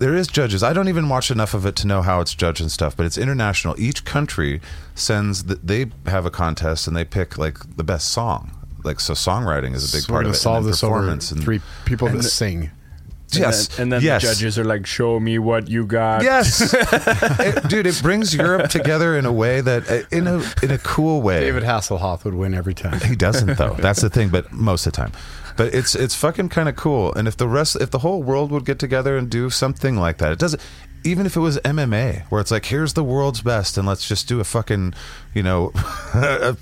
There 0.01 0.15
is 0.17 0.27
judges. 0.27 0.63
I 0.63 0.73
don't 0.73 0.89
even 0.89 1.09
watch 1.09 1.31
enough 1.31 1.55
of 1.55 1.65
it 1.67 1.77
to 1.77 1.87
know 1.87 2.03
how 2.03 2.21
it's 2.21 2.35
judged 2.35 2.61
and 2.61 2.73
stuff, 2.73 2.97
but 2.97 3.07
it's 3.07 3.17
international. 3.19 3.75
Each 3.79 4.05
country 4.05 4.61
sends. 4.95 5.45
The, 5.45 5.55
they 5.57 5.87
have 6.07 6.27
a 6.27 6.31
contest 6.31 6.87
and 6.89 6.97
they 6.97 7.05
pick 7.05 7.39
like 7.39 7.77
the 7.77 7.85
best 7.85 8.09
song. 8.09 8.51
Like 8.83 8.99
so, 8.99 9.13
songwriting 9.13 9.75
is 9.75 9.93
a 9.93 9.97
big 9.97 10.03
So 10.05 10.13
we're 10.13 10.17
part 10.17 10.25
going 10.25 10.31
of 10.31 10.35
to 10.35 10.39
it. 10.39 10.43
solve 10.43 10.57
and 10.57 10.65
then 10.65 10.71
this 10.73 10.83
over 10.85 10.95
performance 10.97 11.31
and- 11.33 11.43
three 11.43 11.61
people 11.85 12.09
that 12.09 12.17
the- 12.17 12.23
sing. 12.25 12.71
Yes, 13.33 13.69
And 13.69 13.77
then, 13.77 13.83
and 13.83 13.93
then 13.93 14.03
yes. 14.03 14.23
the 14.23 14.29
judges 14.29 14.59
are 14.59 14.65
like, 14.65 14.87
"Show 14.87 15.21
me 15.21 15.39
what 15.39 15.69
you 15.69 15.87
got." 15.87 16.25
Yes, 16.25 16.75
It- 17.39 17.69
dude, 17.69 17.87
it 17.87 18.01
brings 18.03 18.35
Europe 18.35 18.71
together 18.71 19.17
in 19.17 19.25
a 19.25 19.31
way 19.33 19.61
that, 19.61 19.89
uh, 19.89 20.03
in 20.11 20.27
a 20.27 20.43
in 20.65 20.73
a 20.73 20.79
cool 20.79 21.23
way. 21.23 21.39
David 21.39 21.63
Hasselhoff 21.63 22.25
would 22.25 22.35
win 22.35 22.55
every 22.55 22.75
time. 22.75 22.99
He 23.01 23.15
doesn't 23.15 23.57
though. 23.57 23.75
That's 23.75 24.01
the 24.01 24.11
thing. 24.11 24.31
But 24.31 24.51
most 24.51 24.85
of 24.85 24.93
the 24.95 24.97
time, 24.97 25.13
but 25.61 25.75
it's 25.75 25.95
it's 25.95 26.15
fucking 26.15 26.49
kind 26.49 26.71
of 26.71 26.77
cool. 26.77 27.13
And 27.13 27.29
if 27.29 27.37
the 27.37 27.47
rest, 27.47 27.77
if 27.77 27.91
the 27.91 27.99
whole 27.99 28.23
world 28.23 28.51
would 28.51 28.65
get 28.65 28.79
together 28.79 29.19
and 29.19 29.29
do 29.29 29.51
something 29.51 29.95
like 29.95 30.17
that, 30.17 30.33
it 30.33 30.39
doesn't. 30.39 30.63
Even 31.05 31.27
if 31.27 31.37
it 31.37 31.41
was 31.41 31.59
MMA, 31.59 32.23
where 32.31 32.41
it's 32.41 32.51
like, 32.51 32.65
here's 32.65 32.95
the 32.95 33.05
world's 33.05 33.43
best, 33.43 33.77
and 33.77 33.87
let's 33.87 34.09
just 34.09 34.27
do 34.27 34.41
a 34.41 34.45
fucking, 34.45 34.95
you 35.35 35.43
know, 35.43 35.71
a 36.15 36.57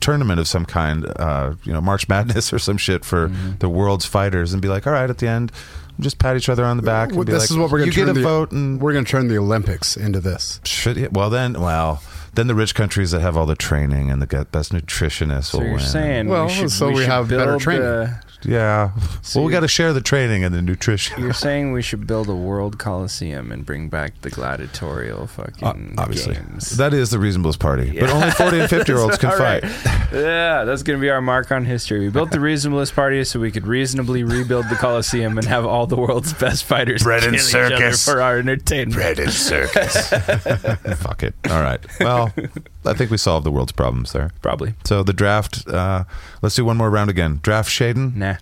tournament 0.00 0.40
of 0.40 0.48
some 0.48 0.64
kind, 0.64 1.06
uh, 1.16 1.52
you 1.64 1.72
know, 1.74 1.82
March 1.82 2.08
Madness 2.08 2.50
or 2.50 2.58
some 2.58 2.78
shit 2.78 3.04
for 3.04 3.30
the 3.58 3.68
world's 3.68 4.06
fighters, 4.06 4.54
and 4.54 4.62
be 4.62 4.68
like, 4.68 4.86
all 4.86 4.94
right, 4.94 5.10
at 5.10 5.18
the 5.18 5.28
end, 5.28 5.52
just 6.00 6.18
pat 6.18 6.34
each 6.34 6.48
other 6.48 6.64
on 6.64 6.78
the 6.78 6.82
back. 6.82 7.08
And 7.08 7.18
Well, 7.18 7.26
be 7.26 7.32
this 7.32 7.42
like, 7.42 7.50
is 7.50 7.56
what 7.58 7.70
we're 7.70 7.78
going 7.78 7.88
you 7.88 7.92
to 7.92 8.00
get 8.06 8.08
a 8.08 8.14
the 8.14 8.22
vote, 8.22 8.52
and 8.52 8.80
we're 8.80 8.94
going 8.94 9.04
to 9.04 9.10
turn 9.10 9.28
the 9.28 9.36
Olympics 9.36 9.98
into 9.98 10.20
this. 10.20 10.60
yeah, 10.86 11.08
well 11.12 11.28
then 11.28 11.60
well 11.60 12.02
then 12.36 12.46
the 12.46 12.54
rich 12.54 12.74
countries 12.74 13.10
that 13.12 13.20
have 13.20 13.36
all 13.36 13.46
the 13.46 13.54
training 13.56 14.10
and 14.10 14.20
the 14.22 14.46
best 14.50 14.72
nutritionists 14.72 15.44
So 15.46 15.58
will 15.58 15.64
you're 15.66 15.74
win. 15.76 15.84
saying, 15.84 16.28
Well, 16.28 16.46
we 16.46 16.52
should, 16.52 16.70
so 16.70 16.88
we 16.88 16.96
should 17.02 17.06
have 17.06 17.28
better 17.28 17.56
training. 17.58 17.82
uh, 17.86 18.20
Yeah. 18.44 18.90
So 19.22 19.40
well, 19.40 19.46
we 19.46 19.52
got 19.52 19.60
to 19.60 19.68
share 19.68 19.92
the 19.92 20.00
training 20.00 20.44
and 20.44 20.54
the 20.54 20.62
nutrition. 20.62 21.20
You're 21.22 21.32
saying 21.32 21.72
we 21.72 21.82
should 21.82 22.06
build 22.06 22.28
a 22.28 22.34
world 22.34 22.78
coliseum 22.78 23.50
and 23.52 23.64
bring 23.64 23.88
back 23.88 24.20
the 24.22 24.30
gladiatorial 24.30 25.26
fucking 25.26 25.64
Uh, 25.66 25.74
obviously, 26.02 26.34
games. 26.34 26.76
that 26.76 26.92
is 26.94 27.10
the 27.10 27.16
reasonablest 27.18 27.58
party. 27.58 27.98
But 27.98 28.10
only 28.10 28.30
forty 28.30 28.60
and 28.60 28.68
fifty 28.70 28.92
year 28.92 29.00
olds 29.00 29.18
can 29.24 29.30
right. 29.38 29.64
fight. 29.64 30.12
Yeah, 30.12 30.64
that's 30.64 30.82
going 30.82 30.98
to 30.98 31.00
be 31.00 31.10
our 31.10 31.20
mark 31.20 31.50
on 31.52 31.64
history. 31.64 32.00
We 32.00 32.10
built 32.10 32.30
the 32.30 32.38
reasonablest 32.38 32.94
party 32.94 33.24
so 33.24 33.40
we 33.40 33.50
could 33.50 33.66
reasonably 33.66 34.22
rebuild 34.24 34.68
the 34.68 34.76
Coliseum 34.76 35.38
and 35.38 35.46
have 35.46 35.64
all 35.66 35.86
the 35.86 35.96
world's 35.96 36.32
best 36.34 36.64
fighters 36.64 37.02
Bread 37.02 37.24
and 37.24 37.36
kill 37.36 37.46
each 37.48 37.54
other 37.54 37.76
circus. 37.76 38.04
for 38.04 38.20
our 38.20 38.38
entertainment. 38.38 38.94
Bread 38.94 39.18
and 39.18 39.32
circus. 39.32 40.08
Fuck 41.02 41.22
it. 41.22 41.34
All 41.50 41.60
right. 41.62 41.84
Well, 42.00 42.32
I 42.86 42.94
think 42.94 43.10
we 43.10 43.16
solved 43.16 43.44
the 43.46 43.50
world's 43.50 43.72
problems 43.72 44.12
there. 44.12 44.30
Probably. 44.42 44.74
So 44.84 45.02
the 45.02 45.12
draft. 45.12 45.66
Uh, 45.68 46.04
let's 46.42 46.54
do 46.54 46.64
one 46.64 46.76
more 46.76 46.90
round 46.90 47.10
again. 47.10 47.40
Draft 47.42 47.70
Shaiden. 47.70 48.14
Nah. 48.14 48.36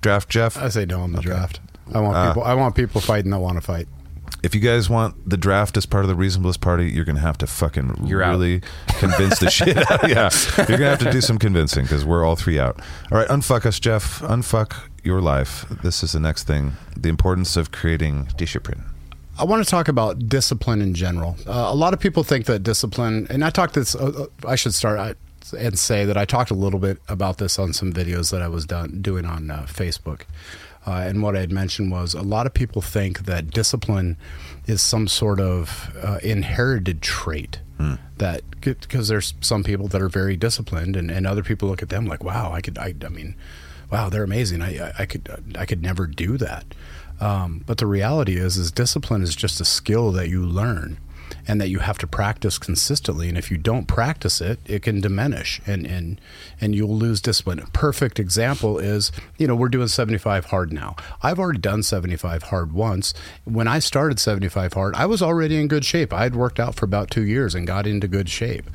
Draft 0.00 0.28
Jeff. 0.28 0.56
I 0.56 0.68
say 0.68 0.84
no 0.84 1.00
on 1.00 1.12
the 1.12 1.20
draft. 1.20 1.60
I 1.94 2.00
want 2.00 2.16
Uh, 2.16 2.28
people. 2.28 2.44
I 2.44 2.54
want 2.54 2.74
people 2.74 3.00
fighting 3.00 3.30
that 3.30 3.38
want 3.38 3.56
to 3.56 3.60
fight. 3.62 3.88
if 4.42 4.54
you 4.54 4.60
guys 4.60 4.90
want 4.90 5.14
the 5.28 5.36
draft 5.38 5.76
as 5.76 5.86
part 5.86 6.04
of 6.04 6.08
the 6.08 6.14
reasonablest 6.14 6.60
party, 6.60 6.90
you're 6.90 7.04
gonna 7.04 7.18
have 7.20 7.38
to 7.38 7.46
fucking 7.46 8.04
You're 8.06 8.22
out. 8.22 8.32
really 8.32 8.60
convince 8.98 9.38
the 9.38 9.50
shit 9.50 9.76
out. 9.90 10.08
Yeah, 10.08 10.28
you're 10.58 10.78
gonna 10.78 10.90
have 10.90 10.98
to 11.00 11.10
do 11.10 11.20
some 11.22 11.38
convincing 11.38 11.84
because 11.84 12.04
we're 12.04 12.24
all 12.24 12.36
three 12.36 12.58
out. 12.58 12.78
All 13.10 13.18
right, 13.18 13.28
unfuck 13.28 13.64
us, 13.66 13.80
Jeff. 13.80 14.20
Unfuck 14.20 14.74
your 15.02 15.20
life. 15.22 15.64
This 15.82 16.02
is 16.02 16.12
the 16.12 16.20
next 16.20 16.44
thing. 16.44 16.72
The 16.96 17.08
importance 17.08 17.56
of 17.56 17.72
creating 17.72 18.28
discipline. 18.36 18.84
I 19.38 19.44
want 19.44 19.64
to 19.64 19.70
talk 19.70 19.86
about 19.86 20.28
discipline 20.28 20.82
in 20.82 20.94
general. 20.94 21.36
Uh, 21.46 21.68
a 21.68 21.74
lot 21.74 21.94
of 21.94 22.00
people 22.00 22.24
think 22.24 22.46
that 22.46 22.64
discipline, 22.64 23.26
and 23.30 23.44
I 23.44 23.50
talked 23.50 23.74
this. 23.74 23.94
Uh, 23.94 24.26
uh, 24.44 24.46
I 24.48 24.56
should 24.56 24.74
start 24.74 25.16
and 25.56 25.78
say 25.78 26.04
that 26.04 26.16
I 26.16 26.24
talked 26.24 26.50
a 26.50 26.54
little 26.54 26.80
bit 26.80 26.98
about 27.08 27.38
this 27.38 27.58
on 27.58 27.72
some 27.72 27.92
videos 27.92 28.30
that 28.32 28.42
I 28.42 28.48
was 28.48 28.66
done 28.66 29.00
doing 29.00 29.24
on 29.24 29.50
uh, 29.50 29.66
Facebook. 29.68 30.22
Uh, 30.86 31.04
and 31.06 31.22
what 31.22 31.36
I 31.36 31.40
had 31.40 31.52
mentioned 31.52 31.90
was 31.92 32.14
a 32.14 32.22
lot 32.22 32.46
of 32.46 32.54
people 32.54 32.82
think 32.82 33.26
that 33.26 33.50
discipline 33.50 34.16
is 34.66 34.82
some 34.82 35.06
sort 35.06 35.38
of 35.40 35.96
uh, 36.02 36.18
inherited 36.22 37.00
trait. 37.00 37.60
That 38.16 38.42
because 38.60 39.06
there's 39.06 39.34
some 39.40 39.62
people 39.62 39.86
that 39.88 40.02
are 40.02 40.08
very 40.08 40.36
disciplined, 40.36 40.96
and, 40.96 41.12
and 41.12 41.28
other 41.28 41.44
people 41.44 41.68
look 41.68 41.80
at 41.80 41.90
them 41.90 42.06
like, 42.06 42.24
wow, 42.24 42.50
I 42.52 42.60
could, 42.60 42.76
I, 42.76 42.92
I 43.04 43.08
mean, 43.08 43.36
wow, 43.90 44.08
they're 44.08 44.24
amazing. 44.24 44.62
I, 44.62 44.92
I, 44.98 45.06
could, 45.06 45.56
I 45.58 45.66
could 45.66 45.82
never 45.82 46.06
do 46.06 46.36
that. 46.38 46.64
Um, 47.20 47.62
but 47.66 47.78
the 47.78 47.86
reality 47.86 48.36
is, 48.36 48.56
is 48.56 48.70
discipline 48.70 49.22
is 49.22 49.34
just 49.34 49.60
a 49.60 49.64
skill 49.64 50.12
that 50.12 50.28
you 50.28 50.44
learn, 50.44 50.98
and 51.46 51.60
that 51.60 51.68
you 51.68 51.80
have 51.80 51.98
to 51.98 52.06
practice 52.06 52.58
consistently. 52.58 53.28
And 53.28 53.38
if 53.38 53.50
you 53.50 53.56
don't 53.56 53.86
practice 53.86 54.40
it, 54.40 54.58
it 54.66 54.82
can 54.82 55.00
diminish, 55.00 55.60
and 55.66 55.86
and 55.86 56.20
and 56.60 56.74
you'll 56.74 56.96
lose 56.96 57.20
discipline. 57.20 57.58
A 57.58 57.66
perfect 57.66 58.18
example 58.18 58.78
is, 58.78 59.12
you 59.38 59.46
know, 59.46 59.54
we're 59.54 59.68
doing 59.68 59.88
75 59.88 60.46
hard 60.46 60.72
now. 60.72 60.96
I've 61.22 61.38
already 61.38 61.60
done 61.60 61.82
75 61.82 62.44
hard 62.44 62.72
once. 62.72 63.14
When 63.44 63.68
I 63.68 63.78
started 63.78 64.18
75 64.18 64.72
hard, 64.72 64.94
I 64.94 65.06
was 65.06 65.22
already 65.22 65.60
in 65.60 65.68
good 65.68 65.84
shape. 65.84 66.12
I 66.12 66.24
had 66.24 66.36
worked 66.36 66.60
out 66.60 66.74
for 66.74 66.84
about 66.84 67.10
two 67.10 67.22
years 67.22 67.54
and 67.54 67.66
got 67.66 67.86
into 67.86 68.08
good 68.08 68.28
shape 68.28 68.70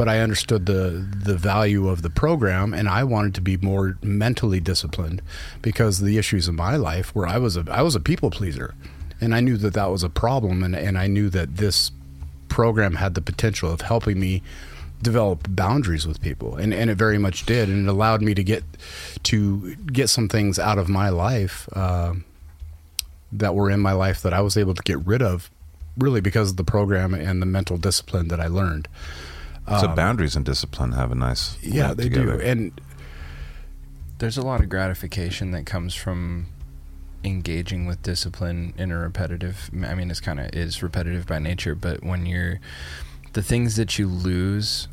but 0.00 0.08
I 0.08 0.20
understood 0.20 0.64
the 0.64 1.06
the 1.14 1.36
value 1.36 1.88
of 1.88 2.00
the 2.00 2.08
program, 2.08 2.72
and 2.72 2.88
I 2.88 3.04
wanted 3.04 3.34
to 3.34 3.40
be 3.40 3.58
more 3.58 3.98
mentally 4.02 4.58
disciplined 4.58 5.20
because 5.60 6.00
the 6.00 6.16
issues 6.16 6.48
in 6.48 6.54
my 6.54 6.76
life 6.76 7.14
where 7.14 7.26
I 7.26 7.36
was 7.36 7.56
a 7.56 7.66
I 7.70 7.82
was 7.82 7.94
a 7.94 8.00
people 8.00 8.30
pleaser, 8.30 8.74
and 9.20 9.34
I 9.34 9.40
knew 9.40 9.56
that 9.58 9.74
that 9.74 9.90
was 9.90 10.02
a 10.02 10.08
problem, 10.10 10.62
and 10.62 10.74
and 10.76 10.96
I 10.98 11.06
knew 11.06 11.28
that 11.30 11.56
this 11.56 11.90
program 12.48 12.94
had 12.96 13.14
the 13.14 13.20
potential 13.20 13.70
of 13.72 13.80
helping 13.82 14.18
me 14.18 14.42
develop 15.02 15.46
boundaries 15.48 16.06
with 16.06 16.20
people 16.20 16.56
and, 16.56 16.74
and 16.74 16.90
it 16.90 16.94
very 16.96 17.16
much 17.16 17.46
did 17.46 17.70
and 17.70 17.86
it 17.86 17.90
allowed 17.90 18.20
me 18.20 18.34
to 18.34 18.42
get 18.44 18.62
to 19.22 19.74
get 19.76 20.10
some 20.10 20.28
things 20.28 20.58
out 20.58 20.76
of 20.76 20.88
my 20.90 21.08
life 21.08 21.68
um 21.74 22.22
that 23.32 23.54
were 23.54 23.70
in 23.70 23.80
my 23.80 23.92
life 23.92 24.20
that 24.20 24.34
I 24.34 24.40
was 24.42 24.58
able 24.58 24.74
to 24.74 24.82
get 24.82 24.98
rid 25.06 25.22
of 25.22 25.48
really 25.96 26.20
because 26.20 26.50
of 26.50 26.56
the 26.58 26.64
program 26.64 27.14
and 27.14 27.40
the 27.40 27.46
mental 27.46 27.78
discipline 27.78 28.28
that 28.28 28.40
I 28.40 28.48
learned 28.48 28.88
so 29.68 29.88
boundaries 29.88 30.34
and 30.36 30.44
discipline 30.44 30.92
have 30.92 31.12
a 31.12 31.14
nice 31.14 31.54
Um, 31.54 31.60
yeah 31.62 31.94
they 31.94 32.08
together. 32.10 32.36
do 32.36 32.42
and 32.42 32.78
There's 34.18 34.36
a 34.36 34.42
lot 34.42 34.60
of 34.60 34.68
gratification 34.68 35.52
that 35.52 35.64
comes 35.64 35.94
from 35.94 36.48
engaging 37.22 37.86
with 37.86 38.02
discipline 38.02 38.72
in 38.78 38.90
a 38.90 38.98
repetitive 38.98 39.70
I 39.86 39.94
mean 39.94 40.10
it's 40.10 40.20
kind 40.20 40.40
of 40.40 40.54
is 40.54 40.82
repetitive 40.82 41.26
by 41.26 41.38
nature 41.38 41.74
but 41.74 42.02
when 42.02 42.24
you're 42.26 42.60
the 43.34 43.42
things 43.42 43.76
that 43.76 43.98
you 43.98 44.08
lose 44.08 44.88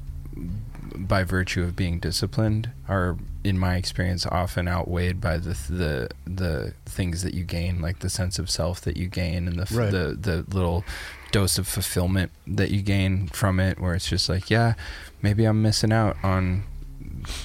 by 0.95 1.23
virtue 1.23 1.63
of 1.63 1.75
being 1.75 1.99
disciplined 1.99 2.69
are 2.87 3.17
in 3.43 3.57
my 3.57 3.75
experience 3.75 4.25
often 4.25 4.67
outweighed 4.67 5.21
by 5.21 5.37
the 5.37 5.57
the 5.69 6.09
the 6.25 6.73
things 6.85 7.23
that 7.23 7.33
you 7.33 7.43
gain 7.43 7.81
like 7.81 7.99
the 7.99 8.09
sense 8.09 8.39
of 8.39 8.49
self 8.49 8.81
that 8.81 8.97
you 8.97 9.07
gain 9.07 9.47
and 9.47 9.57
the 9.59 9.75
Right. 9.77 9.91
the 9.91 10.17
the 10.19 10.45
little 10.55 10.83
dose 11.31 11.57
of 11.57 11.67
fulfillment 11.67 12.31
that 12.45 12.71
you 12.71 12.81
gain 12.81 13.27
from 13.27 13.59
it 13.59 13.79
where 13.79 13.95
it's 13.95 14.07
just 14.09 14.27
like 14.29 14.49
yeah 14.49 14.73
maybe 15.21 15.45
I'm 15.45 15.61
missing 15.61 15.91
out 15.93 16.17
on 16.23 16.63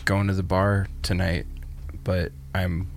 going 0.05 0.29
to 0.29 0.35
the 0.35 0.43
bar 0.43 0.89
tonight 1.03 1.47
but 2.05 2.33
I'm 2.55 2.89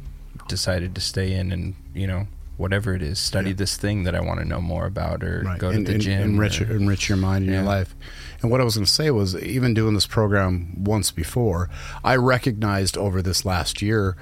decided 0.47 0.93
to 0.95 1.01
stay 1.01 1.33
in 1.33 1.51
and 1.51 1.75
you 1.93 2.07
know 2.07 2.27
whatever 2.57 2.93
it 2.95 3.01
is 3.01 3.19
study 3.19 3.49
Yeah. 3.49 3.55
this 3.57 3.75
thing 3.75 4.03
that 4.03 4.15
I 4.15 4.21
want 4.21 4.39
to 4.39 4.45
know 4.45 4.61
more 4.61 4.85
about 4.85 5.23
or 5.23 5.41
right. 5.45 5.59
go 5.59 5.73
to 5.73 5.81
the 5.83 5.93
and 5.93 6.01
gym 6.01 6.21
enrich 6.21 6.61
or- 6.61 6.71
enrich 6.73 7.09
your 7.09 7.17
mind 7.17 7.43
and 7.45 7.53
your 7.53 7.63
life. 7.63 7.93
And 8.41 8.49
what 8.51 8.61
I 8.61 8.63
was 8.63 8.75
going 8.75 8.85
to 8.85 8.91
say 8.91 9.11
was, 9.11 9.35
even 9.35 9.73
doing 9.73 9.93
this 9.93 10.05
program 10.07 10.81
once 10.83 11.11
before, 11.11 11.69
I 12.03 12.15
recognized 12.15 12.97
over 12.97 13.21
this 13.21 13.43
last 13.43 13.81
year 13.81 14.15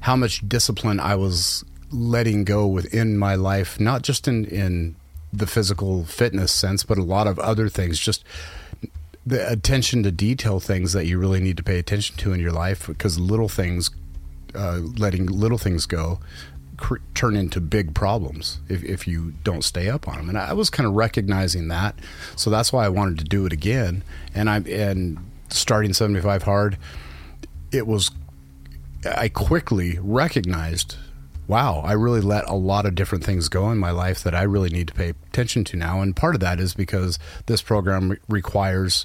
how 0.00 0.16
much 0.16 0.48
discipline 0.48 0.98
I 1.00 1.14
was 1.16 1.64
letting 1.90 2.44
go 2.44 2.66
within 2.66 3.18
my 3.18 3.34
life, 3.34 3.78
not 3.78 4.00
just 4.02 4.26
in 4.28 4.44
in 4.46 4.96
the 5.30 5.46
physical 5.46 6.04
fitness 6.04 6.52
sense, 6.52 6.84
but 6.84 6.96
a 6.96 7.02
lot 7.02 7.26
of 7.26 7.38
other 7.40 7.68
things. 7.68 7.98
Just 7.98 8.24
the 9.26 9.46
attention 9.50 10.02
to 10.04 10.12
detail 10.12 10.60
things 10.60 10.92
that 10.92 11.06
you 11.06 11.18
really 11.18 11.40
need 11.40 11.56
to 11.56 11.62
pay 11.62 11.78
attention 11.78 12.16
to 12.18 12.32
in 12.32 12.40
your 12.40 12.52
life, 12.52 12.86
because 12.86 13.18
little 13.18 13.48
things, 13.48 13.90
uh, 14.54 14.80
letting 14.96 15.26
little 15.26 15.58
things 15.58 15.86
go, 15.86 16.20
cr- 16.76 16.96
turn 17.14 17.36
into 17.36 17.60
big 17.60 17.94
problems 17.94 18.60
if, 18.68 18.82
if 18.84 19.06
you 19.06 19.34
don't 19.42 19.64
stay 19.64 19.88
up 19.88 20.08
on 20.08 20.16
them. 20.16 20.28
And 20.28 20.38
I 20.38 20.52
was 20.52 20.70
kind 20.70 20.86
of 20.86 20.94
recognizing 20.94 21.68
that, 21.68 21.94
so 22.36 22.50
that's 22.50 22.72
why 22.72 22.84
I 22.84 22.88
wanted 22.88 23.18
to 23.18 23.24
do 23.24 23.46
it 23.46 23.52
again. 23.52 24.02
And 24.34 24.50
I'm 24.50 24.66
and 24.68 25.18
starting 25.50 25.92
seventy 25.92 26.20
five 26.20 26.42
hard, 26.42 26.78
it 27.70 27.86
was 27.86 28.10
I 29.06 29.28
quickly 29.28 29.98
recognized, 30.00 30.96
wow, 31.46 31.82
I 31.84 31.92
really 31.92 32.22
let 32.22 32.48
a 32.48 32.54
lot 32.54 32.86
of 32.86 32.94
different 32.94 33.22
things 33.22 33.50
go 33.50 33.70
in 33.70 33.76
my 33.76 33.90
life 33.90 34.22
that 34.22 34.34
I 34.34 34.42
really 34.44 34.70
need 34.70 34.88
to 34.88 34.94
pay 34.94 35.10
attention 35.10 35.62
to 35.64 35.76
now. 35.76 36.00
And 36.00 36.16
part 36.16 36.34
of 36.34 36.40
that 36.40 36.58
is 36.58 36.72
because 36.72 37.18
this 37.44 37.60
program 37.60 38.12
re- 38.12 38.18
requires 38.28 39.04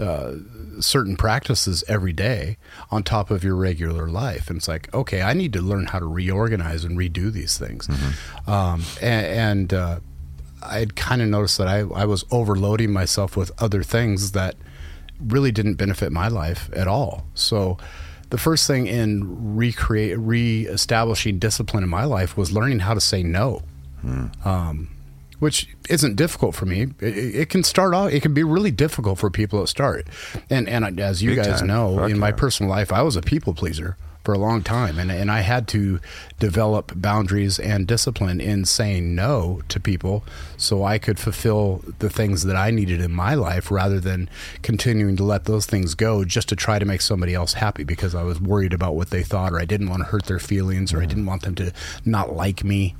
uh, 0.00 0.34
certain 0.80 1.16
practices 1.16 1.82
every 1.88 2.12
day 2.12 2.56
on 2.90 3.02
top 3.02 3.30
of 3.30 3.42
your 3.42 3.54
regular 3.56 4.08
life. 4.08 4.48
And 4.48 4.58
it's 4.58 4.68
like, 4.68 4.92
okay, 4.94 5.22
I 5.22 5.32
need 5.34 5.52
to 5.54 5.60
learn 5.60 5.86
how 5.86 5.98
to 5.98 6.06
reorganize 6.06 6.84
and 6.84 6.96
redo 6.98 7.32
these 7.32 7.58
things. 7.58 7.88
Um, 8.46 8.84
and 9.00 9.26
and 9.26 9.74
uh, 9.74 10.00
I 10.62 10.78
had 10.78 10.96
kind 10.96 11.22
of 11.22 11.28
noticed 11.28 11.58
that 11.58 11.68
I, 11.68 11.78
I 11.80 12.04
was 12.04 12.24
overloading 12.30 12.92
myself 12.92 13.36
with 13.36 13.50
other 13.60 13.82
things 13.82 14.32
that 14.32 14.56
really 15.20 15.50
didn't 15.52 15.74
benefit 15.74 16.12
my 16.12 16.28
life 16.28 16.70
at 16.74 16.86
all. 16.86 17.24
So 17.34 17.76
the 18.30 18.38
first 18.38 18.66
thing 18.66 18.86
in 18.86 19.56
recreate 19.56 20.18
reestablishing 20.18 21.38
discipline 21.38 21.82
in 21.82 21.88
my 21.90 22.04
life 22.04 22.36
was 22.36 22.52
learning 22.52 22.80
how 22.80 22.94
to 22.94 23.00
say 23.00 23.22
no. 23.22 23.62
Um, 24.44 24.88
which 25.38 25.68
isn't 25.88 26.16
difficult 26.16 26.54
for 26.54 26.66
me. 26.66 26.88
It, 27.00 27.16
it 27.16 27.48
can 27.48 27.62
start 27.62 27.94
off. 27.94 28.12
It 28.12 28.20
can 28.20 28.34
be 28.34 28.44
really 28.44 28.70
difficult 28.70 29.18
for 29.18 29.30
people 29.30 29.62
at 29.62 29.68
start, 29.68 30.06
and 30.50 30.68
and 30.68 30.98
as 31.00 31.22
you 31.22 31.30
Big 31.30 31.44
guys 31.44 31.60
time. 31.60 31.68
know, 31.68 31.96
Fuck 31.96 32.10
in 32.10 32.18
my 32.18 32.32
personal 32.32 32.70
life, 32.70 32.92
I 32.92 33.02
was 33.02 33.16
a 33.16 33.22
people 33.22 33.54
pleaser 33.54 33.96
for 34.28 34.34
a 34.34 34.38
long 34.38 34.62
time, 34.62 34.98
and 34.98 35.10
and 35.10 35.30
I 35.30 35.40
had 35.40 35.66
to 35.68 36.00
develop 36.38 36.92
boundaries 36.94 37.58
and 37.58 37.86
discipline 37.86 38.42
in 38.42 38.66
saying 38.66 39.14
no 39.14 39.62
to 39.70 39.80
people, 39.80 40.22
so 40.58 40.84
I 40.84 40.98
could 40.98 41.18
fulfill 41.18 41.82
the 41.98 42.10
things 42.10 42.44
that 42.44 42.54
I 42.54 42.70
needed 42.70 43.00
in 43.00 43.10
my 43.10 43.34
life, 43.34 43.70
rather 43.70 43.98
than 43.98 44.28
continuing 44.60 45.16
to 45.16 45.24
let 45.24 45.46
those 45.46 45.64
things 45.64 45.94
go 45.94 46.26
just 46.26 46.50
to 46.50 46.56
try 46.56 46.78
to 46.78 46.84
make 46.84 47.00
somebody 47.00 47.32
else 47.32 47.54
happy 47.54 47.84
because 47.84 48.14
I 48.14 48.22
was 48.22 48.38
worried 48.38 48.74
about 48.74 48.96
what 48.96 49.08
they 49.08 49.22
thought, 49.22 49.54
or 49.54 49.60
I 49.60 49.64
didn't 49.64 49.88
want 49.88 50.02
to 50.02 50.08
hurt 50.08 50.26
their 50.26 50.38
feelings, 50.38 50.92
or 50.92 51.00
I 51.00 51.06
mm. 51.06 51.08
didn't 51.08 51.26
want 51.26 51.42
them 51.42 51.54
to 51.54 51.72
not 52.04 52.34
like 52.34 52.62
me. 52.62 52.96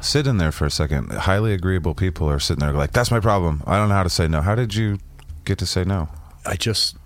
Sit 0.00 0.26
in 0.26 0.38
there 0.38 0.52
for 0.52 0.64
a 0.66 0.70
second. 0.70 1.10
Highly 1.12 1.52
agreeable 1.52 1.94
people 1.94 2.28
are 2.30 2.38
sitting 2.38 2.60
there 2.60 2.72
like, 2.72 2.92
"That's 2.92 3.10
my 3.10 3.20
problem. 3.20 3.62
I 3.66 3.76
don't 3.78 3.88
know 3.88 3.94
how 3.96 4.04
to 4.04 4.10
say 4.10 4.28
no." 4.28 4.40
How 4.42 4.54
did 4.54 4.74
you 4.74 4.98
get 5.44 5.58
to 5.58 5.66
say 5.66 5.84
no? 5.84 6.08
I 6.46 6.54
just 6.56 6.96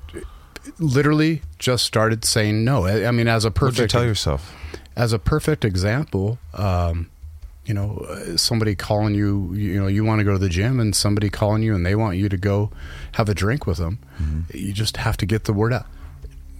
literally 0.79 1.43
just 1.59 1.85
started 1.85 2.25
saying 2.25 2.65
no. 2.65 2.85
I, 2.85 3.07
I 3.07 3.11
mean, 3.11 3.29
as 3.29 3.45
a 3.45 3.49
What 3.49 3.55
did 3.55 3.61
you 3.61 3.71
perfect 3.73 3.91
tell 3.93 4.05
yourself? 4.05 4.55
as 4.95 5.13
a 5.13 5.19
perfect 5.19 5.65
example, 5.65 6.39
um, 6.55 7.09
you 7.65 7.73
know, 7.73 7.97
uh, 8.09 8.37
somebody 8.37 8.75
calling 8.75 9.15
you, 9.15 9.53
you 9.55 9.81
know, 9.81 9.87
you 9.87 10.05
want 10.05 10.19
to 10.21 10.25
go 10.25 10.33
to 10.33 10.39
the 10.39 10.49
gym, 10.51 10.79
and 10.79 10.95
somebody 10.95 11.31
calling 11.31 11.63
you, 11.63 11.75
and 11.75 11.87
they 11.87 11.95
want 11.95 12.19
you 12.19 12.29
to 12.29 12.37
go 12.37 12.71
have 13.13 13.29
a 13.29 13.35
drink 13.35 13.67
with 13.67 13.79
them. 13.79 13.99
You 14.53 14.73
just 14.73 14.99
have 14.99 15.17
to 15.19 15.27
get 15.27 15.45
the 15.45 15.53
word 15.55 15.73
out. 15.73 15.87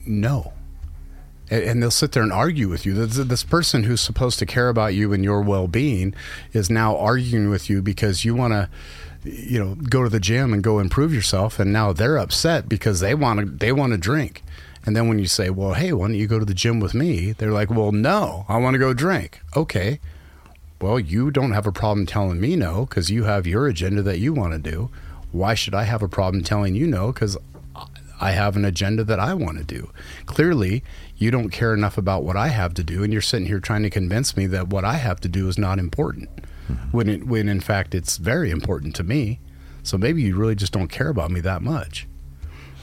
No. 0.07 0.53
And, 1.53 1.63
and 1.65 1.83
they'll 1.83 1.91
sit 1.91 2.13
there 2.13 2.23
and 2.23 2.33
argue 2.33 2.69
with 2.69 2.87
you. 2.87 2.95
This, 2.95 3.17
this 3.17 3.45
person 3.45 3.85
who's 3.85 4.01
supposed 4.01 4.39
to 4.39 4.47
care 4.47 4.71
about 4.71 4.95
you 4.95 5.13
and 5.13 5.23
your 5.23 5.43
well 5.43 5.69
being 5.69 6.15
is 6.53 6.71
now 6.71 6.97
arguing 6.97 7.51
with 7.51 7.69
you 7.69 7.83
because 7.83 8.25
you 8.25 8.35
want 8.35 8.55
to 8.55 8.71
you 9.25 9.57
know 9.57 9.77
go 9.77 10.03
to 10.03 10.09
the 10.09 10.19
gym 10.19 10.53
and 10.53 10.65
go 10.65 10.81
improve 10.81 11.15
yourself 11.15 11.61
and 11.61 11.73
now 11.73 11.93
they're 11.93 12.19
upset 12.19 12.69
because 12.69 12.99
they 12.99 13.15
want 13.15 13.39
to 13.39 13.47
they 13.47 13.71
want 13.71 13.93
to 13.93 13.99
drink. 13.99 14.43
And 14.85 14.97
then 14.97 15.07
when 15.09 15.19
you 15.19 15.27
say 15.27 15.51
well 15.51 15.75
hey 15.75 15.93
why 15.93 16.07
don't 16.07 16.17
you 16.17 16.27
go 16.27 16.39
to 16.39 16.45
the 16.45 16.55
gym 16.55 16.81
with 16.81 16.95
me? 16.95 17.33
they're 17.33 17.53
like 17.53 17.71
well 17.71 17.93
no 17.93 18.47
i 18.49 18.57
want 18.57 18.75
to 18.75 18.79
go 18.79 18.95
drink. 18.95 19.41
Okay. 19.55 20.01
Well 20.81 20.99
you 20.99 21.31
don't 21.31 21.53
have 21.53 21.67
a 21.67 21.73
problem 21.73 22.07
telling 22.07 22.41
me 22.41 22.57
no 22.57 22.87
because 22.87 23.11
you 23.11 23.25
have 23.25 23.47
your 23.47 23.69
agenda 23.69 24.03
that 24.03 24.19
you 24.19 24.33
want 24.33 24.55
to 24.55 24.71
do. 24.71 24.91
Why 25.31 25.55
should 25.55 25.75
i 25.75 25.85
have 25.85 26.03
a 26.03 26.09
problem 26.09 26.43
telling 26.43 26.75
you 26.75 26.87
no 26.87 27.13
because 27.13 27.37
i 28.21 28.31
have 28.31 28.55
an 28.57 28.65
agenda 28.65 29.05
that 29.05 29.21
i 29.21 29.35
want 29.35 29.59
to 29.59 29.65
do? 29.65 29.91
Clearly 30.27 30.83
you 31.23 31.31
don't 31.31 31.51
care 31.51 31.73
enough 31.73 31.97
about 31.97 32.25
what 32.25 32.37
i 32.37 32.49
have 32.49 32.75
to 32.75 32.83
do 32.83 33.03
and 33.03 33.13
you're 33.13 33.23
sitting 33.23 33.47
here 33.47 33.61
trying 33.61 33.83
to 33.83 33.91
convince 33.91 34.37
me 34.37 34.47
that 34.47 34.69
what 34.69 34.85
i 34.85 34.95
have 34.95 35.21
to 35.21 35.29
do 35.29 35.49
is 35.49 35.57
not 35.57 35.79
important 35.79 36.29
when 36.91 37.09
it, 37.09 37.27
when 37.27 37.49
in 37.49 37.61
fact 37.61 37.95
it's 37.95 38.17
very 38.17 38.51
important 38.51 38.95
to 38.97 39.03
me. 39.03 39.41
So 39.83 39.99
maybe 39.99 40.23
you 40.23 40.37
really 40.37 40.55
just 40.55 40.73
don't 40.73 40.89
care 40.89 41.09
about 41.09 41.31
me 41.31 41.41
that 41.41 41.63
much. 41.63 42.07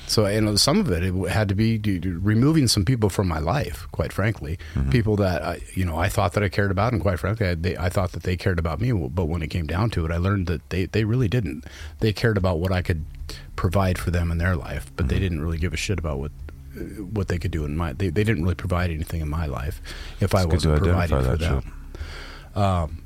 So 0.07 0.25
and 0.25 0.59
some 0.59 0.79
of 0.79 0.91
it, 0.91 1.03
it 1.03 1.13
had 1.29 1.47
to 1.49 1.55
be 1.55 1.77
removing 1.77 2.67
some 2.67 2.83
people 2.83 3.09
from 3.09 3.27
my 3.27 3.37
life. 3.37 3.87
Quite 3.91 4.11
frankly, 4.11 4.57
mm-hmm. 4.73 4.89
people 4.89 5.15
that 5.17 5.43
I, 5.43 5.61
you 5.75 5.85
know 5.85 5.97
I 5.97 6.09
thought 6.09 6.33
that 6.33 6.43
I 6.43 6.49
cared 6.49 6.71
about, 6.71 6.93
and 6.93 7.01
quite 7.01 7.19
frankly, 7.19 7.47
I, 7.47 7.53
they, 7.53 7.77
I 7.77 7.89
thought 7.89 8.13
that 8.13 8.23
they 8.23 8.35
cared 8.35 8.57
about 8.57 8.81
me. 8.81 8.91
But 8.91 9.25
when 9.25 9.43
it 9.43 9.49
came 9.49 9.67
down 9.67 9.91
to 9.91 10.05
it, 10.05 10.11
I 10.11 10.17
learned 10.17 10.47
that 10.47 10.67
they 10.71 10.85
they 10.85 11.03
really 11.03 11.27
didn't. 11.27 11.63
They 11.99 12.11
cared 12.11 12.37
about 12.37 12.59
what 12.59 12.71
I 12.71 12.81
could 12.81 13.05
provide 13.55 13.99
for 13.99 14.09
them 14.09 14.31
in 14.31 14.39
their 14.39 14.55
life, 14.55 14.91
but 14.95 15.05
mm-hmm. 15.05 15.13
they 15.13 15.19
didn't 15.19 15.41
really 15.41 15.59
give 15.59 15.73
a 15.73 15.77
shit 15.77 15.99
about 15.99 16.17
what 16.17 16.31
what 17.11 17.27
they 17.27 17.37
could 17.37 17.51
do 17.51 17.65
in 17.65 17.75
my. 17.75 17.93
They, 17.93 18.09
they 18.09 18.23
didn't 18.23 18.43
really 18.43 18.55
provide 18.55 18.91
anything 18.91 19.21
in 19.21 19.29
my 19.29 19.45
life 19.45 19.81
if 20.19 20.33
it's 20.33 20.35
I 20.35 20.45
wasn't 20.45 20.83
providing 20.83 21.23
for 21.23 21.37
them. 21.37 21.73
Um, 22.55 23.03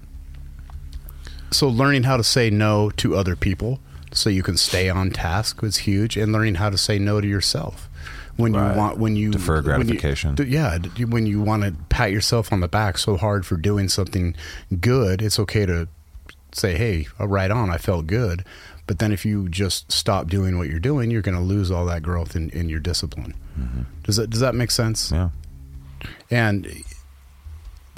so 1.52 1.68
learning 1.68 2.03
how 2.03 2.18
to 2.18 2.23
say 2.23 2.49
no 2.49 2.90
to 2.91 3.15
other 3.15 3.35
people 3.35 3.80
so 4.11 4.30
you 4.30 4.44
can 4.44 4.57
stay 4.57 4.90
on 4.90 5.11
task 5.11 5.61
was 5.61 5.77
huge 5.77 6.18
and 6.18 6.31
learning 6.31 6.56
how 6.56 6.69
to 6.69 6.77
say 6.77 6.99
no 6.99 7.22
to 7.22 7.27
yourself 7.27 7.90
when 8.35 8.53
right. 8.53 8.72
you 8.72 8.77
want 8.77 8.98
when 8.98 9.15
you 9.15 9.31
defer 9.31 9.61
gratification 9.61 10.35
you, 10.40 10.45
yeah 10.45 10.77
when 11.07 11.26
you 11.26 11.41
want 11.41 11.64
to 11.64 11.72
pat 11.90 12.11
yourself 12.11 12.52
on 12.52 12.60
the 12.60 12.68
back 12.68 12.98
so 12.98 13.15
hard 13.15 13.45
for 13.45 13.57
doing 13.57 13.88
something 13.88 14.35
good 14.80 15.22
it's 15.22 15.40
okay 15.40 15.65
to 15.65 15.88
say 16.52 16.76
hey 16.76 17.07
right 17.19 17.52
on 17.52 17.69
i 17.69 17.77
felt 17.77 18.07
good 18.07 18.44
but 18.88 18.99
then 18.99 19.11
if 19.11 19.26
you 19.26 19.47
just 19.49 19.91
stop 19.91 20.27
doing 20.27 20.57
what 20.57 20.69
you're 20.69 20.80
doing 20.80 21.11
you're 21.11 21.22
going 21.22 21.38
to 21.38 21.43
lose 21.43 21.72
all 21.72 21.85
that 21.85 22.03
growth 22.03 22.35
in, 22.35 22.49
in 22.51 22.69
your 22.69 22.80
discipline 22.80 23.34
mm-hmm. 23.60 23.81
does 24.03 24.15
that 24.15 24.30
does 24.30 24.39
that 24.39 24.55
make 24.55 24.72
sense 24.72 25.11
yeah 25.11 25.30
and 26.30 26.68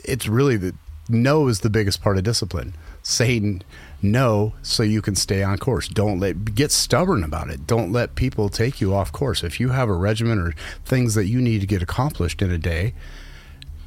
it's 0.04 0.28
really 0.28 0.58
the 0.58 0.74
no 1.10 1.48
is 1.48 1.60
the 1.60 1.70
biggest 1.70 2.02
part 2.02 2.18
of 2.18 2.24
discipline 2.24 2.74
saying 3.04 3.62
no 4.02 4.54
so 4.62 4.84
you 4.84 5.02
can 5.02 5.16
stay 5.16 5.44
on 5.44 5.58
course. 5.58 5.88
Don't 5.88 6.20
let 6.20 6.56
get 6.56 6.72
stubborn 6.72 7.24
about 7.24 7.50
it. 7.50 7.68
Don't 7.68 7.92
let 7.92 8.16
people 8.16 8.50
take 8.50 8.82
you 8.82 8.94
off 8.94 9.12
course. 9.12 9.44
If 9.44 9.60
you 9.60 9.70
have 9.70 9.90
a 9.90 9.94
regimen 9.94 10.40
or 10.40 10.54
things 10.86 11.14
that 11.16 11.26
you 11.26 11.42
need 11.42 11.62
to 11.62 11.68
get 11.68 11.82
accomplished 11.82 12.42
in 12.42 12.52
a 12.52 12.58
day, 12.58 12.94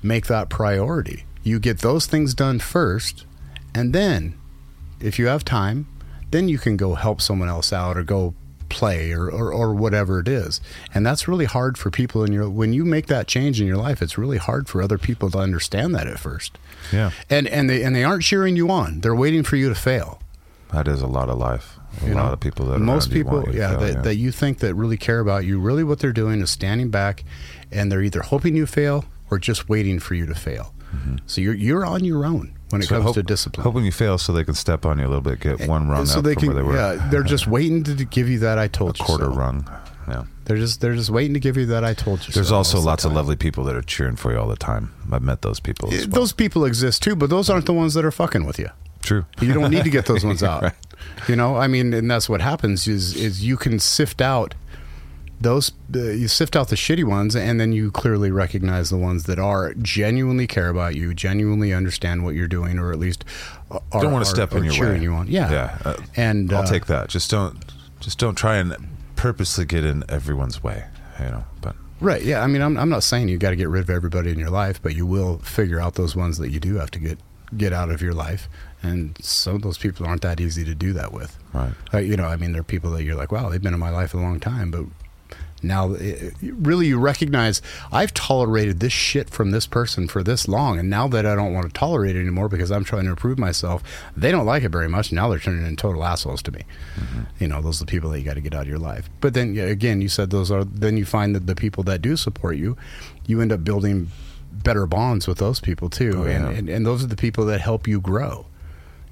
make 0.03 0.27
that 0.27 0.49
priority. 0.49 1.25
You 1.43 1.59
get 1.59 1.79
those 1.79 2.07
things 2.07 2.35
done 2.35 2.59
first, 2.59 3.25
and 3.75 3.93
then 3.93 4.39
if 5.01 5.19
you 5.19 5.27
have 5.29 5.45
time, 5.45 5.87
then 6.31 6.49
you 6.49 6.59
can 6.59 6.77
go 6.77 6.95
help 6.95 7.21
someone 7.21 7.49
else 7.49 7.73
out 7.73 7.97
or 7.97 8.03
go 8.03 8.35
play 8.69 9.13
or, 9.13 9.31
or, 9.31 9.53
or, 9.53 9.75
whatever 9.75 10.21
it 10.21 10.29
is. 10.29 10.61
And 10.95 11.05
that's 11.05 11.27
really 11.27 11.47
hard 11.47 11.79
for 11.79 11.91
people 11.91 12.23
in 12.25 12.33
your 12.33 12.49
when 12.49 12.73
you 12.73 12.85
make 12.85 13.07
that 13.07 13.27
change 13.27 13.61
in 13.61 13.67
your 13.67 13.77
life, 13.77 14.03
it's 14.03 14.19
really 14.19 14.37
hard 14.37 14.69
for 14.69 14.83
other 14.83 14.99
people 14.99 15.31
to 15.31 15.39
understand 15.39 15.95
that 15.95 16.07
at 16.07 16.19
first. 16.19 16.59
Yeah. 16.93 17.11
And 17.31 17.47
and 17.49 17.69
they 17.69 17.83
and 17.83 17.95
they 17.95 18.05
aren't 18.05 18.23
cheering 18.23 18.57
you 18.57 18.71
on. 18.71 19.01
They're 19.01 19.15
waiting 19.15 19.43
for 19.43 19.57
you 19.57 19.69
to 19.69 19.75
fail. 19.75 20.21
That 20.73 20.87
is 20.87 21.01
a 21.01 21.07
lot 21.07 21.31
of 21.31 21.39
life. 21.39 21.79
A 22.03 22.09
you 22.09 22.15
lot 22.15 22.27
know, 22.27 22.33
of 22.33 22.41
people 22.41 22.67
that 22.67 22.79
most 22.79 23.11
people, 23.11 23.43
yeah, 23.55 23.71
fail, 23.71 23.81
that, 23.81 23.95
yeah, 23.95 24.03
that 24.03 24.17
you 24.17 24.31
think 24.31 24.59
that 24.59 24.75
really 24.75 24.99
care 24.99 25.21
about 25.21 25.47
you. 25.47 25.59
Really, 25.59 25.83
what 25.83 25.99
they're 26.01 26.13
doing 26.13 26.41
is 26.43 26.51
standing 26.51 26.91
back, 26.91 27.25
and 27.73 27.91
they're 27.91 28.03
either 28.03 28.21
hoping 28.21 28.55
you 28.55 28.67
fail 28.67 29.07
or 29.31 29.39
just 29.39 29.69
waiting 29.71 29.99
for 29.99 30.15
you 30.15 30.27
to 30.27 30.35
fail. 30.35 30.75
Mm-hmm. 30.95 31.17
So 31.27 31.41
you're 31.41 31.55
you're 31.55 31.87
on 31.87 32.05
your 32.05 32.27
own 32.27 32.58
when 32.71 32.83
it 32.83 32.87
so 32.87 32.97
comes 32.97 33.05
hope, 33.07 33.15
to 33.15 33.23
discipline. 33.23 33.65
Hoping 33.65 33.85
you 33.85 33.93
fail 33.93 34.19
so 34.19 34.33
they 34.33 34.45
can 34.45 34.55
step 34.55 34.85
on 34.85 34.99
you 34.99 35.07
a 35.07 35.09
little 35.09 35.23
bit, 35.23 35.41
get 35.41 35.67
one 35.69 35.89
rung 35.89 36.07
so 36.07 36.19
up 36.19 36.25
they 36.25 36.35
can, 36.35 36.49
where 36.49 36.57
they 36.57 36.63
were. 36.63 36.75
Yeah, 36.75 37.09
they're 37.11 37.23
just 37.23 37.47
waiting 37.47 37.85
to 37.85 38.05
give 38.05 38.29
you 38.29 38.39
that 38.41 38.59
I 38.59 38.69
told 38.69 38.99
you. 38.99 39.05
quarter 39.05 39.27
so. 39.27 39.31
rung. 39.31 39.69
Yeah. 40.09 40.25
They're 40.45 40.57
just 40.57 40.81
they're 40.81 40.95
just 40.95 41.11
waiting 41.11 41.35
to 41.35 41.41
give 41.41 41.57
you 41.59 41.67
that 41.67 41.85
I 41.85 41.93
told 41.93 42.27
you. 42.27 42.33
There's 42.33 42.49
so 42.49 42.57
also 42.57 42.81
lots 42.81 43.05
of 43.05 43.13
lovely 43.13 43.37
people 43.37 43.65
that 43.65 43.77
are 43.77 43.83
cheering 43.83 44.17
for 44.17 44.33
you 44.33 44.39
all 44.39 44.49
the 44.49 44.57
time. 44.57 44.95
I've 45.13 45.23
met 45.23 45.43
those 45.43 45.61
people. 45.61 45.91
Well. 45.91 46.07
Those 46.07 46.33
people 46.33 46.65
exist 46.65 47.03
too, 47.03 47.15
but 47.15 47.29
those 47.29 47.51
aren't 47.51 47.67
the 47.67 47.75
ones 47.75 47.95
that 47.95 48.05
are 48.05 48.11
fucking 48.11 48.47
with 48.47 48.59
you. 48.59 48.71
True. 49.03 49.27
You 49.41 49.53
don't 49.53 49.71
need 49.71 49.85
to 49.85 49.91
get 49.91 50.07
those 50.07 50.25
ones 50.25 50.43
out. 50.43 50.63
right. 50.63 50.73
You 51.29 51.37
know, 51.37 51.57
I 51.57 51.67
mean, 51.67 51.93
and 51.93 52.11
that's 52.11 52.29
what 52.29 52.41
happens 52.41 52.89
is 52.89 53.15
is 53.15 53.45
you 53.45 53.57
can 53.57 53.79
sift 53.79 54.23
out 54.23 54.55
those 55.41 55.71
uh, 55.95 55.99
you 56.01 56.29
sift 56.29 56.57
out 56.57 56.69
the 56.69 56.77
shitty 56.77 57.05
ones 57.05 57.37
and 57.37 57.61
then 57.61 57.73
you 57.73 57.91
clearly 57.91 58.31
recognize 58.31 58.91
the 58.91 58.97
ones 58.97 59.25
that 59.25 59.39
are 59.39 59.73
genuinely 59.75 60.47
care 60.47 60.69
about 60.69 60.97
you 60.97 61.15
genuinely 61.15 61.73
understand 61.73 62.25
what 62.25 62.35
you're 62.35 62.49
doing 62.49 62.79
or 62.79 62.93
at 62.93 62.99
least 62.99 63.25
are, 63.71 63.81
don't 63.93 64.13
want 64.13 64.25
to 64.25 64.31
step 64.31 64.53
are, 64.53 64.59
in 64.59 64.65
your 64.65 64.93
way. 64.93 65.01
you 65.01 65.13
on. 65.13 65.29
Yeah. 65.29 65.51
Yeah 65.51 65.79
uh, 65.85 65.97
and 66.17 66.53
i'll 66.53 66.63
uh, 66.63 66.67
take 66.67 66.87
that. 66.87 67.09
Just 67.09 67.31
don't 67.31 67.57
just 68.01 68.19
don't 68.19 68.35
try 68.35 68.57
and 68.57 68.75
purposely 69.17 69.65
get 69.65 69.85
in 69.85 70.05
everyone's 70.09 70.63
way 70.63 70.85
you 71.19 71.27
know 71.27 71.45
but. 71.61 71.77
Right 72.01 72.23
yeah 72.23 72.43
i 72.43 72.47
mean 72.47 72.63
i'm, 72.63 72.77
I'm 72.77 72.89
not 72.89 73.03
saying 73.03 73.29
you 73.29 73.39
got 73.39 73.51
to 73.51 73.57
get 73.57 73.69
rid 73.69 73.83
of 73.83 73.91
everybody 73.91 74.31
in 74.31 74.39
your 74.39 74.51
life 74.51 74.81
but 74.81 74.95
you 74.95 75.07
will 75.07 75.39
figure 75.39 75.81
out 75.81 75.95
those 75.95 76.15
ones 76.15 76.39
that 76.39 76.51
you 76.51 76.61
do 76.61 76.77
have 76.77 76.91
to 76.93 76.99
get 76.99 77.19
get 77.57 77.73
out 77.73 77.91
of 77.91 78.03
your 78.03 78.15
life 78.15 78.49
and 78.83 79.17
some 79.21 79.57
of 79.57 79.63
those 79.63 79.79
people 79.79 80.07
aren't 80.07 80.23
that 80.23 80.41
easy 80.41 80.65
to 80.65 80.75
do 80.75 80.93
that 80.93 81.13
with. 81.13 81.37
Right. 81.53 81.73
Uh, 81.93 81.99
you 81.99 82.17
know 82.17 82.27
i 82.27 82.37
mean 82.37 82.53
they're 82.53 82.63
people 82.63 82.91
that 82.93 83.03
you're 83.05 83.17
like 83.17 83.33
wow 83.33 83.49
they've 83.49 83.63
been 83.63 83.75
in 83.75 83.81
my 83.81 83.91
life 83.91 84.15
a 84.15 84.19
long 84.19 84.39
time 84.39 84.71
but 84.71 84.85
now 85.63 85.93
it, 85.93 86.35
really 86.41 86.87
you 86.87 86.99
recognize 86.99 87.61
I've 87.93 88.15
tolerated 88.15 88.81
this 88.81 88.93
shit 88.93 89.31
from 89.31 89.51
this 89.51 89.67
person 89.67 90.09
for 90.09 90.23
this 90.23 90.49
long 90.49 90.79
and 90.79 90.89
now 90.89 91.09
that 91.09 91.27
I 91.27 91.35
don't 91.35 91.53
want 91.53 91.67
to 91.67 91.73
tolerate 91.73 92.17
it 92.17 92.21
anymore 92.21 92.49
because 92.49 92.71
I'm 92.71 92.85
trying 92.85 93.05
to 93.05 93.11
improve 93.11 93.39
myself 93.39 93.83
they 94.17 94.31
don't 94.31 94.47
like 94.47 94.63
it 94.63 94.71
very 94.71 94.89
much 94.89 95.13
now 95.13 95.29
they're 95.29 95.39
turning 95.39 95.67
into 95.67 95.77
total 95.77 96.05
assholes 96.05 96.43
to 96.43 96.53
me 96.53 96.63
mm-hmm. 96.97 97.23
you 97.39 97.49
know 97.49 97.61
those 97.61 97.81
are 97.81 97.85
the 97.85 97.91
people 97.91 98.11
that 98.11 98.19
you 98.19 98.25
got 98.25 98.35
to 98.35 98.41
get 98.41 98.55
out 98.55 98.63
of 98.63 98.69
your 98.69 98.79
life 98.79 99.09
but 99.21 99.35
then 99.35 99.57
again 99.59 100.01
you 100.01 100.09
said 100.09 100.31
those 100.31 100.51
are 100.51 100.65
then 100.65 100.97
you 100.97 101.05
find 101.05 101.35
that 101.35 101.47
the 101.47 101.55
people 101.55 101.83
that 101.83 102.03
do 102.03 102.17
support 102.17 102.57
you 102.57 102.77
you 103.27 103.41
end 103.41 103.53
up 103.53 103.65
building 103.65 104.09
better 104.53 104.87
bonds 104.87 105.27
with 105.27 105.39
those 105.39 105.61
people 105.61 105.89
too 105.89 106.13
oh, 106.17 106.27
yeah. 106.27 106.49
and, 106.49 106.59
and, 106.59 106.69
and 106.69 106.87
those 106.87 107.03
are 107.03 107.09
the 107.09 107.17
people 107.17 107.45
that 107.45 107.61
help 107.61 107.87
you 107.87 108.01
grow 108.01 108.47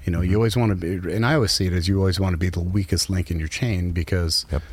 you 0.05 0.11
know, 0.11 0.19
mm-hmm. 0.19 0.31
you 0.31 0.37
always 0.37 0.55
want 0.55 0.69
to 0.69 0.75
be, 0.99 1.13
and 1.13 1.25
I 1.25 1.33
always 1.33 1.51
see 1.51 1.67
it 1.67 1.73
as 1.73 1.89
you 1.89 1.99
always 1.99 2.17
want 2.17 2.31
to 2.31 2.37
be 2.37 2.47
the 2.47 2.61
weakest 2.61 3.09
link 3.09 3.29
in 3.29 3.39
your 3.39 3.49
chain 3.49 3.91
because 3.91 4.45
yep 4.49 4.63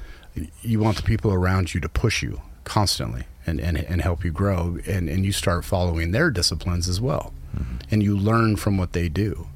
you 0.63 0.81
want 0.81 0.97
the 0.97 1.03
people 1.03 1.33
around 1.33 1.75
you 1.75 1.81
to 1.81 1.89
push 1.89 2.23
you 2.23 2.41
constantly 2.65 3.25
and, 3.47 3.61
and, 3.61 3.77
and 3.77 4.01
help 4.03 4.25
you 4.25 4.33
grow. 4.33 4.79
And, 4.87 5.09
and 5.09 5.25
you 5.25 5.33
start 5.33 5.65
following 5.65 6.11
their 6.11 6.31
disciplines 6.31 6.89
as 6.89 7.01
well. 7.01 7.33
Mm-hmm. 7.57 7.77
and 7.93 8.03
you 8.03 8.17
learn 8.17 8.57
from 8.57 8.79
what 8.79 8.95
they 8.95 9.09
do. 9.09 9.47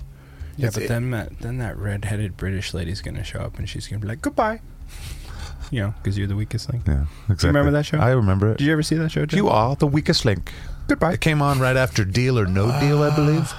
Yeah 0.56 0.68
it's, 0.68 0.78
but 0.78 0.86
then 0.86 1.10
that 1.10 1.40
then 1.40 1.58
that 1.58 1.76
red-headed 1.76 2.36
british 2.36 2.72
lady's 2.72 3.00
gonna 3.00 3.24
show 3.24 3.40
up 3.40 3.58
and 3.58 3.68
she's 3.68 3.88
gonna 3.88 3.98
be 4.00 4.06
like 4.08 4.22
goodbye. 4.22 4.60
You 5.70 5.80
know 5.80 5.94
because 6.00 6.16
you're 6.16 6.28
the 6.28 6.36
weakest 6.36 6.72
link. 6.72 6.84
Yeah 6.86 7.06
exactly. 7.28 7.36
Do 7.36 7.46
you 7.46 7.48
remember 7.48 7.70
that 7.72 7.84
show? 7.84 7.98
I 7.98 8.10
remember 8.10 8.52
it. 8.52 8.58
Did 8.58 8.66
you 8.66 8.72
ever 8.72 8.82
see 8.82 8.94
that 8.94 9.10
show 9.10 9.26
you 9.32 9.48
are 9.48 9.76
the 9.76 9.86
weakest 9.86 10.24
link. 10.24 10.52
Goodbye. 10.86 11.14
It 11.14 11.20
came 11.20 11.42
on 11.42 11.58
right 11.58 11.76
after 11.76 12.04
deal 12.04 12.38
or 12.38 12.46
no 12.46 12.68
uh, 12.68 12.80
deal 12.80 13.02
i 13.02 13.14
believe 13.14 13.52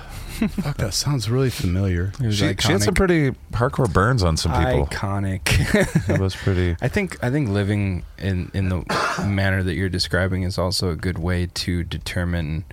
Fuck, 0.48 0.78
that 0.78 0.94
sounds 0.94 1.30
really 1.30 1.49
familiar. 1.49 2.14
She, 2.20 2.32
she, 2.32 2.45
had 2.45 2.82
some 2.82 2.94
pretty 2.94 3.32
hardcore 3.52 3.91
burns 3.91 4.24
on 4.24 4.38
some 4.38 4.52
people. 4.52 4.88
Iconic. 4.88 6.07
that 6.07 6.20
was 6.20 6.36
pretty. 6.36 6.76
I 6.82 6.88
think 6.88 7.22
I 7.24 7.30
think 7.30 7.49
living 7.49 8.03
in 8.18 8.52
in 8.53 8.70
the 8.70 9.26
manner 9.28 9.64
that 9.64 9.76
you're 9.76 9.90
describing 9.90 10.44
is 10.44 10.57
also 10.57 10.90
a 10.90 10.95
good 10.95 11.18
way 11.18 11.48
to 11.48 11.84
determine 11.84 12.66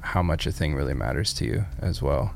how 0.00 0.22
much 0.22 0.46
a 0.46 0.52
thing 0.52 0.74
really 0.74 0.94
matters 0.94 1.32
to 1.34 1.44
you 1.44 1.66
as 1.80 2.00
well 2.00 2.34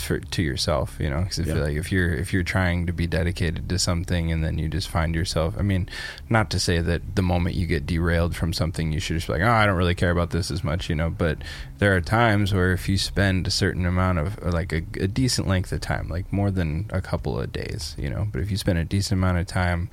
for, 0.00 0.18
to 0.18 0.42
yourself, 0.42 0.96
you 0.98 1.10
know, 1.10 1.22
because 1.22 1.38
if 1.38 1.46
yeah. 1.48 1.54
like 1.54 1.76
if 1.76 1.90
you're 1.90 2.12
if 2.12 2.32
you're 2.32 2.42
trying 2.42 2.86
to 2.86 2.92
be 2.92 3.06
dedicated 3.06 3.68
to 3.68 3.78
something 3.78 4.30
and 4.30 4.44
then 4.44 4.58
you 4.58 4.68
just 4.68 4.88
find 4.88 5.14
yourself, 5.14 5.54
I 5.58 5.62
mean, 5.62 5.88
not 6.28 6.50
to 6.50 6.60
say 6.60 6.80
that 6.80 7.16
the 7.16 7.22
moment 7.22 7.56
you 7.56 7.66
get 7.66 7.86
derailed 7.86 8.36
from 8.36 8.52
something, 8.52 8.92
you 8.92 9.00
should 9.00 9.16
just 9.16 9.26
be 9.26 9.34
like, 9.34 9.42
oh, 9.42 9.50
I 9.50 9.66
don't 9.66 9.76
really 9.76 9.94
care 9.94 10.10
about 10.10 10.30
this 10.30 10.50
as 10.50 10.62
much, 10.62 10.88
you 10.88 10.96
know. 10.96 11.10
But 11.10 11.38
there 11.78 11.94
are 11.96 12.00
times 12.00 12.52
where 12.52 12.72
if 12.72 12.88
you 12.88 12.98
spend 12.98 13.46
a 13.46 13.50
certain 13.50 13.86
amount 13.86 14.18
of 14.18 14.42
like 14.42 14.72
a, 14.72 14.82
a 15.00 15.08
decent 15.08 15.48
length 15.48 15.72
of 15.72 15.80
time, 15.80 16.08
like 16.08 16.32
more 16.32 16.50
than 16.50 16.90
a 16.90 17.00
couple 17.00 17.38
of 17.38 17.52
days, 17.52 17.94
you 17.98 18.10
know, 18.10 18.28
but 18.30 18.40
if 18.40 18.50
you 18.50 18.56
spend 18.56 18.78
a 18.78 18.84
decent 18.84 19.18
amount 19.18 19.38
of 19.38 19.46
time 19.46 19.90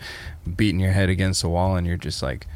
beating 0.55 0.79
your 0.79 0.91
head 0.91 1.09
against 1.09 1.41
the 1.41 1.49
wall 1.49 1.75
and 1.75 1.87
you're 1.87 1.97
just 1.97 2.21
like, 2.21 2.47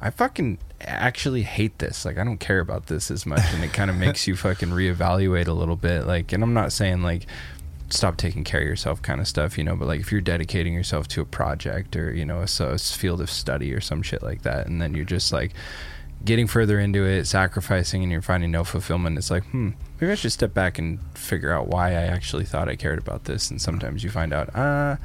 I 0.00 0.10
fucking 0.10 0.58
actually 0.80 1.42
hate 1.42 1.78
this. 1.78 2.04
Like, 2.04 2.18
I 2.18 2.24
don't 2.24 2.38
care 2.38 2.60
about 2.60 2.86
this 2.86 3.10
as 3.10 3.26
much. 3.26 3.42
And 3.52 3.64
it 3.64 3.72
kind 3.72 3.90
of 3.90 3.96
makes 3.96 4.26
you 4.26 4.36
fucking 4.36 4.70
reevaluate 4.70 5.48
a 5.48 5.52
little 5.52 5.76
bit. 5.76 6.06
Like, 6.06 6.32
and 6.32 6.42
I'm 6.42 6.54
not 6.54 6.72
saying 6.72 7.02
like 7.02 7.26
stop 7.90 8.16
taking 8.16 8.44
care 8.44 8.60
of 8.60 8.66
yourself 8.66 9.00
kind 9.00 9.20
of 9.20 9.26
stuff, 9.26 9.56
you 9.56 9.64
know, 9.64 9.74
but 9.74 9.88
like 9.88 10.00
if 10.00 10.12
you're 10.12 10.20
dedicating 10.20 10.74
yourself 10.74 11.08
to 11.08 11.22
a 11.22 11.24
project 11.24 11.96
or, 11.96 12.12
you 12.12 12.24
know, 12.24 12.40
a, 12.40 12.62
a 12.64 12.78
field 12.78 13.20
of 13.20 13.30
study 13.30 13.72
or 13.72 13.80
some 13.80 14.02
shit 14.02 14.22
like 14.22 14.42
that, 14.42 14.66
and 14.66 14.80
then 14.80 14.94
you're 14.94 15.04
just 15.04 15.32
like, 15.32 15.52
getting 16.24 16.48
further 16.48 16.80
into 16.80 17.04
it, 17.04 17.26
sacrificing, 17.26 18.02
and 18.02 18.10
you're 18.10 18.20
finding 18.20 18.50
no 18.50 18.64
fulfillment. 18.64 19.16
It's 19.16 19.30
like, 19.30 19.44
hmm, 19.44 19.70
maybe 20.00 20.12
I 20.12 20.16
should 20.16 20.32
step 20.32 20.52
back 20.52 20.78
and 20.78 20.98
figure 21.14 21.52
out 21.52 21.68
why 21.68 21.90
I 21.90 22.06
actually 22.06 22.44
thought 22.44 22.68
I 22.68 22.76
cared 22.76 22.98
about 22.98 23.24
this. 23.24 23.50
And 23.50 23.62
sometimes 23.62 24.02
you 24.02 24.10
find 24.10 24.32
out, 24.32 24.54
uh, 24.54 24.96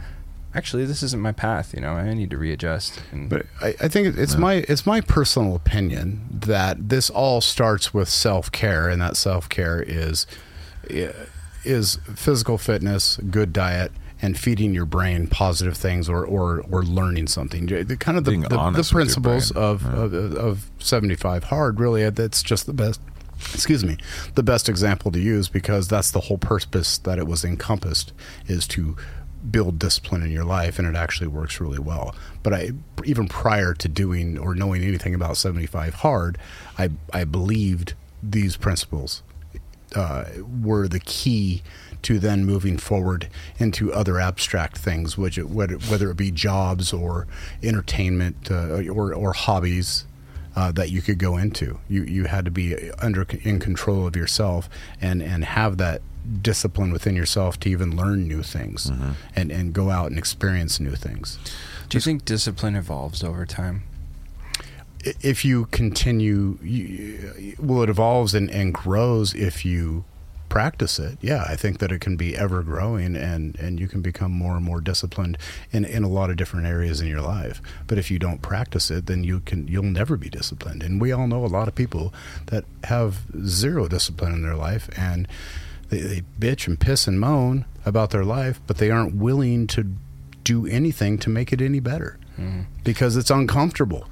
actually, 0.55 0.85
this 0.85 1.03
isn't 1.03 1.21
my 1.21 1.31
path. 1.31 1.73
You 1.73 1.81
know, 1.81 1.93
I 1.93 2.13
need 2.13 2.29
to 2.31 2.37
readjust. 2.37 3.01
And 3.11 3.29
But 3.29 3.45
I, 3.61 3.75
I 3.81 3.87
think 3.87 4.17
it's 4.17 4.35
my 4.37 4.65
it's 4.69 4.85
my 4.85 5.01
personal 5.01 5.55
opinion 5.55 6.27
that 6.31 6.89
this 6.89 7.09
all 7.09 7.41
starts 7.41 7.93
with 7.93 8.09
self 8.09 8.51
care, 8.51 8.89
and 8.89 9.01
that 9.01 9.17
self 9.17 9.49
care 9.49 9.81
is 9.81 10.25
is 11.65 11.95
physical 12.15 12.57
fitness, 12.57 13.17
good 13.29 13.53
diet, 13.53 13.91
and 14.21 14.37
feeding 14.37 14.73
your 14.73 14.85
brain 14.85 15.27
positive 15.27 15.75
things 15.77 16.09
or 16.09 16.25
or, 16.25 16.63
or 16.71 16.83
learning 16.83 17.27
something. 17.27 17.65
The 17.65 17.97
kind 17.97 18.17
of 18.17 18.23
the, 18.25 18.37
the, 18.37 18.49
the 18.49 18.57
honest 18.57 18.93
with 18.93 18.99
your 18.99 19.05
principles 19.05 19.51
of, 19.51 19.83
Yeah. 19.83 19.89
of 20.03 20.13
of 20.35 20.69
seventy 20.79 21.15
five 21.15 21.45
hard. 21.45 21.79
Really, 21.79 22.09
that's 22.09 22.43
just 22.43 22.65
the 22.65 22.73
best. 22.73 22.99
Excuse 23.53 23.83
me, 23.83 23.97
the 24.35 24.43
best 24.43 24.69
example 24.69 25.11
to 25.11 25.19
use 25.19 25.49
because 25.49 25.89
that's 25.89 26.11
the 26.11 26.21
whole 26.21 26.37
purpose 26.37 26.97
that 26.99 27.17
it 27.19 27.27
was 27.27 27.43
encompassed 27.43 28.13
is 28.47 28.65
to 28.69 28.95
build 29.49 29.79
discipline 29.79 30.23
in 30.23 30.31
your 30.31 30.45
life, 30.45 30.79
and 30.79 30.87
it 30.87 30.95
actually 30.95 31.27
works 31.27 31.59
really 31.59 31.79
well. 31.79 32.15
But 32.41 32.53
I 32.53 32.71
even 33.03 33.27
prior 33.27 33.73
to 33.73 33.87
doing 33.87 34.37
or 34.37 34.55
knowing 34.55 34.83
anything 34.83 35.13
about 35.13 35.37
seventy 35.37 35.65
five 35.65 35.95
hard, 35.95 36.37
I 36.77 36.89
I 37.11 37.23
believed 37.23 37.93
these 38.21 38.55
principles 38.57 39.23
uh, 39.95 40.25
were 40.61 40.87
the 40.87 40.99
key 40.99 41.61
to 42.03 42.19
then 42.19 42.45
moving 42.45 42.77
forward 42.77 43.29
into 43.57 43.93
other 43.93 44.19
abstract 44.19 44.77
things, 44.77 45.17
which 45.17 45.37
it, 45.37 45.49
whether, 45.49 45.75
whether 45.75 46.11
it 46.11 46.17
be 46.17 46.31
jobs 46.31 46.91
or 46.91 47.27
entertainment 47.61 48.51
uh, 48.51 48.83
or, 48.89 49.13
or 49.13 49.33
hobbies 49.33 50.05
uh, 50.55 50.71
that 50.73 50.91
you 50.91 51.01
could 51.01 51.17
go 51.17 51.37
into. 51.37 51.79
You 51.89 52.03
you 52.03 52.25
had 52.25 52.45
to 52.45 52.51
be 52.51 52.91
under 52.99 53.25
in 53.41 53.59
control 53.59 54.05
of 54.05 54.15
yourself 54.15 54.69
and 55.01 55.23
and 55.23 55.43
have 55.45 55.77
that 55.77 56.01
discipline 56.41 56.91
within 56.91 57.15
yourself 57.15 57.59
to 57.59 57.69
even 57.69 57.95
learn 57.95 58.27
new 58.27 58.43
things 58.43 58.89
mm-hmm. 58.89 59.11
and 59.35 59.51
and 59.51 59.73
go 59.73 59.89
out 59.89 60.09
and 60.09 60.17
experience 60.17 60.79
new 60.79 60.95
things. 60.95 61.37
do 61.89 61.97
you 61.97 62.01
think 62.01 62.25
discipline 62.25 62.75
evolves 62.75 63.23
over 63.23 63.45
time? 63.45 63.83
if 65.03 65.43
you 65.43 65.65
continue, 65.65 66.57
you, 66.61 67.55
well, 67.59 67.83
it 67.83 67.89
evolves 67.89 68.33
and, 68.33 68.49
and 68.49 68.73
grows 68.73 69.33
if 69.33 69.65
you 69.65 70.05
practice 70.49 70.99
it. 70.99 71.17
Yeah, 71.19 71.45
I 71.47 71.55
think 71.55 71.79
that 71.79 71.91
it 71.91 71.99
can 71.99 72.15
be 72.15 72.37
ever 72.37 72.61
growing 72.61 73.15
and, 73.15 73.57
and 73.59 73.79
you 73.79 73.87
can 73.87 74.01
become 74.01 74.31
more 74.31 74.55
and 74.55 74.63
more 74.63 74.81
disciplined 74.81 75.37
in, 75.71 75.83
in 75.83 76.03
a 76.03 76.07
lot 76.07 76.29
of 76.29 76.37
different 76.37 76.67
areas 76.67 77.01
in 77.01 77.07
your 77.07 77.21
life. 77.21 77.61
But 77.87 77.97
if 77.97 78.11
you 78.11 78.19
don't 78.19 78.41
practice 78.41 78.91
it, 78.91 79.07
then 79.07 79.23
you 79.23 79.39
can 79.39 79.67
you'll 79.67 79.83
never 79.83 80.15
be 80.15 80.29
disciplined. 80.29 80.83
And 80.83 81.01
we 81.01 81.11
all 81.11 81.27
know 81.27 81.43
a 81.43 81.47
lot 81.47 81.67
of 81.67 81.75
people 81.75 82.13
that 82.47 82.65
have 82.83 83.23
zero 83.45 83.87
discipline 83.87 84.33
in 84.33 84.43
their 84.43 84.55
life 84.55 84.89
and 84.95 85.27
they, 85.93 86.01
they 86.01 86.21
bitch 86.39 86.67
and 86.67 86.79
piss 86.79 87.07
and 87.07 87.19
moan 87.19 87.65
about 87.85 88.09
their 88.11 88.25
life, 88.25 88.59
but 88.67 88.77
they 88.77 88.89
aren't 88.89 89.15
willing 89.15 89.67
to 89.67 89.95
do 90.43 90.65
anything 90.67 91.17
to 91.19 91.29
make 91.29 91.53
it 91.53 91.61
any 91.61 91.79
better 91.79 92.17
because 92.83 93.15
it's 93.15 93.29
uncomfortable. 93.29 94.07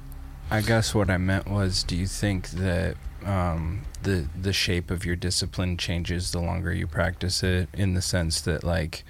I 0.50 0.60
guess 0.60 0.94
what 0.94 1.10
I 1.10 1.18
meant 1.18 1.48
was, 1.48 1.82
do 1.82 1.96
you 1.96 2.06
think 2.06 2.50
that 2.50 2.96
um, 3.24 3.82
the 4.02 4.26
the 4.40 4.52
shape 4.52 4.90
of 4.90 5.04
your 5.04 5.16
discipline 5.16 5.76
changes 5.76 6.30
the 6.30 6.40
longer 6.40 6.72
you 6.72 6.86
practice 6.86 7.42
it? 7.42 7.68
In 7.72 7.94
the 7.94 8.02
sense 8.02 8.40
that, 8.42 8.62
like, 8.62 9.04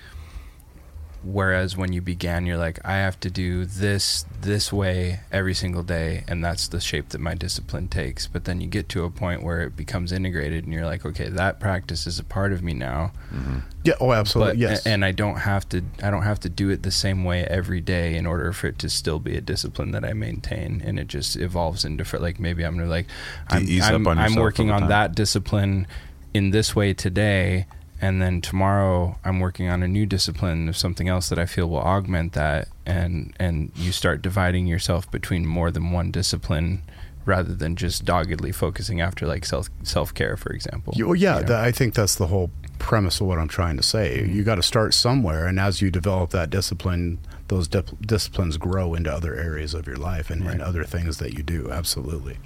whereas 1.25 1.77
when 1.77 1.93
you 1.93 2.01
began, 2.01 2.47
you're 2.47 2.57
like, 2.57 2.79
I 2.85 2.97
have 2.97 3.19
to 3.21 3.31
do 3.31 3.65
this 3.65 4.25
this 4.41 4.73
way 4.73 5.21
every 5.31 5.55
single 5.55 5.83
day, 5.83 6.25
and 6.29 6.45
that's 6.45 6.69
the 6.69 6.81
shape 6.81 7.11
that 7.11 7.21
my 7.21 7.35
discipline 7.35 7.89
takes. 7.89 8.27
But 8.27 8.45
then 8.45 8.61
you 8.61 8.67
get 8.67 8.89
to 8.91 9.05
a 9.05 9.11
point 9.11 9.43
where 9.43 9.63
it 9.63 9.77
becomes 9.77 10.13
integrated, 10.13 10.65
and 10.65 10.73
you're 10.73 10.87
like, 10.87 11.07
okay, 11.07 11.29
that 11.29 11.61
practice 11.61 12.07
is 12.07 12.19
a 12.19 12.25
part 12.25 12.53
of 12.53 12.63
me 12.63 12.75
now. 12.75 13.13
Mm-hmm. 13.33 13.59
Yeah. 13.85 13.95
Oh, 14.01 14.13
absolutely. 14.13 14.53
But 14.53 14.59
yes. 14.59 14.87
and 14.87 15.05
I 15.05 15.13
don't 15.13 15.39
have 15.39 15.69
to 15.71 15.83
I 16.03 16.11
don't 16.11 16.23
have 16.23 16.41
to 16.41 16.49
do 16.49 16.71
it 16.71 16.83
the 16.83 16.93
same 16.93 17.25
way 17.25 17.45
every 17.45 17.81
day 17.81 18.17
in 18.17 18.27
order 18.27 18.53
for 18.53 18.69
it 18.69 18.79
to 18.81 18.89
still 18.89 19.19
be 19.19 19.37
a 19.37 19.41
discipline 19.41 19.91
that 19.91 20.05
I 20.05 20.13
maintain 20.13 20.81
and 20.85 21.01
it 21.01 21.09
just 21.09 21.37
evolves 21.37 21.85
into 21.85 22.05
for 22.05 22.21
like 22.21 22.39
maybe 22.39 22.65
I'm 22.65 22.77
gonna 22.77 22.89
like 22.89 23.09
I'm, 23.49 23.65
ease 23.65 23.83
up 23.83 23.95
I'm, 23.95 24.07
on 24.07 24.19
I'm 24.19 24.37
working 24.37 24.71
on 24.71 24.89
that 24.89 25.17
discipline 25.17 25.89
in 26.33 26.51
this 26.51 26.77
way 26.77 26.95
today 26.95 27.67
and 28.03 28.21
then 28.21 28.41
tomorrow 28.43 29.17
I'm 29.25 29.41
working 29.41 29.69
on 29.69 29.83
a 29.83 29.89
new 29.89 30.05
discipline 30.05 30.69
of 30.69 30.77
something 30.77 31.09
else 31.09 31.29
that 31.31 31.39
I 31.39 31.47
feel 31.47 31.69
will 31.71 31.79
augment 31.79 32.35
that 32.35 32.69
and 32.85 33.33
and 33.39 33.73
you 33.77 33.93
start 33.93 34.21
dividing 34.21 34.67
yourself 34.67 35.11
between 35.11 35.47
more 35.47 35.71
than 35.71 35.93
one 35.93 36.11
discipline 36.11 36.83
rather 37.25 37.55
than 37.55 37.77
just 37.77 38.05
doggedly 38.05 38.51
focusing 38.51 39.01
after 39.01 39.27
like 39.27 39.45
self 39.47 39.71
self 39.85 40.13
care 40.13 40.37
for 40.37 40.53
example. 40.53 40.93
You- 40.97 41.07
well, 41.07 41.15
yeah, 41.17 41.37
You 41.37 41.41
know? 41.43 41.49
that, 41.49 41.65
I 41.65 41.71
think 41.73 41.95
that's 41.95 42.17
the 42.17 42.27
whole 42.27 42.51
premise 42.81 43.21
of 43.21 43.29
what 43.29 43.39
I'm 43.39 43.47
trying 43.49 43.77
to 43.77 43.83
say. 43.83 44.23
Mm-hmm. 44.23 44.37
You 44.37 44.43
got 44.43 44.57
to 44.57 44.63
start 44.63 44.93
somewhere, 44.93 45.47
and 45.47 45.61
as 45.61 45.81
you 45.81 45.89
develop 45.89 46.31
that 46.31 46.51
discipline, 46.51 47.19
those 47.47 47.69
dip- 47.69 47.97
disciplines 48.05 48.57
grow 48.57 48.95
into 48.95 49.13
other 49.13 49.37
areas 49.37 49.73
of 49.73 49.87
your 49.87 49.95
life 49.97 50.31
and, 50.31 50.43
and 50.49 50.61
other 50.61 50.83
things 50.83 51.19
that 51.19 51.35
you 51.35 51.45
do. 51.45 51.71
Absolutely. 51.71 52.39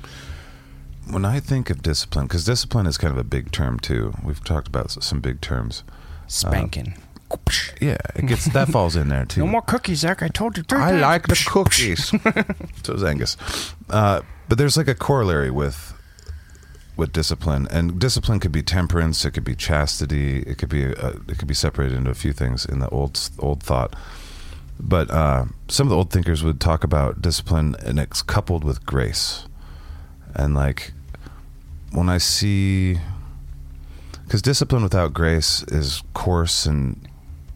When 1.08 1.24
I 1.24 1.40
think 1.40 1.70
of 1.70 1.82
discipline, 1.82 2.26
because 2.26 2.44
discipline 2.44 2.86
is 2.86 2.98
kind 2.98 3.12
of 3.12 3.18
a 3.18 3.24
big 3.24 3.52
term 3.52 3.78
too. 3.78 4.12
We've 4.24 4.42
talked 4.42 4.68
about 4.68 4.90
some 4.90 5.20
big 5.20 5.40
terms. 5.40 5.84
spanking. 6.26 6.94
Yeah, 7.80 7.96
it 8.14 8.26
gets 8.26 8.44
that 8.46 8.68
falls 8.68 8.94
in 8.94 9.08
there 9.08 9.24
too. 9.24 9.40
No 9.40 9.46
more 9.48 9.62
cookies, 9.62 10.02
Zaq. 10.04 10.22
I 10.22 10.28
told 10.28 10.56
you. 10.56 10.62
three 10.62 10.78
I 10.78 10.90
times. 10.92 11.02
like 11.02 11.26
the 11.26 11.44
cookies. 11.46 12.06
so 12.84 12.92
does 12.94 13.02
Angus. 13.04 13.36
Uh, 13.90 14.20
but 14.48 14.58
there's 14.58 14.76
like 14.76 14.86
a 14.88 14.94
corollary 14.94 15.50
with 15.50 15.92
with 16.96 17.12
discipline, 17.12 17.66
and 17.70 17.98
discipline 17.98 18.40
could 18.40 18.52
be 18.52 18.62
temperance, 18.62 19.24
it 19.24 19.32
could 19.32 19.44
be 19.44 19.54
chastity, 19.54 20.38
it 20.42 20.56
could 20.56 20.68
be 20.68 20.86
uh, 20.94 21.14
it 21.28 21.36
could 21.38 21.48
be 21.48 21.54
separated 21.54 21.96
into 21.98 22.10
a 22.10 22.14
few 22.14 22.32
things 22.32 22.64
in 22.64 22.78
the 22.78 22.88
old 22.90 23.18
old 23.40 23.62
thought. 23.62 23.94
But 24.78 25.10
uh, 25.10 25.46
some 25.68 25.86
of 25.86 25.90
the 25.90 25.96
old 25.96 26.10
thinkers 26.12 26.44
would 26.44 26.60
talk 26.60 26.84
about 26.84 27.20
discipline, 27.22 27.74
and 27.84 27.98
it's 27.98 28.22
coupled 28.22 28.62
with 28.62 28.86
grace, 28.86 29.46
and 30.34 30.54
like 30.54 30.92
when 31.96 32.10
I 32.10 32.18
see, 32.18 32.98
because 34.24 34.42
discipline 34.42 34.82
without 34.82 35.14
grace 35.14 35.62
is 35.68 36.02
coarse 36.12 36.66
and 36.66 37.08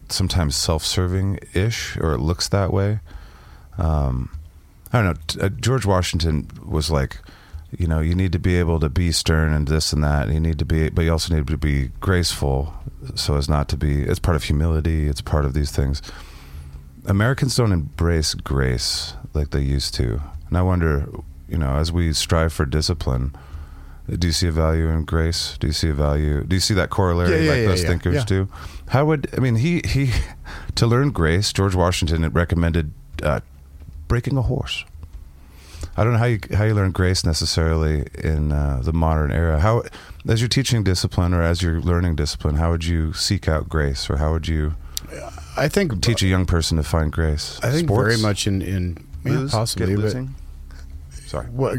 sometimes 0.09 0.55
self-serving 0.55 1.37
ish, 1.53 1.95
or 1.97 2.13
it 2.13 2.17
looks 2.17 2.49
that 2.49 2.73
way. 2.73 3.01
Um, 3.77 4.35
I 4.91 5.03
don't 5.03 5.37
know. 5.37 5.45
Uh, 5.45 5.49
George 5.49 5.85
Washington 5.85 6.49
was 6.65 6.89
like, 6.89 7.19
you 7.77 7.85
know, 7.85 7.99
you 7.99 8.15
need 8.15 8.31
to 8.31 8.39
be 8.39 8.57
able 8.57 8.79
to 8.79 8.89
be 8.89 9.11
stern 9.11 9.53
and 9.53 9.67
this 9.67 9.93
and 9.93 10.03
that. 10.03 10.25
And 10.25 10.33
you 10.33 10.39
need 10.39 10.57
to 10.57 10.65
be, 10.65 10.89
but 10.89 11.03
you 11.03 11.11
also 11.11 11.33
need 11.35 11.45
to 11.45 11.57
be 11.57 11.91
graceful, 11.99 12.73
so 13.13 13.37
as 13.37 13.47
not 13.47 13.69
to 13.69 13.77
be. 13.77 14.01
It's 14.01 14.19
part 14.19 14.35
of 14.35 14.43
humility. 14.43 15.07
It's 15.07 15.21
part 15.21 15.45
of 15.45 15.53
these 15.53 15.71
things. 15.71 16.01
Americans 17.05 17.55
don't 17.55 17.71
embrace 17.71 18.33
grace 18.33 19.13
like 19.35 19.51
they 19.51 19.61
used 19.61 19.93
to, 19.95 20.19
and 20.47 20.57
I 20.57 20.63
wonder, 20.63 21.07
you 21.47 21.59
know, 21.59 21.75
as 21.75 21.91
we 21.91 22.11
strive 22.11 22.51
for 22.51 22.65
discipline. 22.65 23.35
Do 24.17 24.27
you 24.27 24.33
see 24.33 24.47
a 24.47 24.51
value 24.51 24.89
in 24.89 25.05
grace? 25.05 25.57
Do 25.59 25.67
you 25.67 25.73
see 25.73 25.89
a 25.89 25.93
value? 25.93 26.43
Do 26.43 26.55
you 26.55 26.59
see 26.59 26.73
that 26.73 26.89
corollary 26.89 27.31
Yeah, 27.31 27.37
yeah, 27.43 27.51
like 27.51 27.61
yeah, 27.61 27.67
those 27.67 27.83
thinkers 27.83 28.25
do? 28.25 28.49
How 28.89 29.05
would 29.05 29.29
I 29.35 29.39
mean? 29.39 29.55
He 29.55 29.81
he 29.85 30.11
to 30.75 30.85
learn 30.85 31.11
grace. 31.11 31.53
George 31.53 31.75
Washington 31.75 32.27
recommended 32.29 32.91
uh, 33.23 33.39
breaking 34.07 34.37
a 34.37 34.41
horse. 34.41 34.83
I 35.95 36.03
don't 36.03 36.13
know 36.13 36.19
how 36.19 36.25
you 36.25 36.39
how 36.53 36.65
you 36.65 36.73
learn 36.73 36.91
grace 36.91 37.25
necessarily 37.25 38.05
in 38.15 38.51
uh, 38.51 38.81
the 38.83 38.93
modern 38.93 39.31
era. 39.31 39.59
How 39.59 39.83
as 40.27 40.41
you're 40.41 40.49
teaching 40.49 40.83
discipline 40.83 41.33
or 41.33 41.41
as 41.41 41.61
you're 41.61 41.79
learning 41.81 42.15
discipline, 42.15 42.55
how 42.55 42.71
would 42.71 42.83
you 42.85 43.13
seek 43.13 43.47
out 43.47 43.69
grace, 43.69 44.09
or 44.09 44.17
how 44.17 44.31
would 44.31 44.47
you 44.47 44.75
I 45.57 45.67
think 45.67 46.01
teach 46.01 46.21
a 46.21 46.27
young 46.27 46.45
person 46.45 46.77
to 46.77 46.83
find 46.83 47.11
grace? 47.11 47.59
I 47.63 47.71
think 47.71 47.87
Sports? 47.87 48.07
very 48.07 48.21
much 48.21 48.47
in 48.47 48.61
in 48.61 49.07
Lose? 49.23 49.51
possibly, 49.51 49.95
but? 49.95 50.15
Sorry. 51.27 51.47
what 51.47 51.77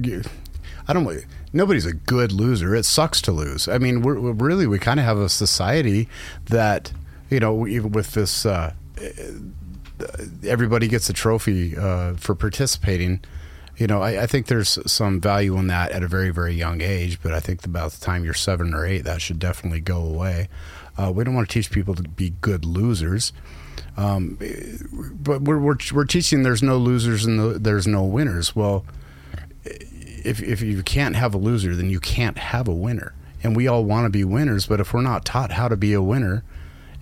I 0.88 0.92
don't. 0.92 1.04
Nobody's 1.52 1.86
a 1.86 1.92
good 1.92 2.32
loser. 2.32 2.74
It 2.74 2.84
sucks 2.84 3.20
to 3.22 3.32
lose. 3.32 3.68
I 3.68 3.78
mean, 3.78 4.02
we're, 4.02 4.18
we're 4.18 4.32
really 4.32 4.66
we 4.66 4.78
kind 4.78 4.98
of 4.98 5.06
have 5.06 5.18
a 5.18 5.28
society 5.28 6.08
that 6.46 6.92
you 7.30 7.40
know 7.40 7.66
even 7.66 7.92
with 7.92 8.12
this. 8.12 8.46
Uh, 8.46 8.74
everybody 10.44 10.88
gets 10.88 11.08
a 11.08 11.12
trophy 11.12 11.76
uh, 11.76 12.14
for 12.14 12.34
participating. 12.34 13.20
You 13.76 13.86
know, 13.86 14.02
I, 14.02 14.22
I 14.22 14.26
think 14.26 14.46
there's 14.46 14.78
some 14.90 15.20
value 15.20 15.56
in 15.56 15.66
that 15.68 15.92
at 15.92 16.02
a 16.02 16.08
very, 16.08 16.30
very 16.30 16.54
young 16.54 16.80
age. 16.80 17.20
But 17.22 17.32
I 17.32 17.40
think 17.40 17.64
about 17.64 17.92
the 17.92 18.04
time 18.04 18.24
you're 18.24 18.34
seven 18.34 18.74
or 18.74 18.84
eight, 18.86 19.04
that 19.04 19.22
should 19.22 19.38
definitely 19.38 19.80
go 19.80 20.02
away. 20.02 20.48
Uh, 20.96 21.10
we 21.14 21.24
don't 21.24 21.34
want 21.34 21.48
to 21.48 21.52
teach 21.52 21.70
people 21.70 21.94
to 21.94 22.02
be 22.02 22.34
good 22.40 22.64
losers. 22.64 23.32
Um, 23.96 24.38
but 25.12 25.42
we're, 25.42 25.58
we're 25.58 25.76
we're 25.92 26.04
teaching 26.04 26.42
there's 26.42 26.62
no 26.62 26.76
losers 26.76 27.24
and 27.24 27.36
no, 27.36 27.52
there's 27.54 27.86
no 27.86 28.04
winners. 28.04 28.56
Well, 28.56 28.84
if 30.24 30.42
if 30.42 30.62
you 30.62 30.82
can't 30.82 31.16
have 31.16 31.34
a 31.34 31.38
loser, 31.38 31.74
then 31.74 31.90
you 31.90 32.00
can't 32.00 32.38
have 32.38 32.68
a 32.68 32.74
winner. 32.74 33.14
And 33.42 33.56
we 33.56 33.66
all 33.66 33.84
want 33.84 34.04
to 34.06 34.10
be 34.10 34.24
winners, 34.24 34.66
but 34.66 34.78
if 34.78 34.94
we're 34.94 35.02
not 35.02 35.24
taught 35.24 35.52
how 35.52 35.68
to 35.68 35.76
be 35.76 35.92
a 35.92 36.02
winner, 36.02 36.44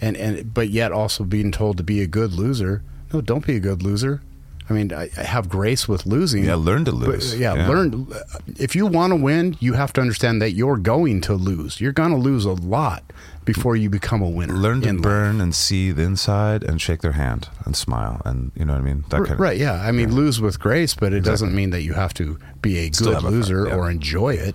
and 0.01 0.17
and 0.17 0.53
but 0.55 0.71
yet 0.71 0.93
also 0.93 1.25
being 1.25 1.53
told 1.53 1.77
to 1.77 1.83
be 1.83 2.01
a 2.01 2.07
good 2.07 2.33
loser, 2.33 2.83
no, 3.13 3.21
don't 3.21 3.47
be 3.47 3.57
a 3.57 3.61
good 3.61 3.83
loser. 3.83 4.23
I 4.69 4.73
mean, 4.73 4.93
I, 4.93 5.11
I 5.17 5.23
have 5.25 5.49
grace 5.49 5.89
with 5.89 6.07
losing. 6.07 6.45
Yeah, 6.45 6.55
learn 6.55 6.85
to 6.85 6.93
lose. 6.93 7.37
yeah, 7.39 7.67
learn. 7.67 8.07
If 8.57 8.77
you 8.77 8.87
want 8.87 9.11
to 9.11 9.17
win, 9.17 9.57
you 9.59 9.73
have 9.73 9.93
to 9.95 10.01
understand 10.01 10.41
that 10.43 10.53
you're 10.53 10.77
going 10.77 11.21
to 11.23 11.35
lose. 11.35 11.81
You're 11.81 11.93
going 11.93 12.13
to 12.13 12.17
lose 12.17 12.45
a 12.45 12.53
lot 12.53 13.03
before 13.45 13.75
you 13.75 13.89
become 13.91 14.23
a 14.23 14.29
winner. 14.29 14.55
Learn 14.55 14.83
to 14.83 14.89
in 14.89 14.97
life. 14.97 15.03
burn 15.03 15.41
and 15.41 15.55
seethe 15.55 15.99
inside 15.99 16.63
and 16.63 16.81
shake 16.81 17.01
their 17.01 17.13
hand 17.13 17.49
and 17.65 17.75
smile 17.77 18.21
and 18.25 18.53
you 18.55 18.65
know 18.65 18.75
what 18.75 18.81
I 18.81 18.85
mean. 18.85 19.05
That 19.09 19.21
R- 19.21 19.25
kind 19.27 19.35
of 19.35 19.41
right, 19.41 19.57
yeah. 19.59 19.75
I 19.83 19.93
mean, 19.93 20.15
lose 20.15 20.41
with 20.41 20.61
grace, 20.61 20.95
but 20.95 21.13
it 21.13 21.19
Exactly. 21.19 21.31
doesn't 21.33 21.55
mean 21.55 21.71
that 21.71 21.83
you 21.83 21.95
have 21.95 22.13
to 22.15 22.39
be 22.63 22.79
a 22.79 22.93
Still 22.93 23.09
good 23.09 23.15
have 23.15 23.25
a 23.25 23.31
loser 23.31 23.67
yeah. 23.69 23.75
or 23.75 23.91
enjoy 23.91 24.35
it. 24.35 24.55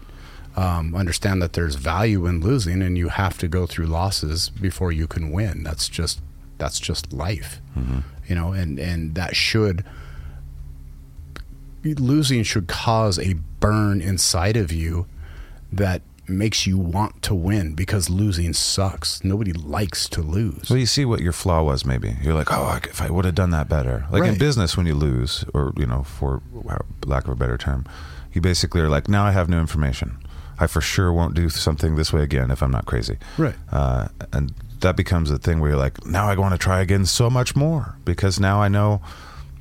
Um, 0.55 0.95
understand 0.95 1.41
that 1.41 1.51
there's 1.53 1.75
value 1.75 2.25
in 2.27 2.39
losing, 2.39 2.81
and 2.81 2.97
you 2.97 3.09
have 3.09 3.37
to 3.39 3.47
go 3.49 3.65
through 3.65 3.87
losses 3.87 4.49
before 4.49 4.89
you 4.93 5.05
can 5.05 5.31
win. 5.31 5.63
That's 5.63 5.89
just 5.89 6.21
that's 6.57 6.79
just 6.79 7.11
life, 7.11 7.59
Mm-hmm. 7.77 7.99
you 8.29 8.35
know. 8.35 8.53
And 8.53 8.79
and 8.79 9.15
that 9.15 9.35
should 9.35 9.83
losing 11.83 12.43
should 12.43 12.67
cause 12.67 13.19
a 13.19 13.33
burn 13.59 14.01
inside 14.01 14.57
of 14.57 14.71
you 14.71 15.05
that 15.71 16.01
makes 16.27 16.65
you 16.65 16.77
want 16.77 17.21
to 17.23 17.35
win 17.35 17.73
because 17.73 18.09
losing 18.09 18.53
sucks. 18.53 19.23
Nobody 19.23 19.53
likes 19.53 20.09
to 20.09 20.21
lose. 20.21 20.69
Well, 20.69 20.79
you 20.79 20.85
see 20.85 21.05
what 21.05 21.21
your 21.21 21.33
flaw 21.33 21.63
was. 21.63 21.85
Maybe 21.85 22.15
you're 22.21 22.33
like, 22.33 22.51
oh, 22.51 22.79
if 22.83 23.01
I 23.01 23.09
would 23.09 23.25
have 23.25 23.35
done 23.35 23.51
that 23.51 23.69
better. 23.69 24.05
Like 24.11 24.23
in 24.23 24.37
business, 24.37 24.77
when 24.77 24.85
you 24.85 24.95
lose, 24.95 25.45
or 25.53 25.73
you 25.77 25.85
know, 25.85 26.03
for 26.03 26.41
lack 27.05 27.23
of 27.25 27.29
a 27.29 27.35
better 27.35 27.57
term, 27.57 27.85
you 28.33 28.41
basically 28.41 28.81
are 28.81 28.89
like, 28.89 29.07
now 29.07 29.25
I 29.25 29.31
have 29.31 29.49
new 29.49 29.59
information. 29.59 30.17
I 30.59 30.67
for 30.67 30.81
sure 30.81 31.11
won't 31.11 31.33
do 31.33 31.49
something 31.49 31.95
this 31.95 32.13
way 32.13 32.23
again 32.23 32.49
if 32.49 32.63
I'm 32.63 32.71
not 32.71 32.85
crazy. 32.85 33.17
Right. 33.37 33.55
Uh, 33.71 34.07
and 34.31 34.53
that 34.81 34.95
becomes 34.95 35.31
a 35.31 35.37
thing 35.37 35.59
where 35.59 35.71
you're 35.71 35.79
like, 35.79 36.05
now 36.05 36.27
I 36.27 36.35
want 36.35 36.53
to 36.53 36.57
try 36.57 36.81
again 36.81 37.05
so 37.05 37.29
much 37.29 37.55
more 37.55 37.95
because 38.05 38.39
now 38.39 38.61
I 38.61 38.67
know 38.67 39.01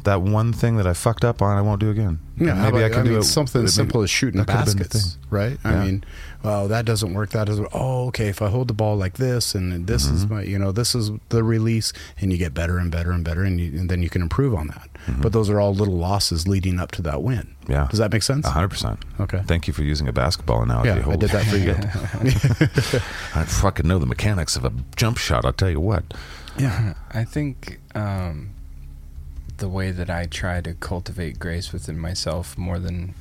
that 0.05 0.23
one 0.23 0.53
thing 0.53 0.77
that 0.77 0.87
I 0.87 0.93
fucked 0.95 1.25
up 1.25 1.43
on, 1.43 1.57
I 1.59 1.61
won't 1.63 1.81
do 1.81 1.91
again. 1.91 2.19
Yeah, 2.37 2.53
And 2.53 2.63
maybe 2.63 2.79
about- 2.79 2.91
I 2.91 2.95
can 2.95 3.05
do 3.05 3.11
mean, 3.13 3.21
it. 3.21 3.25
something 3.25 3.61
maybe- 3.63 3.67
as 3.67 3.75
simple 3.75 4.03
as 4.03 4.11
shooting 4.11 4.39
that 4.41 4.47
could've 4.49 4.65
been 4.67 4.77
the 4.79 4.85
baskets, 4.85 5.13
thing. 5.15 5.23
right? 5.31 5.59
I 5.65 5.85
mean, 5.85 6.05
well, 6.43 6.69
that 6.69 6.85
doesn't 6.85 7.15
work. 7.15 7.31
That 7.31 7.47
doesn't. 7.47 7.69
Oh, 7.73 8.09
okay. 8.09 8.29
If 8.29 8.43
I 8.43 8.49
hold 8.49 8.69
the 8.69 8.75
ball 8.75 8.97
like 8.97 9.15
this, 9.15 9.55
and 9.55 9.87
this 9.87 10.07
is 10.07 10.25
Mm-hmm. 10.25 10.35
my, 10.35 10.43
you 10.43 10.59
know, 10.59 10.73
this 10.73 10.95
is 10.95 11.11
the 11.31 11.43
release, 11.45 11.93
and 12.21 12.33
you 12.33 12.39
get 12.39 12.53
better 12.55 12.77
and 12.79 12.91
better 12.91 13.13
and 13.13 13.25
better, 13.25 13.43
and, 13.45 13.61
you, 13.61 13.79
and 13.79 13.89
then 13.89 14.03
you 14.03 14.11
can 14.11 14.21
improve 14.23 14.55
on 14.55 14.67
that. 14.69 14.89
But 15.21 15.33
those 15.33 15.49
are 15.51 15.61
all 15.61 15.75
little 15.75 15.97
losses 15.97 16.49
leading 16.49 16.79
up 16.81 16.91
to 16.93 17.03
that 17.03 17.23
win. 17.23 17.55
Mm-hmm. 17.63 17.73
Yeah. 17.73 17.87
Does 17.91 17.99
that 17.99 18.13
make 18.13 18.23
sense? 18.23 18.47
A 18.47 18.51
hundred 18.51 18.69
percent. 18.69 18.99
Okay. 19.21 19.43
Thank 19.47 19.67
you 19.69 19.73
for 19.75 19.83
using 19.85 20.09
a 20.09 20.13
basketball 20.13 20.63
analogy. 20.63 20.89
Yeah, 20.91 20.97
I 20.97 21.01
Holy 21.01 21.17
did 21.19 21.31
that 21.31 21.45
for 21.47 21.57
you. 21.57 21.75
I 23.35 23.45
fucking 23.45 23.87
know 23.87 23.99
the 23.99 24.07
mechanics 24.07 24.57
of 24.57 24.65
a 24.65 24.73
jump 24.97 25.19
shot. 25.19 25.45
I'll 25.45 25.53
tell 25.53 25.71
you 25.71 25.81
what. 25.81 26.05
yeah. 26.59 26.95
I 27.13 27.25
think 27.25 27.81
um, 27.95 28.51
the 29.59 29.69
way 29.69 29.91
that 29.91 30.11
I 30.11 30.27
try 30.27 30.61
to 30.61 30.75
cultivate 30.75 31.39
grace 31.39 31.73
within 31.73 31.99
myself 31.99 32.57
more 32.59 32.79
than 32.79 33.15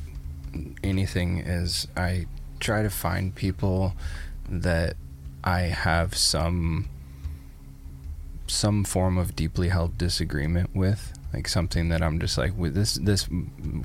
anything 0.83 1.37
is 1.39 1.87
I 1.95 2.25
try 2.59 2.81
to 2.83 2.89
find 2.89 3.33
people 3.35 3.93
that 4.49 4.95
I 5.43 5.61
have 5.61 6.15
some 6.15 6.89
some 8.47 8.83
form 8.83 9.17
of 9.17 9.35
deeply 9.35 9.69
held 9.69 9.97
disagreement 9.97 10.69
with 10.75 11.13
like 11.33 11.47
something 11.47 11.89
that 11.89 12.01
I'm 12.03 12.19
just 12.19 12.37
like 12.37 12.55
with 12.57 12.75
this 12.75 12.95
this 12.95 13.27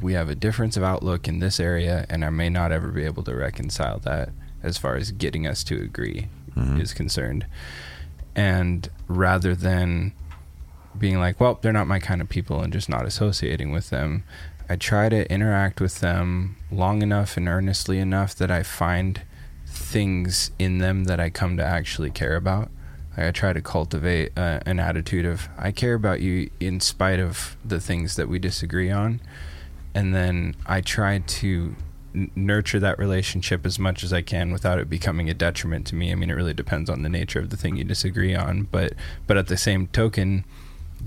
we 0.02 0.12
have 0.14 0.28
a 0.28 0.34
difference 0.34 0.76
of 0.76 0.82
outlook 0.82 1.26
in 1.28 1.38
this 1.38 1.58
area 1.60 2.04
and 2.10 2.24
I 2.24 2.30
may 2.30 2.48
not 2.50 2.72
ever 2.72 2.88
be 2.88 3.04
able 3.04 3.22
to 3.24 3.34
reconcile 3.34 3.98
that 4.00 4.30
as 4.62 4.76
far 4.76 4.96
as 4.96 5.10
getting 5.12 5.46
us 5.46 5.62
to 5.64 5.80
agree 5.80 6.28
Mhm. 6.56 6.80
is 6.80 6.92
concerned 6.92 7.46
and 8.34 8.88
rather 9.06 9.54
than 9.54 10.12
being 10.98 11.18
like 11.18 11.40
well 11.40 11.58
they're 11.60 11.72
not 11.72 11.86
my 11.86 11.98
kind 11.98 12.20
of 12.20 12.28
people 12.28 12.60
and 12.60 12.72
just 12.72 12.88
not 12.88 13.06
associating 13.06 13.72
with 13.72 13.90
them 13.90 14.24
I 14.68 14.76
try 14.76 15.08
to 15.08 15.30
interact 15.32 15.80
with 15.80 16.00
them 16.00 16.56
long 16.70 17.00
enough 17.00 17.38
and 17.38 17.48
earnestly 17.48 17.98
enough 17.98 18.34
that 18.34 18.50
I 18.50 18.62
find 18.62 19.22
things 19.66 20.50
in 20.58 20.78
them 20.78 21.04
that 21.04 21.18
I 21.18 21.30
come 21.30 21.56
to 21.56 21.64
actually 21.64 22.10
care 22.10 22.36
about. 22.36 22.70
I 23.16 23.30
try 23.30 23.52
to 23.52 23.62
cultivate 23.62 24.32
uh, 24.36 24.60
an 24.66 24.78
attitude 24.78 25.24
of 25.24 25.48
I 25.56 25.72
care 25.72 25.94
about 25.94 26.20
you 26.20 26.50
in 26.60 26.80
spite 26.80 27.18
of 27.18 27.56
the 27.64 27.80
things 27.80 28.16
that 28.16 28.28
we 28.28 28.38
disagree 28.38 28.90
on, 28.90 29.20
and 29.92 30.14
then 30.14 30.54
I 30.66 30.82
try 30.82 31.18
to 31.18 31.74
n- 32.14 32.30
nurture 32.36 32.78
that 32.78 32.98
relationship 32.98 33.66
as 33.66 33.76
much 33.76 34.04
as 34.04 34.12
I 34.12 34.22
can 34.22 34.52
without 34.52 34.78
it 34.78 34.88
becoming 34.88 35.28
a 35.28 35.34
detriment 35.34 35.86
to 35.88 35.96
me. 35.96 36.12
I 36.12 36.14
mean, 36.14 36.30
it 36.30 36.34
really 36.34 36.54
depends 36.54 36.88
on 36.88 37.02
the 37.02 37.08
nature 37.08 37.40
of 37.40 37.50
the 37.50 37.56
thing 37.56 37.76
you 37.76 37.84
disagree 37.84 38.36
on, 38.36 38.68
but 38.70 38.92
but 39.26 39.36
at 39.36 39.48
the 39.48 39.56
same 39.56 39.88
token, 39.88 40.44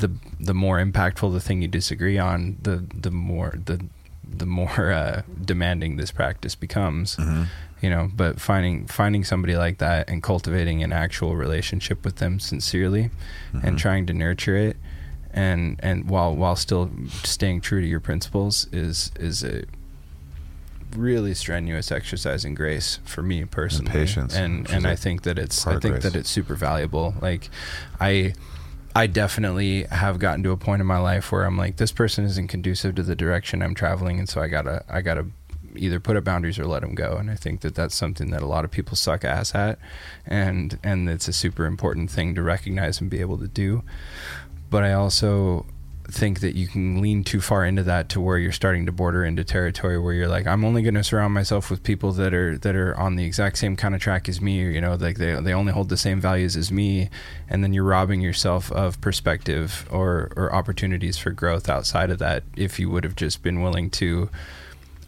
the 0.02 0.12
the 0.40 0.54
more 0.54 0.78
impactful 0.84 1.32
the 1.32 1.40
thing 1.40 1.62
you 1.62 1.68
disagree 1.68 2.18
on, 2.18 2.58
the 2.62 2.84
the 2.94 3.12
more 3.12 3.54
the 3.66 3.78
the 4.24 4.46
more 4.46 4.92
uh, 4.92 5.22
demanding 5.44 5.98
this 5.98 6.12
practice 6.12 6.56
becomes. 6.56 7.18
You 7.82 7.90
know 7.90 8.12
but 8.14 8.40
finding 8.40 8.86
finding 8.86 9.24
somebody 9.24 9.56
like 9.56 9.80
that 9.80 10.08
and 10.08 10.22
cultivating 10.22 10.84
an 10.84 10.94
actual 10.94 11.36
relationship 11.36 12.06
with 12.06 12.18
them 12.18 12.40
sincerely 12.40 13.10
and 13.64 13.80
trying 13.80 14.06
to 14.06 14.14
nurture 14.14 14.56
it 14.56 14.78
and 15.34 15.80
and 15.82 16.08
while 16.08 16.36
while 16.36 16.56
still 16.56 16.92
staying 17.24 17.62
true 17.62 17.82
to 17.82 17.88
your 17.88 18.00
principles 18.00 18.68
is 18.72 19.12
is 19.20 19.44
a 19.44 19.64
really 20.96 21.34
strenuous 21.34 21.92
exercise 21.92 22.46
in 22.46 22.54
grace 22.54 23.00
for 23.06 23.24
me 23.24 23.46
personally. 23.46 23.92
Patience, 23.92 24.36
and 24.36 24.70
and 24.70 24.86
I 24.86 24.96
think 24.96 25.24
that 25.24 25.40
it's 25.40 25.64
part 25.64 25.78
I 25.78 25.80
think 25.80 26.02
that 26.02 26.16
it's 26.16 26.30
super 26.30 26.56
valuable. 26.56 27.16
Like 27.22 27.50
I 28.00 28.34
I 28.96 29.08
definitely 29.08 29.84
have 29.86 30.20
gotten 30.20 30.44
to 30.44 30.52
a 30.52 30.58
point 30.58 30.82
in 30.82 30.88
my 30.88 30.98
life 30.98 31.32
where 31.32 31.46
I'm 31.46 31.58
like, 31.58 31.78
this 31.78 31.92
person 31.92 32.26
isn't 32.26 32.48
conducive 32.48 32.96
to 32.96 33.04
the 33.04 33.16
direction 33.16 33.62
I'm 33.62 33.76
traveling, 33.76 34.20
and 34.20 34.28
so 34.28 34.42
I 34.42 34.48
gotta, 34.48 34.84
I 34.90 35.02
gotta 35.02 35.28
either 35.76 36.00
put 36.00 36.18
up 36.18 36.24
boundaries 36.24 36.60
or 36.60 36.66
let 36.66 36.82
them 36.82 36.96
go. 36.96 37.16
And 37.18 37.32
I 37.32 37.36
think 37.36 37.62
that 37.62 37.76
that's 37.76 37.96
something 37.96 38.32
that 38.32 38.42
a 38.42 38.48
lot 38.48 38.66
of 38.66 38.72
people 38.72 38.96
suck 38.96 39.24
ass 39.24 39.56
at, 39.56 39.80
and 40.26 40.78
and 40.84 41.10
it's 41.10 41.28
a 41.28 41.34
super 41.34 41.66
important 41.66 42.12
thing 42.12 42.36
to 42.36 42.42
recognize 42.42 43.00
and 43.00 43.10
be 43.10 43.22
able 43.22 43.38
to 43.38 43.48
do. 43.48 43.84
But 44.70 44.84
I 44.84 44.94
also 44.94 45.66
think 46.14 46.40
that 46.42 46.56
you 46.56 46.68
can 46.68 47.02
lean 47.02 47.24
too 47.24 47.42
far 47.42 47.66
into 47.66 47.84
that 47.84 48.10
to 48.10 48.22
where 48.22 48.38
you're 48.38 48.52
starting 48.52 48.86
to 48.86 48.92
border 48.92 49.24
into 49.24 49.44
territory 49.44 49.98
where 50.00 50.14
you're 50.14 50.28
like 50.28 50.48
I'm 50.48 50.64
only 50.66 50.82
going 50.82 50.96
to 50.96 51.04
surround 51.04 51.34
myself 51.34 51.70
with 51.70 51.84
people 51.84 52.12
that 52.14 52.34
are 52.34 52.58
that 52.58 52.76
are 52.76 52.98
on 53.00 53.16
the 53.16 53.26
exact 53.26 53.58
same 53.58 53.76
kind 53.76 53.96
of 53.96 54.02
track 54.02 54.30
as 54.30 54.42
me 54.42 54.60
you 54.74 54.82
know 54.82 54.96
like 54.96 55.18
they 55.18 55.40
they 55.40 55.54
only 55.54 55.74
hold 55.74 55.90
the 55.90 55.98
same 55.98 56.22
values 56.22 56.56
as 56.56 56.72
me. 56.72 57.10
And 57.50 57.64
then 57.64 57.74
you're 57.74 57.84
robbing 57.84 58.22
yourself 58.22 58.72
of 58.72 59.00
perspective 59.02 59.88
or 59.92 60.32
or 60.36 60.54
opportunities 60.54 61.18
for 61.18 61.32
growth 61.32 61.70
outside 61.70 62.10
of 62.10 62.20
that 62.20 62.44
if 62.56 62.80
you 62.80 62.90
would 62.90 63.04
have 63.04 63.16
just 63.16 63.44
been 63.44 63.62
willing 63.62 63.90
to 63.92 64.30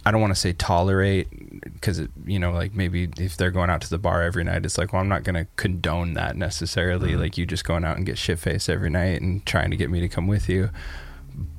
I 0.06 0.12
don't 0.12 0.22
want 0.22 0.34
to 0.34 0.40
say 0.40 0.54
tolerate 0.54 1.28
because 1.74 2.02
you 2.26 2.40
know 2.40 2.52
like 2.52 2.74
maybe 2.74 3.10
if 3.18 3.38
they're 3.38 3.52
going 3.52 3.70
out 3.70 3.82
to 3.82 3.90
the 3.90 3.98
bar 3.98 4.22
every 4.22 4.44
night 4.44 4.66
it's 4.66 4.78
like 4.78 4.92
well 4.92 5.02
I'm 5.02 5.08
not 5.08 5.24
going 5.24 5.36
to 5.36 5.48
condone 5.56 6.14
that 6.16 6.36
necessarily. 6.36 7.12
Mm-hmm. 7.12 7.22
Like 7.22 7.38
you 7.38 7.46
just 7.46 7.66
going 7.66 7.86
out 7.86 7.98
and 7.98 8.06
get 8.06 8.18
shit 8.18 8.40
faced 8.40 8.70
every 8.70 8.90
night 8.90 9.22
and 9.22 9.46
trying 9.46 9.72
to 9.72 9.78
get 9.78 9.90
me 9.90 10.00
to 10.02 10.10
come 10.10 10.28
with 10.28 10.50
you. 10.50 10.70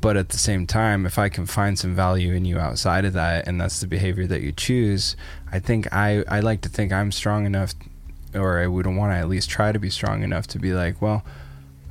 But 0.01 0.17
at 0.17 0.29
the 0.29 0.39
same 0.39 0.67
time 0.67 1.07
if 1.07 1.19
I 1.19 1.29
can 1.29 1.47
find 1.47 1.79
some 1.79 1.95
value 1.95 2.33
in 2.35 2.45
you 2.45 2.59
outside 2.59 3.05
of 3.05 3.13
that 3.15 3.49
and 3.49 3.61
that's 3.61 3.81
the 3.81 3.87
behavior 3.87 4.27
that 4.27 4.43
you 4.43 4.53
choose 4.53 5.17
I 5.51 5.59
think 5.59 5.93
I 5.93 6.25
I 6.29 6.41
like 6.41 6.61
to 6.63 6.69
think 6.69 6.93
I'm 6.93 7.13
strong 7.13 7.47
enough 7.47 7.75
or 8.35 8.59
I 8.59 8.67
would 8.67 8.87
want 8.87 9.13
to 9.13 9.17
at 9.17 9.29
least 9.29 9.49
try 9.49 9.73
to 9.73 9.79
be 9.79 9.91
strong 9.91 10.23
enough 10.23 10.47
to 10.49 10.59
be 10.59 10.73
like 10.73 11.01
well 11.01 11.25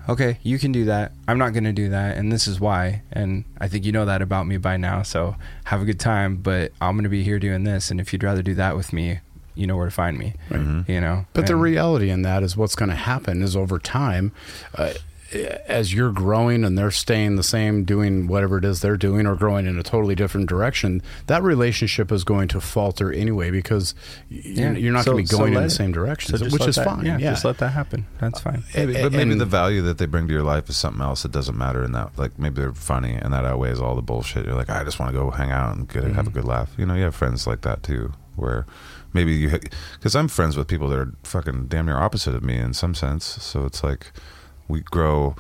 okay, 0.10 0.38
you 0.44 0.60
can 0.60 0.72
do 0.72 0.86
that. 0.86 1.12
I'm 1.28 1.38
not 1.38 1.54
going 1.54 1.64
to 1.64 1.74
do 1.74 1.90
that. 1.90 2.18
And 2.18 2.32
this 2.32 2.48
is 2.48 2.60
why. 2.60 3.02
And 3.12 3.46
I 3.60 3.68
think 3.68 3.86
you 3.86 3.92
know 3.92 4.06
that 4.06 4.22
about 4.22 4.48
me 4.48 4.58
by 4.58 4.78
now. 4.78 5.04
So 5.04 5.36
have 5.66 5.82
a 5.82 5.86
good 5.86 6.00
time. 6.00 6.38
But 6.38 6.72
I'm 6.82 6.96
going 6.96 7.04
to 7.04 7.10
be 7.10 7.24
here 7.24 7.40
doing 7.40 7.64
this. 7.64 7.92
And 7.92 8.00
if 8.00 8.12
you'd 8.14 8.24
rather 8.24 8.42
do 8.42 8.54
that 8.56 8.76
with 8.76 8.94
me, 8.94 9.20
you 9.56 9.68
know 9.68 9.78
where 9.78 9.86
to 9.86 9.92
find 9.92 10.18
me. 10.18 10.34
You 10.88 11.00
know? 11.00 11.26
But 11.34 11.48
the 11.48 11.56
reality 11.56 12.10
in 12.10 12.24
that 12.24 12.44
is 12.44 12.58
what's 12.58 12.76
going 12.76 12.90
to 12.90 12.96
happen 12.96 13.42
is 13.44 13.56
over 13.56 13.78
time, 13.80 14.32
uh, 14.76 14.94
as 15.68 15.94
you're 15.94 16.12
growing 16.12 16.64
and 16.64 16.78
they're 16.78 16.92
staying 16.92 17.36
the 17.36 17.44
same, 17.44 17.84
doing 17.84 18.28
whatever 18.28 18.58
it 18.58 18.66
is 18.66 18.82
they're 18.82 18.98
doing, 18.98 19.26
or 19.26 19.36
growing 19.36 19.66
in 19.66 19.78
a 19.80 19.84
totally 19.84 20.16
different 20.16 20.48
direction, 20.48 21.02
that 21.28 21.44
relationship 21.44 22.12
is 22.12 22.24
going 22.24 22.48
to 22.50 22.62
falter 22.62 23.12
anyway 23.12 23.52
because 23.52 23.96
Yeah. 24.30 24.72
you're 24.74 24.94
not 24.94 25.06
So- 25.06 25.14
going 25.14 25.26
to 25.26 25.32
be 25.32 25.36
so 25.36 25.38
going 25.40 25.54
in 25.54 25.64
the 25.64 25.70
same 25.70 25.92
direction, 25.92 26.38
So 26.38 26.46
which 26.46 26.68
is 26.68 26.76
that- 26.76 26.86
fine. 26.86 27.06
Yeah, 27.06 27.18
Yeah, 27.18 27.32
Just 27.32 27.46
let 27.46 27.58
that 27.60 27.70
happen. 27.70 28.06
That's 28.20 28.42
fine. 28.42 28.64
Maybe, 28.76 28.96
And- 28.96 29.04
but 29.04 29.12
maybe 29.14 29.32
and- 29.32 29.42
the 29.42 29.46
value 29.46 29.82
that 29.84 29.98
they 29.98 30.06
bring 30.06 30.28
to 30.28 30.34
your 30.34 30.44
life 30.44 30.70
is 30.70 30.78
something 30.78 31.02
else 31.02 31.24
that 31.24 31.32
doesn't 31.32 31.58
matter 31.58 31.84
in 31.84 31.92
that. 31.94 32.12
Like 32.18 32.38
maybe 32.38 32.62
they're 32.62 32.74
funny 32.74 33.14
and 33.14 33.34
that 33.34 33.46
outweighs 33.46 33.80
all 33.80 33.96
the 33.96 34.02
bullshit. 34.02 34.46
You're 34.46 34.56
like, 34.56 34.70
I 34.70 34.84
just 34.84 35.00
want 35.00 35.12
to 35.12 35.18
go 35.18 35.32
hang 35.32 35.52
out 35.52 35.76
and 35.76 35.88
get 35.88 36.04
have 36.04 36.12
a 36.12 36.30
mm-hmm. 36.30 36.30
good 36.40 36.46
laugh. 36.46 36.72
You 36.78 36.86
know, 36.86 36.96
you 36.96 37.04
have 37.04 37.16
friends 37.16 37.48
like 37.48 37.62
that 37.62 37.82
too, 37.84 38.14
where 38.36 38.66
maybe 39.14 39.34
you 39.34 39.60
because 39.98 40.16
I'm 40.16 40.28
friends 40.28 40.58
with 40.58 40.68
people 40.68 40.90
that 40.90 41.00
are 41.00 41.14
fucking 41.24 41.68
damn 41.68 41.86
near 41.86 41.98
opposite 41.98 42.36
of 42.36 42.44
me 42.44 42.58
in 42.58 42.74
some 42.74 42.94
sense. 42.96 43.26
So 43.26 43.66
it's 43.66 43.84
like 43.84 44.12
we 44.68 44.82
grow. 44.82 45.36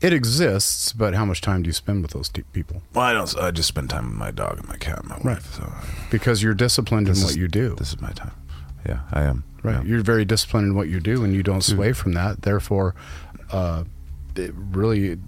it 0.00 0.12
exists, 0.12 0.92
but 0.92 1.14
how 1.14 1.24
much 1.24 1.40
time 1.40 1.62
do 1.62 1.68
you 1.68 1.72
spend 1.72 2.02
with 2.02 2.12
those 2.12 2.28
t- 2.28 2.42
people? 2.52 2.82
Well, 2.94 3.04
I 3.04 3.12
don't. 3.12 3.36
I 3.38 3.50
just 3.50 3.68
spend 3.68 3.90
time 3.90 4.06
with 4.06 4.14
my 4.16 4.30
dog 4.30 4.58
and 4.58 4.68
my 4.68 4.76
cat, 4.76 5.00
and 5.00 5.08
my 5.08 5.16
wife. 5.16 5.24
Right. 5.24 5.42
So 5.42 5.72
Because 6.10 6.42
you're 6.42 6.54
disciplined 6.54 7.08
in 7.08 7.16
what 7.16 7.36
you 7.36 7.48
do. 7.48 7.74
this 7.76 7.88
is 7.92 8.00
my 8.00 8.10
time. 8.10 8.32
Yeah, 8.86 9.00
I 9.12 9.22
am. 9.22 9.44
Right. 9.62 9.74
Yeah. 9.76 9.82
You're 9.82 10.02
very 10.02 10.24
disciplined 10.24 10.68
in 10.68 10.74
what 10.76 10.88
you 10.88 11.00
do 11.00 11.24
and 11.24 11.34
you 11.34 11.42
don't 11.42 11.62
sway 11.62 11.92
from 11.92 12.12
that. 12.12 12.42
Therefore, 12.42 12.94
uh, 13.50 13.84
it 14.36 14.54
really, 14.54 15.18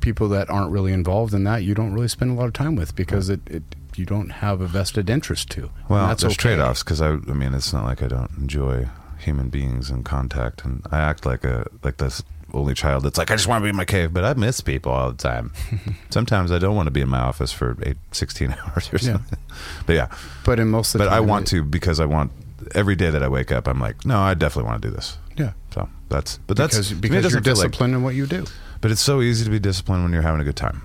people 0.00 0.28
that 0.28 0.48
aren't 0.48 0.70
really 0.70 0.92
involved 0.92 1.34
in 1.34 1.42
that, 1.44 1.64
you 1.64 1.74
don't 1.74 1.92
really 1.92 2.08
spend 2.08 2.30
a 2.30 2.34
lot 2.34 2.46
of 2.46 2.52
time 2.52 2.76
with 2.76 2.94
because 2.94 3.28
it, 3.28 3.40
it 3.48 3.62
you 3.96 4.06
don't 4.06 4.30
have 4.30 4.60
a 4.60 4.66
vested 4.68 5.10
interest 5.10 5.50
to. 5.50 5.70
Well, 5.88 6.06
that's 6.06 6.22
there's 6.22 6.34
okay. 6.34 6.54
trade-offs 6.54 6.84
because 6.84 7.00
I, 7.02 7.08
I 7.14 7.34
mean, 7.34 7.52
it's 7.52 7.72
not 7.72 7.84
like 7.84 8.00
I 8.00 8.06
don't 8.06 8.30
enjoy 8.38 8.86
human 9.28 9.48
beings 9.48 9.90
in 9.90 10.02
contact, 10.04 10.64
and 10.64 10.82
I 10.90 10.98
act 10.98 11.24
like 11.26 11.44
a 11.44 11.66
like 11.82 11.98
this 11.98 12.22
only 12.54 12.72
child 12.74 13.04
that's 13.04 13.18
like 13.18 13.30
I 13.30 13.36
just 13.36 13.46
want 13.46 13.60
to 13.60 13.64
be 13.64 13.68
in 13.70 13.76
my 13.76 13.84
cave, 13.84 14.12
but 14.14 14.24
I 14.24 14.32
miss 14.34 14.60
people 14.62 14.90
all 14.92 15.10
the 15.12 15.16
time. 15.18 15.52
Sometimes 16.10 16.50
I 16.50 16.58
don't 16.58 16.74
want 16.74 16.86
to 16.86 16.90
be 16.90 17.02
in 17.02 17.08
my 17.08 17.20
office 17.20 17.52
for 17.52 17.76
eight, 17.82 17.98
16 18.12 18.56
hours 18.66 18.88
or 18.92 18.96
Yeah. 18.96 19.12
something. 19.12 19.38
But 19.86 19.92
yeah, 19.96 20.08
But 20.44 20.58
in 20.58 20.68
most 20.68 20.94
of 20.94 20.98
the 21.00 21.04
but 21.06 21.12
I 21.12 21.20
want 21.20 21.46
it- 21.52 21.56
to 21.56 21.62
because 21.64 22.00
I 22.00 22.06
want 22.06 22.32
every 22.74 22.96
day 22.96 23.10
that 23.10 23.22
I 23.22 23.28
wake 23.28 23.52
up, 23.52 23.68
I'm 23.68 23.78
like, 23.80 24.04
no, 24.06 24.18
I 24.18 24.34
definitely 24.34 24.68
want 24.70 24.82
to 24.82 24.88
do 24.88 24.94
this. 24.94 25.18
Yeah. 25.36 25.52
So 25.74 25.88
that's 26.08 26.38
but 26.46 26.56
that's 26.56 26.74
because 26.76 26.88
to 26.88 26.94
me, 26.94 27.16
it 27.18 27.22
you're 27.30 27.42
feel 27.42 27.56
like- 27.56 27.80
in 27.80 28.02
what 28.02 28.14
you 28.14 28.26
do. 28.26 28.44
but 28.80 28.90
it's 28.90 29.02
so 29.02 29.20
easy 29.20 29.44
to 29.44 29.50
be 29.50 29.58
disciplined 29.60 30.02
when 30.04 30.12
you're 30.14 30.22
having 30.22 30.40
a 30.40 30.44
good 30.44 30.56
time. 30.56 30.82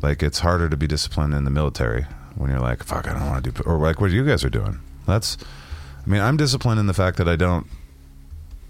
Like 0.00 0.22
it's 0.22 0.38
harder 0.38 0.68
to 0.68 0.76
be 0.76 0.86
disciplined 0.86 1.34
in 1.34 1.44
the 1.44 1.50
military 1.50 2.06
when 2.36 2.50
you're 2.50 2.60
like, 2.60 2.84
fuck, 2.84 3.08
I 3.08 3.12
don't 3.14 3.26
want 3.28 3.44
to 3.44 3.50
do, 3.50 3.62
or 3.66 3.78
like 3.78 4.00
what 4.00 4.12
you 4.12 4.24
guys 4.24 4.44
are 4.44 4.48
doing. 4.50 4.78
That's, 5.06 5.36
I 6.06 6.08
mean, 6.08 6.20
I'm 6.22 6.36
disciplined 6.36 6.78
in 6.78 6.86
the 6.86 6.94
fact 6.94 7.16
that 7.18 7.28
I 7.28 7.34
don't 7.36 7.66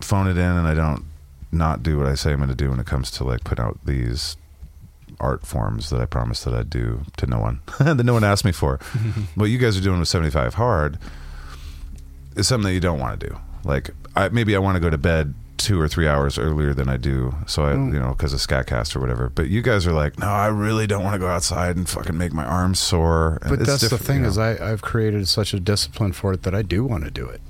phone 0.04 0.26
it 0.26 0.36
in 0.36 0.38
and 0.38 0.66
I 0.66 0.74
don't 0.74 1.04
not 1.52 1.82
do 1.82 1.98
what 1.98 2.06
I 2.06 2.14
say 2.14 2.32
I'm 2.32 2.38
going 2.38 2.48
to 2.48 2.54
do 2.54 2.70
when 2.70 2.78
it 2.80 2.86
comes 2.86 3.10
to 3.12 3.24
like 3.24 3.42
put 3.44 3.58
out 3.58 3.78
these 3.84 4.36
art 5.18 5.44
forms 5.46 5.90
that 5.90 6.00
I 6.00 6.06
promised 6.06 6.44
that 6.44 6.54
I'd 6.54 6.70
do 6.70 7.02
to 7.18 7.26
no 7.26 7.38
one 7.40 7.60
that 7.80 8.04
no 8.04 8.12
one 8.14 8.24
asked 8.24 8.44
me 8.44 8.52
for. 8.52 8.76
what 9.34 9.46
you 9.46 9.58
guys 9.58 9.76
are 9.76 9.80
doing 9.82 9.98
with 9.98 10.08
75 10.08 10.54
hard 10.54 10.98
is 12.36 12.46
something 12.48 12.64
that 12.68 12.74
you 12.74 12.80
don't 12.80 12.98
want 13.00 13.18
to 13.20 13.28
do. 13.28 13.36
Like 13.64 13.90
I, 14.16 14.28
maybe 14.28 14.54
I 14.56 14.58
want 14.58 14.76
to 14.76 14.80
go 14.80 14.90
to 14.90 14.98
bed 14.98 15.34
two 15.56 15.78
or 15.78 15.86
three 15.88 16.08
hours 16.08 16.38
earlier 16.38 16.72
than 16.72 16.88
I 16.88 16.96
do, 16.96 17.34
so 17.46 17.66
I, 17.66 17.72
Mm. 17.72 17.92
you 17.92 17.98
know, 18.00 18.10
because 18.12 18.32
of 18.32 18.40
Skatcast 18.40 18.96
or 18.96 19.00
whatever. 19.00 19.28
But 19.28 19.48
you 19.48 19.60
guys 19.60 19.86
are 19.86 19.92
like, 19.92 20.18
no, 20.18 20.26
I 20.26 20.46
really 20.46 20.86
don't 20.86 21.04
want 21.04 21.12
to 21.14 21.18
go 21.18 21.28
outside 21.28 21.76
and 21.76 21.86
fucking 21.86 22.16
make 22.16 22.32
my 22.32 22.44
arms 22.46 22.78
sore. 22.78 23.38
And 23.42 23.50
But 23.50 23.60
it's 23.60 23.68
that's 23.68 23.88
the 23.90 23.98
thing 23.98 24.16
you 24.16 24.22
know. 24.22 24.28
is 24.28 24.38
I, 24.38 24.52
I've 24.70 24.80
created 24.80 25.28
such 25.28 25.52
a 25.52 25.60
discipline 25.60 26.12
for 26.12 26.32
it 26.32 26.44
that 26.44 26.54
I 26.54 26.62
do 26.62 26.82
want 26.84 27.04
to 27.04 27.10
do 27.10 27.26
it. 27.26 27.42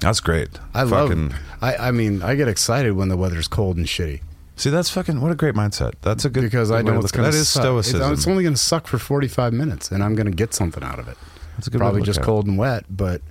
That's 0.00 0.20
great. 0.20 0.48
I 0.74 0.84
fucking, 0.86 1.28
love. 1.30 1.38
I, 1.62 1.76
I 1.76 1.90
mean, 1.90 2.22
I 2.22 2.34
get 2.34 2.48
excited 2.48 2.92
when 2.92 3.08
the 3.08 3.16
weather's 3.16 3.48
cold 3.48 3.76
and 3.76 3.86
shitty 3.86 4.20
see. 4.56 4.70
That's 4.70 4.90
fucking 4.90 5.20
what 5.20 5.32
a 5.32 5.34
great 5.34 5.54
mindset. 5.54 5.94
That's 6.02 6.24
a 6.24 6.30
good 6.30 6.42
because 6.42 6.70
I 6.70 6.82
know 6.82 6.98
it's 7.00 7.12
going 7.12 7.24
to 7.24 7.30
That 7.34 7.40
is 7.40 7.48
suck. 7.48 7.62
stoicism. 7.62 8.12
It's, 8.12 8.20
it's 8.22 8.28
only 8.28 8.42
going 8.44 8.54
to 8.54 8.60
suck 8.60 8.86
for 8.86 8.98
forty 8.98 9.28
five 9.28 9.52
minutes, 9.52 9.90
and 9.90 10.02
I'm 10.04 10.14
going 10.14 10.26
to 10.26 10.32
get 10.36 10.52
something 10.54 10.82
out 10.82 10.98
of 10.98 11.08
it. 11.08 11.16
That's 11.56 11.66
a 11.66 11.70
good 11.70 11.78
Probably 11.78 12.02
just 12.02 12.20
it. 12.20 12.22
cold 12.22 12.46
and 12.46 12.56
wet, 12.58 12.84
but 12.90 13.22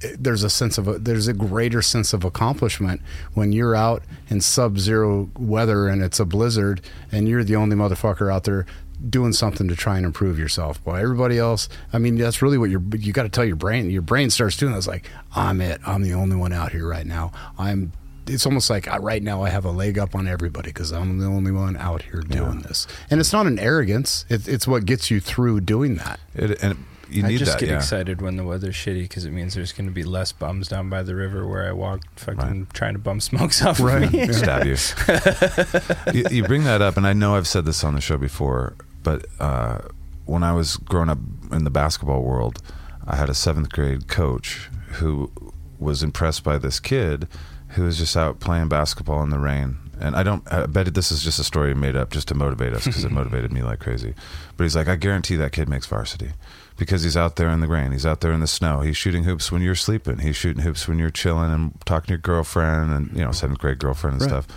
it- 0.00 0.22
there's 0.22 0.42
a 0.42 0.50
sense 0.50 0.78
of 0.78 0.88
a, 0.88 0.98
there's 0.98 1.28
a 1.28 1.32
greater 1.32 1.80
sense 1.82 2.12
of 2.12 2.24
accomplishment 2.24 3.00
when 3.34 3.52
you're 3.52 3.74
out 3.76 4.02
in 4.28 4.40
sub-zero 4.40 5.30
weather 5.38 5.88
and 5.88 6.02
it's 6.02 6.18
a 6.20 6.24
blizzard 6.24 6.80
and 7.12 7.28
you're 7.28 7.44
the 7.44 7.54
only 7.56 7.76
motherfucker 7.76 8.32
out 8.32 8.44
there 8.44 8.66
doing 9.08 9.32
something 9.32 9.68
to 9.68 9.76
try 9.76 9.96
and 9.96 10.06
improve 10.06 10.38
yourself. 10.38 10.80
While 10.84 10.96
everybody 10.96 11.38
else, 11.38 11.68
I 11.92 11.98
mean, 11.98 12.16
that's 12.16 12.42
really 12.42 12.58
what 12.58 12.70
you're. 12.70 12.82
You 12.96 13.12
got 13.12 13.24
to 13.24 13.28
tell 13.28 13.44
your 13.44 13.56
brain. 13.56 13.90
Your 13.90 14.02
brain 14.02 14.30
starts 14.30 14.56
doing. 14.56 14.72
That's 14.72 14.86
like 14.86 15.08
I'm 15.34 15.60
it. 15.60 15.80
I'm 15.86 16.02
the 16.02 16.14
only 16.14 16.36
one 16.36 16.52
out 16.52 16.72
here 16.72 16.86
right 16.88 17.06
now. 17.06 17.32
I'm. 17.58 17.92
It's 18.28 18.46
almost 18.46 18.70
like 18.70 18.86
I, 18.86 18.98
right 18.98 19.20
now 19.22 19.42
I 19.42 19.48
have 19.50 19.64
a 19.64 19.72
leg 19.72 19.98
up 19.98 20.14
on 20.14 20.28
everybody 20.28 20.68
because 20.70 20.92
I'm 20.92 21.18
the 21.18 21.26
only 21.26 21.50
one 21.50 21.76
out 21.76 22.02
here 22.02 22.20
doing 22.20 22.60
this. 22.60 22.86
And 23.10 23.18
it's 23.18 23.32
not 23.32 23.46
an 23.48 23.58
arrogance. 23.58 24.24
It, 24.28 24.46
it's 24.46 24.64
what 24.66 24.84
gets 24.86 25.10
you 25.10 25.18
through 25.18 25.62
doing 25.62 25.96
that. 25.96 26.20
It, 26.32 26.62
and 26.62 26.78
you 27.10 27.26
I 27.26 27.36
just 27.36 27.50
that. 27.52 27.60
get 27.60 27.68
yeah. 27.70 27.76
excited 27.78 28.22
when 28.22 28.36
the 28.36 28.44
weather's 28.44 28.76
shitty 28.76 29.02
because 29.02 29.24
it 29.24 29.32
means 29.32 29.54
there's 29.54 29.72
going 29.72 29.86
to 29.88 29.92
be 29.92 30.04
less 30.04 30.30
bums 30.30 30.68
down 30.68 30.88
by 30.88 31.02
the 31.02 31.16
river 31.16 31.48
where 31.48 31.68
I 31.68 31.72
walk, 31.72 32.02
fucking 32.14 32.68
trying 32.72 32.92
to 32.92 33.00
bum 33.00 33.20
smokes 33.20 33.60
off 33.66 33.80
Right. 33.80 34.04
of 34.04 34.12
me. 34.12 34.32
stab 34.32 34.66
you. 34.66 34.76
you. 36.14 36.24
You 36.30 36.44
bring 36.44 36.62
that 36.64 36.80
up, 36.80 36.96
and 36.96 37.06
I 37.06 37.12
know 37.12 37.34
I've 37.34 37.48
said 37.48 37.64
this 37.64 37.82
on 37.84 37.94
the 37.94 38.00
show 38.00 38.16
before, 38.16 38.74
but 39.02 39.26
uh, 39.40 39.78
when 40.26 40.42
I 40.42 40.52
was 40.52 40.76
growing 40.76 41.08
up 41.08 41.18
in 41.50 41.64
the 41.64 41.70
basketball 41.70 42.22
world, 42.22 42.62
I 43.06 43.16
had 43.16 43.28
a 43.28 43.34
seventh 43.34 43.70
grade 43.72 44.08
coach 44.08 44.68
who 44.94 45.30
was 45.78 46.02
impressed 46.02 46.44
by 46.44 46.58
this 46.58 46.78
kid 46.80 47.26
who 47.70 47.84
was 47.84 47.98
just 47.98 48.16
out 48.16 48.38
playing 48.38 48.68
basketball 48.68 49.22
in 49.22 49.30
the 49.30 49.38
rain. 49.38 49.78
And 50.00 50.14
I 50.16 50.22
don't, 50.22 50.42
I 50.52 50.66
bet 50.66 50.92
this 50.94 51.10
is 51.12 51.22
just 51.22 51.38
a 51.38 51.44
story 51.44 51.74
made 51.74 51.96
up 51.96 52.10
just 52.10 52.28
to 52.28 52.34
motivate 52.34 52.72
us 52.74 52.84
because 52.84 53.04
it 53.04 53.10
motivated 53.20 53.52
me 53.52 53.62
like 53.62 53.78
crazy. 53.80 54.14
But 54.56 54.64
he's 54.64 54.76
like, 54.76 54.88
I 54.88 54.96
guarantee 54.96 55.36
that 55.36 55.52
kid 55.52 55.68
makes 55.68 55.86
varsity 55.86 56.32
because 56.76 57.02
he's 57.02 57.16
out 57.16 57.36
there 57.36 57.48
in 57.50 57.60
the 57.60 57.68
rain. 57.68 57.92
He's 57.92 58.04
out 58.06 58.20
there 58.20 58.32
in 58.32 58.40
the 58.40 58.46
snow. 58.46 58.80
He's 58.80 58.96
shooting 58.96 59.24
hoops 59.24 59.50
when 59.50 59.62
you're 59.62 59.74
sleeping. 59.74 60.18
He's 60.18 60.36
shooting 60.36 60.62
hoops 60.62 60.86
when 60.88 60.98
you're 60.98 61.10
chilling 61.10 61.50
and 61.52 61.80
talking 61.86 62.06
to 62.08 62.12
your 62.12 62.18
girlfriend 62.18 62.90
and, 62.92 63.16
you 63.16 63.24
know, 63.24 63.32
seventh 63.32 63.58
grade 63.60 63.78
girlfriend 63.78 64.20
and 64.20 64.22
Right. 64.22 64.42
stuff. 64.44 64.56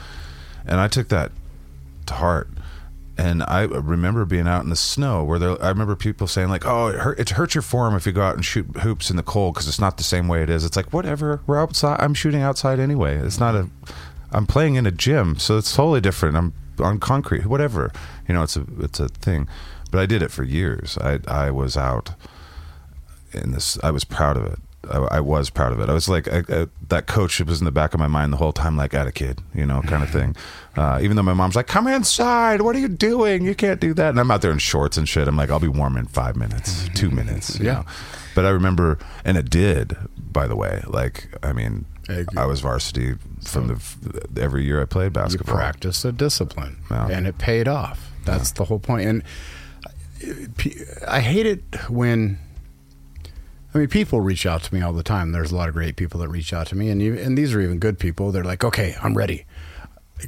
And 0.66 0.80
I 0.80 0.88
took 0.88 1.10
that 1.10 1.32
to 2.08 2.14
heart. 2.16 2.50
And 3.18 3.44
I 3.44 3.62
remember 3.64 4.26
being 4.26 4.48
out 4.48 4.64
in 4.64 4.70
the 4.70 4.76
snow 4.76 5.24
where 5.24 5.40
there, 5.40 5.64
I 5.64 5.70
remember 5.70 5.96
people 5.96 6.28
saying 6.28 6.50
like, 6.50 6.66
"Oh, 6.66 6.88
it, 6.88 6.96
hurt, 6.96 7.20
it 7.20 7.30
hurts 7.32 7.56
your 7.56 7.62
form 7.62 7.96
if 7.96 8.06
you 8.06 8.12
go 8.12 8.22
out 8.22 8.36
and 8.36 8.44
shoot 8.44 8.66
hoops 8.78 9.10
in 9.10 9.16
the 9.16 9.24
cold 9.24 9.54
because 9.54 9.70
it's 9.70 9.80
not 9.80 9.98
the 9.98 10.04
same 10.04 10.28
way 10.28 10.44
it 10.44 10.50
is." 10.50 10.66
It's 10.66 10.76
like 10.76 10.92
whatever. 10.92 11.42
We're 11.48 11.60
outside. 11.60 12.02
I'm 12.02 12.14
shooting 12.14 12.42
outside 12.42 12.80
anyway. 12.80 13.16
It's 13.16 13.40
not 13.40 13.56
a. 13.56 13.70
I'm 14.32 14.46
playing 14.46 14.76
in 14.76 14.86
a 14.86 14.92
gym, 14.92 15.40
so 15.40 15.58
it's 15.58 15.74
totally 15.74 16.02
different. 16.02 16.36
I'm 16.36 16.54
on 16.80 17.00
concrete, 17.00 17.46
whatever. 17.46 17.94
You 18.28 18.34
know, 18.34 18.44
it's 18.44 18.58
a 18.58 18.66
it's 18.80 19.00
a 19.00 19.08
thing. 19.08 19.48
But 19.92 20.02
I 20.02 20.06
did 20.06 20.22
it 20.22 20.32
for 20.32 20.44
years. 20.44 20.98
I 21.00 21.20
I 21.26 21.52
was 21.52 21.78
out 21.78 22.12
in 23.32 23.52
this. 23.52 23.78
I 23.82 23.92
was 23.92 24.04
proud 24.04 24.36
of 24.36 24.46
it. 24.46 24.60
I, 24.92 25.18
I 25.18 25.20
was 25.20 25.50
proud 25.50 25.72
of 25.74 25.80
it. 25.80 25.90
I 25.90 25.94
was 25.94 26.08
like 26.10 26.28
I, 26.28 26.44
I, 26.50 26.68
that 26.90 27.08
coach 27.08 27.40
was 27.42 27.60
in 27.62 27.66
the 27.66 27.72
back 27.72 27.94
of 27.94 28.00
my 28.00 28.08
mind 28.08 28.32
the 28.34 28.38
whole 28.38 28.54
time, 28.54 28.76
like 28.78 28.94
at 28.94 29.08
a 29.08 29.12
kid, 29.12 29.42
you 29.54 29.66
know, 29.66 29.82
kind 29.84 30.04
of 30.04 30.10
thing. 30.10 30.36
Uh, 30.78 31.00
even 31.02 31.16
though 31.16 31.24
my 31.24 31.34
mom's 31.34 31.56
like, 31.56 31.68
"Come 31.68 31.88
inside. 31.88 32.62
What 32.62 32.76
are 32.76 32.80
you 32.80 32.90
doing? 32.90 33.46
You 33.46 33.56
can't 33.56 33.80
do 33.80 33.94
that." 33.94 34.10
And 34.10 34.20
I'm 34.20 34.30
out 34.30 34.42
there 34.42 34.52
in 34.52 34.58
shorts 34.58 34.98
and 34.98 35.08
shit. 35.08 35.26
I'm 35.26 35.38
like, 35.38 35.50
"I'll 35.50 35.58
be 35.58 35.70
warm 35.70 35.96
in 35.96 36.06
five 36.06 36.36
minutes, 36.36 36.90
two 36.96 37.10
minutes." 37.10 37.58
you 37.58 37.68
Yeah. 37.68 37.74
know? 37.76 37.86
But 38.36 38.44
I 38.46 38.50
remember, 38.50 39.00
and 39.24 39.38
it 39.38 39.50
did. 39.50 39.96
By 40.18 40.48
the 40.48 40.56
way, 40.58 40.84
like 40.86 41.30
I 41.44 41.54
mean, 41.54 41.86
I- 42.10 42.26
I 42.36 42.46
was 42.46 42.60
varsity 42.60 43.14
from 43.46 43.68
the 43.68 44.28
every 44.42 44.66
year 44.66 44.82
I 44.82 44.86
played 44.86 45.14
basketball. 45.14 45.56
You 45.56 45.62
practiced 45.62 46.04
a 46.04 46.12
discipline, 46.12 46.76
Yeah. 46.92 47.08
and 47.08 47.26
it 47.26 47.38
paid 47.38 47.70
off. 47.70 48.12
That's 48.26 48.52
the 48.52 48.66
whole 48.66 48.80
point. 48.80 49.08
And 49.08 49.24
uh, 50.26 50.30
I 51.08 51.22
hate 51.22 51.46
it 51.46 51.64
when. 51.90 52.38
I 53.76 53.80
mean, 53.80 53.90
people 53.90 54.22
reach 54.22 54.46
out 54.46 54.64
to 54.64 54.74
me 54.74 54.82
all 54.82 54.94
the 54.94 55.04
time. 55.04 55.34
There's 55.34 55.52
a 55.52 55.56
lot 55.56 55.68
of 55.68 55.76
great 55.76 55.98
people 55.98 56.22
that 56.22 56.30
reach 56.30 56.54
out 56.54 56.68
to 56.68 56.78
me, 56.78 56.90
and 56.90 57.02
you, 57.02 57.14
and 57.16 57.38
these 57.38 57.54
are 57.54 57.60
even 57.60 57.78
good 57.78 58.00
people. 58.00 58.32
They're 58.32 58.46
like, 58.46 58.64
"Okay, 58.64 58.96
I'm 59.04 59.16
ready. 59.16 59.46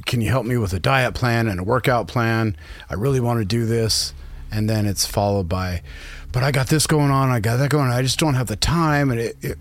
Can 0.04 0.20
you 0.20 0.28
help 0.28 0.44
me 0.44 0.58
with 0.58 0.74
a 0.74 0.78
diet 0.78 1.14
plan 1.14 1.48
and 1.48 1.58
a 1.58 1.64
workout 1.64 2.08
plan? 2.08 2.56
I 2.90 2.94
really 2.94 3.20
want 3.20 3.40
to 3.40 3.46
do 3.46 3.64
this." 3.64 4.12
And 4.52 4.68
then 4.68 4.84
it's 4.84 5.06
followed 5.06 5.48
by, 5.48 5.80
"But 6.30 6.42
I 6.42 6.50
got 6.50 6.66
this 6.66 6.86
going 6.86 7.10
on. 7.10 7.30
I 7.30 7.40
got 7.40 7.56
that 7.56 7.70
going 7.70 7.86
on. 7.86 7.92
I 7.92 8.02
just 8.02 8.18
don't 8.18 8.34
have 8.34 8.48
the 8.48 8.56
time." 8.56 9.10
And 9.10 9.18
it, 9.18 9.36
it 9.40 9.58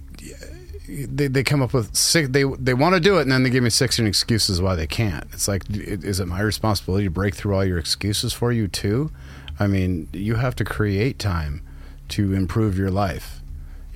they, 0.89 1.27
they 1.29 1.43
come 1.43 1.61
up 1.61 1.73
with 1.73 1.95
six 1.95 2.27
they 2.29 2.43
they 2.59 2.73
want 2.73 2.93
to 2.93 2.99
do 2.99 3.19
it 3.19 3.21
and 3.23 3.31
then 3.31 3.43
they 3.43 3.49
give 3.49 3.61
me 3.61 3.69
16 3.69 4.07
excuses 4.07 4.61
why 4.61 4.73
they 4.73 4.87
can't 4.87 5.25
it's 5.33 5.45
like 5.45 5.63
is 5.69 6.21
it 6.21 6.27
my 6.27 6.39
responsibility 6.39 7.03
to 7.03 7.11
break 7.11 7.35
through 7.35 7.53
all 7.53 7.65
your 7.65 7.77
excuses 7.77 8.31
for 8.31 8.53
you 8.53 8.69
too 8.69 9.11
i 9.59 9.67
mean 9.67 10.07
you 10.13 10.35
have 10.35 10.55
to 10.55 10.63
create 10.63 11.19
time 11.19 11.61
to 12.07 12.33
improve 12.33 12.77
your 12.77 12.89
life 12.89 13.41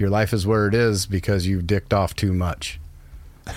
your 0.01 0.09
life 0.09 0.33
is 0.33 0.45
where 0.45 0.67
it 0.67 0.73
is 0.73 1.05
because 1.05 1.47
you've 1.47 1.65
dicked 1.67 1.93
off 1.93 2.13
too 2.15 2.33
much 2.33 2.79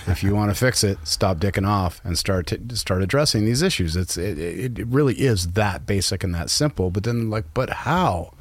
if 0.07 0.23
you 0.23 0.33
want 0.33 0.49
to 0.51 0.55
fix 0.55 0.83
it 0.83 0.97
stop 1.03 1.37
dicking 1.37 1.67
off 1.67 2.01
and 2.03 2.17
start 2.17 2.47
to 2.47 2.75
start 2.75 3.01
addressing 3.03 3.43
these 3.45 3.61
issues 3.61 3.95
it's 3.95 4.17
it, 4.17 4.39
it 4.39 4.87
really 4.87 5.13
is 5.15 5.49
that 5.53 5.85
basic 5.85 6.23
and 6.23 6.33
that 6.33 6.49
simple 6.49 6.89
but 6.89 7.03
then 7.03 7.29
like 7.29 7.45
but 7.53 7.69
how 7.69 8.31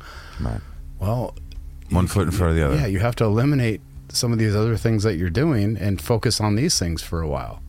Right. 0.40 0.60
well 0.98 1.34
One 1.90 2.06
foot 2.06 2.26
in 2.26 2.30
front 2.32 2.50
of 2.52 2.56
the 2.56 2.66
other. 2.66 2.76
yeah, 2.76 2.86
you 2.86 2.98
have 3.00 3.14
to 3.16 3.24
eliminate 3.24 3.80
some 4.08 4.32
of 4.32 4.38
these 4.38 4.54
other 4.56 4.76
things 4.76 5.02
that 5.02 5.16
you're 5.16 5.30
doing 5.30 5.76
and 5.76 6.00
focus 6.00 6.40
on 6.40 6.54
these 6.56 6.78
things 6.78 7.02
for 7.02 7.20
a 7.20 7.28
while. 7.28 7.60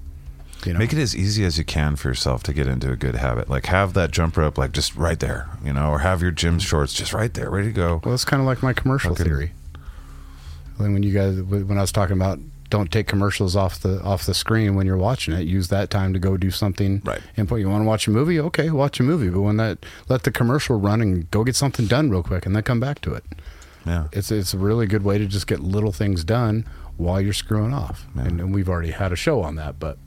You 0.65 0.73
know, 0.73 0.79
Make 0.79 0.93
it 0.93 0.99
as 0.99 1.15
easy 1.15 1.43
as 1.45 1.57
you 1.59 1.63
can 1.63 1.95
for 1.95 2.07
yourself 2.07 2.41
to 2.43 2.53
get 2.53 2.65
into 2.67 2.91
a 2.91 2.95
good 2.95 3.15
habit. 3.15 3.49
Like 3.49 3.65
have 3.67 3.93
that 3.93 4.09
jump 4.11 4.35
rope 4.37 4.57
like 4.57 4.71
just 4.71 4.95
right 4.95 5.19
there, 5.19 5.47
you 5.63 5.73
know, 5.73 5.91
or 5.91 5.99
have 5.99 6.21
your 6.23 6.31
gym 6.31 6.57
shorts 6.59 6.93
just 6.93 7.13
right 7.13 7.31
there, 7.33 7.51
ready 7.51 7.67
to 7.67 7.73
go. 7.73 8.01
well, 8.03 8.13
it's 8.15 8.25
kind 8.25 8.41
of 8.41 8.47
like 8.47 8.63
my 8.63 8.73
commercial 8.73 9.11
Okay. 9.11 9.23
theory. 9.25 9.51
When 10.77 10.93
when 10.93 11.03
you 11.03 11.13
guys 11.13 11.41
when 11.41 11.77
I 11.77 11.81
was 11.81 11.91
talking 11.91 12.17
about 12.17 12.39
don't 12.69 12.91
take 12.91 13.07
commercials 13.07 13.55
off 13.55 13.79
the 13.79 14.01
off 14.01 14.25
the 14.25 14.33
screen 14.33 14.75
when 14.75 14.85
you're 14.85 14.97
watching 14.97 15.33
it. 15.33 15.41
Use 15.41 15.67
that 15.69 15.89
time 15.89 16.13
to 16.13 16.19
go 16.19 16.37
do 16.37 16.51
something. 16.51 17.01
Right. 17.03 17.21
Important. 17.37 17.65
You 17.65 17.71
want 17.71 17.83
to 17.83 17.87
watch 17.87 18.07
a 18.07 18.11
movie? 18.11 18.39
Okay, 18.39 18.69
watch 18.69 18.99
a 18.99 19.03
movie. 19.03 19.29
But 19.29 19.41
when 19.41 19.57
that 19.57 19.85
let 20.09 20.23
the 20.23 20.31
commercial 20.31 20.79
run 20.79 21.01
and 21.01 21.29
go 21.31 21.43
get 21.43 21.55
something 21.55 21.87
done 21.87 22.09
real 22.09 22.23
quick, 22.23 22.45
and 22.45 22.55
then 22.55 22.63
come 22.63 22.79
back 22.79 23.01
to 23.01 23.13
it. 23.13 23.23
Yeah. 23.85 24.07
It's 24.11 24.31
it's 24.31 24.53
a 24.53 24.57
really 24.57 24.87
good 24.87 25.03
way 25.03 25.17
to 25.17 25.25
just 25.25 25.47
get 25.47 25.59
little 25.59 25.91
things 25.91 26.23
done 26.23 26.65
while 26.97 27.21
you're 27.21 27.33
screwing 27.33 27.73
off. 27.73 28.07
Yeah. 28.15 28.23
And, 28.23 28.39
and 28.39 28.53
we've 28.53 28.69
already 28.69 28.91
had 28.91 29.11
a 29.11 29.15
show 29.15 29.41
on 29.41 29.55
that, 29.55 29.79
but 29.79 29.97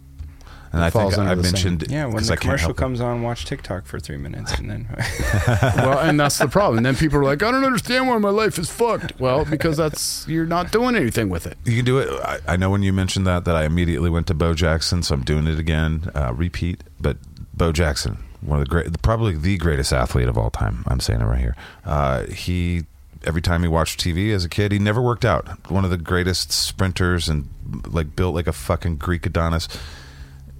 And 0.72 0.82
I 0.84 0.90
falls 0.90 1.14
think 1.14 1.26
I 1.26 1.30
under 1.30 1.42
the 1.42 1.48
same- 1.48 1.52
mentioned 1.78 1.90
Yeah, 1.90 2.04
when 2.06 2.16
'cause 2.18 2.26
the 2.28 2.34
I 2.34 2.36
commercial 2.36 2.66
help 2.68 2.76
it. 2.76 2.80
comes 2.80 3.00
on, 3.00 3.22
watch 3.22 3.44
TikTok 3.46 3.86
for 3.86 3.98
three 3.98 4.18
minutes, 4.18 4.52
and 4.58 4.70
then 4.70 4.86
well, 5.76 5.98
and 6.00 6.20
that's 6.20 6.38
the 6.38 6.48
problem. 6.48 6.76
And 6.78 6.86
then 6.86 6.94
people 6.96 7.18
are 7.18 7.24
like, 7.24 7.42
I 7.42 7.50
don't 7.50 7.64
understand 7.64 8.06
why 8.08 8.18
my 8.18 8.28
life 8.30 8.58
is 8.58 8.70
fucked. 8.70 9.18
Well, 9.18 9.44
because 9.44 9.76
that's 9.78 10.26
you're 10.28 10.46
not 10.46 10.70
doing 10.72 10.94
anything 10.96 11.28
with 11.30 11.46
it. 11.46 11.56
You 11.64 11.76
can 11.76 11.84
do 11.84 11.98
it. 11.98 12.08
I, 12.22 12.38
I 12.46 12.56
know 12.56 12.70
when 12.70 12.82
you 12.82 12.92
mentioned 12.92 13.26
that 13.26 13.44
that 13.46 13.56
I 13.56 13.64
immediately 13.64 14.10
went 14.10 14.26
to 14.28 14.34
Bo 14.34 14.54
Jackson, 14.54 15.02
so 15.02 15.14
I'm 15.14 15.22
doing 15.24 15.46
it 15.46 15.58
again. 15.58 16.10
Uh, 16.14 16.32
repeat, 16.34 16.84
but 17.00 17.16
Bo 17.54 17.72
Jackson, 17.72 18.18
one 18.42 18.60
of 18.60 18.66
the 18.66 18.70
great, 18.70 19.00
probably 19.02 19.34
the 19.34 19.56
greatest 19.56 19.92
athlete 19.92 20.28
of 20.28 20.36
all 20.36 20.50
time. 20.50 20.84
I'm 20.86 21.00
saying 21.00 21.20
it 21.20 21.24
right 21.24 21.40
here. 21.40 21.56
Uh, 21.84 22.24
he 22.26 22.84
every 23.24 23.42
time 23.42 23.62
he 23.62 23.68
watched 23.68 23.98
TV 24.00 24.32
as 24.32 24.44
a 24.44 24.48
kid, 24.48 24.70
he 24.70 24.78
never 24.78 25.02
worked 25.02 25.24
out. 25.24 25.70
One 25.70 25.84
of 25.84 25.90
the 25.90 25.96
greatest 25.98 26.52
sprinters 26.52 27.28
and 27.28 27.48
like 27.88 28.14
built 28.14 28.34
like 28.34 28.46
a 28.46 28.52
fucking 28.52 28.96
Greek 28.96 29.26
Adonis. 29.26 29.66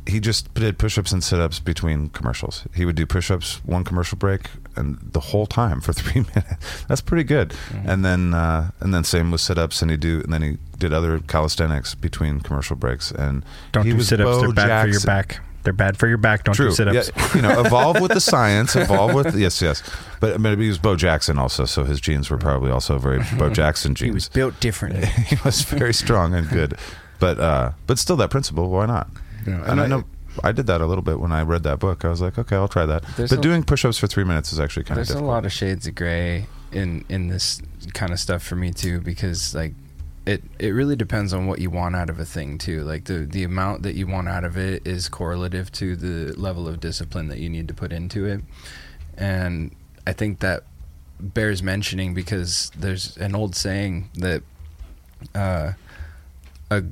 He 0.09 0.20
just 0.20 0.52
did 0.55 0.78
push-ups 0.78 1.12
and 1.12 1.22
sit-ups 1.22 1.60
between 1.60 2.09
commercials. 2.09 2.64
He 2.74 2.85
would 2.86 2.97
do 2.97 3.05
push-ups, 3.05 3.60
one 3.64 3.85
commercial 3.85 4.16
break, 4.16 4.48
and 4.74 4.98
the 5.02 5.20
whole 5.20 5.47
time 5.47 5.80
for 5.82 5.93
three 6.01 6.22
minutes. 6.35 6.85
That's 6.89 7.02
pretty 7.02 7.24
good. 7.24 7.51
Mm-hmm. 7.51 7.89
And 7.90 8.05
then 8.05 8.35
uh, 8.35 8.70
and 8.80 8.94
then 8.94 9.05
same 9.05 9.30
with 9.30 9.43
sit-ups, 9.43 9.82
and 9.82 9.90
he 9.90 9.97
do 9.97 10.20
and 10.22 10.32
then 10.32 10.43
he 10.43 10.59
did 10.78 10.93
other 10.93 11.20
calisthenics 11.20 11.94
between 11.94 12.40
commercial 12.40 12.74
breaks. 12.74 13.10
And 13.10 13.44
Don't 13.72 13.85
he 13.85 13.90
do 13.90 13.98
was 13.98 14.09
sit-ups. 14.09 14.39
Bo 14.39 14.40
They're 14.40 14.66
bad 14.66 14.82
for 14.82 14.89
your 14.89 15.01
back. 15.02 15.40
They're 15.64 15.72
bad 15.74 15.98
for 15.98 16.09
your 16.09 16.16
back. 16.16 16.44
Don't 16.44 16.55
True. 16.55 16.68
do 16.70 16.74
sit-ups. 16.74 17.10
Yeah, 17.14 17.36
you 17.36 17.43
know, 17.43 17.60
evolve 17.60 18.01
with 18.01 18.12
the 18.12 18.20
science. 18.32 18.74
Evolve 18.76 19.12
with 19.12 19.36
yes, 19.36 19.60
yes. 19.60 19.82
But 20.20 20.32
I 20.35 20.39
mean, 20.39 20.59
he 20.59 20.68
was 20.68 20.78
Bo 20.78 20.97
Jackson 20.97 21.39
also, 21.39 21.66
so 21.66 21.85
his 21.85 22.01
genes 22.01 22.30
were 22.30 22.39
probably 22.39 22.70
also 22.70 22.97
very 22.98 23.22
Bo 23.36 23.51
Jackson 23.52 23.94
genes. 23.94 24.09
He 24.09 24.14
was 24.14 24.28
built 24.30 24.59
differently. 24.60 25.06
he 25.26 25.36
was 25.44 25.60
very 25.62 25.93
strong 25.93 26.32
and 26.35 26.48
good, 26.48 26.78
but 27.18 27.39
uh, 27.39 27.72
but 27.86 27.98
still 27.98 28.16
that 28.16 28.30
principle. 28.30 28.70
Why 28.70 28.86
not? 28.86 29.09
Yeah, 29.47 29.55
and, 29.62 29.65
and 29.66 29.81
I 29.81 29.85
I- 29.85 29.86
know 29.86 30.05
I 30.44 30.52
did 30.52 30.66
that 30.66 30.81
a 30.81 30.86
little 30.86 31.02
bit 31.02 31.19
when 31.19 31.32
I 31.32 31.43
read 31.43 31.62
that 31.65 31.78
book. 31.81 32.05
I 32.05 32.09
was 32.09 32.20
like, 32.20 32.39
okay, 32.39 32.55
I'll 32.56 32.69
try 32.69 32.86
that. 32.86 33.02
But 33.16 33.32
a- 33.32 33.36
doing 33.39 33.65
push-ups 33.65 33.98
for 33.98 34.06
three 34.06 34.24
minutes 34.24 34.52
is 34.52 34.60
actually 34.60 34.85
kind 34.85 35.01
of 35.01 35.06
There's 35.09 35.19
a 35.20 35.24
lot 35.24 35.44
of 35.44 35.52
shades 35.52 35.86
of 35.86 35.94
gray 35.94 36.47
in 36.70 37.05
in 37.09 37.28
this 37.28 37.60
kind 37.94 38.12
of 38.12 38.20
stuff 38.20 38.43
for 38.43 38.55
me 38.56 38.70
too, 38.73 39.01
because 39.01 39.55
like 39.55 39.74
it 40.27 40.44
it 40.59 40.69
really 40.70 40.94
depends 40.97 41.32
on 41.32 41.47
what 41.47 41.59
you 41.60 41.70
want 41.70 41.97
out 41.97 42.10
of 42.10 42.20
a 42.20 42.24
thing 42.24 42.59
too. 42.59 42.82
Like 42.82 43.05
the 43.05 43.20
the 43.20 43.43
amount 43.44 43.82
that 43.85 43.94
you 43.94 44.06
want 44.06 44.28
out 44.28 44.44
of 44.44 44.56
it 44.59 44.86
is 44.86 45.09
correlative 45.09 45.73
to 45.73 45.97
the 45.97 46.35
level 46.39 46.69
of 46.69 46.78
discipline 46.81 47.28
that 47.28 47.39
you 47.39 47.48
need 47.48 47.66
to 47.69 47.74
put 47.74 47.90
into 47.93 48.27
it, 48.27 48.40
and 49.16 49.74
I 50.06 50.12
think 50.12 50.40
that 50.40 50.65
bears 51.20 51.62
mentioning 51.62 52.15
because 52.15 52.70
there's 52.78 53.16
an 53.16 53.35
old 53.35 53.56
saying 53.56 54.10
that 54.15 54.43
uh, 55.35 55.73
a 56.70 56.82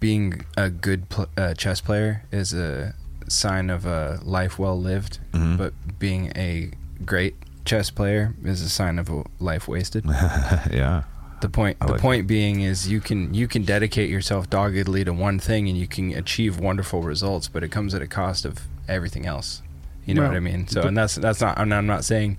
being 0.00 0.44
a 0.56 0.70
good 0.70 1.08
pl- 1.08 1.28
uh, 1.36 1.54
chess 1.54 1.80
player 1.80 2.22
is 2.32 2.52
a 2.52 2.94
sign 3.28 3.70
of 3.70 3.86
a 3.86 4.20
life 4.22 4.58
well 4.58 4.78
lived, 4.78 5.18
Mhm. 5.32 5.56
but 5.56 5.72
being 5.98 6.32
a 6.36 6.70
great 7.04 7.34
chess 7.64 7.90
player 7.90 8.34
is 8.44 8.60
a 8.60 8.68
sign 8.68 8.98
of 8.98 9.08
a 9.08 9.24
life 9.40 9.68
wasted. 9.68 10.04
yeah, 10.70 11.02
The 11.40 11.48
point 11.48 11.76
I 11.80 11.86
the 11.86 11.92
like 11.92 12.00
point 12.00 12.26
being 12.26 12.60
is 12.60 12.88
you 12.88 13.00
can 13.00 13.32
you 13.34 13.46
can 13.48 13.62
dedicate 13.64 14.10
yourself 14.10 14.50
doggedly 14.50 15.04
to 15.04 15.12
one 15.12 15.38
thing 15.38 15.68
and 15.68 15.76
you 15.78 15.86
can 15.86 16.12
achieve 16.12 16.58
wonderful 16.58 17.02
results, 17.02 17.48
but 17.48 17.62
it 17.62 17.68
comes 17.70 17.94
at 17.94 18.02
a 18.02 18.06
cost 18.06 18.44
of 18.44 18.58
everything 18.88 19.26
else. 19.26 19.62
You 20.06 20.14
know 20.14 20.22
Well, 20.22 20.30
what 20.32 20.36
I 20.36 20.40
mean? 20.40 20.66
So 20.68 20.82
and 20.82 20.96
that's 20.96 21.14
that's 21.16 21.40
not 21.40 21.58
I'm 21.58 21.72
I'm 21.72 21.86
not 21.86 22.04
saying 22.04 22.36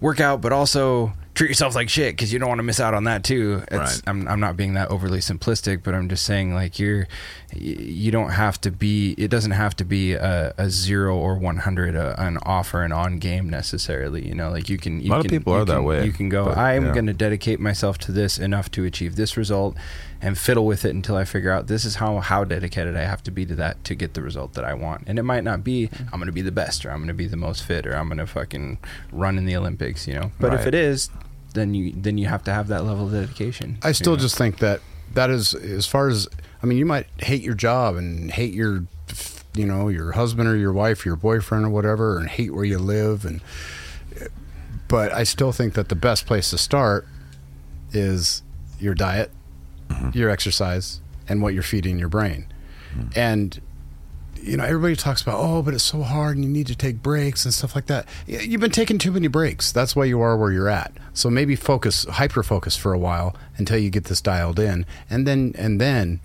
work 0.00 0.20
out, 0.20 0.40
but 0.40 0.52
also 0.52 1.12
treat 1.34 1.48
yourself 1.48 1.74
like 1.74 1.88
shit 1.88 2.14
because 2.14 2.32
you 2.32 2.38
don't 2.38 2.48
want 2.48 2.58
to 2.58 2.62
miss 2.64 2.78
out 2.80 2.94
on 2.94 3.04
that 3.04 3.24
too. 3.24 3.62
It's, 3.70 3.72
Right. 3.72 4.02
I'm 4.06 4.28
I'm 4.28 4.40
not 4.40 4.56
being 4.56 4.74
that 4.74 4.90
overly 4.90 5.20
simplistic, 5.20 5.82
but 5.82 5.94
I'm 5.94 6.08
just 6.08 6.24
saying 6.24 6.54
like 6.54 6.78
you're 6.78 7.08
you 7.54 8.10
don't 8.10 8.30
have 8.30 8.60
to 8.62 8.70
be. 8.70 9.14
It 9.18 9.28
doesn't 9.30 9.50
have 9.52 9.76
to 9.76 9.84
be 9.84 10.12
a, 10.14 10.54
a 10.56 10.70
zero 10.70 11.16
or 11.16 11.36
100 11.36 11.94
a, 11.94 12.18
uh, 12.20 12.24
an 12.26 12.38
off 12.38 12.72
or 12.74 12.82
an 12.82 12.92
on 12.92 13.18
game 13.18 13.48
necessarily. 13.50 14.26
You 14.26 14.34
know, 14.34 14.50
like 14.50 14.68
you 14.68 14.78
can. 14.78 15.00
You 15.00 15.10
lot 15.10 15.20
of 15.20 15.26
can- 15.26 15.38
people 15.38 15.54
you 15.54 15.60
are 15.60 15.64
that 15.64 15.82
way, 15.82 16.04
You 16.06 16.12
can 16.12 16.28
go. 16.28 16.46
but, 16.46 16.56
I 16.58 16.74
am 16.74 16.86
yeah. 16.86 16.92
going 16.94 17.06
to 17.06 17.12
dedicate 17.12 17.60
myself 17.60 17.98
to 17.98 18.12
this 18.12 18.38
enough 18.38 18.70
to 18.72 18.84
achieve 18.84 19.16
this 19.16 19.36
result, 19.36 19.76
and 20.22 20.38
fiddle 20.38 20.64
with 20.64 20.84
it 20.84 20.94
until 20.94 21.16
I 21.16 21.24
figure 21.24 21.50
out 21.50 21.66
this 21.66 21.84
is 21.84 21.96
how 21.96 22.20
how 22.20 22.44
dedicated 22.44 22.96
I 22.96 23.02
have 23.02 23.22
to 23.24 23.30
be 23.30 23.44
to 23.44 23.56
that 23.56 23.82
to 23.84 23.94
get 23.96 24.14
the 24.14 24.22
result 24.22 24.54
that 24.54 24.64
I 24.64 24.72
want. 24.72 25.02
And 25.08 25.18
it 25.18 25.24
might 25.24 25.42
not 25.42 25.64
be 25.64 25.88
mm-hmm. 25.88 26.04
I'm 26.04 26.20
going 26.20 26.26
to 26.26 26.32
be 26.32 26.42
the 26.42 26.52
best 26.52 26.86
or 26.86 26.90
I'm 26.90 26.98
going 26.98 27.08
to 27.08 27.14
be 27.14 27.26
the 27.26 27.36
most 27.36 27.64
fit 27.64 27.86
or 27.86 27.94
I'm 27.94 28.06
going 28.06 28.18
to 28.18 28.26
fucking 28.26 28.78
run 29.10 29.36
in 29.36 29.44
the 29.44 29.56
Olympics. 29.56 30.06
You 30.06 30.14
know, 30.14 30.32
but 30.38 30.54
if 30.54 30.66
it 30.66 30.74
is, 30.74 31.10
then 31.54 31.74
you 31.74 31.92
then 31.94 32.16
you 32.16 32.28
have 32.28 32.44
to 32.44 32.52
have 32.52 32.68
that 32.68 32.84
level 32.84 33.06
of 33.06 33.12
dedication. 33.12 33.78
I 33.82 33.92
still 33.92 34.12
you 34.12 34.18
know? 34.18 34.22
just 34.22 34.38
think 34.38 34.58
that 34.58 34.80
that 35.14 35.28
is 35.28 35.54
as 35.54 35.86
far 35.86 36.08
as 36.08 36.28
I 36.62 36.66
mean, 36.66 36.78
you 36.78 36.86
might 36.86 37.06
hate 37.18 37.42
your 37.42 37.54
job 37.54 37.96
and 37.96 38.30
hate 38.30 38.54
your, 38.54 38.84
you 39.54 39.66
know, 39.66 39.88
your 39.88 40.12
husband 40.12 40.48
or 40.48 40.56
your 40.56 40.72
wife, 40.72 41.04
your 41.04 41.16
boyfriend 41.16 41.64
or 41.64 41.70
whatever, 41.70 42.18
and 42.18 42.28
hate 42.28 42.54
where 42.54 42.64
you 42.64 42.78
live, 42.78 43.24
and 43.24 43.40
but 44.86 45.12
I 45.12 45.24
still 45.24 45.52
think 45.52 45.74
that 45.74 45.88
the 45.88 45.94
best 45.94 46.26
place 46.26 46.50
to 46.50 46.58
start 46.58 47.06
is 47.92 48.42
your 48.78 48.94
diet, 48.94 49.30
Mm-hmm. 49.92 50.18
your 50.18 50.30
exercise, 50.30 51.00
and 51.28 51.42
what 51.42 51.54
you're 51.54 51.62
feeding 51.62 51.98
your 51.98 52.08
brain, 52.08 52.46
mm-hmm. 52.94 53.08
and 53.14 53.60
you 54.42 54.56
know, 54.56 54.64
everybody 54.64 54.96
talks 54.96 55.22
about, 55.22 55.38
oh, 55.38 55.62
but 55.62 55.72
it's 55.72 55.84
so 55.84 56.02
hard 56.02 56.36
and 56.36 56.44
you 56.44 56.50
need 56.50 56.66
to 56.66 56.74
take 56.74 57.02
breaks 57.02 57.44
and 57.44 57.54
stuff 57.54 57.74
like 57.74 57.86
that. 57.86 58.08
You've 58.26 58.60
been 58.60 58.72
taking 58.72 58.98
too 58.98 59.12
many 59.12 59.28
breaks. 59.28 59.70
That's 59.70 59.94
why 59.94 60.04
you 60.06 60.20
are 60.20 60.36
where 60.36 60.50
you're 60.50 60.68
at. 60.68 60.92
So 61.14 61.30
maybe 61.30 61.54
focus, 61.54 62.04
hyper 62.04 62.42
focus 62.42 62.76
for 62.76 62.92
a 62.92 62.98
while 62.98 63.36
until 63.56 63.78
you 63.78 63.88
get 63.88 64.04
this 64.04 64.20
dialed 64.20 64.58
in. 64.58 64.84
And 65.08 65.26
then, 65.26 65.54
and 65.56 65.80
then 65.80 66.20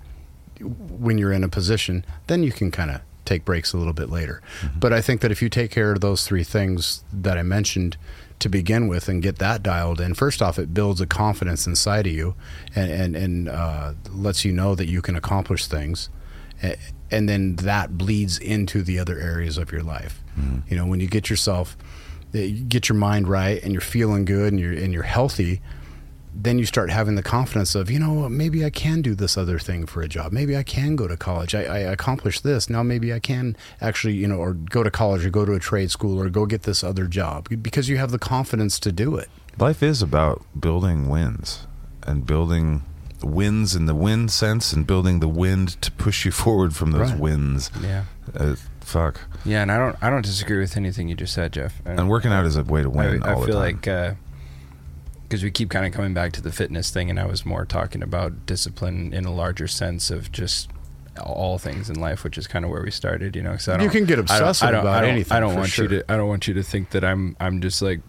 when 0.59 1.17
you're 1.19 1.31
in 1.31 1.43
a 1.43 1.49
position, 1.49 2.03
then 2.25 2.41
you 2.41 2.51
can 2.51 2.71
kind 2.71 2.89
of 2.89 3.01
take 3.25 3.45
breaks 3.45 3.73
a 3.73 3.77
little 3.77 3.93
bit 3.93 4.09
later. 4.09 4.41
Mm-hmm. 4.61 4.79
But 4.79 4.93
I 4.93 5.01
think 5.01 5.21
that 5.21 5.31
if 5.31 5.41
you 5.41 5.49
take 5.49 5.69
care 5.69 5.91
of 5.91 6.01
those 6.01 6.25
three 6.25 6.43
things 6.43 7.03
that 7.13 7.37
I 7.37 7.43
mentioned 7.43 7.97
to 8.39 8.49
begin 8.49 8.87
with 8.87 9.09
and 9.09 9.21
get 9.21 9.39
that 9.39 9.63
dialed 9.63 9.99
in, 9.99 10.13
first 10.13 10.41
off, 10.41 10.59
it 10.59 10.73
builds 10.73 11.01
a 11.01 11.07
confidence 11.07 11.65
inside 11.65 12.07
of 12.07 12.13
you 12.13 12.35
and, 12.75 12.91
and, 12.91 13.15
and 13.15 13.49
uh, 13.49 13.93
lets 14.11 14.45
you 14.45 14.51
know 14.51 14.75
that 14.75 14.87
you 14.87 15.01
can 15.01 15.15
accomplish 15.15 15.67
things. 15.67 16.09
And 17.09 17.29
then 17.29 17.55
that 17.57 17.97
bleeds 17.97 18.37
into 18.37 18.81
the 18.81 18.99
other 18.99 19.19
areas 19.19 19.57
of 19.57 19.71
your 19.71 19.83
life. 19.83 20.21
You 20.69 20.77
know, 20.77 20.85
when 20.85 20.99
you 20.99 21.07
get 21.07 21.29
yourself, 21.29 21.77
you 22.31 22.63
get 22.63 22.89
your 22.89 22.97
mind 22.97 23.27
right 23.27 23.61
and 23.63 23.71
you're 23.71 23.81
feeling 23.81 24.25
good 24.25 24.53
and 24.53 24.59
you're, 24.59 24.73
and 24.73 24.93
you're 24.93 25.03
healthy, 25.03 25.61
then 26.39 26.59
you 26.59 26.65
start 26.65 26.89
having 26.91 27.15
the 27.15 27.23
confidence 27.23 27.73
of, 27.73 27.89
you 27.89 27.97
know, 27.99 28.29
maybe 28.29 28.63
I 28.63 28.69
can 28.69 29.01
do 29.01 29.15
this 29.15 29.37
other 29.37 29.57
thing 29.59 29.85
for 29.87 30.01
a 30.01 30.07
job. 30.07 30.31
Maybe 30.31 30.55
I 30.55 30.63
can 30.63 30.95
go 30.95 31.07
to 31.07 31.17
college. 31.17 31.55
I, 31.55 31.63
I 31.63 31.79
accomplished 31.79 32.43
this. 32.43 32.69
Now 32.69 32.83
maybe 32.83 33.11
I 33.13 33.19
can 33.19 33.57
actually, 33.81 34.13
you 34.13 34.27
know, 34.27 34.35
or 34.37 34.53
go 34.53 34.83
to 34.83 34.91
college 34.91 35.25
or 35.25 35.29
go 35.31 35.45
to 35.45 35.53
a 35.53 35.59
trade 35.59 35.89
school 35.91 36.21
or 36.21 36.29
go 36.29 36.45
get 36.45 36.63
this 36.63 36.83
other 36.83 37.07
job 37.07 37.49
because 37.61 37.89
you 37.89 37.97
have 37.97 38.11
the 38.11 38.19
confidence 38.19 38.79
to 38.81 38.91
do 38.91 39.15
it. 39.15 39.29
life 39.57 39.81
is 39.81 40.01
about 40.03 40.45
building 40.59 41.09
wins 41.09 41.65
and 42.03 42.25
building 42.25 42.83
wins 43.23 43.75
in 43.75 43.87
the 43.87 43.95
win 43.95 44.29
sense 44.29 44.71
and 44.73 44.85
building 44.85 45.19
the 45.19 45.27
wind 45.27 45.81
to 45.81 45.91
push 45.93 46.23
you 46.23 46.31
forward 46.43 46.75
from 46.75 46.91
those 46.91 47.11
Right. 47.11 47.19
wins. 47.19 47.71
Yeah. 47.81 48.03
Uh, 48.35 48.55
fuck. 48.81 49.21
Yeah, 49.43 49.61
and 49.63 49.71
I 49.71 49.77
don't 49.79 49.95
I 50.03 50.09
don't 50.11 50.23
disagree 50.23 50.59
with 50.59 50.77
anything 50.77 51.07
you 51.09 51.15
just 51.15 51.33
said, 51.33 51.53
Jeff. 51.53 51.81
And 51.85 52.07
working 52.09 52.31
out 52.31 52.45
is 52.45 52.55
a 52.57 52.63
way 52.63 52.83
to 52.83 52.89
win 52.89 53.23
I, 53.23 53.31
I 53.31 53.35
feel 53.45 53.59
the 53.59 53.71
time. 53.71 54.17
Because 55.27 55.43
we 55.43 55.51
keep 55.51 55.69
kind 55.69 55.85
of 55.85 55.91
coming 55.91 56.13
back 56.13 56.31
to 56.33 56.41
the 56.41 56.51
fitness 56.51 56.89
thing, 56.89 57.09
and 57.09 57.19
I 57.19 57.25
was 57.25 57.45
more 57.45 57.65
talking 57.65 58.01
about 58.01 58.45
discipline 58.45 59.13
in 59.13 59.25
a 59.25 59.33
larger 59.33 59.67
sense 59.67 60.09
of 60.09 60.31
just 60.31 60.69
all 61.21 61.57
things 61.57 61.89
in 61.89 61.99
life, 61.99 62.23
which 62.23 62.37
is 62.37 62.47
kind 62.47 62.63
of 62.63 62.71
where 62.71 62.81
we 62.83 62.91
started. 62.91 63.35
You 63.35 63.41
know, 63.43 63.51
'cause 63.51 63.67
I 63.67 63.73
You 63.73 63.79
don't- 63.79 63.89
can 63.89 64.05
get 64.05 64.19
I 64.31 64.39
don't- 64.39 64.63
I 64.63 64.71
don't, 64.71 64.81
about 64.81 65.03
I 65.03 65.07
anything, 65.09 65.35
I 65.35 65.39
don't 65.39 65.55
want 65.55 65.69
sure. 65.69 65.85
you 65.85 65.89
to. 66.01 66.11
I 66.11 66.15
don't 66.17 66.27
want 66.27 66.47
you 66.47 66.53
to 66.53 66.63
think 66.63 66.91
that 66.91 67.03
I'm. 67.03 67.35
I'm 67.39 67.59
just 67.61 67.81
like. 67.81 68.01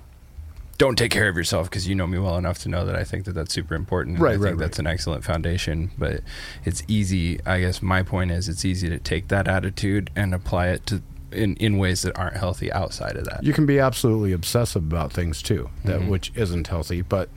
Don't 0.77 0.97
take 0.97 1.11
care 1.11 1.29
of 1.29 1.37
yourself 1.37 1.69
because 1.69 1.89
you 1.89 1.97
know 1.97 2.07
me 2.07 2.21
well 2.21 2.39
enough 2.39 2.59
to 2.61 2.69
know 2.69 2.85
that 2.87 2.95
I 2.95 3.03
think 3.03 3.25
that 3.25 3.33
that's 3.33 3.53
super 3.53 3.75
important. 3.75 4.21
Right, 4.21 4.29
I 4.29 4.33
think 4.35 4.45
right, 4.45 4.51
right. 4.53 4.59
that's 4.61 4.79
an 4.79 4.87
excellent 4.87 5.25
foundation. 5.25 5.91
But 5.99 6.21
it's 6.65 6.85
easy. 6.87 7.41
I 7.45 7.59
guess 7.59 7.83
my 7.83 8.05
point 8.05 8.31
is, 8.31 8.49
it's 8.49 8.65
easy 8.65 8.89
to 8.89 8.99
take 9.01 9.27
that 9.27 9.49
attitude 9.49 10.11
and 10.15 10.33
apply 10.33 10.69
it 10.69 10.87
to 10.87 11.03
in 11.33 11.55
in 11.57 11.79
ways 11.79 12.03
that 12.03 12.17
aren't 12.19 12.37
healthy 12.37 12.73
outside 12.73 13.17
of 13.17 13.25
that. 13.27 13.43
You 13.45 13.53
can 13.53 13.67
be 13.67 13.79
absolutely 13.79 14.33
obsessive 14.33 14.83
about 14.83 15.13
things 15.13 15.43
too, 15.43 15.69
that 15.85 16.01
Mhm. 16.01 16.09
which 16.09 16.33
isn't 16.35 16.67
healthy, 16.69 17.03
but 17.03 17.29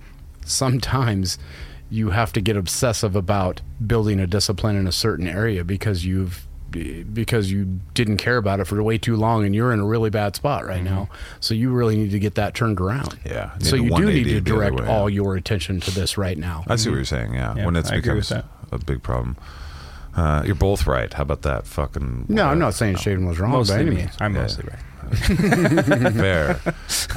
sometimes 0.45 1.37
you 1.89 2.11
have 2.11 2.31
to 2.33 2.41
get 2.41 2.55
obsessive 2.55 3.15
about 3.15 3.61
building 3.85 4.19
a 4.19 4.27
discipline 4.27 4.75
in 4.77 4.87
a 4.87 4.91
certain 4.91 5.27
area 5.27 5.63
because 5.63 6.05
you've 6.05 6.47
because 7.13 7.51
you 7.51 7.81
didn't 7.93 8.15
care 8.15 8.37
about 8.37 8.61
it 8.61 8.65
for 8.65 8.81
way 8.81 8.97
too 8.97 9.17
long 9.17 9.43
and 9.43 9.53
you're 9.53 9.73
in 9.73 9.81
a 9.81 9.85
really 9.85 10.09
bad 10.09 10.37
spot 10.37 10.65
right 10.65 10.81
now. 10.81 11.09
So 11.41 11.53
you 11.53 11.69
really 11.69 11.97
need 11.97 12.11
to 12.11 12.19
get 12.19 12.35
that 12.35 12.53
turned 12.55 12.79
around. 12.79 13.19
Yeah, 13.25 13.49
So 13.59 13.75
you 13.75 13.89
do 13.93 14.05
need 14.05 14.23
to 14.23 14.39
direct 14.39 14.75
way, 14.77 14.87
all 14.87 15.09
your 15.09 15.35
attention 15.35 15.81
to 15.81 15.91
this 15.91 16.17
right 16.17 16.37
now. 16.37 16.63
I 16.67 16.77
see 16.77 16.89
what 16.89 16.95
you're 16.95 17.03
saying. 17.03 17.33
Yeah, 17.33 17.55
Yeah, 17.57 17.65
when 17.65 17.75
it's 17.75 17.91
I 17.91 17.95
becomes 17.97 18.31
a 18.31 18.45
big 18.85 19.03
problem. 19.03 19.35
Uh, 20.15 20.43
you're 20.45 20.55
both 20.55 20.87
right. 20.87 21.11
How 21.13 21.23
about 21.23 21.41
that? 21.43 21.65
Fucking 21.67 22.25
No, 22.29 22.45
I'm 22.47 22.59
not 22.59 22.73
saying 22.73 22.95
Shaiden 22.95 23.27
was 23.27 23.39
wrong 23.39 23.51
mostly 23.51 23.75
by 23.77 23.81
any 23.81 23.89
me. 23.91 23.95
means. 23.97 24.11
I'm 24.19 24.35
Yeah. 24.35 24.41
mostly 24.41 24.69
right. 24.69 24.79
fair. 26.13 26.59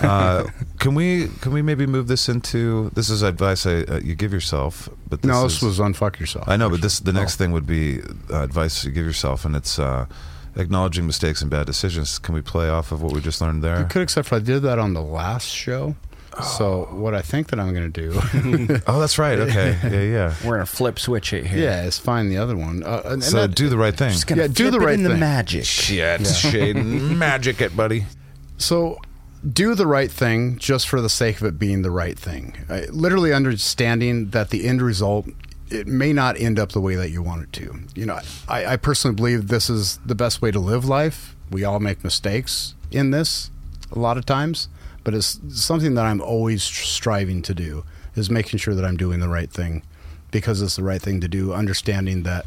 Uh, 0.03 0.45
can 0.79 0.95
we 0.95 1.29
can 1.41 1.53
we 1.53 1.63
maybe 1.63 1.87
move 1.87 2.09
this 2.09 2.29
into 2.29 2.91
this 2.95 3.09
is 3.11 3.23
advice 3.23 3.67
I, 3.67 3.83
uh, 3.83 4.01
you 4.03 4.15
give 4.15 4.33
yourself, 4.33 4.89
but 5.09 5.23
this 5.23 5.29
No, 5.29 5.45
is, 5.47 5.55
this 5.55 5.63
was 5.63 5.79
unfuck 5.79 6.19
yourself. 6.19 6.49
I 6.49 6.57
know, 6.57 6.71
but 6.71 6.81
this 6.83 7.01
the 7.01 7.13
next 7.13 7.35
Oh. 7.35 7.39
thing 7.39 7.53
would 7.53 7.67
be 7.67 8.01
uh, 8.33 8.43
advice 8.43 8.85
you 8.85 8.91
give 8.91 9.07
yourself, 9.07 9.45
and 9.45 9.55
it's 9.55 9.79
uh, 9.79 10.07
acknowledging 10.57 11.07
mistakes 11.07 11.43
and 11.43 11.51
bad 11.51 11.67
decisions. 11.67 12.19
Can 12.19 12.35
we 12.35 12.41
play 12.41 12.69
off 12.69 12.91
of 12.93 13.03
what 13.03 13.13
we 13.13 13.21
just 13.21 13.41
learned 13.41 13.63
there? 13.63 13.79
You 13.81 13.87
could, 13.87 14.03
except 14.03 14.29
for 14.29 14.37
I 14.37 14.41
did 14.41 14.61
that 14.63 14.79
on 14.79 14.95
the 14.95 15.03
last 15.03 15.47
show. 15.49 15.95
So 16.43 16.89
what 16.93 17.15
I 17.15 17.23
think 17.23 17.49
that 17.49 17.61
I'm 17.61 17.73
going 17.73 17.93
to 17.93 18.01
do, 18.01 18.79
Oh, 18.87 19.01
that's 19.01 19.19
right. 19.19 19.39
Okay. 19.39 19.79
Yeah, 19.85 20.01
yeah. 20.03 20.35
We're 20.45 20.55
gonna 20.57 20.67
flip 20.67 20.99
switch 20.99 21.33
it 21.33 21.47
here. 21.47 21.59
yeah, 21.63 21.85
is 21.85 21.99
find 21.99 22.31
the 22.31 22.39
other 22.39 22.57
one. 22.57 22.83
Uh, 22.83 23.03
and, 23.05 23.13
and 23.15 23.25
So 23.25 23.43
that- 23.43 23.55
do 23.55 23.69
the 23.69 23.77
right 23.79 23.95
thing. 23.97 24.11
Just 24.11 24.27
gonna 24.27 24.43
Yeah, 24.43 24.49
do 24.49 24.55
flip 24.55 24.73
the 24.73 24.79
it 24.81 24.85
right 24.87 24.95
in 24.95 25.03
the 25.05 25.15
magic. 25.17 25.65
Shit, 25.65 26.21
Shaiden, 26.23 27.17
magic 27.17 27.61
it, 27.61 27.77
buddy. 27.77 28.07
So, 28.57 28.99
do 29.53 29.75
the 29.75 29.87
right 29.87 30.11
thing 30.11 30.59
just 30.59 30.89
for 30.89 31.01
the 31.01 31.09
sake 31.11 31.37
of 31.41 31.45
it 31.47 31.59
being 31.59 31.83
the 31.83 31.91
right 31.91 32.19
thing. 32.19 32.57
Uh, 32.69 32.83
literally 32.91 33.33
understanding 33.33 34.31
that 34.31 34.51
the 34.51 34.65
end 34.67 34.81
result 34.81 35.27
it 35.71 35.87
may 35.87 36.13
not 36.13 36.39
end 36.39 36.59
up 36.59 36.73
the 36.73 36.81
way 36.81 36.95
that 36.95 37.11
you 37.11 37.23
want 37.23 37.43
it 37.43 37.53
to. 37.55 37.79
You 37.95 38.07
know, 38.07 38.21
I, 38.49 38.67
I 38.67 38.77
personally 38.77 39.15
believe 39.17 39.49
this 39.49 39.69
is 39.69 39.99
the 40.07 40.15
best 40.15 40.41
way 40.41 40.51
to 40.51 40.59
live 40.61 40.85
life. 40.85 41.35
We 41.51 41.65
all 41.65 41.81
make 41.81 42.05
mistakes 42.05 42.75
in 42.91 43.11
this 43.11 43.51
a 43.93 43.99
lot 43.99 44.17
of 44.19 44.25
times, 44.27 44.69
but 45.05 45.15
it's 45.15 45.39
something 45.51 45.95
that 45.95 46.05
I'm 46.05 46.21
always 46.21 46.63
striving 46.63 47.43
to 47.43 47.55
do 47.55 47.85
is 48.17 48.31
making 48.31 48.59
sure 48.59 48.75
that 48.75 48.85
I'm 48.85 48.97
doing 48.97 49.21
the 49.21 49.29
right 49.29 49.51
thing 49.51 49.83
because 50.31 50.63
it's 50.63 50.77
the 50.77 50.83
right 50.83 51.01
thing 51.01 51.21
to 51.21 51.29
do, 51.29 51.53
understanding 51.53 52.25
that 52.25 52.47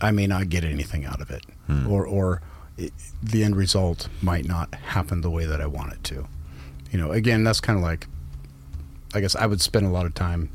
I 0.00 0.10
may 0.10 0.26
not 0.26 0.48
get 0.48 0.64
anything 0.64 1.04
out 1.04 1.20
of 1.20 1.30
it, 1.30 1.44
hmm. 1.66 1.86
or 1.86 2.06
or 2.06 2.40
it, 2.78 2.92
the 3.22 3.44
end 3.44 3.56
result 3.56 4.08
might 4.22 4.46
not 4.46 4.74
happen 4.74 5.20
the 5.20 5.30
way 5.30 5.44
that 5.44 5.60
I 5.60 5.66
want 5.66 5.92
it 5.92 6.02
to. 6.04 6.26
You 6.90 6.98
know, 6.98 7.12
again, 7.12 7.44
that's 7.44 7.60
kind 7.60 7.76
of 7.76 7.82
like, 7.82 8.06
I 9.14 9.20
guess 9.20 9.34
I 9.36 9.46
would 9.46 9.60
spend 9.60 9.86
a 9.86 9.90
lot 9.90 10.06
of 10.06 10.14
time 10.14 10.48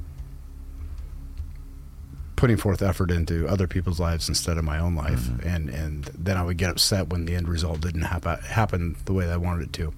putting 2.36 2.56
forth 2.56 2.82
effort 2.82 3.12
into 3.12 3.46
other 3.50 3.68
people's 3.68 4.00
lives 4.00 4.30
instead 4.30 4.58
of 4.58 4.64
my 4.64 4.80
own 4.80 4.96
life, 4.96 5.20
mm-hmm. 5.20 5.48
and 5.48 5.70
and 5.70 6.06
then 6.18 6.38
I 6.38 6.44
would 6.44 6.58
get 6.58 6.70
upset 6.70 7.10
when 7.10 7.26
the 7.26 7.36
end 7.36 7.50
result 7.50 7.82
didn't 7.82 8.04
happen 8.04 8.40
happen 8.40 8.96
the 9.06 9.14
way 9.14 9.26
that 9.26 9.34
I 9.34 9.38
wanted 9.38 9.68
it 9.68 9.74
to. 9.74 9.94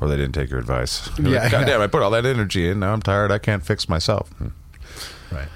Or 0.00 0.08
they 0.08 0.16
didn't 0.16 0.32
take 0.32 0.50
your 0.50 0.58
advice. 0.58 1.08
You're 1.18 1.28
Yeah, 1.34 1.42
like, 1.42 1.52
God 1.52 1.60
yeah. 1.60 1.66
damn, 1.66 1.80
I 1.82 1.86
put 1.86 2.02
all 2.02 2.10
that 2.12 2.24
energy 2.26 2.68
in. 2.68 2.80
Now 2.80 2.92
I'm 2.92 3.02
tired. 3.02 3.30
I 3.30 3.38
can't 3.38 3.64
fix 3.64 3.88
myself. 3.88 4.30
Right. 5.30 5.48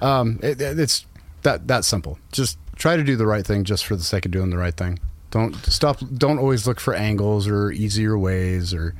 Um, 0.00 0.38
it, 0.42 0.60
it- 0.60 0.78
it's 0.78 1.06
that 1.42 1.66
that 1.68 1.84
simple. 1.84 2.18
Just 2.32 2.58
try 2.76 2.96
to 2.96 3.02
do 3.04 3.16
the 3.16 3.26
right 3.26 3.46
thing 3.46 3.64
just 3.64 3.86
for 3.86 3.96
the 3.96 4.02
sake 4.04 4.26
of 4.26 4.30
doing 4.32 4.50
the 4.50 4.58
right 4.58 4.76
thing. 4.76 4.98
Don't 5.30 5.54
stop. 5.66 5.98
Don't 6.16 6.38
always 6.38 6.66
look 6.66 6.80
for 6.80 6.94
angles 6.94 7.46
or 7.48 7.70
easier 7.72 8.18
ways 8.18 8.72
or. 8.72 8.94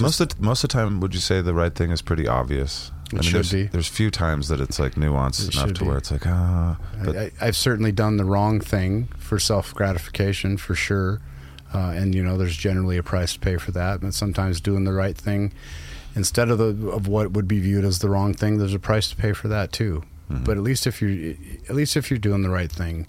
most 0.00 0.20
of 0.20 0.28
the, 0.30 0.42
most 0.42 0.62
of 0.64 0.68
the 0.70 0.74
time, 0.74 1.00
would 1.00 1.14
you 1.14 1.20
say 1.20 1.40
the 1.40 1.54
right 1.54 1.74
thing 1.74 1.90
is 1.90 2.02
pretty 2.02 2.26
obvious? 2.28 2.90
It 3.14 3.24
should 3.24 3.34
there's, 3.34 3.52
be. 3.52 3.62
There's 3.64 3.88
few 3.88 4.10
times 4.10 4.48
that 4.48 4.58
it's 4.60 4.78
like 4.78 4.94
nuanced 4.94 5.48
It 5.48 5.54
enough 5.54 5.74
to 5.74 5.80
be. 5.80 5.86
where 5.86 5.98
it's 5.98 6.10
like 6.10 6.26
ah. 6.26 6.78
But 7.04 7.32
I've 7.40 7.56
certainly 7.56 7.92
done 7.92 8.16
the 8.16 8.24
wrong 8.24 8.60
thing 8.60 9.08
for 9.18 9.38
self 9.38 9.74
gratification 9.74 10.56
for 10.56 10.74
sure, 10.74 11.20
uh, 11.74 11.92
and 11.96 12.14
you 12.14 12.22
know 12.22 12.36
there's 12.36 12.56
generally 12.56 12.96
a 12.98 13.02
price 13.02 13.34
to 13.34 13.40
pay 13.40 13.56
for 13.56 13.72
that. 13.72 14.00
But 14.00 14.14
sometimes 14.14 14.60
doing 14.60 14.84
the 14.84 14.92
right 14.92 15.16
thing 15.16 15.52
instead 16.14 16.50
of 16.50 16.58
the 16.58 16.88
of 16.90 17.06
what 17.08 17.32
would 17.32 17.48
be 17.48 17.60
viewed 17.60 17.84
as 17.84 17.98
the 18.00 18.08
wrong 18.10 18.34
thing, 18.34 18.58
there's 18.58 18.74
a 18.74 18.78
price 18.78 19.08
to 19.10 19.16
pay 19.16 19.32
for 19.32 19.48
that 19.48 19.72
too. 19.72 20.04
But 20.30 20.56
at 20.56 20.62
least 20.62 20.86
if 20.86 21.02
you 21.02 21.36
at 21.68 21.74
least 21.74 21.94
if 21.96 22.10
you're 22.10 22.18
doing 22.18 22.40
the 22.42 22.48
right 22.48 22.72
thing 22.72 23.06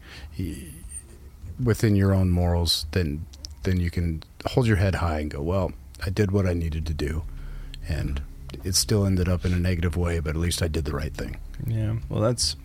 within 1.64 1.96
your 1.96 2.14
own 2.14 2.30
morals, 2.30 2.86
then 2.92 3.26
then 3.64 3.80
you 3.80 3.90
can 3.90 4.24
hold 4.46 4.68
your 4.68 4.76
head 4.78 4.96
high 4.96 5.20
and 5.20 5.32
go, 5.32 5.42
well, 5.42 5.72
I 6.06 6.10
did 6.10 6.32
what 6.32 6.46
I 6.46 6.54
needed 6.54 6.86
to 6.88 6.94
do, 6.94 7.24
and 7.88 8.22
it 8.66 8.76
still 8.76 9.06
ended 9.06 9.30
up 9.30 9.46
in 9.46 9.54
a 9.54 9.58
negative 9.60 9.96
way, 9.96 10.20
but 10.20 10.32
at 10.32 10.36
least 10.42 10.62
I 10.62 10.68
did 10.68 10.84
the 10.86 10.92
right 10.92 11.14
thing. 11.14 11.38
Yeah. 11.66 11.96
Well, 12.10 12.20
that's 12.22 12.58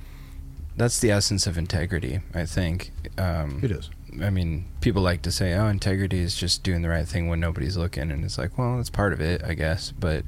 that's 0.76 0.98
the 1.00 1.10
essence 1.12 1.46
of 1.46 1.56
integrity. 1.56 2.20
I 2.34 2.44
think. 2.44 2.90
Um, 3.16 3.60
It 3.62 3.70
is. 3.70 3.90
I 4.22 4.30
mean, 4.30 4.66
people 4.80 5.02
like 5.02 5.22
to 5.22 5.32
say, 5.32 5.54
"Oh, 5.54 5.66
integrity 5.68 6.18
is 6.20 6.34
just 6.34 6.62
doing 6.62 6.82
the 6.82 6.88
right 6.88 7.06
thing 7.06 7.28
when 7.28 7.40
nobody's 7.40 7.76
looking," 7.76 8.10
and 8.10 8.24
it's 8.24 8.38
like, 8.38 8.56
well, 8.58 8.76
that's 8.76 8.90
part 8.90 9.12
of 9.12 9.20
it, 9.20 9.42
I 9.44 9.54
guess. 9.54 9.92
But 9.92 10.24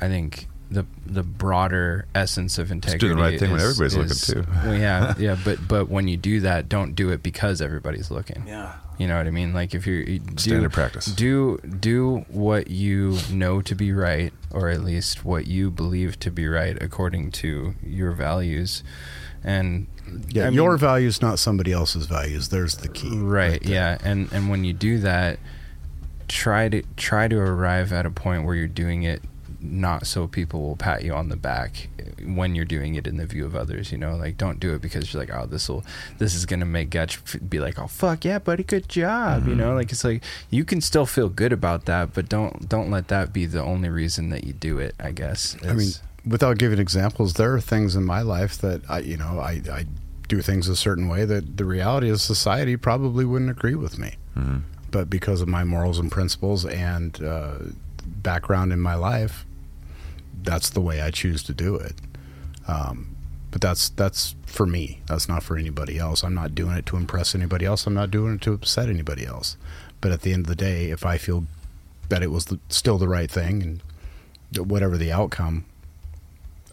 I 0.00 0.08
think 0.08 0.48
the 0.70 0.86
the 1.06 1.22
broader 1.22 2.06
essence 2.14 2.58
of 2.58 2.70
integrity 2.72 3.06
do 3.08 3.14
the 3.14 3.20
right 3.20 3.38
thing 3.38 3.50
when 3.52 3.60
everybody's 3.60 3.96
looking, 3.96 4.44
too. 4.44 4.50
Well, 4.64 4.78
yeah, 4.78 5.14
yeah, 5.18 5.36
but 5.44 5.66
but 5.68 5.88
when 5.88 6.08
you 6.08 6.16
do 6.16 6.40
that, 6.40 6.68
don't 6.68 6.94
do 6.94 7.10
it 7.10 7.22
because 7.22 7.60
everybody's 7.60 8.10
looking. 8.10 8.44
yeah. 8.46 8.76
You 8.96 9.08
know 9.08 9.16
what 9.18 9.26
I 9.26 9.30
mean? 9.30 9.52
Like 9.52 9.74
if 9.74 9.88
you're 9.88 10.02
you 10.02 10.20
do, 10.20 10.36
Standard 10.36 10.72
practice. 10.72 11.06
do 11.06 11.58
do 11.58 12.24
what 12.28 12.70
you 12.70 13.18
know 13.28 13.60
to 13.60 13.74
be 13.74 13.92
right, 13.92 14.32
or 14.52 14.68
at 14.68 14.84
least 14.84 15.24
what 15.24 15.48
you 15.48 15.68
believe 15.72 16.20
to 16.20 16.30
be 16.30 16.46
right 16.46 16.80
according 16.80 17.32
to 17.32 17.74
your 17.82 18.12
values, 18.12 18.84
and 19.42 19.88
Yeah, 20.28 20.46
I 20.46 20.48
your 20.50 20.72
mean- 20.72 20.78
values, 20.78 21.22
not 21.22 21.38
somebody 21.38 21.72
else's 21.72 22.06
values. 22.06 22.48
There's 22.48 22.76
the 22.76 22.88
key. 22.88 23.16
right, 23.16 23.62
there. 23.62 23.72
yeah 23.72 23.98
and 24.04 24.32
and 24.32 24.48
when 24.50 24.64
you 24.64 24.72
do 24.72 24.98
that 24.98 25.38
try 26.28 26.68
to 26.68 26.82
try 26.96 27.28
to 27.28 27.38
arrive 27.38 27.92
at 27.92 28.06
a 28.06 28.10
point 28.10 28.44
where 28.44 28.54
you're 28.54 28.66
doing 28.66 29.02
it 29.02 29.22
not 29.60 30.06
so 30.06 30.26
people 30.26 30.60
will 30.60 30.76
pat 30.76 31.02
you 31.02 31.12
on 31.12 31.28
the 31.30 31.36
back 31.36 31.88
when 32.24 32.54
you're 32.54 32.64
doing 32.66 32.94
it 32.96 33.06
in 33.06 33.16
the 33.16 33.26
view 33.26 33.46
of 33.46 33.56
others 33.56 33.90
you 33.90 33.96
know 33.96 34.14
like 34.16 34.36
don't 34.36 34.60
do 34.60 34.74
it 34.74 34.82
because 34.82 35.12
you're 35.12 35.22
like 35.22 35.34
oh 35.34 35.46
this 35.46 35.68
will 35.68 35.82
this 36.18 36.34
is 36.34 36.44
gonna 36.44 36.66
make 36.66 36.90
Getch 36.90 37.48
be 37.48 37.60
like 37.60 37.78
oh 37.78 37.86
fuck 37.86 38.24
yeah 38.24 38.38
buddy 38.38 38.62
good 38.62 38.88
job 38.88 39.48
you 39.48 39.54
know 39.54 39.68
mm-hmm. 39.68 39.76
like 39.76 39.92
it's 39.92 40.04
like 40.04 40.22
you 40.50 40.64
can 40.64 40.80
still 40.80 41.06
feel 41.06 41.28
good 41.28 41.52
about 41.52 41.86
that 41.86 42.12
but 42.12 42.28
don't 42.28 42.68
don't 42.68 42.90
let 42.90 43.08
that 43.08 43.32
be 43.32 43.46
the 43.46 43.62
only 43.62 43.88
reason 43.88 44.28
that 44.30 44.44
you 44.44 44.52
do 44.52 44.78
it 44.78 44.94
i 45.00 45.10
guess 45.10 45.56
I 45.66 45.72
mean, 45.72 45.90
without 46.26 46.58
giving 46.58 46.78
examples, 46.78 47.34
there 47.34 47.52
are 47.54 47.60
things 47.60 47.96
in 47.96 48.04
my 48.04 48.22
life 48.22 48.58
that 48.58 48.82
I, 48.88 49.00
you 49.00 49.16
know, 49.16 49.38
I, 49.40 49.60
I 49.70 49.86
do 50.28 50.40
things 50.40 50.68
a 50.68 50.76
certain 50.76 51.08
way 51.08 51.24
that 51.24 51.56
the 51.56 51.64
reality 51.64 52.08
of 52.10 52.20
society 52.20 52.76
probably 52.76 53.24
wouldn't 53.24 53.50
agree 53.50 53.74
with 53.74 53.98
me. 53.98 54.14
Mhm. 54.36 54.62
But 54.90 55.10
because 55.10 55.40
of 55.40 55.48
my 55.48 55.64
morals 55.64 55.98
and 55.98 56.10
principles 56.10 56.64
and 56.64 57.22
uh, 57.22 57.54
background 58.06 58.72
in 58.72 58.80
my 58.80 58.94
life, 58.94 59.44
that's 60.42 60.70
the 60.70 60.80
way 60.80 61.00
I 61.00 61.10
choose 61.10 61.42
to 61.44 61.54
do 61.54 61.74
it. 61.76 61.94
Um, 62.68 63.16
but 63.50 63.60
that's 63.60 63.88
that's 63.90 64.34
for 64.46 64.66
me. 64.66 65.00
That's 65.06 65.28
not 65.28 65.42
for 65.42 65.56
anybody 65.56 65.98
else. 65.98 66.22
I'm 66.24 66.34
not 66.34 66.54
doing 66.54 66.76
it 66.76 66.86
to 66.86 66.96
impress 66.96 67.34
anybody 67.34 67.64
else. 67.64 67.86
I'm 67.86 67.94
not 67.94 68.10
doing 68.10 68.34
it 68.34 68.40
to 68.42 68.52
upset 68.52 68.88
anybody 68.88 69.26
else. 69.26 69.56
But 70.00 70.12
at 70.12 70.22
the 70.22 70.32
end 70.32 70.42
of 70.42 70.46
the 70.48 70.56
day, 70.56 70.90
if 70.90 71.04
I 71.06 71.18
feel 71.18 71.44
that 72.08 72.22
it 72.22 72.30
was 72.30 72.46
the, 72.46 72.58
still 72.68 72.98
the 72.98 73.08
right 73.08 73.30
thing 73.30 73.62
and 73.62 74.66
whatever 74.70 74.96
the 74.98 75.10
outcome, 75.12 75.64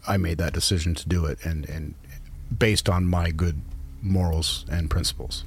I 0.06 0.16
made 0.16 0.38
that 0.38 0.52
decision 0.52 0.94
to 0.96 1.08
do 1.08 1.26
it, 1.26 1.44
and 1.44 1.68
and 1.68 1.94
based 2.58 2.88
on 2.88 3.06
my 3.06 3.30
good 3.30 3.60
morals 4.00 4.66
and 4.70 4.90
principles. 4.90 5.44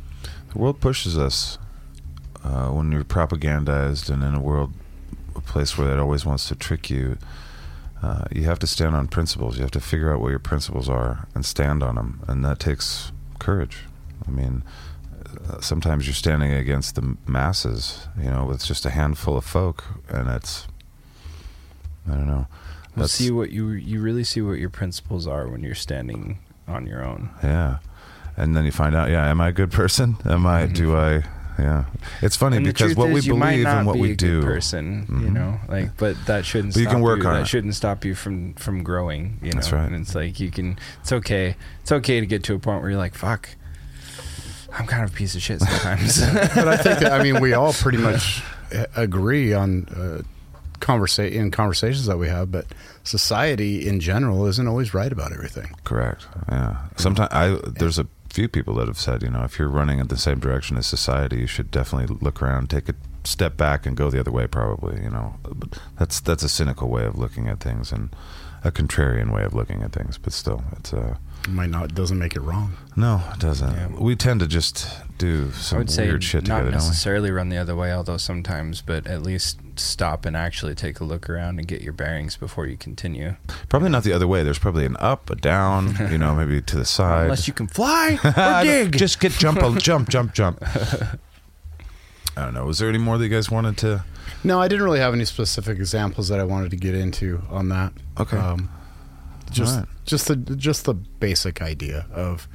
The 0.53 0.59
world 0.59 0.79
pushes 0.79 1.17
us 1.17 1.57
uh, 2.43 2.69
when 2.69 2.91
you're 2.91 3.03
propagandized 3.03 4.09
and 4.09 4.23
in 4.23 4.33
a 4.33 4.39
world, 4.39 4.73
a 5.35 5.41
place 5.41 5.77
where 5.77 5.91
it 5.91 5.99
always 5.99 6.25
wants 6.25 6.47
to 6.47 6.55
trick 6.55 6.89
you. 6.89 7.17
Uh, 8.01 8.25
you 8.31 8.43
have 8.43 8.59
to 8.59 8.67
stand 8.67 8.95
on 8.95 9.07
principles. 9.07 9.57
You 9.57 9.63
have 9.63 9.71
to 9.71 9.79
figure 9.79 10.13
out 10.13 10.21
what 10.21 10.29
your 10.29 10.39
principles 10.39 10.87
are 10.87 11.27
and 11.33 11.45
stand 11.45 11.81
on 11.83 11.95
them, 11.95 12.21
and 12.27 12.45
that 12.45 12.59
takes 12.59 13.11
courage. 13.39 13.79
I 14.27 14.31
mean, 14.31 14.63
uh, 15.49 15.59
sometimes 15.59 16.07
you're 16.07 16.13
standing 16.13 16.53
against 16.53 16.95
the 16.95 17.17
masses, 17.27 18.07
you 18.17 18.29
know, 18.29 18.45
with 18.45 18.63
just 18.63 18.85
a 18.85 18.89
handful 18.91 19.37
of 19.37 19.45
folk, 19.45 19.83
and 20.07 20.29
it's, 20.29 20.67
I 22.09 22.11
don't 22.11 22.27
know. 22.27 22.47
Well, 22.95 23.03
That's- 23.03 23.11
see 23.11 23.31
what 23.31 23.51
you 23.51 23.69
you 23.69 24.01
really 24.01 24.23
see 24.23 24.41
what 24.41 24.53
your 24.59 24.69
principles 24.69 25.27
are 25.27 25.47
when 25.47 25.63
you're 25.63 25.75
standing 25.75 26.39
on 26.67 26.87
your 26.87 27.03
own 27.03 27.29
Yeah. 27.43 27.77
And 28.37 28.55
then 28.55 28.65
you 28.65 28.71
find 28.71 28.95
out, 28.95 29.09
yeah, 29.09 29.29
am 29.29 29.39
I 29.39 29.47
a 29.49 29.51
good 29.53 29.71
person? 29.71 30.17
Am 30.25 30.45
I, 30.45 30.65
do 30.65 30.93
I, 30.95 31.23
yeah. 31.57 31.85
It's 32.21 32.35
funny 32.35 32.57
Mm-hmm. 32.57 32.65
And 32.65 32.73
because 32.73 32.87
truth 32.87 32.97
what 32.97 33.09
we 33.09 33.19
is, 33.19 33.25
you 33.27 33.35
might 33.35 33.51
believe 33.51 33.67
and 33.67 33.87
what 33.87 33.93
be 33.93 34.01
we 34.01 34.11
a 34.11 34.15
do. 34.15 34.41
good 34.41 34.45
person, 34.47 35.05
you 35.09 35.29
Mhm. 35.29 35.33
know, 35.33 35.59
like, 35.69 35.95
but 35.95 36.17
that 36.25 36.43
shouldn't. 36.45 36.73
But 36.73 36.79
you 36.81 36.85
stop 36.85 36.93
can 36.95 37.01
work 37.01 37.21
you, 37.23 37.27
on 37.29 37.33
That 37.35 37.41
it. 37.43 37.47
shouldn't 37.47 37.75
stop 37.75 38.03
you 38.03 38.13
from 38.13 38.53
from 38.55 38.83
growing. 38.83 39.39
You 39.41 39.51
know, 39.51 39.55
That's 39.55 39.71
right. 39.71 39.85
And 39.89 39.95
it's 40.01 40.15
like 40.15 40.37
you 40.41 40.51
can. 40.51 40.77
It's 41.01 41.13
okay. 41.13 41.55
It's 41.81 41.93
okay 41.93 42.19
to 42.19 42.25
get 42.25 42.43
to 42.43 42.55
a 42.55 42.59
point 42.59 42.81
where 42.81 42.89
you're 42.91 42.99
like, 42.99 43.15
fuck. 43.15 43.47
I'm 44.77 44.85
kind 44.85 45.05
of 45.05 45.11
a 45.11 45.13
piece 45.13 45.35
of 45.35 45.41
shit 45.41 45.61
sometimes. 45.61 46.19
But 46.55 46.67
I 46.67 46.75
think 46.75 46.99
that, 46.99 47.13
I 47.13 47.23
mean 47.23 47.39
we 47.39 47.53
all 47.53 47.71
pretty 47.71 47.97
much 48.09 48.43
uh, 48.75 48.85
agree 48.97 49.53
on 49.53 49.87
uh, 49.95 50.23
conversa- 50.79 51.31
in 51.31 51.51
conversations 51.51 52.05
that 52.05 52.17
we 52.17 52.27
have, 52.27 52.51
but 52.51 52.65
society 53.03 53.87
in 53.87 53.99
general 53.99 54.45
isn't 54.45 54.67
always 54.67 54.93
right 54.93 55.11
about 55.11 55.31
everything. 55.31 55.75
Correct. 55.83 56.27
Yeah. 56.49 56.77
Sometimes 56.97 57.29
I, 57.31 57.57
there's 57.67 57.99
a 57.99 58.07
few 58.29 58.47
people 58.47 58.75
that 58.75 58.87
have 58.87 58.99
said, 58.99 59.23
you 59.23 59.29
know, 59.29 59.43
if 59.43 59.57
you're 59.57 59.69
running 59.69 59.99
in 59.99 60.07
the 60.07 60.17
same 60.17 60.39
direction 60.39 60.77
as 60.77 60.87
society, 60.87 61.37
you 61.37 61.47
should 61.47 61.71
definitely 61.71 62.17
look 62.21 62.41
around, 62.41 62.69
take 62.69 62.89
a 62.89 62.95
step 63.23 63.57
back 63.57 63.85
and 63.85 63.95
go 63.95 64.09
the 64.09 64.19
other 64.19 64.31
way, 64.31 64.47
probably, 64.47 65.01
you 65.01 65.09
know. 65.09 65.35
But 65.43 65.79
that's, 65.97 66.19
that's 66.19 66.43
a 66.43 66.49
cynical 66.49 66.89
way 66.89 67.05
of 67.05 67.17
looking 67.17 67.47
at 67.47 67.59
things 67.59 67.91
and 67.91 68.09
a 68.63 68.71
contrarian 68.71 69.33
way 69.33 69.43
of 69.43 69.53
looking 69.53 69.83
at 69.83 69.93
things, 69.93 70.17
but 70.17 70.33
still, 70.33 70.63
it's, 70.77 70.91
It 70.91 71.15
might 71.47 71.69
not 71.69 71.93
doesn't 71.95 72.17
make 72.17 72.35
it 72.35 72.41
wrong. 72.41 72.73
no, 72.95 73.21
it 73.33 73.39
doesn't. 73.39 73.71
Yeah. 73.73 73.87
We 73.99 74.15
tend 74.15 74.39
to 74.41 74.47
just 74.47 74.87
do 75.17 75.49
I 75.53 75.57
some 75.57 75.77
would 75.79 75.89
say 75.91 76.07
weird 76.07 76.23
shit 76.23 76.47
not 76.47 76.59
together, 76.59 76.71
don't 76.71 76.81
we? 76.81 76.87
necessarily 76.87 77.31
run 77.31 77.49
the 77.49 77.57
other 77.57 77.75
way, 77.75 77.93
although 77.93 78.17
sometimes, 78.17 78.81
but 78.81 79.07
at 79.07 79.21
least 79.21 79.59
stop 79.77 80.25
and 80.25 80.35
actually 80.35 80.75
take 80.75 80.99
a 80.99 81.03
look 81.03 81.29
around 81.29 81.57
and 81.59 81.67
get 81.67 81.81
your 81.81 81.93
bearings 81.93 82.35
before 82.37 82.65
you 82.67 82.75
continue. 82.77 83.35
Probably 83.69 83.89
not 83.89 84.03
the 84.03 84.13
other 84.13 84.27
way. 84.27 84.43
There's 84.43 84.59
probably 84.59 84.85
an 84.85 84.97
up, 84.99 85.29
a 85.29 85.35
down, 85.35 85.95
you 86.11 86.17
know, 86.17 86.35
maybe 86.35 86.61
to 86.61 86.75
the 86.75 86.85
side. 86.85 87.23
Unless 87.23 87.47
you 87.47 87.53
can 87.53 87.67
fly 87.67 88.17
or 88.23 88.63
dig. 88.63 88.97
Just 88.97 89.19
get 89.19 89.31
jump, 89.33 89.59
jump, 89.79 90.09
jump, 90.09 90.33
jump. 90.33 90.61
I 92.37 92.43
don't 92.43 92.53
know. 92.53 92.65
Was 92.65 92.79
there 92.79 92.89
any 92.89 92.97
more 92.97 93.17
that 93.17 93.23
you 93.23 93.29
guys 93.29 93.49
wanted 93.49 93.77
to? 93.79 94.03
No, 94.43 94.59
I 94.59 94.67
didn't 94.67 94.83
really 94.83 94.99
have 94.99 95.13
any 95.13 95.25
specific 95.25 95.77
examples 95.77 96.27
that 96.27 96.39
I 96.39 96.43
wanted 96.43 96.71
to 96.71 96.77
get 96.77 96.93
into 96.93 97.41
on 97.49 97.69
that. 97.69 97.93
Okay. 98.19 98.37
Um, 98.37 98.69
just 99.51 99.77
right. 99.77 99.87
just 100.05 100.27
the 100.27 100.35
just 100.35 100.85
the 100.85 100.93
basic 100.93 101.61
idea 101.61 102.05
of 102.11 102.47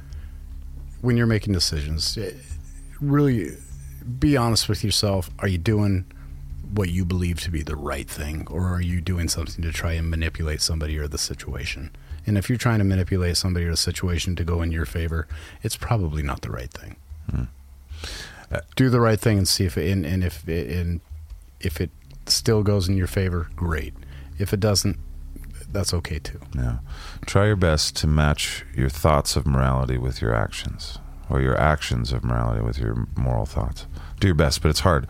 when 1.01 1.17
you're 1.17 1.27
making 1.27 1.53
decisions, 1.53 2.17
eh, 2.17 2.31
really 2.99 3.51
be 4.19 4.37
honest 4.37 4.69
with 4.69 4.83
yourself. 4.83 5.29
Are 5.39 5.47
you 5.47 5.57
doing 5.57 6.05
what 6.73 6.89
you 6.89 7.03
believe 7.03 7.39
to 7.41 7.51
be 7.51 7.63
the 7.63 7.75
right 7.75 8.09
thing, 8.09 8.47
or 8.49 8.67
are 8.67 8.81
you 8.81 9.01
doing 9.01 9.27
something 9.27 9.63
to 9.63 9.71
try 9.71 9.93
and 9.93 10.09
manipulate 10.09 10.61
somebody 10.61 10.97
or 10.97 11.07
the 11.07 11.17
situation? 11.17 11.91
And 12.25 12.37
if 12.37 12.49
you're 12.49 12.57
trying 12.57 12.79
to 12.79 12.85
manipulate 12.85 13.37
somebody 13.37 13.65
or 13.65 13.71
the 13.71 13.77
situation 13.77 14.35
to 14.35 14.43
go 14.43 14.61
in 14.61 14.71
your 14.71 14.85
favor, 14.85 15.27
it's 15.63 15.75
probably 15.75 16.21
not 16.21 16.41
the 16.41 16.51
right 16.51 16.71
thing. 16.71 16.95
Do 18.75 18.89
the 18.89 18.99
right 18.99 19.19
thing 19.19 19.37
and 19.37 19.47
see 19.47 19.65
if 19.65 19.77
it, 19.77 19.89
and, 19.89 20.05
and 20.05 20.23
if 20.23 20.47
it, 20.47 20.69
and 20.69 21.01
if 21.59 21.81
it 21.81 21.89
still 22.27 22.63
goes 22.63 22.87
in 22.87 22.95
your 22.95 23.07
favor, 23.07 23.49
great. 23.55 23.93
If 24.37 24.53
it 24.53 24.59
doesn't, 24.59 24.97
that's 25.71 25.93
okay 25.93 26.19
too. 26.19 26.39
Yeah. 26.55 26.79
Try 27.25 27.47
your 27.47 27.55
best 27.55 27.95
to 27.97 28.07
match 28.07 28.65
your 28.75 28.89
thoughts 28.89 29.35
of 29.35 29.45
morality 29.45 29.97
with 29.97 30.21
your 30.21 30.33
actions, 30.33 30.99
or 31.29 31.41
your 31.41 31.57
actions 31.57 32.11
of 32.11 32.23
morality 32.23 32.61
with 32.61 32.77
your 32.77 33.07
moral 33.15 33.45
thoughts. 33.45 33.87
Do 34.19 34.27
your 34.27 34.35
best, 34.35 34.61
but 34.61 34.69
it's 34.69 34.81
hard. 34.81 35.07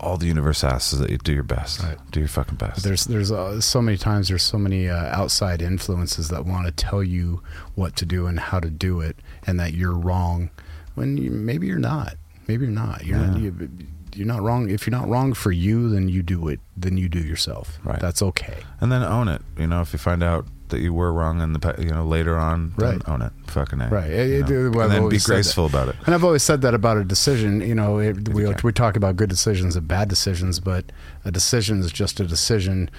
All 0.00 0.16
the 0.16 0.26
universe 0.26 0.62
asks 0.62 0.92
is 0.92 1.00
that 1.00 1.10
you 1.10 1.18
do 1.18 1.32
your 1.32 1.42
best. 1.42 1.82
Right. 1.82 1.98
Do 2.12 2.20
your 2.20 2.28
fucking 2.28 2.54
best. 2.56 2.84
There's 2.84 3.04
there's 3.04 3.32
uh, 3.32 3.60
so 3.60 3.82
many 3.82 3.96
times 3.96 4.28
there's 4.28 4.44
so 4.44 4.56
many 4.58 4.88
uh, 4.88 4.94
outside 4.94 5.60
influences 5.60 6.28
that 6.28 6.46
want 6.46 6.66
to 6.66 6.72
tell 6.72 7.02
you 7.02 7.42
what 7.74 7.96
to 7.96 8.06
do 8.06 8.26
and 8.26 8.38
how 8.38 8.60
to 8.60 8.70
do 8.70 9.00
it, 9.00 9.16
and 9.46 9.58
that 9.58 9.74
you're 9.74 9.96
wrong 9.98 10.50
when 10.94 11.16
you, 11.16 11.30
maybe 11.30 11.66
you're 11.66 11.78
not. 11.78 12.14
Maybe 12.46 12.64
you're 12.64 12.74
not. 12.74 13.04
You're 13.04 13.18
not. 13.18 13.38
Yeah. 13.38 13.50
You, 13.50 13.70
you're 14.18 14.26
not 14.26 14.42
wrong. 14.42 14.68
If 14.68 14.86
you're 14.86 14.98
not 15.00 15.08
wrong 15.08 15.32
for 15.32 15.52
you, 15.52 15.88
then 15.88 16.08
you 16.08 16.22
do 16.22 16.48
it. 16.48 16.60
Then 16.76 16.96
you 16.96 17.08
do 17.08 17.20
yourself. 17.20 17.78
Right. 17.84 18.00
That's 18.00 18.20
okay. 18.22 18.58
and 18.80 18.90
then 18.92 19.02
own 19.02 19.28
it. 19.28 19.40
You 19.56 19.66
know, 19.68 19.80
if 19.80 19.92
you 19.92 19.98
find 19.98 20.22
out 20.22 20.46
that 20.68 20.80
you 20.80 20.92
were 20.92 21.10
wrong 21.12 21.40
in 21.40 21.54
the 21.54 21.74
you 21.78 21.90
know 21.90 22.04
later 22.04 22.36
on, 22.36 22.74
then 22.76 22.88
Right. 22.98 23.08
own 23.08 23.22
it. 23.22 23.32
Fucking 23.46 23.80
a. 23.80 23.88
Right. 23.88 24.10
It- 24.10 24.48
well, 24.74 24.82
and 24.82 24.92
then 24.92 25.08
be 25.08 25.18
graceful 25.18 25.64
about 25.64 25.88
it. 25.88 25.96
And 26.04 26.14
I've 26.14 26.24
always 26.24 26.42
said 26.42 26.60
that 26.62 26.74
about 26.74 26.96
a 26.98 27.04
decision. 27.04 27.60
You 27.62 27.74
know, 27.74 27.98
it, 27.98 28.28
we 28.30 28.44
you 28.46 28.54
we 28.62 28.72
talk 28.72 28.96
about 28.96 29.16
good 29.16 29.30
decisions 29.30 29.76
and 29.76 29.88
bad 29.88 30.08
decisions, 30.08 30.60
but 30.60 30.84
a 31.24 31.30
decision 31.30 31.78
is 31.80 31.90
just 31.92 32.20
a 32.20 32.26
decision 32.26 32.90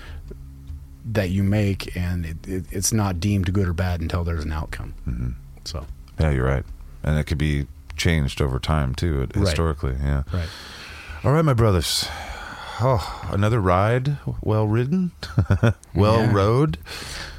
that 1.06 1.30
you 1.30 1.44
make, 1.44 1.96
and 1.96 2.26
it, 2.26 2.38
it, 2.48 2.66
it's 2.72 2.92
not 2.94 3.20
deemed 3.20 3.52
good 3.54 3.68
or 3.68 3.74
bad 3.74 4.02
until 4.02 4.24
there's 4.24 4.44
an 4.46 4.52
outcome. 4.52 4.94
Mhm. 5.08 5.34
So, 5.66 5.86
Yeah, 6.20 6.32
you're 6.32 6.46
right. 6.46 6.66
And 7.04 7.18
it 7.18 7.24
could 7.26 7.38
be 7.38 7.68
changed 7.96 8.42
over 8.42 8.60
time 8.60 8.94
too, 8.96 9.20
Right. 9.22 9.36
historically. 9.36 9.96
Yeah. 10.02 10.24
right. 10.34 10.50
All 11.24 11.34
right, 11.34 11.44
my 11.44 11.54
brothers. 11.54 12.08
Oh, 12.82 13.28
another 13.30 13.60
ride, 13.60 14.18
well 14.42 14.66
ridden, 14.66 15.12
well 15.94 16.22
Yeah. 16.22 16.34
rode. 16.34 16.78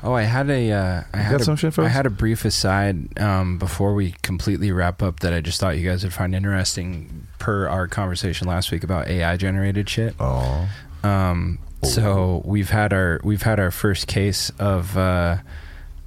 Oh, 0.03 0.13
I 0.13 0.23
had 0.25 0.51
a 0.51 0.71
uh, 0.71 1.03
I 1.15 1.17
had 1.17 1.31
got 1.33 1.41
a, 1.41 1.45
some 1.45 1.57
shit 1.57 1.73
for 1.73 1.85
I 1.85 1.89
had 1.89 2.05
a 2.05 2.11
brief 2.11 2.45
aside 2.45 3.19
um, 3.19 3.57
before 3.59 3.95
we 3.95 4.13
completely 4.23 4.71
wrap 4.71 5.03
up 5.03 5.21
that 5.21 5.33
I 5.33 5.41
just 5.41 5.59
thought 5.59 5.79
you 5.79 5.89
guys 5.89 6.05
would 6.05 6.13
find 6.13 6.35
interesting 6.35 7.27
per 7.39 7.69
our 7.69 7.89
conversation 7.89 8.47
last 8.49 8.71
week 8.71 8.85
about 8.85 9.09
AI 9.09 9.39
generated 9.39 9.89
shit. 9.89 10.15
Oh, 10.21 10.69
Um, 11.03 11.59
so 11.83 12.43
we've 12.45 12.69
had 12.69 12.93
our 12.93 13.19
we've 13.25 13.43
had 13.43 13.59
our 13.59 13.71
first 13.71 14.07
case 14.09 14.51
of 14.59 14.99
uh, 14.99 15.39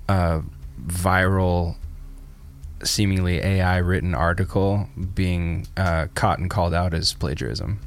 uh, 0.08 0.42
viral, 0.86 1.76
seemingly 2.84 3.38
AI 3.40 3.78
written 3.78 4.14
article 4.16 4.88
being 5.16 5.68
uh, 5.78 6.08
caught 6.16 6.40
and 6.40 6.50
called 6.50 6.74
out 6.74 6.94
as 6.94 7.14
plagiarism. 7.14 7.80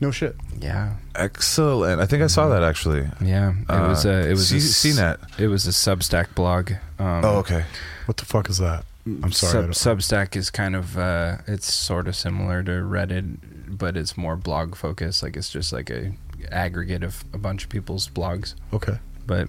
No 0.00 0.10
shit. 0.10 0.34
Yeah, 0.60 0.94
excellent! 1.14 2.00
I 2.00 2.06
think 2.06 2.22
I 2.22 2.26
saw 2.26 2.48
that 2.48 2.62
actually. 2.64 3.08
yeah. 3.20 3.52
It 3.52 3.70
Uh, 3.70 3.88
was 3.88 4.04
a 4.04 4.28
it 4.28 4.32
was 4.32 4.48
C- 4.48 4.56
a, 4.56 4.58
s- 4.58 4.98
CNET. 4.98 5.40
It 5.40 5.46
was 5.48 5.66
a 5.66 5.70
Substack 5.70 6.34
blog. 6.34 6.72
Um, 6.98 7.24
Oh, 7.24 7.36
okay. 7.38 7.64
What 8.06 8.16
the 8.16 8.24
fuck 8.24 8.50
is 8.50 8.58
that? 8.58 8.84
I'm 9.06 9.30
sorry. 9.32 9.68
I 9.68 9.70
Sub, 9.72 9.92
don't- 9.92 9.98
Substack 9.98 10.36
is 10.36 10.50
kind 10.50 10.74
of 10.74 10.98
uh, 10.98 11.36
it's 11.46 11.72
sort 11.72 12.08
of 12.08 12.16
similar 12.16 12.62
to 12.64 12.70
Reddit, 12.70 13.38
but 13.68 13.96
it's 13.96 14.16
more 14.16 14.36
blog 14.36 14.74
focused. 14.74 15.22
Like 15.22 15.36
it's 15.36 15.50
just 15.50 15.72
like 15.72 15.88
a 15.90 16.12
aggregate 16.50 17.04
of 17.04 17.24
a 17.32 17.38
bunch 17.38 17.62
of 17.64 17.70
people's 17.70 18.08
blogs. 18.08 18.54
okay. 18.72 18.98
But 19.24 19.48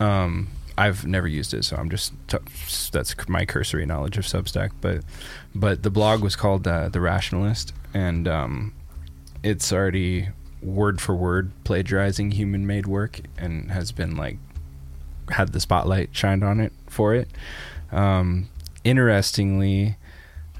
um, 0.00 0.48
I've 0.78 1.06
never 1.06 1.26
used 1.26 1.54
it, 1.54 1.64
so 1.64 1.76
I'm 1.76 1.88
just 1.90 2.12
t- 2.28 2.36
that's 2.92 3.14
my 3.28 3.44
cursory 3.46 3.86
knowledge 3.86 4.18
of 4.18 4.24
Substack. 4.24 4.72
But 4.80 5.02
but 5.54 5.82
the 5.82 5.90
blog 5.90 6.22
was 6.22 6.36
called 6.36 6.66
uh, 6.68 6.88
The 6.90 7.00
Rationalist, 7.00 7.72
and 7.94 8.28
um, 8.28 8.74
it's 9.42 9.72
already 9.72 10.28
word 10.62 11.00
for 11.00 11.14
word 11.14 11.50
plagiarizing 11.64 12.32
human 12.32 12.66
made 12.66 12.86
work, 12.86 13.20
and 13.38 13.70
has 13.70 13.90
been 13.92 14.16
like 14.16 14.36
had 15.30 15.52
the 15.52 15.60
spotlight 15.60 16.10
shined 16.12 16.44
on 16.44 16.60
it 16.60 16.72
for 16.88 17.14
it. 17.14 17.28
Um, 17.90 18.48
interestingly, 18.84 19.96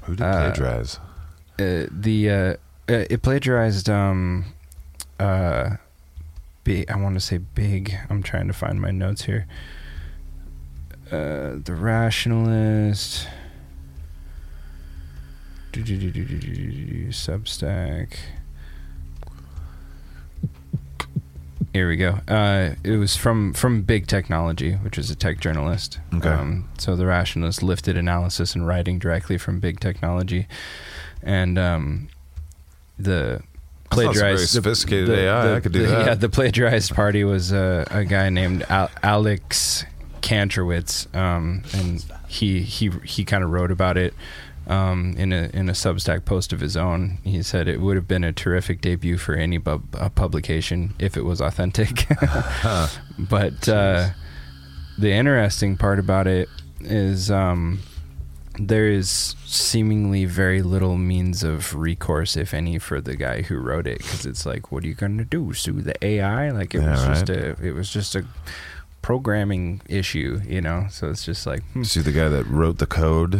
Who 0.03 0.15
did 0.15 0.25
Uh, 0.25 0.33
plagiarize? 0.51 0.99
uh, 1.59 1.85
the 1.91 2.29
uh, 2.29 2.53
uh, 2.89 3.05
it 3.09 3.21
plagiarized 3.21 3.89
um 3.89 4.45
uh 5.19 5.75
big 6.63 6.89
I 6.89 6.95
want 6.97 7.15
to 7.15 7.19
say 7.19 7.37
big 7.39 7.95
I'm 8.09 8.21
trying 8.23 8.47
to 8.47 8.53
find 8.53 8.79
my 8.81 8.91
notes 8.91 9.23
here 9.23 9.47
uh 11.11 11.57
the 11.63 11.73
rationalist 11.75 13.27
Substack 17.09 18.15
here 21.73 21.87
we 21.87 21.95
go. 21.95 22.19
Uh, 22.27 22.71
it 22.83 22.97
was 22.97 23.15
from 23.15 23.53
from 23.53 23.83
Big 23.83 24.07
Technology, 24.07 24.73
which 24.73 24.97
is 24.97 25.11
a 25.11 25.15
tech 25.15 25.39
journalist. 25.39 25.99
Okay. 26.13 26.27
Um, 26.29 26.67
so 26.79 26.95
the 26.95 27.05
rationalist 27.05 27.61
lifted 27.61 27.95
analysis 27.97 28.55
and 28.55 28.65
writing 28.65 28.97
directly 28.97 29.37
from 29.37 29.59
Big 29.59 29.79
Technology, 29.79 30.47
and 31.21 31.59
um, 31.59 32.07
the 32.97 33.41
plagiarized 33.91 34.49
sophisticated 34.49 35.07
the- 35.09 35.19
AI. 35.27 35.47
the- 35.47 35.55
I 35.55 35.59
could 35.59 35.71
do 35.73 35.83
the- 35.83 35.87
that. 35.89 36.05
Yeah, 36.07 36.13
the 36.15 36.29
plagiarized 36.29 36.95
party 36.95 37.23
was 37.23 37.53
uh, 37.53 37.85
a 37.91 38.05
guy 38.05 38.29
named 38.29 38.65
Al- 38.69 38.89
Alex 39.03 39.85
Kantrowitz, 40.21 41.13
um, 41.15 41.63
and 41.73 42.05
he 42.27 42.61
he 42.61 42.89
he 43.03 43.23
kind 43.25 43.43
of 43.43 43.49
wrote 43.51 43.71
about 43.71 43.97
it 43.97 44.13
um, 44.67 45.15
in 45.17 45.31
a 45.31 45.49
in 45.53 45.69
a 45.69 45.73
Substack 45.73 46.25
post 46.25 46.51
of 46.53 46.59
his 46.59 46.75
own. 46.77 47.19
He 47.23 47.41
said 47.43 47.67
it 47.67 47.79
would 47.81 47.95
have 47.95 48.07
been 48.07 48.23
a 48.23 48.33
terrific 48.33 48.81
debut 48.81 49.17
for 49.17 49.35
any 49.35 49.57
bu- 49.57 49.79
publication 50.15 50.93
if 50.99 51.15
it 51.17 51.23
was 51.23 51.41
authentic. 51.41 52.07
but 53.19 53.67
uh, 53.69 54.09
the 54.97 55.11
interesting 55.11 55.77
part 55.77 55.99
about 55.99 56.27
it 56.27 56.49
is 56.81 57.31
um, 57.31 57.79
there 58.59 58.87
is 58.87 59.35
seemingly 59.45 60.25
very 60.25 60.61
little 60.61 60.97
means 60.97 61.43
of 61.43 61.75
recourse, 61.75 62.35
if 62.35 62.53
any, 62.53 62.77
for 62.79 62.99
the 63.01 63.15
guy 63.15 63.41
who 63.43 63.57
wrote 63.57 63.87
it, 63.87 63.99
because 63.99 64.25
it's 64.25 64.45
like, 64.45 64.71
what 64.71 64.83
are 64.83 64.87
you 64.87 64.95
going 64.95 65.17
to 65.17 65.25
do? 65.25 65.53
Sue 65.53 65.81
the 65.81 65.95
AI? 66.05 66.51
Like 66.51 66.73
it 66.75 66.81
Yeah, 66.81 66.91
was 66.91 67.03
just 67.03 67.29
a 67.29 67.49
it 67.65 67.73
was 67.73 67.89
just 67.89 68.15
a 68.15 68.25
programming 69.01 69.81
issue, 69.87 70.41
you 70.47 70.59
know. 70.61 70.87
So 70.89 71.09
it's 71.09 71.23
just 71.25 71.45
like. 71.47 71.63
hmm. 71.71 71.83
See 71.83 72.01
the 72.01 72.11
guy 72.11 72.27
that 72.27 72.45
wrote 72.47 72.77
the 72.79 72.85
code. 72.85 73.31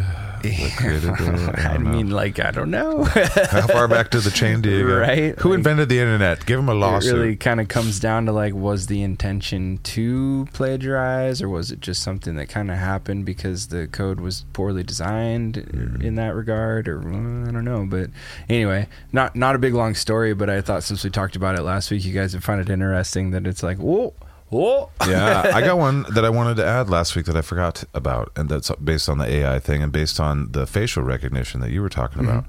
that 0.43 0.73
created 0.77 1.09
it? 1.09 1.59
I, 1.65 1.77
know. 1.77 1.89
mean, 1.89 2.09
like, 2.11 2.39
I 2.39 2.51
don't 2.51 2.71
know. 2.71 3.03
how 3.03 3.67
far 3.67 3.87
back 3.87 4.11
to 4.11 4.19
the 4.21 4.29
chain 4.31 4.61
do 4.61 4.69
you 4.69 4.87
go? 4.87 4.97
Right? 4.97 5.37
Who 5.39 5.49
Like- 5.49 5.57
invented 5.57 5.89
the 5.89 5.99
internet? 5.99 6.45
Give 6.45 6.59
him 6.59 6.69
a 6.69 6.73
it 6.73 6.75
lawsuit. 6.75 7.13
really 7.13 7.35
kind 7.35 7.59
of 7.59 7.67
comes 7.67 7.99
down 7.99 8.25
to 8.27 8.31
like, 8.31 8.53
was 8.53 8.87
the 8.87 9.01
intention 9.03 9.79
to 9.83 10.47
plagiarize, 10.53 11.41
or 11.41 11.49
was 11.49 11.71
it 11.71 11.81
just 11.81 12.01
something 12.01 12.35
that 12.35 12.47
kind 12.49 12.71
of 12.71 12.77
happened 12.77 13.25
because 13.25 13.67
the 13.67 13.87
code 13.87 14.19
was 14.21 14.45
poorly 14.53 14.83
designed 14.83 15.57
in 16.01 16.15
that 16.15 16.33
regard, 16.35 16.87
or 16.87 16.99
uh, 17.01 17.47
I 17.47 17.51
don't 17.51 17.65
know. 17.65 17.85
But 17.89 18.09
anyway, 18.47 18.87
not 19.11 19.35
not 19.35 19.55
a 19.55 19.59
big 19.59 19.73
long 19.73 19.95
story. 19.95 20.33
But 20.33 20.49
I 20.49 20.61
thought 20.61 20.83
since 20.83 21.03
we 21.03 21.09
talked 21.09 21.35
about 21.35 21.57
it 21.59 21.63
last 21.63 21.91
week, 21.91 22.05
you 22.05 22.13
guys 22.13 22.33
would 22.33 22.43
find 22.43 22.61
it 22.61 22.69
interesting 22.69 23.31
that 23.31 23.45
it's 23.47 23.63
like, 23.63 23.77
whoa, 23.77 24.13
whoa. 24.49 24.89
yeah, 25.07 25.51
I 25.53 25.61
got 25.61 25.77
one 25.87 26.03
that 26.13 26.23
I 26.25 26.29
wanted 26.29 26.57
to 26.57 26.65
add 26.65 26.89
last 26.89 27.15
week 27.15 27.25
that 27.25 27.35
I 27.35 27.41
forgot 27.41 27.83
about, 27.93 28.31
and 28.35 28.49
that's 28.49 28.71
based 28.83 29.09
on 29.09 29.17
the 29.17 29.25
AI 29.25 29.59
thing 29.59 29.81
and 29.83 29.91
based 29.91 30.19
on 30.19 30.51
the 30.51 30.65
facial 30.65 31.03
recognition 31.03 31.61
that 31.61 31.71
you 31.71 31.81
were 31.81 31.89
talking 31.89 32.23
about. 32.23 32.45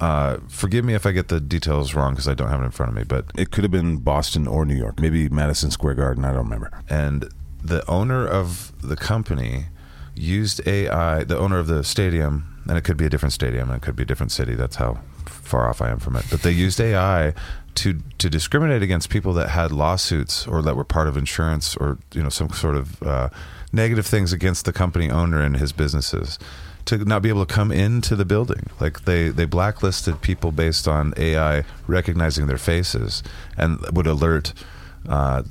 Uh, 0.00 0.38
forgive 0.48 0.82
me 0.84 0.94
if 0.94 1.04
I 1.04 1.12
get 1.12 1.28
the 1.28 1.40
details 1.40 1.94
wrong 1.94 2.12
because 2.12 2.26
I 2.26 2.32
don't 2.32 2.48
have 2.48 2.62
it 2.62 2.64
in 2.64 2.70
front 2.70 2.90
of 2.90 2.96
me, 2.96 3.04
but 3.04 3.26
It 3.36 3.50
could 3.50 3.64
have 3.64 3.70
been 3.70 3.98
Boston 3.98 4.46
or 4.46 4.64
New 4.64 4.74
York, 4.76 4.98
maybe 4.98 5.28
Madison 5.28 5.70
Square 5.70 5.94
Garden. 5.96 6.24
I 6.24 6.28
don't 6.32 6.44
remember. 6.44 6.70
and 6.88 7.28
the 7.62 7.86
owner 7.90 8.26
of 8.26 8.72
the 8.80 8.96
company 8.96 9.66
used 10.14 10.66
AI, 10.66 11.24
the 11.24 11.36
owner 11.38 11.58
of 11.58 11.66
the 11.66 11.84
stadium, 11.84 12.49
and 12.68 12.76
it 12.76 12.82
could 12.82 12.96
be 12.96 13.06
a 13.06 13.10
different 13.10 13.32
stadium 13.32 13.70
and 13.70 13.82
it 13.82 13.84
could 13.84 13.96
be 13.96 14.02
a 14.02 14.06
different 14.06 14.32
city. 14.32 14.54
That's 14.54 14.76
how 14.76 15.00
far 15.26 15.68
off 15.68 15.80
I 15.80 15.90
am 15.90 15.98
from 15.98 16.16
it. 16.16 16.24
But 16.30 16.42
they 16.42 16.50
used 16.50 16.80
AI 16.80 17.34
to 17.76 18.00
to 18.18 18.28
discriminate 18.28 18.82
against 18.82 19.10
people 19.10 19.32
that 19.34 19.50
had 19.50 19.72
lawsuits 19.72 20.46
or 20.46 20.62
that 20.62 20.76
were 20.76 20.84
part 20.84 21.08
of 21.08 21.16
insurance 21.16 21.76
or 21.76 21.98
you 22.12 22.22
know 22.22 22.28
some 22.28 22.50
sort 22.50 22.76
of 22.76 23.02
uh, 23.02 23.28
negative 23.72 24.06
things 24.06 24.32
against 24.32 24.64
the 24.64 24.72
company 24.72 25.10
owner 25.10 25.40
and 25.40 25.56
his 25.56 25.72
businesses. 25.72 26.38
to 26.86 26.96
not 27.04 27.22
be 27.22 27.28
able 27.28 27.44
to 27.44 27.54
come 27.54 27.70
into 27.70 28.16
the 28.16 28.24
building. 28.24 28.68
Like 28.80 29.04
they 29.04 29.28
they 29.28 29.44
blacklisted 29.44 30.20
people 30.20 30.52
based 30.52 30.88
on 30.88 31.14
AI 31.16 31.64
recognizing 31.86 32.46
their 32.46 32.58
faces 32.58 33.22
and 33.56 33.78
would 33.92 34.06
alert. 34.06 34.52
Uh, 35.08 35.42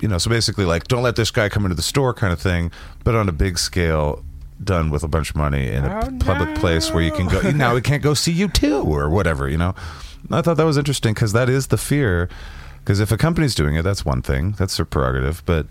you 0.00 0.08
know, 0.08 0.18
so 0.18 0.28
basically, 0.28 0.64
like, 0.64 0.88
don't 0.88 1.04
let 1.04 1.14
this 1.14 1.30
guy 1.30 1.48
come 1.48 1.64
into 1.64 1.76
the 1.76 1.82
store, 1.82 2.12
kind 2.12 2.32
of 2.32 2.40
thing, 2.40 2.72
but 3.04 3.14
on 3.14 3.28
a 3.28 3.32
big 3.32 3.56
scale, 3.56 4.24
done 4.62 4.90
with 4.90 5.02
a 5.02 5.08
bunch 5.08 5.30
of 5.30 5.36
money 5.36 5.68
in 5.68 5.84
a 5.84 6.00
Oh, 6.04 6.18
public 6.24 6.56
place 6.58 6.92
where 6.92 7.02
you 7.02 7.12
can 7.12 7.28
go. 7.28 7.40
Now 7.50 7.74
we 7.74 7.80
can't 7.80 8.02
go 8.02 8.14
see 8.14 8.32
you 8.32 8.48
too, 8.48 8.82
or 8.82 9.08
whatever. 9.10 9.48
You 9.48 9.58
know, 9.58 9.74
I 10.30 10.40
thought 10.42 10.56
that 10.56 10.66
was 10.66 10.76
interesting 10.78 11.14
because 11.14 11.32
that 11.32 11.48
is 11.48 11.68
the 11.68 11.78
fear. 11.78 12.28
Because 12.80 12.98
if 13.00 13.12
a 13.12 13.16
company's 13.16 13.54
doing 13.54 13.76
it, 13.76 13.82
that's 13.82 14.04
one 14.04 14.22
thing, 14.22 14.52
that's 14.58 14.76
their 14.76 14.86
prerogative. 14.86 15.42
But 15.46 15.66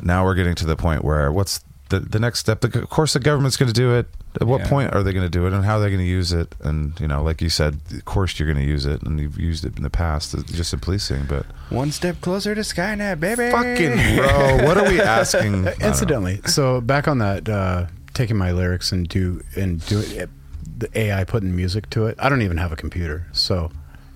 now 0.00 0.24
we're 0.24 0.34
getting 0.36 0.54
to 0.56 0.66
the 0.66 0.76
point 0.76 1.04
where 1.04 1.30
what's 1.32 1.64
the 1.88 2.00
the 2.00 2.18
next 2.18 2.38
step? 2.40 2.60
The, 2.60 2.80
of 2.82 2.88
course, 2.90 3.12
the 3.12 3.20
government's 3.20 3.56
going 3.56 3.68
to 3.72 3.72
do 3.74 3.94
it. 3.94 4.06
At 4.40 4.48
what 4.48 4.62
Yeah. 4.62 4.68
point 4.68 4.94
are 4.94 5.02
they 5.04 5.12
going 5.12 5.24
to 5.26 5.30
do 5.30 5.46
it, 5.46 5.52
and 5.52 5.64
how 5.64 5.76
are 5.76 5.80
they 5.80 5.88
going 5.90 6.00
to 6.00 6.04
use 6.04 6.32
it? 6.32 6.54
And 6.62 6.98
you 6.98 7.06
know, 7.06 7.22
like 7.22 7.40
you 7.42 7.48
said, 7.48 7.78
of 7.92 8.04
course 8.04 8.38
you're 8.38 8.52
going 8.52 8.64
to 8.64 8.68
use 8.68 8.84
it, 8.86 9.02
and 9.02 9.20
you've 9.20 9.38
used 9.38 9.64
it 9.64 9.76
in 9.76 9.82
the 9.84 9.90
past, 9.90 10.34
uh, 10.34 10.42
just 10.46 10.72
in 10.72 10.80
policing. 10.80 11.26
But 11.26 11.46
One 11.70 11.92
step 11.92 12.20
closer 12.20 12.52
to 12.54 12.62
Skynet, 12.62 13.20
baby. 13.20 13.50
fucking 13.50 14.16
bro, 14.16 14.64
what 14.66 14.76
are 14.76 14.88
we 14.88 15.00
asking? 15.00 15.54
I 15.68 15.70
don't 15.70 15.78
know. 15.80 15.86
Incidentally, 15.88 16.40
so 16.46 16.80
back 16.80 17.06
on 17.06 17.18
that, 17.18 17.48
uh, 17.48 17.86
taking 18.14 18.36
my 18.36 18.52
lyrics 18.52 18.92
and 18.92 19.08
do 19.08 19.42
and 19.56 19.84
do 19.86 20.00
it, 20.00 20.30
the 20.78 20.88
AI 20.98 21.24
putting 21.24 21.54
music 21.54 21.90
to 21.90 22.06
it. 22.06 22.16
I 22.18 22.28
don't 22.28 22.42
even 22.42 22.56
have 22.56 22.72
a 22.72 22.76
computer, 22.76 23.26
so 23.32 23.70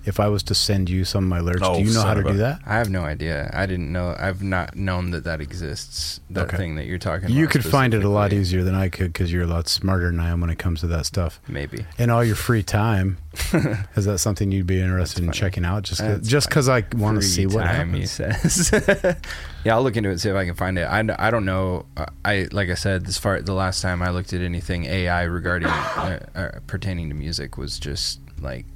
if 0.08 0.18
I 0.18 0.26
was 0.28 0.42
to 0.44 0.54
send 0.54 0.88
you 0.90 1.04
some 1.04 1.24
of 1.24 1.28
my 1.28 1.40
lyrics, 1.40 1.62
Oh, 1.64 1.76
do 1.76 1.82
you 1.82 1.92
know 1.94 2.02
how 2.02 2.14
to 2.14 2.22
do 2.24 2.38
that? 2.38 2.60
I 2.66 2.74
have 2.78 2.90
no 2.90 3.02
idea. 3.02 3.50
I 3.52 3.66
didn't 3.66 3.92
know. 3.92 4.16
I've 4.18 4.42
not 4.42 4.74
known 4.74 5.10
that 5.12 5.24
that 5.24 5.40
exists. 5.40 6.20
That 6.30 6.46
Okay. 6.48 6.56
thing 6.56 6.74
that 6.76 6.86
you're 6.86 6.98
talking. 6.98 7.26
About. 7.26 7.36
You 7.36 7.46
could 7.46 7.64
find 7.64 7.94
it 7.94 8.02
a 8.04 8.08
lot 8.08 8.32
easier 8.32 8.64
than 8.64 8.74
I 8.74 8.88
could 8.88 9.12
because 9.12 9.32
you're 9.32 9.44
a 9.44 9.46
lot 9.46 9.68
smarter 9.68 10.06
than 10.10 10.18
I 10.20 10.30
am 10.30 10.40
when 10.40 10.50
it 10.50 10.58
comes 10.58 10.80
to 10.80 10.86
that 10.88 11.06
stuff. 11.06 11.40
Maybe. 11.46 11.84
In 11.98 12.10
all 12.10 12.24
your 12.24 12.36
free 12.36 12.62
time, 12.62 13.18
is 13.96 14.04
that 14.06 14.18
something 14.18 14.50
you'd 14.50 14.66
be 14.66 14.80
interested 14.80 15.22
in 15.24 15.30
checking 15.32 15.64
out? 15.64 15.84
Just 15.84 16.00
'cause- 16.00 16.08
That's 16.16 16.28
just 16.28 16.48
because 16.48 16.68
I 16.68 16.84
want 16.96 17.20
to 17.20 17.26
see 17.26 17.46
what 17.46 17.64
time, 17.64 17.92
he 17.94 18.00
happens. 18.06 18.10
says. 18.10 18.70
yeah, 19.64 19.74
I'll 19.74 19.82
look 19.82 19.96
into 19.96 20.10
it 20.10 20.18
see 20.18 20.28
if 20.30 20.36
I 20.36 20.44
can 20.44 20.54
find 20.54 20.78
it. 20.78 20.84
I, 20.84 21.00
I 21.18 21.30
don't 21.30 21.44
know. 21.44 21.86
Uh, 21.96 22.06
I 22.24 22.48
like 22.52 22.70
I 22.70 22.74
said, 22.74 23.06
as 23.06 23.18
far 23.18 23.40
the 23.42 23.52
last 23.54 23.82
time 23.82 24.02
I 24.02 24.10
looked 24.10 24.32
at 24.32 24.40
anything 24.40 24.84
AI 24.86 25.22
regarding 25.22 25.68
uh, 25.68 26.18
uh, 26.34 26.48
pertaining 26.66 27.08
to 27.10 27.14
music 27.14 27.56
was 27.58 27.78
just 27.78 28.20
like 28.40 28.66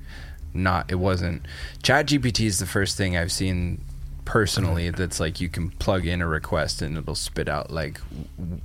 not. 0.54 0.90
It 0.90 0.96
wasn't. 0.96 1.46
Chat 1.82 2.06
GPT 2.06 2.46
is 2.46 2.58
the 2.58 2.66
first 2.66 2.96
thing 2.96 3.16
I've 3.16 3.32
seen 3.32 3.84
personally 4.24 4.88
that's 4.90 5.18
like 5.18 5.40
you 5.40 5.48
can 5.48 5.68
plug 5.72 6.06
in 6.06 6.22
a 6.22 6.26
request 6.26 6.80
and 6.80 6.96
it'll 6.96 7.14
spit 7.16 7.48
out 7.48 7.72
like 7.72 8.00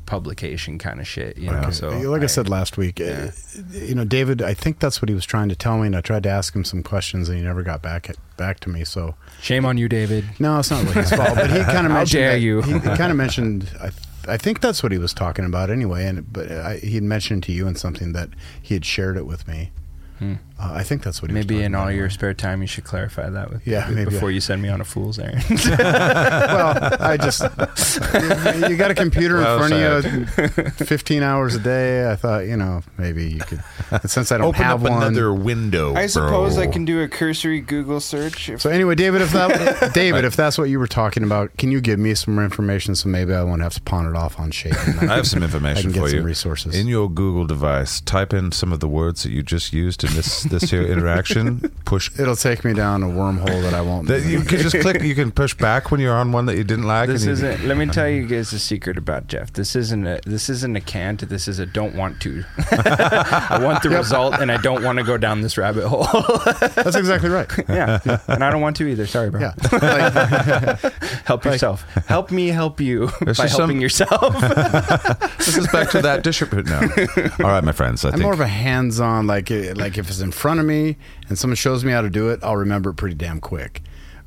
publication 0.05 0.77
kind 0.77 0.99
of 0.99 1.07
shit. 1.07 1.37
You 1.37 1.49
know, 1.51 1.57
Okay. 1.59 1.71
so 1.71 1.89
like 1.89 2.21
I, 2.21 2.27
said 2.27 2.47
last 2.49 2.77
week, 2.77 2.99
yeah. 2.99 3.31
uh, 3.57 3.61
you 3.73 3.95
know, 3.95 4.05
David, 4.05 4.41
I 4.41 4.53
think 4.53 4.79
that's 4.79 5.01
what 5.01 5.09
he 5.09 5.15
was 5.15 5.25
trying 5.25 5.49
to 5.49 5.55
tell 5.55 5.77
me, 5.79 5.87
and 5.87 5.95
I 5.95 6.01
tried 6.01 6.23
to 6.23 6.29
ask 6.29 6.55
him 6.55 6.63
some 6.63 6.83
questions, 6.83 7.29
and 7.29 7.37
he 7.37 7.43
never 7.43 7.63
got 7.63 7.81
back 7.81 8.15
back 8.37 8.59
to 8.61 8.69
me. 8.69 8.83
So 8.83 9.15
shame 9.41 9.65
on 9.65 9.77
you, 9.77 9.89
David. 9.89 10.25
no, 10.39 10.59
it's 10.59 10.69
not 10.69 10.83
really 10.83 10.93
his 11.01 11.11
fault. 11.11 11.35
But 11.35 11.49
he 11.49 11.59
kind 11.63 11.85
of 11.87 11.91
How 11.91 11.97
mentioned 11.99 12.19
dare 12.19 12.31
that- 12.33 12.39
you. 12.41 12.61
He, 12.61 12.73
he 12.73 12.79
kind 12.79 13.11
of 13.11 13.15
mentioned. 13.15 13.69
I, 13.81 13.89
I 14.29 14.35
think 14.37 14.59
that's 14.61 14.83
what 14.83 14.91
he 14.91 14.97
was 14.97 15.13
talking 15.13 15.45
about 15.45 15.69
anyway. 15.69 16.05
And 16.05 16.31
but 16.31 16.51
I, 16.51 16.77
he 16.77 16.95
had 16.95 17.03
mentioned 17.03 17.43
to 17.43 17.51
you 17.51 17.65
and 17.65 17.77
something 17.77 18.11
that 18.13 18.29
he 18.61 18.73
had 18.73 18.85
shared 18.85 19.17
it 19.17 19.25
with 19.25 19.47
me. 19.47 19.71
Hmm. 20.19 20.33
Uh, 20.59 20.71
I 20.73 20.83
think 20.83 21.03
that's 21.03 21.21
what 21.21 21.29
he 21.29 21.35
Maybe 21.35 21.61
in 21.61 21.75
all 21.75 21.83
about 21.83 21.93
your 21.93 22.09
spare 22.09 22.33
time, 22.33 22.61
you 22.61 22.67
should 22.67 22.83
clarify 22.83 23.29
that 23.29 23.51
with 23.51 23.67
Yeah, 23.67 23.87
maybe 23.91 24.09
before 24.09 24.29
I- 24.29 24.31
you 24.31 24.41
send 24.41 24.59
me 24.61 24.69
on 24.69 24.81
a 24.81 24.83
fool's 24.83 25.19
errand. 25.19 25.43
well, 25.49 26.97
I 26.99 27.15
just 27.17 27.41
you, 27.41 28.67
you 28.69 28.77
got 28.77 28.91
a 28.91 28.95
computer 28.95 29.37
in 29.37 29.43
Well 29.43 29.57
front 29.59 29.73
of 29.73 30.05
you, 30.05 30.69
fifteen 30.85 31.23
hours 31.23 31.55
a 31.55 31.59
day. 31.59 32.09
I 32.11 32.15
thought 32.15 32.45
you 32.47 32.57
know 32.57 32.81
maybe 32.97 33.29
you 33.33 33.39
could. 33.39 33.61
and 33.91 34.09
since 34.09 34.31
I 34.31 34.37
don't 34.37 34.47
Open 34.47 34.63
have 34.63 34.83
up 34.83 34.89
one, 34.91 35.03
another 35.03 35.33
window. 35.33 35.93
I 35.95 36.07
suppose 36.07 36.55
bro. 36.55 36.63
I 36.63 36.67
can 36.67 36.85
do 36.85 37.01
a 37.01 37.07
cursory 37.07 37.61
Google 37.61 37.99
search. 37.99 38.49
If 38.49 38.61
So 38.61 38.69
anyway, 38.69 38.95
David, 38.95 39.21
if 39.21 39.31
that 39.33 39.91
David, 39.93 40.25
if 40.25 40.35
that's 40.35 40.57
what 40.57 40.65
you 40.69 40.79
were 40.79 40.87
talking 40.87 41.23
about, 41.23 41.55
can 41.57 41.71
you 41.71 41.81
give 41.81 41.99
me 41.99 42.15
some 42.15 42.35
more 42.35 42.43
information 42.43 42.95
so 42.95 43.09
maybe 43.09 43.33
I 43.33 43.43
won't 43.43 43.61
have 43.61 43.73
to 43.75 43.81
pawn 43.81 44.07
it 44.07 44.15
off 44.15 44.39
on 44.39 44.51
Shaiden? 44.51 45.07
I 45.07 45.15
have 45.17 45.27
some 45.27 45.41
I 45.43 45.45
information 45.45 45.83
can 45.83 45.91
get 45.91 45.99
for 46.01 46.09
some 46.09 46.19
you. 46.19 46.25
resources. 46.25 46.75
In 46.75 46.87
your 46.87 47.09
Google 47.09 47.45
device, 47.45 48.01
type 48.01 48.33
in 48.33 48.51
some 48.51 48.73
of 48.73 48.79
the 48.79 48.87
words 48.87 49.23
that 49.23 49.31
you 49.31 49.43
just 49.43 49.71
used 49.73 50.03
in 50.07 50.15
this 50.15 50.43
this 50.43 50.69
here 50.69 50.81
interaction. 50.83 51.59
Push. 51.85 52.11
It'll 52.19 52.35
take 52.35 52.63
me 52.65 52.73
down 52.73 53.03
a 53.03 53.07
wormhole 53.07 53.61
that 53.61 53.73
I 53.73 53.81
won't. 53.81 54.07
That 54.07 54.23
you 54.23 54.41
can 54.41 54.59
just 54.59 54.79
click. 54.79 55.01
You 55.01 55.15
can 55.15 55.31
push 55.31 55.53
back 55.53 55.91
when 55.91 55.99
you're 55.99 56.15
on 56.15 56.31
one 56.31 56.45
that 56.47 56.57
you 56.57 56.63
didn't 56.63 56.85
like. 56.85 57.07
this 57.09 57.23
and 57.23 57.31
isn't. 57.33 57.65
Let 57.67 57.77
me 57.77 57.85
tell 57.97 58.07
you 58.09 58.25
guys 58.27 58.51
a 58.53 58.59
secret 58.59 58.97
about 58.97 59.27
Jeff. 59.27 59.53
This 59.53 59.75
isn't 59.75 60.05
a. 60.07 60.19
This 60.25 60.49
isn't 60.49 60.75
a 60.75 60.81
can't. 60.81 61.27
This 61.27 61.47
is 61.47 61.59
a 61.59 61.65
don't 61.65 61.95
want 61.95 62.21
to. 62.21 62.43
I 62.71 63.59
want 63.61 63.83
the 63.83 63.89
result, 63.89 64.35
and 64.39 64.51
I 64.51 64.57
don't 64.57 64.83
want 64.83 64.97
to 64.99 65.03
go 65.03 65.17
down 65.17 65.41
this 65.41 65.57
rabbit 65.57 65.87
hole. 65.87 66.07
That's 66.75 66.95
exactly 66.95 67.29
right. 67.29 67.49
yeah, 67.69 67.99
and 68.27 68.43
I 68.43 68.49
don't 68.51 68.61
want 68.61 68.75
to 68.77 68.87
either. 68.87 69.05
Sorry, 69.07 69.29
bro. 69.29 69.41
Yeah. 69.41 69.53
Like, 69.71 70.79
Help 71.25 71.45
yourself. 71.45 71.83
Help 72.07 72.31
me 72.31 72.47
help 72.47 72.79
you 72.79 73.09
There's 73.21 73.37
by 73.37 73.47
helping 73.47 73.77
some- 73.77 73.81
yourself. 73.81 74.33
This 75.37 75.57
is 75.57 75.67
back 75.67 75.89
to 75.91 76.01
that 76.01 76.23
distribution 76.23 76.65
now. 76.65 76.81
All 77.45 77.51
right, 77.51 77.63
my 77.63 77.71
friends. 77.71 78.03
I 78.05 78.09
I'm 78.09 78.13
think 78.13 78.23
more 78.23 78.33
of 78.33 78.39
a 78.39 78.47
hands-on. 78.47 79.27
Like, 79.27 79.51
uh, 79.51 79.73
like 79.97 80.05
if 80.05 80.11
it's 80.11 80.21
in 80.21 80.31
front 80.31 80.59
of 80.59 80.65
me 80.65 80.97
and 81.27 81.37
someone 81.37 81.55
shows 81.55 81.83
me 81.83 81.91
how 81.91 82.01
to 82.01 82.09
do 82.09 82.29
it, 82.29 82.39
I'll 82.43 82.55
remember 82.55 82.91
it 82.91 82.95
pretty 82.95 83.15
damn 83.15 83.39
quick. 83.39 83.81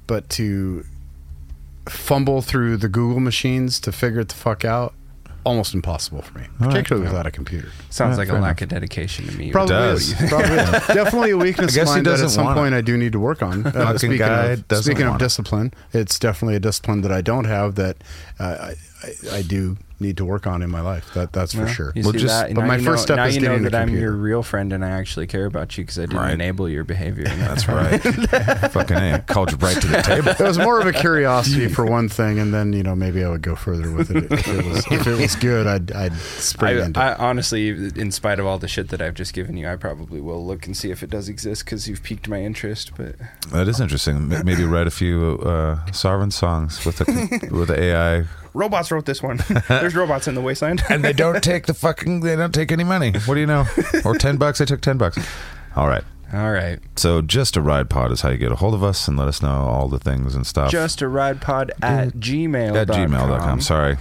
But 0.06 0.28
to 0.30 0.84
fumble 1.88 2.42
through 2.42 2.76
the 2.78 2.88
Google 2.88 3.20
machines 3.20 3.80
to 3.80 3.92
figure 3.92 4.20
it 4.20 4.28
the 4.28 4.34
fuck 4.34 4.64
out, 4.64 4.94
almost 5.44 5.72
impossible 5.72 6.22
for 6.22 6.38
me, 6.38 6.44
right. 6.58 6.68
particularly 6.68 7.06
without 7.06 7.26
a 7.26 7.30
computer. 7.30 7.68
Sounds 7.88 8.14
Yeah, 8.14 8.18
like 8.18 8.28
a 8.28 8.32
fair 8.32 8.40
lack 8.40 8.60
of 8.60 8.68
dedication 8.68 9.26
to 9.26 9.36
me. 9.38 9.52
Probably 9.52 9.74
does. 9.74 10.20
is. 10.20 10.28
Probably 10.28 10.56
is. 10.56 10.70
Definitely 10.88 11.30
a 11.30 11.38
weakness 11.38 11.76
I 11.76 11.80
of 11.80 11.86
guess 11.86 11.94
mine 11.94 12.02
that 12.04 12.20
at 12.20 12.30
some 12.30 12.52
point 12.52 12.74
it. 12.74 12.78
I 12.78 12.80
do 12.80 12.96
need 12.98 13.12
to 13.12 13.20
work 13.20 13.42
on. 13.42 13.64
Uh, 13.80 13.96
speaking 13.96 14.18
guy 14.18 14.44
of, 14.68 14.76
speaking 14.76 15.02
of 15.04 15.10
want 15.10 15.22
it. 15.22 15.24
discipline, 15.24 15.72
it's 15.92 16.18
definitely 16.18 16.56
a 16.56 16.60
discipline 16.60 17.00
that 17.02 17.12
I 17.12 17.20
don't 17.22 17.44
have 17.44 17.76
that 17.76 17.96
uh, 18.38 18.72
I, 18.72 18.74
I, 19.32 19.36
I 19.36 19.42
do 19.42 19.78
need 20.00 20.16
to 20.16 20.24
work 20.24 20.46
on 20.46 20.62
in 20.62 20.70
my 20.70 20.80
life. 20.80 21.12
That 21.14 21.32
that's 21.32 21.54
for 21.54 21.66
sure. 21.68 21.92
You 21.94 22.02
Well, 22.04 22.12
just- 22.12 22.26
that? 22.26 22.54
but 22.54 22.62
Now 22.62 22.66
my 22.66 22.76
you 22.76 22.84
first 22.84 23.02
know, 23.02 23.14
step 23.14 23.16
now 23.16 23.24
is 23.26 23.34
you 23.36 23.42
know 23.42 23.48
getting 23.48 23.62
the 23.64 23.70
that 23.70 23.82
I'm 23.82 23.94
your 23.94 24.12
real 24.12 24.42
friend 24.42 24.72
and 24.72 24.84
I 24.84 24.90
actually 24.90 25.26
care 25.26 25.46
about 25.46 25.76
you 25.76 25.84
because 25.84 25.98
I 25.98 26.02
didn't 26.02 26.16
Right. 26.16 26.32
enable 26.32 26.68
your 26.68 26.84
behavior. 26.84 27.24
that 27.24 27.38
That's 27.38 27.68
right. 27.68 28.00
Fucking 28.72 28.96
a. 28.96 29.18
Called 29.26 29.50
you 29.52 29.56
right 29.58 29.80
to 29.80 29.86
the 29.86 30.02
table. 30.02 30.30
It 30.30 30.40
was 30.40 30.58
more 30.58 30.80
of 30.80 30.86
a 30.86 30.92
curiosity 30.92 31.68
for 31.68 31.84
one 31.98 32.08
thing, 32.08 32.38
and 32.38 32.52
then 32.54 32.72
you 32.72 32.82
know 32.82 32.94
maybe 32.96 33.24
I 33.24 33.28
would 33.28 33.42
go 33.42 33.54
further 33.54 33.90
with 33.92 34.10
it. 34.10 34.30
If 34.30 34.48
it 34.48 34.64
was, 34.64 34.86
if 34.90 35.06
it 35.06 35.20
was 35.20 35.36
good, 35.36 35.66
I'd 35.66 35.92
I'd 35.92 36.14
spring 36.16 36.78
I, 36.80 36.84
into 36.86 37.00
I 37.00 37.14
honestly, 37.16 37.68
in 37.68 38.10
spite 38.10 38.38
of 38.40 38.46
all 38.46 38.58
the 38.58 38.68
shit 38.68 38.88
that 38.88 39.00
I've 39.02 39.14
just 39.14 39.34
given 39.34 39.56
you, 39.56 39.68
I 39.68 39.76
probably 39.76 40.20
will 40.20 40.44
look 40.46 40.66
and 40.66 40.76
see 40.76 40.90
if 40.90 41.02
it 41.02 41.10
does 41.10 41.28
exist 41.28 41.64
because 41.64 41.88
you've 41.88 42.02
piqued 42.02 42.28
my 42.28 42.40
interest. 42.42 42.92
But 42.96 43.16
That 43.52 43.68
is 43.68 43.80
interesting. 43.80 44.28
Maybe 44.28 44.64
write 44.64 44.86
a 44.86 44.90
few 44.90 45.38
uh, 45.44 45.90
sovereign 45.92 46.30
songs 46.30 46.84
with 46.84 46.96
the 46.98 47.48
with 47.50 47.68
the 47.68 47.80
AI. 47.80 48.24
Robots 48.54 48.90
wrote 48.90 49.06
this 49.06 49.22
one. 49.22 49.38
There's 49.68 49.94
robots 49.94 50.28
in 50.28 50.34
the 50.34 50.40
wasteland. 50.40 50.82
And 50.90 51.04
they 51.04 51.12
don't 51.12 51.42
take 51.52 51.66
the 51.66 51.74
fucking. 51.74 52.20
They 52.20 52.36
don't 52.36 52.52
take 52.54 52.72
any 52.72 52.84
money. 52.84 53.12
What 53.26 53.34
do 53.34 53.40
you 53.40 53.46
know? 53.46 53.66
Or 54.04 54.14
ten 54.16 54.36
bucks. 54.36 54.58
They 54.58 54.64
took 54.64 54.80
ten 54.80 54.98
bucks. 54.98 55.18
All 55.76 55.86
right. 55.88 56.02
all 56.32 56.50
right, 56.52 56.78
So 56.96 57.22
just 57.22 57.56
a 57.56 57.60
ride 57.62 57.88
pod 57.90 58.10
is 58.12 58.20
how 58.22 58.30
you 58.30 58.38
get 58.38 58.52
a 58.52 58.56
hold 58.56 58.74
of 58.74 58.82
us 58.84 59.06
and 59.08 59.16
let 59.16 59.28
us 59.28 59.40
know 59.42 59.50
all 59.50 59.88
the 59.88 59.98
things 59.98 60.34
and 60.34 60.46
stuff. 60.46 60.70
just 60.70 61.00
a 61.02 61.08
ride 61.08 61.40
pod 61.40 61.72
at 61.82 62.14
gmail 62.14 62.74
at 62.76 62.88
gmail.com. 62.88 63.60
Sorry, 63.60 63.96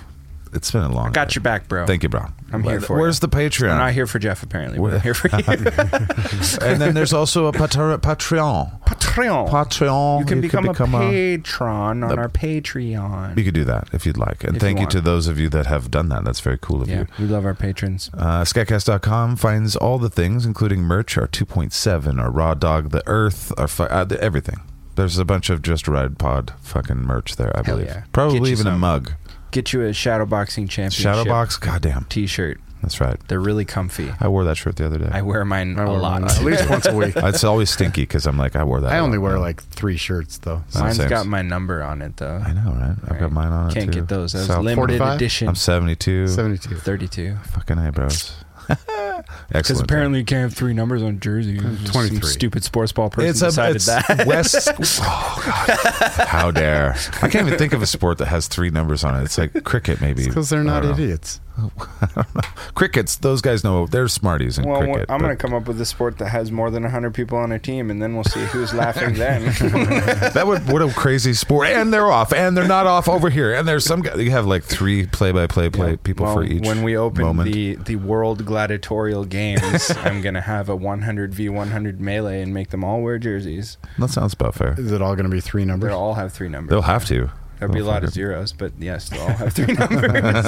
it's 0.53 0.71
been 0.71 0.83
a 0.83 0.91
long. 0.91 1.05
Time. 1.05 1.11
Got 1.13 1.35
your 1.35 1.41
back, 1.43 1.67
bro. 1.67 1.85
Thank 1.85 2.03
you, 2.03 2.09
bro. 2.09 2.25
I'm 2.51 2.63
here 2.63 2.81
for 2.81 2.97
it. 2.97 3.01
Where's 3.01 3.17
you. 3.21 3.27
the 3.27 3.35
Patreon? 3.37 3.71
I'm 3.71 3.77
not 3.77 3.93
here 3.93 4.07
for 4.07 4.17
Jeff 4.19 4.41
apparently, 4.41 4.79
We're 4.79 4.97
here 4.99 5.13
for 5.13 5.27
you. 5.27 5.43
and 6.61 6.81
then 6.81 6.93
there's 6.95 7.13
also 7.13 7.45
a 7.45 7.51
Patre- 7.51 7.97
Patreon. 7.99 8.81
Patreon. 8.85 9.49
Patreon. 9.49 10.19
You 10.21 10.25
can 10.25 10.41
become, 10.41 10.65
become 10.67 10.95
a 10.95 10.99
patron 10.99 12.03
on 12.03 12.09
the- 12.09 12.17
our 12.17 12.29
Patreon. 12.29 13.37
You 13.37 13.43
could 13.43 13.53
do 13.53 13.65
that 13.65 13.89
if 13.93 14.05
you'd 14.05 14.17
like. 14.17 14.43
And 14.43 14.55
If 14.55 14.61
thank 14.61 14.79
you 14.79 14.85
you, 14.85 14.89
to 14.91 15.01
those 15.01 15.27
of 15.27 15.39
you 15.39 15.49
that 15.49 15.67
have 15.67 15.91
done 15.91 16.09
that. 16.09 16.23
That's 16.23 16.39
very 16.39 16.57
cool 16.59 16.81
of 16.81 16.87
yeah, 16.89 16.99
you. 17.01 17.07
we 17.19 17.25
love 17.25 17.45
our 17.45 17.53
patrons. 17.53 18.09
Uh, 18.13 18.41
Skatcast.com 18.43 19.35
finds 19.35 19.75
all 19.75 19.99
the 19.99 20.09
things, 20.09 20.45
including 20.45 20.81
merch, 20.81 21.17
our 21.17 21.27
2.7, 21.27 22.19
our 22.19 22.31
Raw 22.31 22.53
Dog, 22.55 22.89
the 22.89 23.03
Earth, 23.05 23.53
our 23.57 23.67
fu- 23.67 23.83
uh, 23.83 24.05
everything. 24.19 24.59
There's 24.95 25.17
a 25.17 25.23
bunch 25.25 25.49
of 25.49 25.61
Just 25.61 25.87
a 25.87 25.91
Ride 25.91 26.17
Pod 26.17 26.53
fucking 26.61 26.97
merch 26.97 27.37
there, 27.37 27.55
I 27.55 27.61
Hell 27.63 27.75
believe. 27.77 27.87
yeah. 27.87 28.03
Probably 28.11 28.49
you 28.49 28.55
even 28.57 28.67
a 28.67 28.77
mug. 28.77 29.13
Get 29.51 29.73
you 29.73 29.81
a 29.83 29.89
shadowboxing 29.89 30.69
championship 30.69 31.05
Shadowbox? 31.05 31.59
Goddamn. 31.59 32.05
T-shirt. 32.09 32.59
That's 32.81 33.01
right. 33.01 33.17
They're 33.27 33.41
really 33.41 33.65
comfy. 33.65 34.09
I 34.21 34.29
wore 34.29 34.45
that 34.45 34.55
shirt 34.55 34.77
the 34.77 34.85
other 34.85 34.99
day. 34.99 35.09
I 35.11 35.21
wear 35.21 35.43
mine 35.43 35.77
I 35.77 35.83
a 35.83 35.89
wear 35.89 35.99
lot. 35.99 36.21
mine 36.21 36.31
at 36.31 36.43
least 36.43 36.69
once 36.69 36.85
a 36.85 36.95
week. 36.95 37.13
it's 37.17 37.43
always 37.43 37.69
stinky 37.69 38.03
because 38.03 38.25
I'm 38.25 38.37
like, 38.37 38.55
I 38.55 38.63
wore 38.63 38.79
that. 38.79 38.91
I 38.93 38.97
a 38.97 39.01
only 39.01 39.17
wear 39.17 39.37
like 39.37 39.61
three 39.61 39.97
shirts 39.97 40.37
though. 40.37 40.63
Same. 40.69 40.83
Mine's 40.83 40.95
Same. 40.97 41.09
got 41.09 41.25
my 41.25 41.41
number 41.41 41.83
on 41.83 42.01
it 42.01 42.15
though. 42.15 42.37
I 42.37 42.53
know, 42.53 42.71
right? 42.71 42.95
I've 43.09 43.19
got 43.19 43.33
mine 43.33 43.51
on 43.51 43.69
it 43.71 43.73
Can't 43.73 43.91
get 43.91 44.07
those. 44.07 44.31
That's 44.31 44.47
South- 44.47 44.63
limited 44.63 44.97
45? 44.99 45.15
edition. 45.17 45.47
I'm 45.49 45.55
72. 45.55 46.27
Seventy-two. 46.29 46.75
32. 46.77 47.35
Fucking 47.51 47.77
eyebrows. 47.79 48.33
Because 49.51 49.81
apparently 49.81 50.19
you 50.19 50.25
can't 50.25 50.43
have 50.43 50.53
three 50.53 50.73
numbers 50.73 51.01
on 51.03 51.19
jerseys. 51.19 51.61
Some 51.61 51.77
23. 51.77 52.29
stupid 52.29 52.63
sports 52.63 52.91
ball 52.91 53.09
person 53.09 53.29
it's 53.29 53.41
a 53.41 53.47
decided 53.47 53.75
it's 53.77 53.85
that. 53.85 54.25
West. 54.25 54.69
Oh 55.01 55.43
God! 55.45 56.27
How 56.27 56.51
dare! 56.51 56.95
I 57.21 57.29
can't 57.29 57.47
even 57.47 57.57
think 57.57 57.73
of 57.73 57.81
a 57.81 57.87
sport 57.87 58.17
that 58.19 58.27
has 58.27 58.47
three 58.47 58.69
numbers 58.69 59.03
on 59.03 59.19
it. 59.19 59.23
It's 59.23 59.37
like 59.37 59.63
cricket, 59.63 60.01
maybe. 60.01 60.25
Because 60.25 60.49
they're 60.49 60.63
not 60.63 60.85
idiots. 60.85 61.39
Crickets. 62.75 63.17
Those 63.17 63.41
guys 63.41 63.63
know 63.63 63.85
they're 63.87 64.07
smarties 64.07 64.57
in 64.57 64.65
Well, 64.65 64.81
cricket. 64.81 65.05
I'm 65.09 65.19
going 65.19 65.35
to 65.35 65.41
come 65.41 65.53
up 65.53 65.67
with 65.67 65.79
a 65.81 65.85
sport 65.85 66.17
that 66.19 66.29
has 66.29 66.51
more 66.51 66.69
than 66.71 66.83
100 66.83 67.13
people 67.13 67.37
on 67.37 67.51
a 67.51 67.59
team, 67.59 67.89
and 67.89 68.01
then 68.01 68.13
we'll 68.15 68.23
see 68.23 68.43
who's 68.45 68.73
laughing 68.73 69.15
then. 69.15 69.45
that 69.45 70.43
would 70.45 70.71
what 70.71 70.81
a 70.81 70.91
crazy 70.93 71.33
sport. 71.33 71.67
And 71.67 71.93
they're 71.93 72.11
off, 72.11 72.33
and 72.33 72.55
they're 72.55 72.67
not 72.67 72.87
off 72.87 73.07
over 73.07 73.29
here. 73.29 73.53
And 73.53 73.67
there's 73.67 73.85
some 73.85 74.01
guy. 74.01 74.15
You 74.15 74.31
have 74.31 74.45
like 74.45 74.63
three 74.63 75.05
play-by-play 75.07 75.69
play 75.69 75.97
people 75.97 76.25
well, 76.25 76.35
for 76.35 76.43
each. 76.43 76.63
when 76.65 76.83
we 76.83 76.95
open 76.97 77.23
moment. 77.23 77.51
the, 77.51 77.75
the 77.75 77.95
World 77.97 78.45
Gladiatorial 78.59 79.23
Games, 79.23 79.89
I'm 80.03 80.21
going 80.21 80.33
to 80.33 80.41
have 80.41 80.67
a 80.67 80.75
100 80.75 81.33
v 81.33 81.47
100 81.47 82.01
melee 82.01 82.41
and 82.41 82.53
make 82.53 82.71
them 82.71 82.83
all 82.83 83.01
wear 83.01 83.17
jerseys. 83.17 83.77
that 83.97 84.09
sounds 84.09 84.33
about 84.33 84.53
fair. 84.53 84.75
Is 84.77 84.91
it 84.91 85.01
all 85.01 85.15
going 85.15 85.29
to 85.29 85.31
be 85.31 85.39
three 85.39 85.63
numbers? 85.63 85.91
They'll 85.91 85.97
all 85.97 86.15
have 86.15 86.33
three 86.33 86.49
numbers. 86.49 86.71
They'll 86.71 86.81
have 86.81 87.05
to. 87.05 87.31
There'll 87.57 87.73
be 87.73 87.79
a 87.79 87.85
lot 87.85 88.03
of 88.03 88.09
zeros, 88.11 88.51
but 88.51 88.73
yes, 88.77 89.07
they'll 89.07 89.21
all 89.21 89.29
have 89.29 89.53
three 89.53 89.73
numbers. 89.73 90.45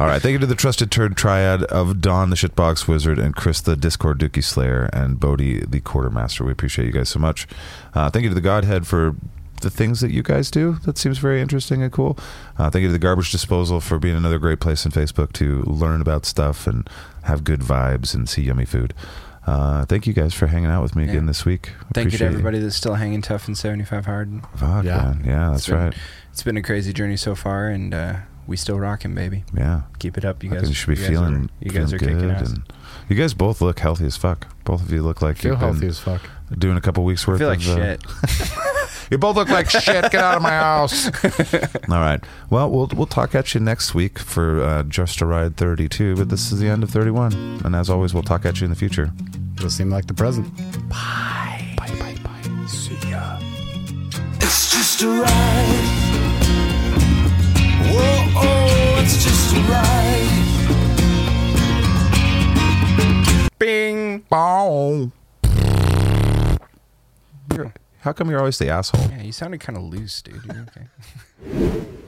All 0.00 0.08
right. 0.08 0.20
Thank 0.20 0.32
you 0.32 0.38
to 0.40 0.46
the 0.46 0.56
trusted 0.56 0.90
turd 0.90 1.16
triad 1.16 1.62
of 1.64 2.00
Don, 2.00 2.30
the 2.30 2.36
shitbox 2.36 2.88
wizard, 2.88 3.20
and 3.20 3.36
Chris, 3.36 3.60
the 3.60 3.76
Discord 3.76 4.18
Dookie 4.18 4.42
Slayer, 4.42 4.90
and 4.92 5.20
Bodhi, 5.20 5.60
the 5.60 5.80
quartermaster. 5.80 6.44
We 6.44 6.50
appreciate 6.50 6.86
you 6.86 6.92
guys 6.92 7.08
so 7.08 7.20
much. 7.20 7.46
Uh, 7.94 8.10
thank 8.10 8.24
you 8.24 8.28
to 8.28 8.34
the 8.34 8.40
Godhead 8.40 8.88
for 8.88 9.14
the 9.66 9.76
things 9.76 10.00
that 10.00 10.12
you 10.12 10.22
guys 10.22 10.48
do. 10.50 10.74
That 10.84 10.96
seems 10.96 11.18
very 11.18 11.40
interesting 11.40 11.82
and 11.82 11.90
cool. 11.92 12.16
Uh, 12.56 12.70
thank 12.70 12.82
you 12.82 12.88
to 12.88 12.92
the 12.92 12.98
Garbage 13.00 13.32
Disposal 13.32 13.80
for 13.80 13.98
being 13.98 14.14
another 14.16 14.38
great 14.38 14.60
place 14.60 14.86
on 14.86 14.92
Facebook 14.92 15.32
to 15.34 15.62
learn 15.62 16.00
about 16.00 16.24
stuff 16.24 16.66
and 16.68 16.88
have 17.24 17.42
good 17.42 17.60
vibes 17.60 18.14
and 18.14 18.28
see 18.28 18.42
yummy 18.42 18.64
food. 18.64 18.94
Uh, 19.44 19.84
thank 19.86 20.06
you 20.06 20.12
guys 20.12 20.34
for 20.34 20.46
hanging 20.48 20.70
out 20.70 20.82
with 20.82 20.94
me 20.96 21.04
Yeah. 21.04 21.10
again 21.12 21.26
this 21.26 21.44
week. 21.44 21.72
Thank 21.94 22.12
you 22.12 22.18
to 22.18 22.24
everybody 22.26 22.58
that's 22.60 22.76
still 22.76 22.94
hanging 22.94 23.22
tough 23.22 23.48
in 23.48 23.54
75 23.54 24.06
hard. 24.06 24.40
Fuck, 24.56 24.84
Yeah. 24.84 24.96
man. 24.96 25.22
Yeah, 25.24 25.48
that's 25.50 25.58
It's 25.62 25.66
been- 25.68 25.76
right. 25.78 25.94
It's 26.32 26.42
been 26.42 26.56
a 26.56 26.62
crazy 26.62 26.92
journey 26.92 27.16
so 27.16 27.34
far, 27.34 27.68
and 27.68 27.92
uh, 27.94 28.14
we 28.46 28.56
still 28.56 28.78
rocking, 28.78 29.14
baby. 29.14 29.44
Yeah. 29.52 29.82
Keep 29.98 30.18
it 30.18 30.24
up, 30.24 30.42
you 30.44 30.50
I 30.52 30.56
guys. 30.56 30.68
you 30.68 30.74
should 30.74 30.88
be 30.88 30.94
you 30.94 31.00
guys 31.00 31.08
feeling, 31.08 31.34
are, 31.34 31.48
you 31.60 31.70
guys 31.70 31.92
are 31.92 31.98
feeling 31.98 32.14
kicking 32.16 32.28
good 32.28 32.36
ass. 32.42 32.50
and 32.50 32.62
you 33.08 33.16
guys 33.16 33.34
both 33.34 33.60
look 33.60 33.78
healthy 33.80 34.06
as 34.06 34.16
fuck. 34.16 34.46
Both 34.64 34.82
of 34.82 34.92
you 34.92 35.02
look 35.02 35.22
like 35.22 35.36
Feel 35.38 35.52
you've 35.52 35.60
been 35.60 35.70
healthy 35.72 35.86
as 35.88 35.98
fuck. 35.98 36.22
Doing 36.56 36.76
a 36.76 36.80
couple 36.80 37.04
weeks 37.04 37.26
I 37.26 37.30
worth 37.32 37.38
feel 37.40 37.48
like 37.48 37.60
of 37.60 37.68
uh, 37.68 37.76
shit. 37.76 38.02
You 39.10 39.18
both 39.18 39.36
look 39.36 39.48
like 39.48 39.70
shit. 39.70 39.84
Get 39.84 40.14
out 40.16 40.36
of 40.36 40.42
my 40.42 40.50
house. 40.50 41.06
All 41.88 42.00
right. 42.00 42.20
Well, 42.50 42.68
we'll 42.70 42.90
we'll 42.94 43.06
talk 43.06 43.34
at 43.36 43.54
you 43.54 43.60
next 43.60 43.94
week 43.94 44.18
for 44.18 44.60
uh, 44.62 44.82
Just 44.82 45.20
a 45.20 45.26
Ride 45.26 45.56
32. 45.56 46.16
But 46.16 46.28
this 46.28 46.50
is 46.50 46.58
the 46.58 46.68
end 46.68 46.82
of 46.82 46.90
31, 46.90 47.60
and 47.64 47.76
as 47.76 47.88
always, 47.88 48.12
we'll 48.12 48.24
talk 48.24 48.44
at 48.44 48.60
you 48.60 48.64
in 48.64 48.70
the 48.70 48.76
future. 48.76 49.12
It'll 49.56 49.70
seem 49.70 49.90
like 49.90 50.06
the 50.06 50.14
present. 50.14 50.52
Bye 50.88 51.74
bye 51.76 51.88
bye. 51.98 52.16
Bye. 52.22 52.66
See 52.66 52.96
ya. 53.08 53.38
It's 54.40 54.72
just 54.72 55.02
a 55.02 55.08
ride. 55.08 55.86
Whoa, 57.92 58.32
oh, 58.34 59.00
it's 59.02 59.22
just 59.22 59.54
a 59.54 59.60
ride. 59.70 60.32
Bing. 63.58 64.24
Bow. 64.28 65.12
How 68.00 68.12
come 68.12 68.30
you're 68.30 68.38
always 68.38 68.58
the 68.58 68.68
asshole? 68.68 69.08
Yeah, 69.10 69.22
you 69.22 69.32
sounded 69.32 69.60
kind 69.60 69.76
of 69.76 69.84
loose, 69.84 70.22
dude. 70.22 70.44
You're 70.44 70.66
okay. 70.68 71.86